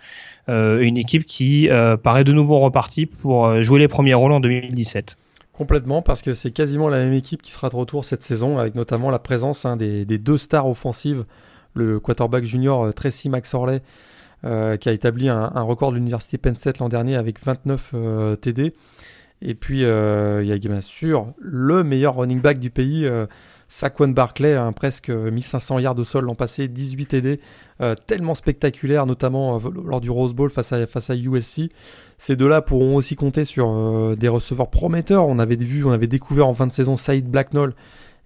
Euh, 0.48 0.80
une 0.80 0.96
équipe 0.96 1.24
qui 1.24 1.68
paraît 2.02 2.24
de 2.24 2.32
nouveau 2.32 2.58
repartie 2.58 3.06
pour 3.06 3.62
jouer 3.62 3.78
les 3.78 3.88
premiers 3.88 4.14
rôles 4.14 4.32
en 4.32 4.40
2017. 4.40 5.16
Complètement, 5.52 6.02
parce 6.02 6.22
que 6.22 6.34
c'est 6.34 6.50
quasiment 6.50 6.88
la 6.88 6.98
même 6.98 7.12
équipe 7.12 7.42
qui 7.42 7.52
sera 7.52 7.68
de 7.68 7.76
retour 7.76 8.04
cette 8.04 8.22
saison, 8.22 8.58
avec 8.58 8.74
notamment 8.74 9.10
la 9.10 9.18
présence 9.18 9.64
hein, 9.64 9.76
des, 9.76 10.04
deux 10.04 10.38
stars 10.38 10.66
offensives, 10.66 11.24
le 11.74 12.00
quarterback 12.00 12.44
junior 12.44 12.92
Tracy 12.94 13.28
McSorley, 13.28 13.80
qui 14.42 14.48
a 14.88 14.92
établi 14.92 15.28
un, 15.28 15.60
record 15.62 15.90
de 15.90 15.96
l'université 15.96 16.38
Penn 16.38 16.56
State 16.56 16.78
l'an 16.78 16.88
dernier 16.88 17.16
avec 17.16 17.44
29 17.44 17.94
TD, 18.40 18.72
et 19.44 19.54
puis, 19.54 19.84
euh, 19.84 20.42
il 20.42 20.48
y 20.48 20.52
a 20.52 20.58
bien 20.58 20.80
sûr 20.80 21.34
le 21.38 21.82
meilleur 21.82 22.16
running 22.16 22.40
back 22.40 22.60
du 22.60 22.70
pays, 22.70 23.04
euh, 23.04 23.26
Saquon 23.72 24.08
Barclay, 24.08 24.54
hein, 24.54 24.70
presque 24.72 25.08
1500 25.08 25.78
yards 25.78 25.98
au 25.98 26.04
sol 26.04 26.26
l'an 26.26 26.34
passé, 26.34 26.68
18 26.68 27.06
TD, 27.06 27.40
euh, 27.80 27.94
tellement 28.06 28.34
spectaculaire, 28.34 29.06
notamment 29.06 29.58
lors 29.58 30.02
du 30.02 30.10
Rose 30.10 30.34
Bowl 30.34 30.50
face 30.50 30.74
à, 30.74 31.14
USC. 31.14 31.70
Ces 32.18 32.36
deux-là 32.36 32.60
pourront 32.60 32.96
aussi 32.96 33.16
compter 33.16 33.46
sur 33.46 34.14
des 34.14 34.28
receveurs 34.28 34.68
prometteurs. 34.68 35.26
On 35.26 35.38
avait 35.38 35.56
vu, 35.56 35.86
on 35.86 35.90
avait 35.90 36.06
découvert 36.06 36.48
en 36.48 36.52
fin 36.52 36.66
de 36.66 36.72
saison 36.72 36.96
Saïd 36.96 37.26
Blacknall. 37.30 37.74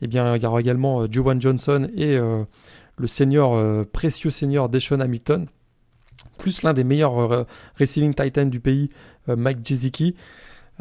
Eh 0.03 0.09
bien, 0.09 0.34
il 0.34 0.42
y 0.42 0.47
aura 0.47 0.59
également 0.59 1.07
Joan 1.09 1.40
Johnson 1.40 1.88
et 1.97 2.18
le 2.18 3.07
senior, 3.07 3.86
précieux 3.92 4.30
senior 4.30 4.68
Deshaun 4.68 5.01
Hamilton, 5.01 5.47
plus 6.38 6.64
l'un 6.64 6.72
des 6.72 6.82
meilleurs 6.82 7.47
receiving 7.78 8.14
titans 8.14 8.51
du 8.51 8.59
pays, 8.59 8.90
Mike 9.28 9.64
Jezicki. 9.64 10.16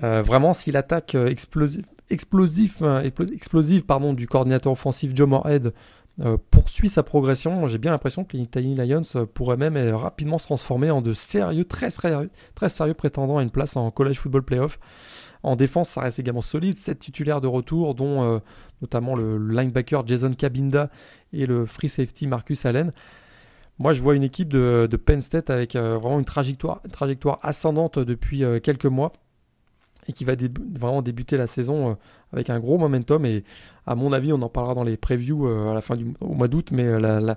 Euh, 0.03 0.22
vraiment, 0.22 0.53
si 0.53 0.72
l'attaque 0.72 1.16
euh, 1.16 1.28
explosive, 1.28 1.86
explosif, 2.10 2.82
hein, 2.82 3.03
explosive 3.34 3.84
du 4.16 4.28
coordinateur 4.28 4.72
offensif 4.72 5.12
Joe 5.14 5.28
Moorhead 5.28 5.74
euh, 6.22 6.38
poursuit 6.49 6.88
sa 6.88 7.03
progression, 7.03 7.68
j'ai 7.68 7.78
bien 7.78 7.91
l'impression 7.91 8.24
que 8.24 8.38
les 8.38 8.47
Tiny 8.47 8.76
Lions 8.76 9.01
pourraient 9.34 9.58
même 9.58 9.78
rapidement 9.93 10.38
se 10.38 10.45
transformer 10.45 10.89
en 10.89 11.01
de 11.01 11.12
sérieux, 11.12 11.66
très 11.66 11.91
sérieux, 11.91 12.30
très 12.56 12.70
sérieux 12.70 12.93
prétendants 12.93 13.38
à 13.38 13.43
une 13.43 13.49
place 13.49 13.76
en 13.76 13.91
college 13.91 14.18
football 14.20 14.43
playoff. 14.43 14.80
En 15.43 15.58
défense, 15.58 15.89
ça 15.89 16.01
reste 16.01 16.18
également 16.20 16.41
solide. 16.41 16.78
7 16.78 16.97
titulaires 16.97 17.41
de 17.41 17.47
retour, 17.47 17.95
dont 17.95 18.41
notamment 18.82 19.16
le 19.16 19.38
linebacker 19.38 20.08
Jason 20.08 20.32
Cabinda 20.32 20.89
et 21.34 21.45
le 21.45 21.66
free 21.66 21.89
safety 21.89 22.28
Marcus 22.28 22.66
Allen. 22.66 22.93
Moi, 23.78 23.91
je 23.93 24.01
vois 24.01 24.16
une 24.16 24.24
équipe 24.24 24.51
de, 24.51 24.88
Penn 25.06 25.22
State 25.22 25.49
avec 25.49 25.76
vraiment 25.76 26.18
une 26.18 26.26
trajectoire 26.26 27.39
ascendante 27.43 27.99
depuis 27.99 28.43
quelques 28.64 28.86
mois 28.86 29.12
et 30.08 30.14
qui 30.14 30.26
va 30.26 30.34
vraiment 30.74 31.01
débuter 31.01 31.38
la 31.38 31.47
saison 31.47 31.91
euh, 31.91 31.93
avec 32.34 32.49
un 32.49 32.60
gros 32.60 32.78
momentum. 32.78 33.26
Et 33.26 33.43
à 33.86 33.95
mon 33.95 34.14
avis, 34.14 34.34
on 34.34 34.41
en 34.41 34.49
parlera 34.49 34.74
dans 34.74 34.84
les 34.84 34.97
previews 34.97 35.47
euh, 35.47 35.72
à 35.72 35.74
la 35.74 35.82
fin 35.82 35.95
du 35.95 36.14
au 36.22 36.34
mois 36.34 36.47
d'août, 36.47 36.70
mais 36.72 36.86
euh, 36.86 37.34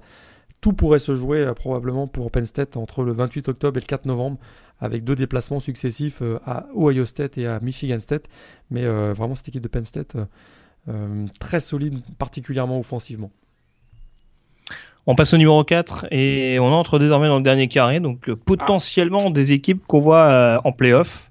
tout 0.60 0.72
pourrait 0.72 0.98
se 0.98 1.14
jouer 1.14 1.52
probablement 1.54 2.06
pour 2.06 2.30
Penn 2.30 2.44
State 2.44 2.76
entre 2.76 3.02
le 3.02 3.12
28 3.12 3.48
octobre 3.48 3.78
et 3.78 3.80
le 3.80 3.86
4 3.86 4.06
novembre, 4.06 4.38
avec 4.80 5.04
deux 5.04 5.14
déplacements 5.14 5.60
successifs 5.60 6.20
à 6.44 6.66
Ohio 6.74 7.04
State 7.04 7.38
et 7.38 7.46
à 7.46 7.60
Michigan 7.60 8.00
State. 8.00 8.24
Mais 8.70 8.84
vraiment, 8.84 9.36
cette 9.36 9.48
équipe 9.48 9.62
de 9.62 9.68
Penn 9.68 9.84
State, 9.84 10.16
très 11.38 11.60
solide, 11.60 12.00
particulièrement 12.18 12.76
offensivement. 12.76 13.30
On 15.06 15.14
passe 15.14 15.32
au 15.32 15.36
numéro 15.36 15.62
4 15.62 16.06
et 16.10 16.58
on 16.58 16.72
entre 16.72 16.98
désormais 16.98 17.28
dans 17.28 17.36
le 17.38 17.44
dernier 17.44 17.68
carré, 17.68 18.00
donc 18.00 18.28
potentiellement 18.34 19.30
des 19.30 19.52
équipes 19.52 19.86
qu'on 19.86 20.00
voit 20.00 20.60
en 20.64 20.72
playoff. 20.72 21.27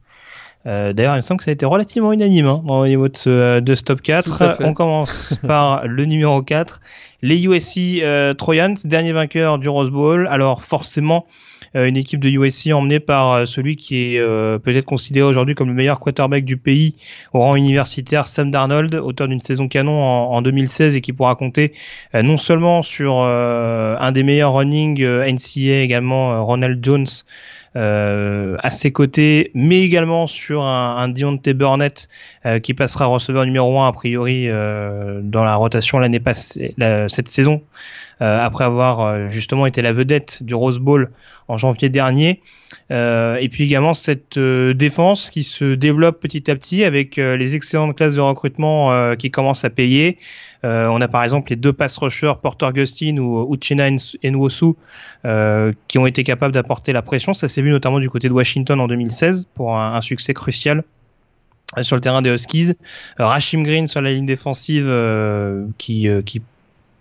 Euh, 0.68 0.92
d'ailleurs, 0.92 1.14
il 1.14 1.18
me 1.18 1.22
semble 1.22 1.38
que 1.38 1.46
ça 1.46 1.52
a 1.52 1.54
été 1.54 1.66
relativement 1.66 2.12
unanime 2.12 2.48
hein, 2.48 2.62
au 2.66 2.88
niveau 2.88 3.08
de 3.08 3.16
ce, 3.16 3.30
euh, 3.30 3.62
de 3.62 3.74
top 3.76 4.02
4. 4.02 4.58
On 4.62 4.74
commence 4.74 5.38
par 5.48 5.88
le 5.88 6.06
numéro 6.06 6.42
4, 6.42 6.82
les 7.22 7.46
USC 7.46 8.02
euh, 8.02 8.34
Trojans, 8.34 8.76
dernier 8.84 9.14
vainqueur 9.14 9.60
du 9.60 9.70
Rose 9.70 9.90
Bowl. 9.90 10.28
Alors 10.30 10.64
forcément, 10.64 11.26
une 11.74 11.98
équipe 11.98 12.20
de 12.20 12.30
USC 12.30 12.72
emmenée 12.74 13.00
par 13.00 13.48
celui 13.48 13.76
qui 13.76 14.16
est 14.16 14.20
peut-être 14.60 14.86
considéré 14.86 15.28
aujourd'hui 15.28 15.54
comme 15.54 15.68
le 15.68 15.76
meilleur 15.76 16.00
quarterback 16.00 16.44
du 16.44 16.58
pays 16.58 16.96
au 17.34 17.40
rang 17.40 17.56
universitaire, 17.56 18.26
Sam 18.26 18.50
Darnold, 18.50 18.96
auteur 18.96 19.28
d'une 19.28 19.42
saison 19.42 19.68
canon 19.68 20.02
en, 20.02 20.42
2016 20.42 20.96
et 20.96 21.02
qui 21.02 21.14
pourra 21.14 21.36
compter 21.36 21.74
non 22.16 22.38
seulement 22.38 22.82
sur 22.82 23.20
un 23.20 24.12
des 24.12 24.24
meilleurs 24.24 24.54
running 24.54 25.04
NCA 25.04 25.82
également, 25.82 26.44
Ronald 26.44 26.84
Jones, 26.84 27.06
euh, 27.06 27.26
à 27.78 28.70
ses 28.72 28.92
côtés, 28.92 29.52
mais 29.54 29.82
également 29.82 30.28
sur 30.28 30.64
un, 30.64 30.98
un 30.98 31.10
Deontay 31.10 31.54
Burnett 31.54 32.10
euh, 32.46 32.60
qui 32.60 32.74
passera 32.74 33.06
receveur 33.06 33.46
numéro 33.46 33.80
1 33.80 33.88
a 33.88 33.92
priori 33.92 34.48
euh, 34.48 35.22
dans 35.22 35.44
la 35.44 35.56
rotation 35.56 36.00
l'année 36.00 36.20
passée, 36.20 36.76
cette 37.08 37.28
saison, 37.28 37.62
après 38.20 38.64
avoir 38.64 39.30
justement 39.30 39.68
été 39.68 39.82
la 39.82 39.94
vedette 39.94 40.42
du 40.42 40.56
Rose 40.56 40.80
Bowl 40.80 41.12
en 41.48 41.58
janvier 41.58 41.90
dernier. 41.90 42.42
et 42.90 43.50
puis 43.52 43.64
également 43.66 43.94
cette 43.94 44.40
défense 44.40 45.30
qui 45.30 45.44
se 45.44 45.76
développe 45.76 46.20
petit 46.20 46.50
à 46.50 46.56
petit 46.56 46.84
avec 46.84 47.18
les 47.18 47.56
excellentes 47.56 47.96
classes 47.96 48.16
de 48.16 48.22
recrutement 48.22 49.16
qui 49.16 49.30
commencent 49.30 49.66
à 49.66 49.70
payer. 49.70 50.18
Euh, 50.64 50.88
on 50.88 51.02
a 51.02 51.08
par 51.08 51.24
exemple 51.24 51.50
les 51.50 51.56
deux 51.56 51.74
pass 51.74 51.98
rushers, 51.98 52.34
Porter 52.42 52.66
Augustine 52.66 53.20
ou 53.20 53.54
Uchina 53.54 53.90
Nwosu, 54.24 54.74
euh, 55.26 55.72
qui 55.88 55.98
ont 55.98 56.06
été 56.08 56.24
capables 56.24 56.54
d'apporter 56.54 56.94
la 56.94 57.02
pression. 57.02 57.34
Ça 57.34 57.48
s'est 57.48 57.62
vu 57.62 57.70
notamment 57.70 58.00
du 58.00 58.10
côté 58.10 58.28
de 58.28 58.34
Washington 58.34 58.80
en 58.80 58.88
2016 58.88 59.48
pour 59.54 59.78
un, 59.78 60.02
succès 60.02 60.34
crucial 60.34 60.84
euh, 61.78 61.84
sur 61.84 61.96
le 61.96 62.02
terrain 62.02 62.22
des 62.22 62.30
Huskies. 62.30 62.74
Rashim 63.18 63.64
Green 63.64 63.88
sur 63.88 64.02
la 64.02 64.12
ligne 64.12 64.26
défensive 64.26 64.88
qui, 65.78 66.08
qui 66.26 66.42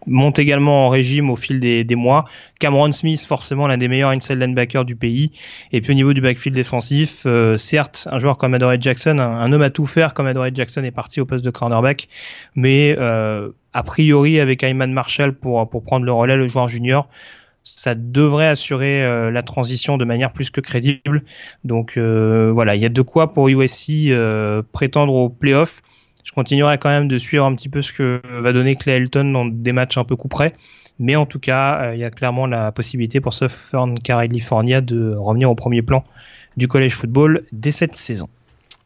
monte 0.07 0.39
également 0.39 0.87
en 0.87 0.89
régime 0.89 1.31
au 1.31 1.37
fil 1.37 1.61
des, 1.61 1.95
mois. 1.95 2.25
Cameron 2.61 2.93
Smith, 2.93 3.25
forcément 3.25 3.67
l'un 3.67 3.77
des 3.77 3.89
meilleurs 3.89 4.11
inside 4.11 4.39
linebackers 4.39 4.85
du 4.85 4.97
pays. 4.97 5.33
Et 5.73 5.81
puis 5.81 5.93
au 5.93 5.95
niveau 5.95 6.13
du 6.13 6.21
backfield 6.21 6.55
défensif, 6.55 7.23
euh, 7.27 7.57
certes, 7.57 8.09
un 8.11 8.19
joueur 8.19 8.39
comme 8.39 8.55
Adoree 8.55 8.81
Jackson, 8.81 9.19
un, 9.19 9.53
homme 9.53 9.63
à 9.63 9.71
tout 9.71 9.87
faire 9.87 10.15
comme 10.15 10.27
Adoree 10.27 10.53
Jackson 10.55 10.85
est 10.85 10.91
parti 10.91 11.21
au 11.21 11.27
poste 11.27 11.45
de 11.45 11.51
cornerback, 11.51 12.09
mais 12.55 12.95
euh, 12.99 13.51
a 13.73 13.83
priori 13.83 14.41
avec 14.41 14.63
Ayman 14.63 14.93
Marshall 14.93 15.33
pour, 15.35 15.69
pour 15.69 15.83
prendre 15.83 16.05
le 16.05 16.13
relais, 16.13 16.37
le 16.37 16.49
joueur 16.49 16.69
junior, 16.69 17.09
ça 17.65 17.95
devrait 17.97 18.47
assurer 18.47 19.05
euh, 19.05 19.31
la 19.31 19.43
transition 19.43 19.99
de 19.99 20.05
manière 20.05 20.33
plus 20.33 20.51
que 20.51 20.61
crédible. 20.61 21.25
Donc 21.65 21.99
voilà, 21.99 22.77
il 22.77 22.83
y 22.83 22.87
a 22.87 22.91
de 22.91 23.03
quoi 23.03 23.33
pour 23.33 23.49
USC 23.49 24.11
prétendre 24.73 25.15
au 25.15 25.29
playoff 25.29 25.83
je 26.27 26.33
continuerai 26.33 26.77
quand 26.77 26.89
même 26.89 27.07
de 27.07 27.19
suivre 27.19 27.45
un 27.45 27.55
petit 27.55 27.69
peu 27.69 27.81
ce 27.81 27.93
que 27.93 28.21
va 28.41 28.53
donner 28.53 28.75
Clay 28.75 28.97
Elton 28.97 29.31
dans 29.31 29.47
des 29.47 29.71
matchs 29.71 29.97
un 29.97 30.03
peu 30.03 30.17
coup 30.17 30.27
près. 30.27 30.53
Mais 30.99 31.15
en 31.15 31.25
tout 31.25 31.39
cas, 31.39 31.81
euh, 31.81 31.95
il 31.95 32.01
y 32.01 32.05
a 32.05 32.11
clairement 32.11 32.47
la 32.47 32.73
possibilité 32.73 33.21
pour 33.21 33.33
Southern 33.33 33.97
California 34.01 34.81
de 34.81 35.15
revenir 35.15 35.49
au 35.49 35.55
premier 35.55 35.83
plan 35.83 36.05
du 36.57 36.67
college 36.67 36.97
football 36.97 37.45
dès 37.53 37.71
cette 37.71 37.95
saison. 37.95 38.29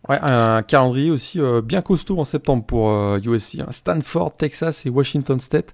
Ouais, 0.08 0.18
un 0.20 0.62
calendrier 0.62 1.10
aussi 1.10 1.40
euh, 1.40 1.62
bien 1.62 1.80
costaud 1.80 2.18
en 2.18 2.24
septembre 2.24 2.62
pour 2.64 2.90
USC. 3.16 3.60
Euh, 3.60 3.62
hein. 3.62 3.68
Stanford, 3.70 4.36
Texas 4.36 4.84
et 4.84 4.90
Washington 4.90 5.40
State. 5.40 5.72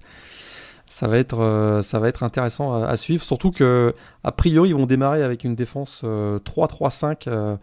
Ça 0.85 1.09
va 1.09 1.17
être, 1.17 1.81
ça 1.83 1.99
va 1.99 2.07
être 2.07 2.23
intéressant 2.23 2.81
à, 2.81 2.95
suivre. 2.95 3.21
Surtout 3.21 3.51
que, 3.51 3.93
a 4.23 4.31
priori, 4.31 4.69
ils 4.69 4.75
vont 4.75 4.85
démarrer 4.85 5.21
avec 5.21 5.43
une 5.43 5.53
défense 5.53 6.01
3-3-5. 6.05 7.57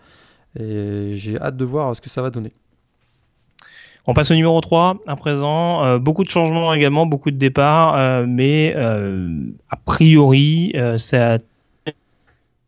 et 0.61 1.15
j'ai 1.15 1.41
hâte 1.41 1.57
de 1.57 1.65
voir 1.65 1.97
ce 1.97 2.03
que 2.03 2.11
ça 2.11 2.21
va 2.21 2.29
donner. 2.29 2.53
On 4.07 4.13
passe 4.13 4.31
au 4.31 4.35
numéro 4.35 4.61
3 4.61 4.99
à 5.07 5.17
présent. 5.17 5.83
Euh, 5.85 5.99
beaucoup 5.99 6.25
de 6.25 6.31
changements 6.31 6.75
également, 6.75 7.07
beaucoup 7.07 7.31
de 7.31 7.39
départs, 7.39 7.97
euh, 7.97 8.27
mais 8.29 8.75
euh, 8.77 9.31
a 9.71 9.77
priori, 9.77 10.75
ça 10.99 11.39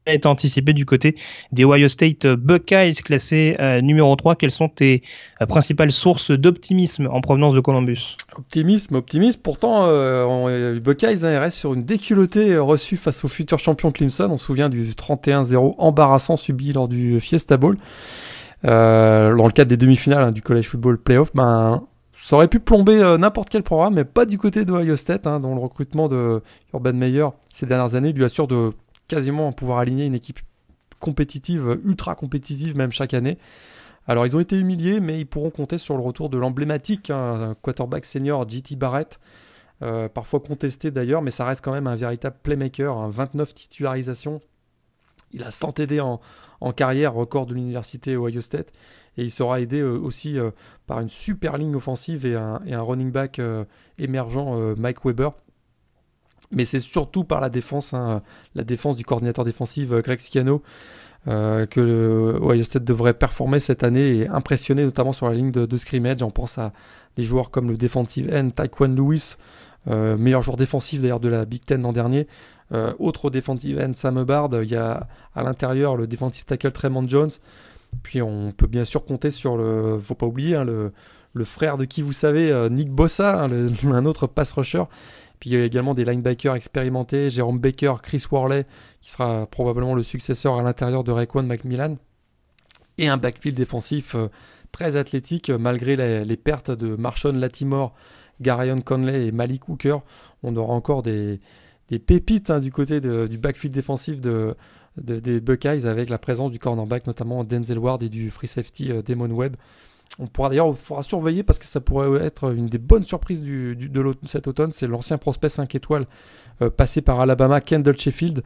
a 0.06 0.12
été 0.12 0.28
anticipé 0.28 0.72
du 0.72 0.86
côté 0.86 1.16
des 1.50 1.64
Ohio 1.64 1.88
State 1.88 2.26
Buckeyes 2.26 2.94
classés 2.94 3.56
numéro 3.82 4.14
3. 4.14 4.36
Quelles 4.36 4.52
sont 4.52 4.68
tes 4.68 5.02
principales 5.48 5.90
sources 5.90 6.30
d'optimisme 6.30 7.08
en 7.10 7.20
provenance 7.20 7.54
de 7.54 7.60
Columbus? 7.60 8.16
Optimisme, 8.36 8.94
optimisme. 8.94 9.40
Pourtant, 9.42 9.90
les 10.46 10.78
Buckeyes 10.78 11.24
hein, 11.24 11.40
restent 11.40 11.58
sur 11.58 11.74
une 11.74 11.84
déculottée 11.84 12.56
reçue 12.56 12.96
face 12.96 13.24
au 13.24 13.28
futur 13.28 13.58
champion 13.58 13.90
Clemson. 13.90 14.28
On 14.30 14.38
se 14.38 14.46
souvient 14.46 14.68
du 14.68 14.84
31-0 14.92 15.74
embarrassant 15.78 16.36
subi 16.36 16.72
lors 16.72 16.86
du 16.86 17.20
Fiesta 17.20 17.56
Bowl. 17.56 17.76
Euh, 18.64 19.34
dans 19.36 19.46
le 19.46 19.52
cadre 19.52 19.68
des 19.68 19.76
demi-finales 19.76 20.22
hein, 20.22 20.32
du 20.32 20.42
College 20.42 20.68
Football 20.68 20.98
Playoff, 20.98 21.30
ben, 21.34 21.86
ça 22.22 22.36
aurait 22.36 22.48
pu 22.48 22.58
plomber 22.58 23.00
euh, 23.00 23.18
n'importe 23.18 23.50
quel 23.50 23.62
programme, 23.62 23.94
mais 23.94 24.04
pas 24.04 24.24
du 24.24 24.38
côté 24.38 24.64
de 24.64 24.72
Ohio 24.72 24.96
State, 24.96 25.26
hein, 25.26 25.40
dont 25.40 25.54
le 25.54 25.60
recrutement 25.60 26.08
de 26.08 26.42
Urban 26.72 26.94
Meyer 26.94 27.28
ces 27.50 27.66
dernières 27.66 27.94
années 27.94 28.12
lui 28.12 28.24
assure 28.24 28.46
de 28.46 28.72
quasiment 29.08 29.52
pouvoir 29.52 29.78
aligner 29.78 30.06
une 30.06 30.14
équipe 30.14 30.40
compétitive, 30.98 31.78
ultra 31.84 32.14
compétitive 32.14 32.76
même 32.76 32.92
chaque 32.92 33.14
année. 33.14 33.38
Alors 34.08 34.24
ils 34.24 34.36
ont 34.36 34.40
été 34.40 34.58
humiliés, 34.58 35.00
mais 35.00 35.20
ils 35.20 35.26
pourront 35.26 35.50
compter 35.50 35.78
sur 35.78 35.96
le 35.96 36.02
retour 36.02 36.30
de 36.30 36.38
l'emblématique 36.38 37.10
hein, 37.10 37.54
quarterback 37.62 38.04
senior 38.04 38.48
JT 38.48 38.76
Barrett, 38.76 39.18
euh, 39.82 40.08
parfois 40.08 40.40
contesté 40.40 40.90
d'ailleurs, 40.90 41.22
mais 41.22 41.30
ça 41.30 41.44
reste 41.44 41.62
quand 41.62 41.72
même 41.72 41.86
un 41.86 41.96
véritable 41.96 42.36
playmaker, 42.42 43.08
29 43.10 43.54
titularisations. 43.54 44.40
Il 45.32 45.42
a 45.42 45.50
100 45.50 45.72
TD 45.72 46.00
en, 46.00 46.20
carrière, 46.72 47.14
record 47.14 47.46
de 47.46 47.54
l'université 47.54 48.16
Ohio 48.16 48.40
State, 48.40 48.72
et 49.16 49.24
il 49.24 49.30
sera 49.30 49.60
aidé 49.60 49.80
euh, 49.80 49.98
aussi 49.98 50.38
euh, 50.38 50.50
par 50.86 51.00
une 51.00 51.08
super 51.08 51.56
ligne 51.56 51.74
offensive 51.74 52.26
et 52.26 52.34
un, 52.34 52.60
running 52.82 53.10
back 53.10 53.40
émergent, 53.98 54.74
Mike 54.76 55.04
Weber. 55.04 55.32
Mais 56.52 56.64
c'est 56.64 56.80
surtout 56.80 57.24
par 57.24 57.40
la 57.40 57.48
défense, 57.48 57.92
hein, 57.92 58.22
la 58.54 58.62
défense 58.62 58.96
du 58.96 59.04
coordinateur 59.04 59.44
défensif 59.44 59.90
Greg 59.90 60.20
Schiano, 60.20 60.62
euh, 61.28 61.66
que 61.66 61.80
le 61.80 62.38
Ohio 62.40 62.62
State 62.62 62.84
devrait 62.84 63.14
performer 63.14 63.58
cette 63.58 63.82
année 63.82 64.18
et 64.18 64.28
impressionner 64.28 64.84
notamment 64.84 65.12
sur 65.12 65.28
la 65.28 65.34
ligne 65.34 65.50
de, 65.50 65.76
scrimmage. 65.76 66.22
On 66.22 66.30
pense 66.30 66.56
à 66.56 66.72
des 67.16 67.24
joueurs 67.24 67.50
comme 67.50 67.68
le 67.68 67.76
defensive 67.76 68.32
end 68.32 68.50
Taekwon 68.50 68.94
Lewis, 68.94 69.34
euh, 69.88 70.16
meilleur 70.16 70.42
joueur 70.42 70.56
défensif 70.56 71.00
d'ailleurs 71.00 71.18
de 71.18 71.28
la 71.28 71.44
Big 71.44 71.64
Ten 71.64 71.82
l'an 71.82 71.92
dernier. 71.92 72.28
Euh, 72.72 72.92
autre 72.98 73.30
defensive 73.30 73.78
end 73.78 73.92
Sam 73.94 74.18
Hubbard, 74.18 74.50
il 74.62 74.68
y 74.68 74.76
a 74.76 75.06
à 75.34 75.42
l'intérieur 75.42 75.96
le 75.96 76.06
defensive 76.06 76.44
tackle 76.44 76.72
Tremont 76.72 77.06
Jones. 77.06 77.30
Puis 78.02 78.20
on 78.20 78.52
peut 78.52 78.66
bien 78.66 78.84
sûr 78.84 79.04
compter 79.04 79.30
sur 79.30 79.56
le, 79.56 79.98
faut 80.00 80.14
pas 80.14 80.26
oublier, 80.26 80.56
hein, 80.56 80.64
le, 80.64 80.92
le, 81.32 81.44
frère 81.44 81.76
de 81.78 81.84
qui 81.84 82.02
vous 82.02 82.12
savez, 82.12 82.68
Nick 82.70 82.90
Bossa, 82.90 83.44
hein, 83.44 83.50
un 83.84 84.04
autre 84.04 84.26
pass 84.26 84.52
rusher 84.52 84.84
puis 85.38 85.50
il 85.50 85.58
y 85.58 85.60
a 85.60 85.64
également 85.64 85.94
des 85.94 86.04
linebackers 86.04 86.54
expérimentés, 86.54 87.30
Jérôme 87.30 87.58
Baker, 87.58 87.96
Chris 88.02 88.24
Worley, 88.30 88.64
qui 89.00 89.10
sera 89.10 89.46
probablement 89.46 89.94
le 89.94 90.02
successeur 90.02 90.58
à 90.58 90.62
l'intérieur 90.62 91.04
de 91.04 91.12
Raekwon 91.12 91.42
McMillan. 91.42 91.96
Et 92.98 93.08
un 93.08 93.18
backfield 93.18 93.56
défensif 93.56 94.14
euh, 94.14 94.28
très 94.72 94.96
athlétique, 94.96 95.50
malgré 95.50 95.96
les, 96.24 96.36
pertes 96.36 96.70
de 96.70 96.96
Marshawn 96.96 97.38
Latimore, 97.38 97.94
Garion 98.40 98.80
Conley 98.80 99.26
et 99.26 99.32
Malik 99.32 99.68
Hooker. 99.68 99.98
On 100.42 100.56
aura 100.56 100.72
encore 100.72 101.02
des, 101.02 101.40
pépites 101.88 102.50
hein, 102.50 102.60
du 102.60 102.72
côté 102.72 103.00
du 103.00 103.38
backfield 103.38 103.74
défensif 103.74 104.20
de, 104.20 104.54
des 104.98 105.40
Buckeyes 105.40 105.86
avec 105.86 106.10
la 106.10 106.18
présence 106.18 106.50
du 106.50 106.58
cornerback, 106.58 107.06
notamment 107.06 107.44
Denzel 107.44 107.78
Ward 107.78 108.02
et 108.02 108.08
du 108.08 108.30
free 108.30 108.48
safety 108.48 108.90
euh, 108.90 109.02
Damon 109.02 109.30
Webb. 109.30 109.56
On 110.18 110.26
pourra 110.26 110.48
d'ailleurs, 110.48 110.74
surveiller 111.02 111.42
parce 111.42 111.58
que 111.58 111.66
ça 111.66 111.80
pourrait 111.80 112.24
être 112.24 112.54
une 112.54 112.66
des 112.66 112.78
bonnes 112.78 113.04
surprises 113.04 113.42
du, 113.42 113.76
de 113.76 114.14
cet 114.26 114.46
automne. 114.46 114.72
C'est 114.72 114.86
l'ancien 114.86 115.18
prospect 115.18 115.48
5 115.48 115.74
étoiles 115.74 116.06
euh, 116.62 116.70
passé 116.70 117.02
par 117.02 117.20
Alabama, 117.20 117.60
Kendall 117.60 117.98
Sheffield, 117.98 118.42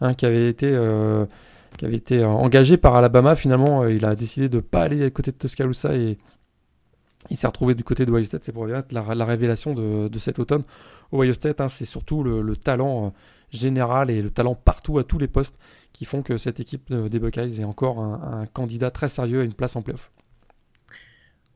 hein, 0.00 0.14
qui 0.14 0.26
avait 0.26 0.48
été 0.48 0.70
euh, 0.70 1.26
qui 1.76 1.84
avait 1.84 1.96
été 1.96 2.24
engagé 2.24 2.76
par 2.76 2.94
Alabama. 2.94 3.34
Finalement, 3.34 3.82
euh, 3.82 3.92
il 3.92 4.04
a 4.04 4.14
décidé 4.14 4.48
de 4.48 4.56
ne 4.56 4.60
pas 4.60 4.82
aller 4.82 5.04
à 5.04 5.10
côté 5.10 5.32
de 5.32 5.36
Tuscaloosa 5.36 5.94
et 5.96 6.18
il 7.30 7.36
s'est 7.36 7.46
retrouvé 7.46 7.74
du 7.74 7.84
côté 7.84 8.06
de 8.06 8.12
Ohio 8.12 8.24
State. 8.24 8.44
C'est 8.44 8.52
pour 8.52 8.68
être 8.68 8.92
la, 8.92 9.14
la, 9.14 9.24
révélation 9.24 9.74
de, 9.74 10.18
cet 10.18 10.38
automne. 10.38 10.62
Ohio 11.12 11.32
State, 11.32 11.60
hein, 11.60 11.68
c'est 11.68 11.84
surtout 11.84 12.22
le, 12.22 12.56
talent 12.56 13.12
général 13.50 14.10
et 14.10 14.20
le 14.20 14.30
talent 14.30 14.54
partout 14.54 14.98
à 14.98 15.04
tous 15.04 15.18
les 15.18 15.28
postes 15.28 15.58
qui 15.92 16.04
font 16.04 16.22
que 16.22 16.36
cette 16.36 16.60
équipe 16.60 16.92
des 16.92 17.18
Buckeyes 17.18 17.60
est 17.60 17.64
encore 17.64 17.98
un, 18.00 18.40
un 18.42 18.46
candidat 18.46 18.90
très 18.90 19.08
sérieux 19.08 19.40
à 19.40 19.44
une 19.44 19.54
place 19.54 19.74
en 19.74 19.82
playoff. 19.82 20.10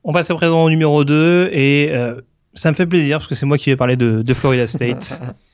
On 0.05 0.13
passe 0.13 0.31
à 0.31 0.35
présent 0.35 0.65
au 0.65 0.71
numéro 0.71 1.05
2 1.05 1.51
et 1.53 1.91
euh, 1.93 2.21
ça 2.55 2.71
me 2.71 2.77
fait 2.77 2.87
plaisir 2.87 3.19
parce 3.19 3.29
que 3.29 3.35
c'est 3.35 3.47
moi 3.47 3.57
qui 3.57 3.71
vais 3.71 3.77
parler 3.77 3.97
de, 3.97 4.23
de 4.23 4.35
Florida 4.35 4.67
State. 4.67 5.23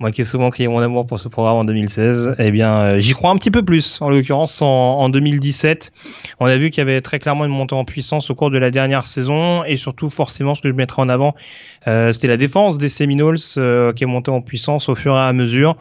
moi 0.00 0.10
qui 0.12 0.22
ai 0.22 0.24
souvent 0.24 0.48
crié 0.48 0.66
mon 0.66 0.78
amour 0.78 1.06
pour 1.06 1.20
ce 1.20 1.28
programme 1.28 1.56
en 1.56 1.64
2016, 1.64 2.36
eh 2.38 2.50
bien 2.50 2.80
euh, 2.80 2.98
j'y 2.98 3.12
crois 3.12 3.30
un 3.30 3.36
petit 3.36 3.50
peu 3.50 3.62
plus. 3.62 4.00
En 4.00 4.08
l'occurrence 4.08 4.62
en, 4.62 4.66
en 4.66 5.10
2017, 5.10 5.92
on 6.40 6.46
a 6.46 6.56
vu 6.56 6.70
qu'il 6.70 6.78
y 6.78 6.80
avait 6.80 7.02
très 7.02 7.18
clairement 7.18 7.44
une 7.44 7.52
montée 7.52 7.74
en 7.74 7.84
puissance 7.84 8.30
au 8.30 8.34
cours 8.34 8.50
de 8.50 8.56
la 8.56 8.70
dernière 8.70 9.04
saison 9.04 9.62
et 9.64 9.76
surtout 9.76 10.08
forcément 10.08 10.54
ce 10.54 10.62
que 10.62 10.70
je 10.70 10.74
mettrai 10.74 11.02
en 11.02 11.10
avant, 11.10 11.34
euh, 11.86 12.12
c'était 12.12 12.28
la 12.28 12.38
défense 12.38 12.78
des 12.78 12.88
Seminoles 12.88 13.36
euh, 13.58 13.92
qui 13.92 14.04
est 14.04 14.06
montée 14.06 14.30
en 14.30 14.40
puissance 14.40 14.88
au 14.88 14.94
fur 14.94 15.14
et 15.14 15.20
à 15.20 15.32
mesure. 15.34 15.76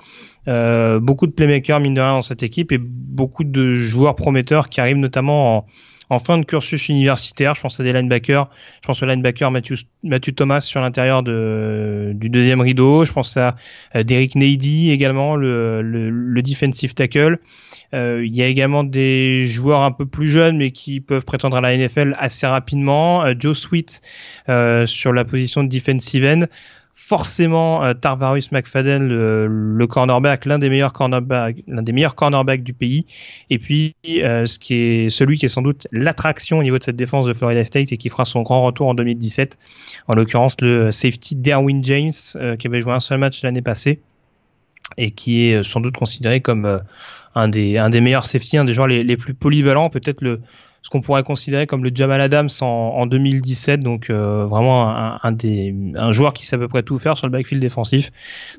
beaucoup 0.46 1.26
de 1.26 1.32
playmakers 1.32 1.80
mine 1.80 1.94
de 1.94 2.02
rien 2.02 2.14
dans 2.14 2.22
cette 2.22 2.44
équipe 2.44 2.74
et 2.74 2.78
beaucoup 2.78 3.46
de 3.46 3.74
joueurs 3.74 4.16
prometteurs 4.16 4.68
qui 4.68 4.82
arrivent 4.82 4.98
notamment 4.98 5.58
en 5.58 5.66
en 6.10 6.20
fin 6.20 6.38
de 6.38 6.46
cursus 6.46 6.90
universitaire. 6.90 7.56
Je 7.56 7.62
pense 7.62 7.80
à 7.80 7.84
des 7.84 7.94
linebackers. 7.94 8.50
Je 8.82 8.88
pense 8.88 9.02
au 9.04 9.06
linebacker 9.06 9.52
Matthew, 9.52 10.34
Thomas 10.36 10.62
sur 10.62 10.82
l'intérieur 10.82 11.24
du 11.24 12.30
deuxième 12.30 12.62
rideau. 12.62 13.06
Je 13.06 13.14
pense 13.14 13.38
à, 13.38 13.56
Derek 13.96 14.36
Nady 14.36 14.92
également, 14.92 15.36
le, 15.36 16.42
defensive 16.42 16.94
tackle. 16.94 17.40
Euh, 17.94 18.24
il 18.26 18.36
y 18.36 18.42
a 18.42 18.48
également 18.48 18.84
des 18.84 19.46
joueurs 19.46 19.82
un 19.82 19.92
peu 19.92 20.06
plus 20.06 20.28
jeunes 20.28 20.58
mais 20.58 20.72
qui 20.72 21.02
peuvent 21.02 21.26
prétendre 21.26 21.58
à 21.58 21.62
la 21.62 21.76
NFL 21.76 22.16
assez 22.20 22.46
rapidement. 22.48 23.24
Euh, 23.26 23.34
Joe 23.38 23.58
Sweet 23.58 24.02
euh, 24.48 24.86
sur 24.86 25.12
la 25.12 25.26
position 25.26 25.64
de 25.64 25.70
defensive 25.70 26.24
end 26.24 26.46
forcément 27.00 27.84
euh, 27.84 27.94
Tarvarus 27.94 28.52
McFadden, 28.52 29.08
le, 29.08 29.88
cornerback, 29.88 30.44
l'un 30.44 30.60
des 30.60 30.70
meilleurs 30.70 30.92
cornerbacks, 30.92 31.56
l'un 31.66 31.82
des 31.82 31.94
meilleurs 31.94 32.14
du 32.60 32.74
pays. 32.74 33.06
Et 33.50 33.58
puis 33.58 33.96
euh, 34.06 34.46
ce 34.46 34.60
qui 34.60 34.76
est 34.76 35.10
celui 35.10 35.38
qui 35.38 35.46
est 35.46 35.50
sans 35.50 35.62
doute 35.62 35.88
l'attraction 35.94 36.58
au 36.58 36.64
niveau 36.64 36.78
de 36.78 36.84
cette 36.84 36.98
défense 36.98 37.26
de 37.26 37.34
Florida 37.34 37.64
State 37.64 37.94
et 37.94 37.98
qui 37.98 38.10
fera 38.10 38.26
son 38.26 38.42
grand 38.42 38.64
retour 38.64 38.90
en 38.90 38.94
2017. 38.96 39.58
En 40.08 40.14
l'occurrence 40.14 40.58
le 40.60 40.92
safety 40.92 41.38
Derwin 41.38 41.82
James 41.84 42.12
euh, 42.36 42.58
qui 42.58 42.68
avait 42.68 42.82
joué 42.82 42.92
un 42.92 43.00
seul 43.00 43.18
match 43.18 43.42
l'année 43.44 43.62
passée 43.62 44.02
et 44.98 45.12
qui 45.12 45.46
est 45.46 45.64
sans 45.64 45.80
doute 45.80 45.96
considéré 45.96 46.42
comme 46.42 46.82
un 47.34 47.48
des 47.48 47.78
un 47.78 47.90
des 47.90 48.02
meilleurs 48.02 48.26
safety, 48.26 48.58
un 48.58 48.66
des 48.66 48.74
joueurs 48.74 48.88
les 48.88 49.18
plus 49.18 49.34
polyvalents, 49.34 49.90
peut-être 49.90 50.22
le 50.22 50.40
ce 50.82 50.90
qu'on 50.90 51.02
pourrait 51.02 51.24
considérer 51.24 51.68
comme 51.68 51.84
le 51.84 51.92
Jamal 51.94 52.22
Adams 52.22 52.50
en, 52.62 52.66
en 52.66 53.06
2017, 53.06 53.82
donc 53.82 54.10
euh, 54.10 54.46
vraiment 54.46 54.90
un, 54.90 55.20
un, 55.22 55.32
des, 55.32 55.74
un 55.96 56.12
joueur 56.12 56.34
qui 56.34 56.46
sait 56.46 56.56
à 56.56 56.60
peu 56.60 56.68
près 56.68 56.84
tout 56.84 56.98
faire 57.00 57.18
sur 57.18 57.28
le 57.28 57.32
backfield 57.32 57.62
défensif. 57.62 58.12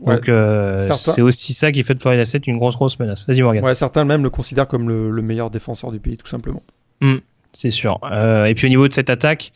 Donc 0.05 0.29
euh, 0.29 0.77
c'est 0.77 1.23
aussi 1.23 1.55
ça 1.55 1.73
qui 1.73 1.83
fait 1.83 1.95
de 1.95 2.01
Florida 2.01 2.25
State 2.25 2.47
une 2.47 2.59
grosse 2.59 2.77
grosse 2.77 2.99
menace. 2.99 3.27
Vas-y 3.27 3.43
Morgan. 3.43 3.65
Ouais, 3.65 3.75
certains 3.75 4.05
même 4.05 4.23
le 4.23 4.31
considèrent 4.31 4.69
comme 4.69 4.89
le, 4.89 5.11
le 5.11 5.23
meilleur 5.23 5.51
défenseur 5.51 5.91
du 5.91 6.01
pays, 6.01 6.17
tout 6.17 6.27
simplement. 6.27 6.63
Hmm, 7.01 7.17
c'est 7.53 7.71
sûr. 7.71 8.01
Euh, 8.11 8.45
et 8.45 8.55
puis 8.55 8.67
au 8.67 8.71
niveau 8.71 8.87
de 8.89 8.93
cette 8.93 9.11
attaque, 9.11 9.53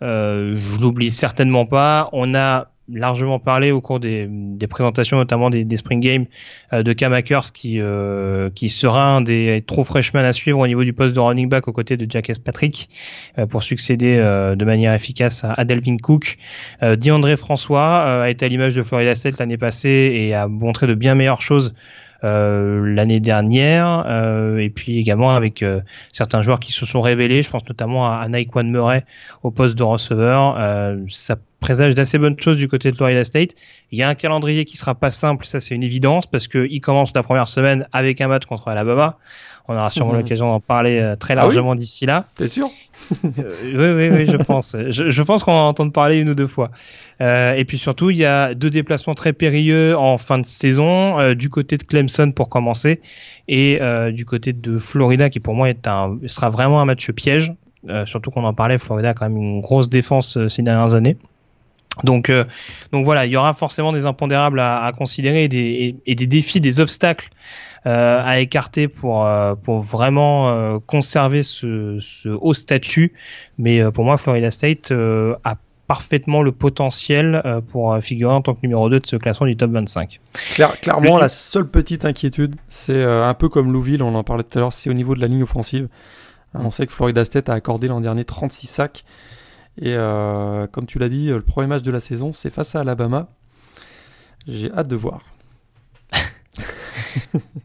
je 0.00 0.80
l'oublie 0.80 1.10
certainement 1.10 1.66
pas. 1.66 2.10
On 2.12 2.34
a 2.34 2.68
largement 2.92 3.38
parlé 3.38 3.70
au 3.70 3.80
cours 3.80 4.00
des, 4.00 4.26
des 4.28 4.66
présentations, 4.66 5.16
notamment 5.16 5.50
des, 5.50 5.64
des 5.64 5.76
Spring 5.76 6.00
Games 6.00 6.26
euh, 6.72 6.82
de 6.82 6.92
Cam 6.92 7.12
Akers, 7.12 7.52
qui, 7.52 7.80
euh, 7.80 8.50
qui 8.54 8.68
sera 8.68 9.16
un 9.16 9.20
des 9.20 9.62
trop 9.66 9.84
freshmen 9.84 10.24
à 10.24 10.32
suivre 10.32 10.58
au 10.58 10.66
niveau 10.66 10.84
du 10.84 10.92
poste 10.92 11.14
de 11.14 11.20
running 11.20 11.48
back 11.48 11.68
aux 11.68 11.72
côtés 11.72 11.96
de 11.96 12.06
Jack 12.10 12.30
S. 12.30 12.38
Patrick 12.38 12.90
euh, 13.38 13.46
pour 13.46 13.62
succéder 13.62 14.16
de 14.16 14.64
manière 14.64 14.92
efficace 14.94 15.44
à, 15.44 15.64
Delvin 15.64 15.96
Cook. 15.96 16.36
DeAndre 16.82 17.36
François 17.36 18.22
a 18.22 18.30
été 18.30 18.44
à 18.44 18.48
l'image 18.48 18.74
de 18.74 18.82
Florida 18.82 19.14
State 19.14 19.38
l'année 19.38 19.56
passée 19.56 20.12
et 20.14 20.34
a 20.34 20.48
montré 20.48 20.86
de 20.86 20.94
bien 20.94 21.14
meilleures 21.14 21.42
choses 21.42 21.74
euh, 21.74 22.03
l'année 22.24 23.20
dernière, 23.20 24.04
euh, 24.06 24.58
et 24.58 24.70
puis 24.70 24.98
également 24.98 25.34
avec 25.34 25.62
euh, 25.62 25.80
certains 26.12 26.40
joueurs 26.40 26.60
qui 26.60 26.72
se 26.72 26.86
sont 26.86 27.00
révélés. 27.00 27.42
Je 27.42 27.50
pense 27.50 27.66
notamment 27.68 28.10
à, 28.10 28.16
à 28.16 28.28
Naquan 28.28 28.64
Murray 28.64 29.04
au 29.42 29.50
poste 29.50 29.76
de 29.76 29.82
receveur. 29.82 30.56
ça 31.08 31.36
présage 31.60 31.94
d'assez 31.94 32.18
bonnes 32.18 32.38
choses 32.38 32.58
du 32.58 32.68
côté 32.68 32.90
de 32.90 32.96
Florida 32.96 33.24
State. 33.24 33.54
Il 33.90 33.98
y 33.98 34.02
a 34.02 34.08
un 34.08 34.14
calendrier 34.14 34.66
qui 34.66 34.76
sera 34.76 34.94
pas 34.94 35.10
simple, 35.10 35.46
ça 35.46 35.60
c'est 35.60 35.74
une 35.74 35.82
évidence, 35.82 36.26
parce 36.26 36.46
qu'il 36.46 36.80
commence 36.80 37.14
la 37.14 37.22
première 37.22 37.48
semaine 37.48 37.88
avec 37.92 38.20
un 38.20 38.28
match 38.28 38.44
contre 38.44 38.68
Alabama. 38.68 39.18
On 39.68 39.74
aura 39.74 39.90
sûrement 39.90 40.12
l'occasion 40.14 40.46
d'en 40.46 40.60
parler 40.60 40.98
euh, 40.98 41.16
très 41.16 41.32
ah 41.32 41.36
largement 41.36 41.74
d'ici 41.74 42.06
là. 42.06 42.26
T'es 42.36 42.48
sûr 42.48 42.68
euh, 43.24 43.28
Oui, 43.64 44.08
oui, 44.08 44.16
oui, 44.16 44.26
je 44.26 44.36
pense. 44.36 44.76
Je, 44.90 45.10
je 45.10 45.22
pense 45.22 45.44
qu'on 45.44 45.52
va 45.52 45.58
entendre 45.60 45.92
parler 45.92 46.16
une 46.16 46.30
ou 46.30 46.34
deux 46.34 46.46
fois. 46.46 46.70
Euh, 47.20 47.54
et 47.54 47.64
puis 47.64 47.78
surtout, 47.78 48.10
il 48.10 48.16
y 48.16 48.24
a 48.24 48.54
deux 48.54 48.70
déplacements 48.70 49.14
très 49.14 49.32
périlleux 49.32 49.96
en 49.96 50.18
fin 50.18 50.38
de 50.38 50.46
saison, 50.46 51.18
euh, 51.18 51.34
du 51.34 51.50
côté 51.50 51.76
de 51.76 51.84
Clemson 51.84 52.32
pour 52.32 52.48
commencer, 52.48 53.00
et 53.48 53.78
euh, 53.80 54.10
du 54.10 54.24
côté 54.24 54.52
de 54.52 54.78
Florida, 54.78 55.30
qui 55.30 55.40
pour 55.40 55.54
moi 55.54 55.70
est 55.70 55.86
un, 55.86 56.18
sera 56.26 56.50
vraiment 56.50 56.80
un 56.80 56.84
match 56.84 57.10
piège. 57.12 57.52
surtout 58.06 58.30
qu'on 58.30 58.44
en 58.44 58.54
parlait, 58.54 58.78
Florida 58.78 59.10
a 59.10 59.14
quand 59.14 59.28
même 59.28 59.36
une 59.36 59.60
grosse 59.60 59.88
défense 59.88 60.38
ces 60.48 60.62
dernières 60.62 60.94
années. 60.94 61.16
Donc, 62.02 62.32
donc 62.90 63.04
voilà, 63.04 63.24
il 63.24 63.30
y 63.30 63.36
aura 63.36 63.54
forcément 63.54 63.92
des 63.92 64.04
impondérables 64.04 64.58
à, 64.58 64.82
à 64.82 64.92
considérer 64.92 65.44
et 65.44 65.48
des, 65.48 65.94
et 66.04 66.14
des 66.16 66.26
défis, 66.26 66.60
des 66.60 66.80
obstacles 66.80 67.28
à 67.84 68.40
écarter 68.40 68.88
pour 68.88 69.26
euh, 69.26 69.54
pour 69.54 69.80
vraiment 69.80 70.48
euh, 70.48 70.78
conserver 70.84 71.42
ce, 71.42 71.98
ce, 72.00 72.28
haut 72.28 72.54
statut. 72.54 73.12
Mais 73.58 73.90
pour 73.92 74.04
moi, 74.04 74.16
Florida 74.16 74.50
State 74.50 74.92
a 74.92 75.56
parfaitement 75.86 76.42
le 76.42 76.50
potentiel 76.50 77.42
pour 77.70 77.98
figurer 77.98 78.32
en 78.32 78.40
tant 78.40 78.54
que 78.54 78.60
numéro 78.62 78.88
2 78.88 79.00
de 79.00 79.06
ce 79.06 79.16
classement 79.16 79.46
du 79.46 79.56
top 79.56 79.70
25. 79.72 80.18
clairement, 80.80 81.18
la 81.18 81.28
seule 81.28 81.68
petite 81.68 82.06
inquiétude, 82.06 82.56
c'est 82.68 83.04
un 83.04 83.34
peu 83.34 83.50
comme 83.50 83.70
Louisville, 83.70 84.02
on 84.02 84.14
en 84.14 84.24
parlait 84.24 84.44
tout 84.44 84.58
à 84.58 84.62
l'heure, 84.62 84.72
c'est 84.72 84.88
au 84.88 84.94
niveau 84.94 85.14
de 85.14 85.20
la 85.20 85.26
ligne 85.26 85.42
offensive. 85.42 85.88
On 86.54 86.70
sait 86.70 86.86
que 86.86 86.92
Florida 86.92 87.24
State 87.24 87.50
a 87.50 87.52
accordé 87.52 87.88
l'an 87.88 88.00
dernier 88.00 88.24
36 88.24 88.66
sacs. 88.66 89.04
Et 89.80 89.94
comme 90.72 90.86
tu 90.86 90.98
l'as 90.98 91.10
dit, 91.10 91.28
le 91.28 91.42
premier 91.42 91.66
match 91.66 91.82
de 91.82 91.90
la 91.90 92.00
saison, 92.00 92.32
c'est 92.32 92.50
face 92.50 92.74
à 92.74 92.80
Alabama. 92.80 93.28
J'ai 94.46 94.72
hâte 94.72 94.88
de 94.88 94.96
voir. 94.96 95.20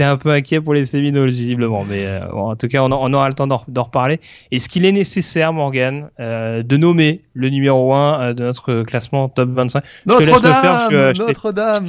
j'étais 0.00 0.10
un 0.10 0.16
peu 0.16 0.30
inquiet 0.30 0.60
pour 0.60 0.72
les 0.74 0.86
Seminoles 0.86 1.28
visiblement, 1.28 1.84
mais 1.84 2.06
en 2.32 2.56
tout 2.56 2.68
cas, 2.68 2.82
on, 2.82 2.90
on 2.90 3.12
aura 3.12 3.28
le 3.28 3.34
temps 3.34 3.46
d'en 3.46 3.82
reparler. 3.82 4.20
Est-ce 4.50 4.68
qu'il 4.68 4.86
est 4.86 4.92
nécessaire, 4.92 5.52
Morgan, 5.52 6.10
de 6.18 6.76
nommer 6.76 7.22
le 7.34 7.50
numéro 7.50 7.92
1 7.94 8.34
de 8.34 8.42
notre 8.42 8.82
classement 8.82 9.28
top 9.28 9.50
25 9.50 9.84
Notre-Dame, 10.06 11.12
Notre-Dame. 11.16 11.84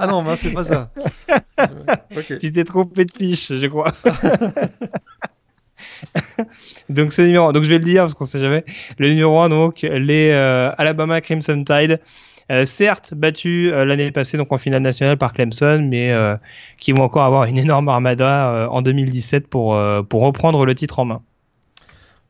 Ah 0.00 0.06
non, 0.06 0.22
ben, 0.22 0.36
c'est 0.36 0.50
pas 0.52 0.64
ça. 0.64 0.90
Tu 2.40 2.52
t'es 2.52 2.64
trompé 2.64 3.04
de 3.04 3.10
fiche, 3.10 3.52
je 3.52 3.66
crois. 3.66 3.90
donc 6.88 7.12
ce 7.12 7.22
numéro, 7.22 7.52
donc 7.52 7.64
je 7.64 7.68
vais 7.68 7.78
le 7.78 7.84
dire 7.84 8.02
parce 8.02 8.14
qu'on 8.14 8.24
sait 8.24 8.38
jamais. 8.38 8.64
Le 8.98 9.08
numéro 9.10 9.40
1, 9.40 9.48
donc 9.48 9.82
les 9.82 10.30
euh, 10.30 10.70
Alabama 10.78 11.20
Crimson 11.20 11.64
Tide. 11.64 12.00
Euh, 12.50 12.64
certes 12.64 13.14
battus 13.14 13.70
euh, 13.72 13.84
l'année 13.84 14.10
passée 14.10 14.38
donc 14.38 14.52
en 14.52 14.58
finale 14.58 14.82
nationale 14.82 15.18
par 15.18 15.32
Clemson, 15.32 15.86
mais 15.88 16.14
qui 16.78 16.92
vont 16.92 17.02
encore 17.02 17.24
avoir 17.24 17.44
une 17.44 17.58
énorme 17.58 17.88
armada 17.88 18.68
en 18.70 18.82
2017 18.82 19.48
pour 19.48 19.78
pour 20.08 20.22
reprendre 20.22 20.64
le 20.64 20.74
titre 20.74 20.98
en 20.98 21.04
main. 21.04 21.22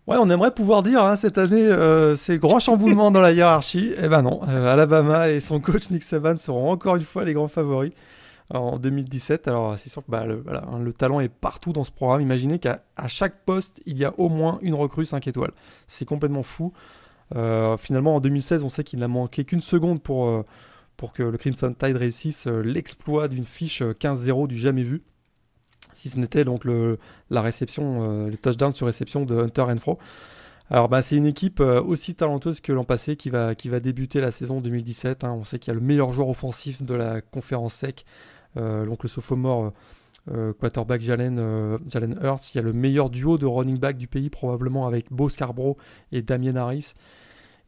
Ouais, 0.08 0.16
on 0.18 0.30
aimerait 0.30 0.52
pouvoir 0.52 0.82
dire 0.82 1.04
hein, 1.04 1.16
cette 1.16 1.36
année 1.36 1.60
euh, 1.60 2.16
c'est 2.16 2.38
grand 2.38 2.60
chamboulement 2.60 3.10
dans 3.10 3.20
la 3.20 3.32
hiérarchie. 3.32 3.92
Eh 4.02 4.08
ben 4.08 4.22
non, 4.22 4.40
euh, 4.48 4.72
Alabama 4.72 5.28
et 5.28 5.38
son 5.38 5.60
coach 5.60 5.90
Nick 5.90 6.02
Saban 6.02 6.38
seront 6.38 6.70
encore 6.70 6.96
une 6.96 7.02
fois 7.02 7.26
les 7.26 7.34
grands 7.34 7.46
favoris 7.46 7.92
en 8.48 8.78
2017. 8.78 9.48
Alors 9.48 9.78
c'est 9.78 9.90
sûr 9.90 10.02
que 10.02 10.10
bah, 10.10 10.24
hein, 10.24 10.78
le, 10.78 10.92
talent 10.94 11.20
est 11.20 11.28
partout 11.28 11.74
dans 11.74 11.84
ce 11.84 11.90
programme. 11.90 12.22
Imaginez 12.22 12.58
qu'à 12.58 12.80
chaque 13.06 13.44
poste 13.44 13.82
il 13.84 13.98
y 13.98 14.06
a 14.06 14.14
au 14.16 14.30
moins 14.30 14.58
une 14.62 14.74
recrue 14.74 15.04
5 15.04 15.26
étoiles. 15.28 15.52
C'est 15.88 16.06
complètement 16.06 16.42
fou. 16.42 16.72
Euh, 17.36 17.76
finalement 17.76 18.16
en 18.16 18.20
2016 18.20 18.64
on 18.64 18.70
sait 18.70 18.84
qu'il 18.84 19.00
n'a 19.00 19.08
manqué 19.08 19.44
qu'une 19.44 19.60
seconde 19.60 20.02
pour, 20.02 20.26
euh, 20.26 20.46
pour 20.96 21.12
que 21.12 21.22
le 21.22 21.36
Crimson 21.36 21.74
Tide 21.78 21.96
réussisse 21.96 22.46
l'exploit 22.46 23.28
d'une 23.28 23.44
fiche 23.44 23.82
15-0 23.82 24.48
du 24.48 24.56
jamais 24.56 24.82
vu 24.82 25.02
si 25.92 26.08
ce 26.08 26.18
n'était 26.18 26.44
donc 26.44 26.64
le, 26.64 26.98
la 27.30 27.42
réception, 27.42 28.02
euh, 28.02 28.30
le 28.30 28.36
touchdown 28.36 28.72
sur 28.72 28.86
réception 28.86 29.24
de 29.24 29.36
Hunter 29.36 29.62
Renfro. 29.62 29.98
Alors 30.70 30.88
bah, 30.88 31.02
c'est 31.02 31.16
une 31.16 31.26
équipe 31.26 31.60
euh, 31.60 31.82
aussi 31.82 32.14
talenteuse 32.14 32.60
que 32.60 32.72
l'an 32.72 32.84
passé 32.84 33.16
qui 33.16 33.30
va, 33.30 33.54
qui 33.54 33.68
va 33.68 33.80
débuter 33.80 34.20
la 34.20 34.30
saison 34.30 34.60
2017. 34.60 35.24
Hein. 35.24 35.32
On 35.32 35.44
sait 35.44 35.58
qu'il 35.58 35.72
y 35.72 35.76
a 35.76 35.78
le 35.78 35.84
meilleur 35.84 36.12
joueur 36.12 36.28
offensif 36.28 36.82
de 36.82 36.94
la 36.94 37.20
conférence 37.20 37.74
SEC, 37.74 38.04
euh, 38.56 38.86
donc 38.86 39.02
le 39.02 39.08
sophomore 39.08 39.72
quarterback 40.58 41.00
Jalen, 41.00 41.78
Jalen 41.88 42.18
Hurts. 42.22 42.54
Il 42.54 42.56
y 42.56 42.60
a 42.60 42.62
le 42.62 42.72
meilleur 42.72 43.10
duo 43.10 43.38
de 43.38 43.46
running 43.46 43.78
back 43.78 43.96
du 43.96 44.08
pays 44.08 44.30
probablement 44.30 44.86
avec 44.86 45.12
Bo 45.12 45.28
Scarborough 45.28 45.76
et 46.12 46.22
Damien 46.22 46.56
Harris. 46.56 46.94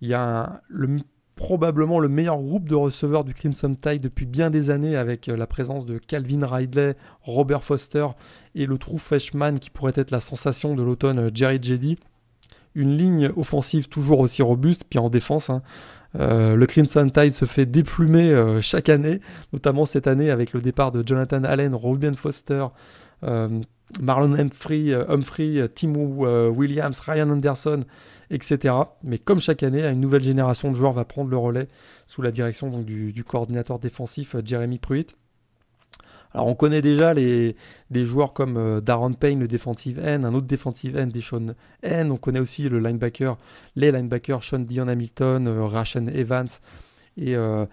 Il 0.00 0.08
y 0.08 0.14
a 0.14 0.62
le 0.68 0.98
probablement 1.40 2.00
le 2.00 2.08
meilleur 2.10 2.38
groupe 2.38 2.68
de 2.68 2.74
receveurs 2.74 3.24
du 3.24 3.32
Crimson 3.32 3.74
Tide 3.74 4.02
depuis 4.02 4.26
bien 4.26 4.50
des 4.50 4.68
années 4.68 4.94
avec 4.94 5.26
euh, 5.26 5.36
la 5.36 5.46
présence 5.46 5.86
de 5.86 5.96
Calvin 5.96 6.46
Ridley, 6.46 6.94
Robert 7.22 7.64
Foster 7.64 8.06
et 8.54 8.66
le 8.66 8.76
true 8.76 8.98
freshman 8.98 9.54
qui 9.54 9.70
pourrait 9.70 9.94
être 9.96 10.10
la 10.10 10.20
sensation 10.20 10.74
de 10.74 10.82
l'automne 10.82 11.18
euh, 11.18 11.30
Jerry 11.32 11.58
Jedy. 11.60 11.96
Une 12.74 12.94
ligne 12.94 13.30
offensive 13.36 13.88
toujours 13.88 14.20
aussi 14.20 14.42
robuste, 14.42 14.84
puis 14.88 14.98
en 14.98 15.08
défense, 15.08 15.48
hein. 15.48 15.62
Euh, 16.18 16.56
le 16.56 16.66
Crimson 16.66 17.08
Tide 17.08 17.32
se 17.32 17.44
fait 17.44 17.66
déplumer 17.66 18.58
chaque 18.60 18.88
année, 18.88 19.20
notamment 19.52 19.86
cette 19.86 20.06
année 20.06 20.30
avec 20.30 20.52
le 20.52 20.60
départ 20.60 20.92
de 20.92 21.06
Jonathan 21.06 21.44
Allen, 21.44 21.74
Ruben 21.74 22.14
Foster, 22.14 22.66
Marlon 24.00 24.34
Humphrey, 24.34 24.92
Humphrey 25.08 25.68
Timo 25.74 26.50
Williams, 26.50 27.00
Ryan 27.00 27.30
Anderson 27.30 27.84
etc. 28.30 28.74
Mais 29.02 29.18
comme 29.18 29.40
chaque 29.40 29.62
année, 29.62 29.82
une 29.82 30.00
nouvelle 30.00 30.22
génération 30.22 30.70
de 30.70 30.76
joueurs 30.76 30.92
va 30.92 31.04
prendre 31.04 31.30
le 31.30 31.36
relais 31.36 31.68
sous 32.06 32.22
la 32.22 32.30
direction 32.30 32.80
du, 32.80 33.24
coordinateur 33.24 33.78
défensif 33.78 34.34
euh, 34.34 34.42
Jeremy 34.44 34.78
Pruitt. 34.78 35.16
Alors 36.32 36.46
on 36.46 36.54
connaît 36.54 36.82
déjà 36.82 37.12
les, 37.12 37.56
des 37.90 38.04
joueurs 38.04 38.32
comme 38.32 38.56
euh, 38.56 38.80
Darren 38.80 39.12
Payne, 39.12 39.40
le 39.40 39.48
defensive 39.48 39.98
end, 39.98 40.24
un 40.24 40.34
autre 40.34 40.46
defensive 40.46 40.96
end, 40.96 41.08
Deshaun 41.08 41.54
N. 41.82 42.12
On 42.12 42.16
connaît 42.16 42.40
aussi 42.40 42.68
le 42.68 42.78
linebacker, 42.78 43.36
les 43.76 43.90
linebackers 43.90 44.42
Sean 44.42 44.60
Dion 44.60 44.88
Hamilton, 44.88 45.48
euh, 45.48 46.10
Evans 46.14 46.48
et, 47.16 47.34
euh, 47.34 47.66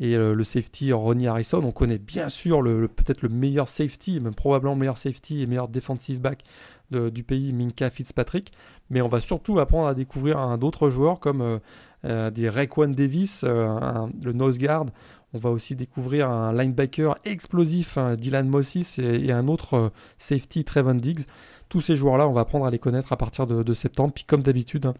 et 0.00 0.16
le 0.16 0.44
safety 0.44 0.92
Ronnie 0.92 1.26
Harrison. 1.26 1.62
On 1.64 1.72
connaît 1.72 1.98
bien 1.98 2.28
sûr 2.28 2.62
peut-être 2.62 3.22
le 3.22 3.28
meilleur 3.28 3.68
safety, 3.68 4.20
même 4.20 4.34
probablement 4.34 4.74
le 4.74 4.80
meilleur 4.80 4.98
safety 4.98 5.42
et 5.42 5.46
meilleur 5.46 5.68
defensive 5.68 6.20
back 6.20 6.44
du 6.90 7.22
pays, 7.22 7.54
Minka 7.54 7.88
Fitzpatrick 7.88 8.52
mais 8.92 9.00
on 9.00 9.08
va 9.08 9.20
surtout 9.20 9.58
apprendre 9.58 9.88
à 9.88 9.94
découvrir 9.94 10.58
d'autres 10.58 10.90
joueurs 10.90 11.18
comme 11.18 11.40
euh, 11.40 11.58
euh, 12.04 12.30
des 12.30 12.48
Raekwon 12.48 12.88
Davis, 12.88 13.42
euh, 13.42 14.06
le 14.22 14.32
nose 14.32 14.58
guard. 14.58 14.86
On 15.34 15.38
va 15.38 15.50
aussi 15.50 15.74
découvrir 15.74 16.28
un 16.28 16.52
linebacker 16.52 17.14
explosif, 17.24 17.98
Dylan 18.18 18.48
Mossis, 18.48 18.96
et, 18.98 19.32
un 19.32 19.48
autre 19.48 19.90
safety, 20.18 20.64
Trevon 20.64 20.94
Diggs. 20.94 21.24
Tous 21.70 21.80
ces 21.80 21.96
joueurs-là, 21.96 22.28
on 22.28 22.32
va 22.32 22.42
apprendre 22.42 22.66
à 22.66 22.70
les 22.70 22.78
connaître 22.78 23.12
à 23.12 23.16
partir 23.16 23.46
de, 23.46 23.72
septembre. 23.72 24.12
Puis 24.14 24.24
comme 24.24 24.42
d'habitude, 24.42 24.86
hein, 24.86 24.94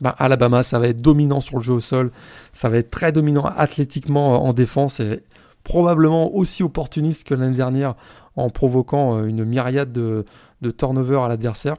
bah, 0.00 0.14
Alabama, 0.18 0.62
ça 0.62 0.78
va 0.78 0.88
être 0.88 1.02
dominant 1.02 1.40
sur 1.40 1.58
le 1.58 1.62
jeu 1.62 1.74
au 1.74 1.80
sol, 1.80 2.10
ça 2.52 2.68
va 2.68 2.78
être 2.78 2.90
très 2.90 3.12
dominant 3.12 3.44
athlétiquement 3.44 4.44
en 4.44 4.52
défense 4.52 5.00
et 5.00 5.22
probablement 5.64 6.34
aussi 6.34 6.62
opportuniste 6.62 7.24
que 7.24 7.34
l'année 7.34 7.56
dernière 7.56 7.94
en 8.36 8.50
provoquant 8.50 9.24
une 9.24 9.44
myriade 9.44 9.92
de, 9.92 10.24
turnovers 10.78 11.22
à 11.22 11.28
l'adversaire. 11.28 11.76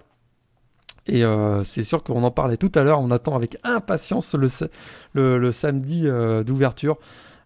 Et 1.05 1.23
euh, 1.23 1.63
c'est 1.63 1.85
sûr 1.85 2.03
qu'on 2.03 2.23
en 2.23 2.31
parlait 2.31 2.57
tout 2.57 2.71
à 2.75 2.83
l'heure, 2.83 2.99
on 2.99 3.11
attend 3.11 3.35
avec 3.35 3.57
impatience 3.63 4.35
le, 4.35 5.51
samedi 5.51 6.03
euh, 6.05 6.43
d'ouverture 6.43 6.97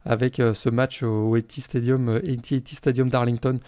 avec 0.06 0.40
euh, 0.40 0.54
ce 0.54 0.70
match 0.70 1.04
au 1.04 1.36
AT 1.36 1.50
Stadium, 1.50 2.20
Stadium 2.66 3.10
d'Arlington 3.10 3.60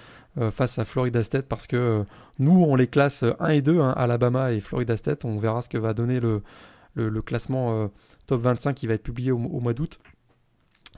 face 0.49 0.79
à 0.79 0.85
Florida 0.85 1.23
State 1.23 1.45
parce 1.45 1.67
que 1.67 2.03
nous 2.39 2.63
on 2.63 2.75
les 2.75 2.87
classe 2.87 3.23
1 3.39 3.49
et 3.49 3.61
2, 3.61 3.79
hein, 3.79 3.93
Alabama 3.95 4.51
et 4.51 4.61
Florida 4.61 4.97
State, 4.97 5.25
on 5.25 5.37
verra 5.37 5.61
ce 5.61 5.69
que 5.69 5.77
va 5.77 5.93
donner 5.93 6.19
le, 6.19 6.41
classement 7.21 7.91
top 8.25 8.41
25 8.41 8.73
qui 8.73 8.87
va 8.87 8.95
être 8.95 9.03
publié 9.03 9.31
au, 9.31 9.37
mois 9.37 9.75
d'août. 9.75 9.99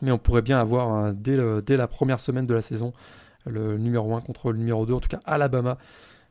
Mais 0.01 0.11
on 0.11 0.17
pourrait 0.17 0.41
bien 0.41 0.57
avoir 0.57 1.13
dès, 1.13 1.37
dès 1.63 1.75
la 1.75 1.87
première 1.89 2.21
semaine 2.21 2.47
de 2.47 2.53
la 2.53 2.61
saison 2.61 2.93
le 3.45 3.77
numéro 3.77 4.15
1 4.15 4.21
contre 4.21 4.53
le 4.53 4.57
numéro 4.57 4.85
2, 4.85 4.93
en 4.93 4.99
tout 5.01 5.09
cas 5.09 5.19
Alabama 5.25 5.77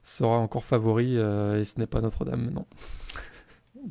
sera 0.02 0.36
encore 0.36 0.64
favori 0.64 1.16
euh, 1.16 1.60
et 1.60 1.64
ce 1.64 1.78
n'est 1.78 1.86
pas 1.86 2.00
Notre-Dame, 2.00 2.50
non. 2.50 2.66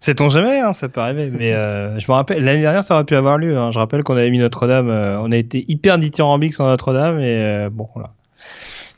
C'est 0.00 0.20
on 0.20 0.28
jamais, 0.28 0.60
hein, 0.60 0.72
ça 0.72 0.88
peut 0.88 1.00
arriver. 1.00 1.30
Mais 1.30 1.52
euh, 1.52 1.98
je 1.98 2.10
me 2.10 2.14
rappelle, 2.14 2.44
l'année 2.44 2.62
dernière, 2.62 2.84
ça 2.84 2.94
aurait 2.94 3.04
pu 3.04 3.16
avoir 3.16 3.38
lieu. 3.38 3.56
Hein. 3.56 3.70
Je 3.70 3.78
rappelle 3.78 4.02
qu'on 4.02 4.16
avait 4.16 4.30
mis 4.30 4.38
Notre-Dame, 4.38 4.88
euh, 4.88 5.20
on 5.20 5.32
a 5.32 5.36
été 5.36 5.64
hyper 5.68 5.98
dithyrambique 5.98 6.54
sur 6.54 6.64
Notre-Dame 6.64 7.20
et 7.20 7.68
bon, 7.70 7.88
voilà. 7.94 8.10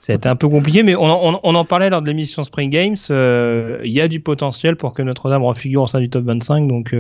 Ça 0.01 0.13
a 0.13 0.17
été 0.17 0.29
un 0.29 0.35
peu 0.35 0.49
compliqué, 0.49 0.83
mais 0.83 0.97
on, 0.97 1.05
en 1.05 1.65
parlait 1.65 1.89
lors 1.89 2.03
de 2.03 2.09
l'émission 2.09 2.43
Spring 2.43 2.71
Games. 2.71 2.97
Il 3.09 3.93
y 3.93 4.01
a 4.01 4.09
du 4.09 4.19
potentiel 4.19 4.75
pour 4.75 4.95
que 4.95 5.03
Notre-Dame 5.03 5.45
refigure 5.45 5.83
au 5.83 5.87
sein 5.87 6.01
du 6.01 6.11
top 6.11 6.25
25. 6.25 6.67
Donc, 6.67 6.93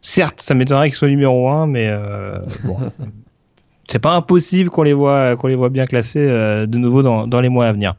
certes, 0.00 0.40
ça 0.40 0.54
m'étonnerait 0.54 0.88
qu'il 0.88 0.96
soit 0.96 1.08
numéro 1.08 1.48
1, 1.48 1.68
mais 1.68 1.88
bon, 2.64 2.76
c'est 3.88 3.98
pas 3.98 4.14
impossible 4.14 4.70
qu'on 4.70 4.82
les 4.82 4.92
voit 4.92 5.36
qu'on 5.36 5.48
les 5.48 5.54
voit 5.54 5.70
bien 5.70 5.86
classés 5.86 6.20
euh, 6.20 6.66
de 6.66 6.78
nouveau 6.78 7.02
dans, 7.02 7.26
dans, 7.26 7.40
les 7.40 7.48
mois 7.48 7.66
à 7.66 7.72
venir. 7.72 7.94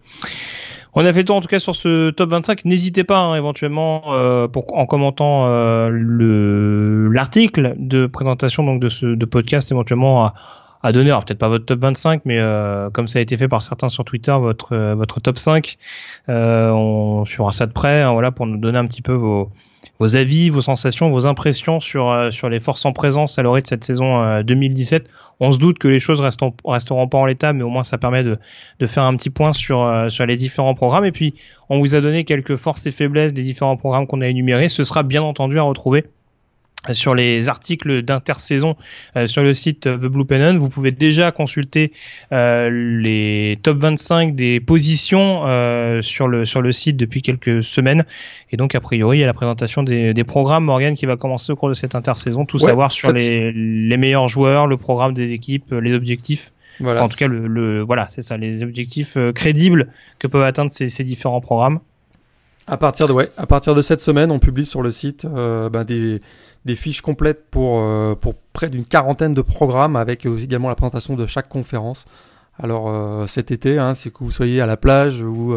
On 0.93 1.05
a 1.05 1.13
fait 1.13 1.19
le 1.19 1.25
tour 1.25 1.35
en 1.35 1.41
tout 1.41 1.47
cas 1.47 1.59
sur 1.59 1.75
ce 1.75 2.09
top 2.09 2.29
25. 2.29 2.65
N'hésitez 2.65 3.03
pas 3.03 3.19
hein, 3.19 3.35
éventuellement 3.35 4.13
euh, 4.13 4.47
en 4.73 4.85
commentant 4.85 5.47
euh, 5.47 5.89
le 5.89 7.09
l'article 7.09 7.75
de 7.77 8.07
présentation 8.07 8.63
donc 8.63 8.81
de 8.81 8.89
ce 8.89 9.15
podcast 9.25 9.71
éventuellement 9.71 10.25
à, 10.25 10.33
à 10.81 10.91
donner, 10.91 11.09
alors 11.09 11.25
peut-être 11.25 11.39
pas 11.39 11.49
votre 11.49 11.65
top 11.65 11.79
25, 11.79 12.21
mais 12.25 12.39
euh, 12.39 12.89
comme 12.89 13.07
ça 13.07 13.19
a 13.19 13.21
été 13.21 13.35
fait 13.37 13.47
par 13.47 13.61
certains 13.61 13.89
sur 13.89 14.05
Twitter, 14.05 14.35
votre 14.39 14.75
votre 14.93 15.19
top 15.19 15.37
5, 15.37 15.77
euh, 16.29 16.69
on 16.69 17.25
suivra 17.25 17.51
ça 17.51 17.65
de 17.65 17.73
près, 17.73 18.01
hein, 18.01 18.13
voilà, 18.13 18.31
pour 18.31 18.45
nous 18.45 18.57
donner 18.57 18.77
un 18.77 18.85
petit 18.85 19.01
peu 19.01 19.13
vos 19.13 19.51
vos 19.99 20.15
avis, 20.15 20.49
vos 20.49 20.61
sensations, 20.61 21.09
vos 21.11 21.25
impressions 21.25 21.81
sur, 21.81 22.09
euh, 22.09 22.31
sur 22.31 22.47
les 22.49 22.61
forces 22.61 22.85
en 22.85 22.93
présence 22.93 23.37
à 23.37 23.43
l'orée 23.43 23.61
de 23.61 23.67
cette 23.67 23.83
saison 23.83 24.41
2017. 24.41 25.03
Euh, 25.03 25.09
On 25.41 25.51
se 25.51 25.57
doute 25.57 25.77
que 25.77 25.89
les 25.89 25.99
choses 25.99 26.21
resteront, 26.21 26.53
resteront 26.63 27.07
pas 27.07 27.17
en 27.17 27.25
l'état, 27.25 27.51
mais 27.51 27.63
au 27.63 27.69
moins 27.69 27.83
ça 27.83 27.97
permet 27.97 28.23
de, 28.23 28.37
de 28.79 28.85
faire 28.85 29.03
un 29.03 29.15
petit 29.17 29.29
point 29.29 29.51
sur, 29.51 29.83
euh, 29.83 30.07
sur 30.07 30.25
les 30.25 30.37
différents 30.37 30.73
programmes. 30.73 31.05
Et 31.05 31.11
puis, 31.11 31.33
on 31.69 31.79
vous 31.79 31.95
a 31.95 32.01
donné 32.01 32.23
quelques 32.23 32.55
forces 32.55 32.85
et 32.87 32.91
faiblesses 32.91 33.33
des 33.33 33.43
différents 33.43 33.75
programmes 33.75 34.07
qu'on 34.07 34.21
a 34.21 34.27
énumérés. 34.27 34.69
Ce 34.69 34.85
sera 34.85 35.03
bien 35.03 35.21
entendu 35.21 35.59
à 35.59 35.63
retrouver 35.63 36.05
sur 36.93 37.13
les 37.13 37.49
articles 37.49 38.01
d'intersaison 38.01 38.75
euh, 39.15 39.27
sur 39.27 39.43
le 39.43 39.53
site 39.53 39.81
The 39.81 40.05
Blue 40.05 40.25
Pennant. 40.25 40.57
Vous 40.57 40.69
pouvez 40.69 40.91
déjà 40.91 41.31
consulter 41.31 41.91
euh, 42.31 42.69
les 42.71 43.59
top 43.61 43.77
25 43.77 44.35
des 44.35 44.59
positions 44.59 45.45
euh, 45.45 46.01
sur, 46.01 46.27
le, 46.27 46.45
sur 46.45 46.61
le 46.61 46.71
site 46.71 46.97
depuis 46.97 47.21
quelques 47.21 47.63
semaines. 47.63 48.05
Et 48.51 48.57
donc, 48.57 48.75
a 48.75 48.79
priori, 48.79 49.17
il 49.17 49.21
y 49.21 49.23
a 49.23 49.27
la 49.27 49.33
présentation 49.33 49.83
des, 49.83 50.13
des 50.13 50.23
programmes, 50.23 50.65
Morgan, 50.65 50.95
qui 50.95 51.05
va 51.05 51.17
commencer 51.17 51.51
au 51.51 51.55
cours 51.55 51.69
de 51.69 51.73
cette 51.73 51.95
intersaison. 51.95 52.45
Tout 52.45 52.59
savoir 52.59 52.91
sur 52.91 53.11
les, 53.11 53.51
les 53.51 53.97
meilleurs 53.97 54.27
joueurs, 54.27 54.67
le 54.67 54.77
programme 54.77 55.13
des 55.13 55.33
équipes, 55.33 55.71
les 55.71 55.93
objectifs. 55.93 56.51
Voilà. 56.79 57.03
en 57.03 57.09
tout 57.09 57.17
cas, 57.17 57.27
le, 57.27 57.45
le 57.45 57.81
voilà, 57.81 58.07
c'est 58.09 58.21
ça, 58.21 58.37
les 58.37 58.63
objectifs 58.63 59.17
crédibles 59.35 59.91
que 60.17 60.27
peuvent 60.27 60.43
atteindre 60.43 60.71
ces, 60.71 60.87
ces 60.87 61.03
différents 61.03 61.41
programmes. 61.41 61.81
À 62.71 62.77
partir 62.77 63.07
de 63.07 63.13
ouais, 63.13 63.31
à 63.37 63.47
partir 63.47 63.73
de 63.73 63.81
cette 63.81 63.99
semaine, 63.99 64.31
on 64.31 64.37
publie 64.37 64.65
sur 64.65 64.81
le 64.81 64.91
site 64.91 65.25
ben, 65.25 65.83
des, 65.83 66.21
fiches 66.75 67.01
complètes 67.01 67.49
pour 67.49 67.83
pour 68.19 68.35
près 68.53 68.69
d'une 68.69 68.85
quarantaine 68.85 69.33
de 69.33 69.41
programmes 69.41 69.95
avec 69.95 70.25
également 70.25 70.69
la 70.69 70.75
présentation 70.75 71.15
de 71.15 71.25
chaque 71.25 71.49
conférence. 71.49 72.05
Alors 72.59 73.27
cet 73.27 73.49
été, 73.49 73.79
hein, 73.79 73.95
c'est 73.95 74.11
que 74.11 74.19
vous 74.19 74.29
soyez 74.29 74.61
à 74.61 74.67
la 74.67 74.77
plage 74.77 75.23
ou 75.23 75.55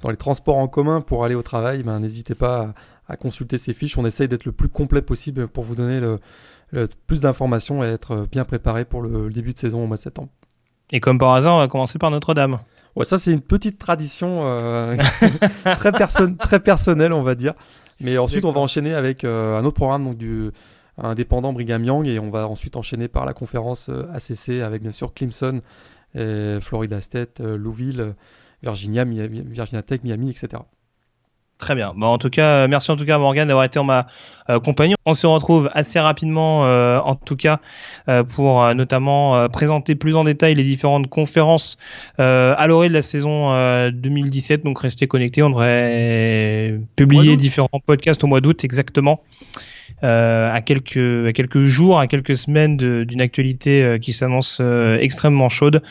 dans 0.00 0.10
les 0.10 0.16
transports 0.16 0.56
en 0.56 0.68
commun 0.68 1.00
pour 1.00 1.24
aller 1.24 1.34
au 1.34 1.42
travail, 1.42 1.82
ben, 1.82 2.00
n'hésitez 2.00 2.34
pas 2.34 2.74
à, 3.08 3.16
consulter 3.16 3.58
ces 3.58 3.74
fiches. 3.74 3.98
On 3.98 4.06
essaye 4.06 4.28
d'être 4.28 4.44
le 4.44 4.52
plus 4.52 4.68
complet 4.68 5.02
possible 5.02 5.48
pour 5.48 5.64
vous 5.64 5.74
donner 5.74 6.00
le, 6.00 6.18
plus 7.06 7.20
d'informations 7.20 7.84
et 7.84 7.88
être 7.88 8.26
bien 8.30 8.44
préparé 8.44 8.84
pour 8.84 9.02
le, 9.02 9.30
début 9.30 9.52
de 9.52 9.58
saison 9.58 9.84
au 9.84 9.86
mois 9.86 9.96
de 9.96 10.02
septembre. 10.02 10.28
Et 10.92 11.00
comme 11.00 11.18
par 11.18 11.34
hasard, 11.34 11.56
on 11.56 11.58
va 11.58 11.68
commencer 11.68 11.98
par 11.98 12.10
Notre-Dame. 12.10 12.58
Ouais, 12.96 13.04
ça 13.04 13.18
c'est 13.18 13.32
une 13.32 13.40
petite 13.40 13.78
tradition 13.78 14.40
euh, 14.44 14.96
très, 15.64 15.92
très 15.92 16.60
personnelle, 16.60 17.12
on 17.12 17.22
va 17.22 17.34
dire. 17.34 17.54
Mais 18.00 18.18
ensuite, 18.18 18.44
on 18.44 18.52
va 18.52 18.60
enchaîner 18.60 18.94
avec 18.94 19.24
euh, 19.24 19.58
un 19.58 19.64
autre 19.64 19.76
programme 19.76 20.04
donc 20.04 20.16
du 20.16 20.50
indépendant 20.98 21.52
Brigham 21.52 21.84
Young 21.84 22.06
et 22.06 22.18
on 22.18 22.30
va 22.30 22.46
ensuite 22.46 22.76
enchaîner 22.76 23.08
par 23.08 23.24
la 23.24 23.32
conférence 23.32 23.88
euh, 23.88 24.06
ACC 24.12 24.62
avec 24.62 24.82
bien 24.82 24.92
sûr 24.92 25.14
Clemson, 25.14 25.60
Florida 26.14 27.00
State, 27.00 27.40
Louisville, 27.40 28.14
Virginia, 28.62 29.04
Virginia 29.04 29.82
Tech, 29.82 30.00
Miami, 30.02 30.30
etc. 30.30 30.62
Très 31.60 31.74
bien. 31.74 31.92
Bon, 31.94 32.06
en 32.06 32.16
tout 32.16 32.30
cas, 32.30 32.66
merci 32.68 32.90
en 32.90 32.96
tout 32.96 33.04
cas 33.04 33.18
Morgan 33.18 33.46
d'avoir 33.46 33.64
été 33.64 33.78
en 33.78 33.84
ma 33.84 34.06
euh, 34.48 34.60
compagnie. 34.60 34.94
On 35.04 35.12
se 35.12 35.26
retrouve 35.26 35.68
assez 35.74 36.00
rapidement, 36.00 36.64
euh, 36.64 36.98
en 37.00 37.14
tout 37.14 37.36
cas, 37.36 37.60
euh, 38.08 38.24
pour 38.24 38.74
notamment 38.74 39.46
présenter 39.50 39.94
plus 39.94 40.16
en 40.16 40.24
détail 40.24 40.54
les 40.54 40.64
différentes 40.64 41.08
conférences 41.08 41.76
à 42.16 42.66
l'orée 42.66 42.88
de 42.88 42.94
la 42.94 43.02
saison 43.02 43.90
2017. 43.90 44.64
Donc 44.64 44.80
restez 44.80 45.06
connectés. 45.06 45.42
On 45.42 45.50
devrait 45.50 46.80
publier 46.96 47.36
différents 47.36 47.68
podcasts 47.86 48.24
au 48.24 48.26
mois 48.26 48.40
d'août 48.40 48.64
exactement. 48.64 49.20
Euh, 50.02 50.50
à 50.50 50.62
quelques 50.62 51.26
à 51.28 51.32
quelques 51.34 51.64
jours, 51.64 52.00
à 52.00 52.06
quelques 52.06 52.34
semaines 52.34 52.78
d'une 52.78 53.20
actualité 53.20 53.82
euh, 53.82 53.98
qui 53.98 54.14
s'annonce 54.14 54.58
euh, 54.62 54.96
extrêmement 54.98 55.50
chaude. 55.50 55.82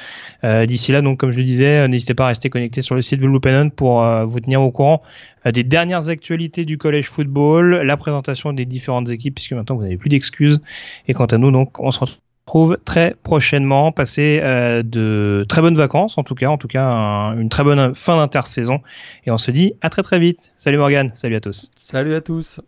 D'ici 0.43 0.91
là, 0.91 1.01
donc 1.01 1.19
comme 1.19 1.31
je 1.31 1.37
le 1.37 1.43
disais, 1.43 1.87
n'hésitez 1.87 2.13
pas 2.13 2.25
à 2.25 2.27
rester 2.29 2.49
connecté 2.49 2.81
sur 2.81 2.95
le 2.95 3.01
site 3.01 3.19
de 3.19 3.69
pour 3.69 4.03
vous 4.25 4.39
tenir 4.39 4.61
au 4.61 4.71
courant 4.71 5.01
des 5.45 5.63
dernières 5.63 6.09
actualités 6.09 6.65
du 6.65 6.77
collège 6.77 7.07
football, 7.07 7.81
la 7.83 7.97
présentation 7.97 8.53
des 8.53 8.65
différentes 8.65 9.09
équipes, 9.09 9.35
puisque 9.35 9.53
maintenant 9.53 9.75
vous 9.75 9.83
n'avez 9.83 9.97
plus 9.97 10.09
d'excuses. 10.09 10.59
Et 11.07 11.13
quant 11.13 11.25
à 11.25 11.37
nous, 11.37 11.51
donc, 11.51 11.79
on 11.79 11.91
se 11.91 11.99
retrouve 11.99 12.77
très 12.85 13.15
prochainement. 13.21 13.91
Passez 13.91 14.39
de 14.39 15.45
très 15.47 15.61
bonnes 15.61 15.77
vacances, 15.77 16.17
en 16.17 16.23
tout 16.23 16.35
cas, 16.35 16.47
en 16.49 16.57
tout 16.57 16.67
cas, 16.67 17.33
une 17.37 17.49
très 17.49 17.63
bonne 17.63 17.93
fin 17.95 18.17
d'intersaison. 18.17 18.79
Et 19.25 19.31
on 19.31 19.37
se 19.37 19.51
dit 19.51 19.73
à 19.81 19.89
très 19.89 20.01
très 20.01 20.19
vite. 20.19 20.51
Salut 20.57 20.77
Morgan, 20.77 21.11
salut 21.13 21.35
à 21.35 21.41
tous. 21.41 21.69
Salut 21.75 22.15
à 22.15 22.21
tous. 22.21 22.61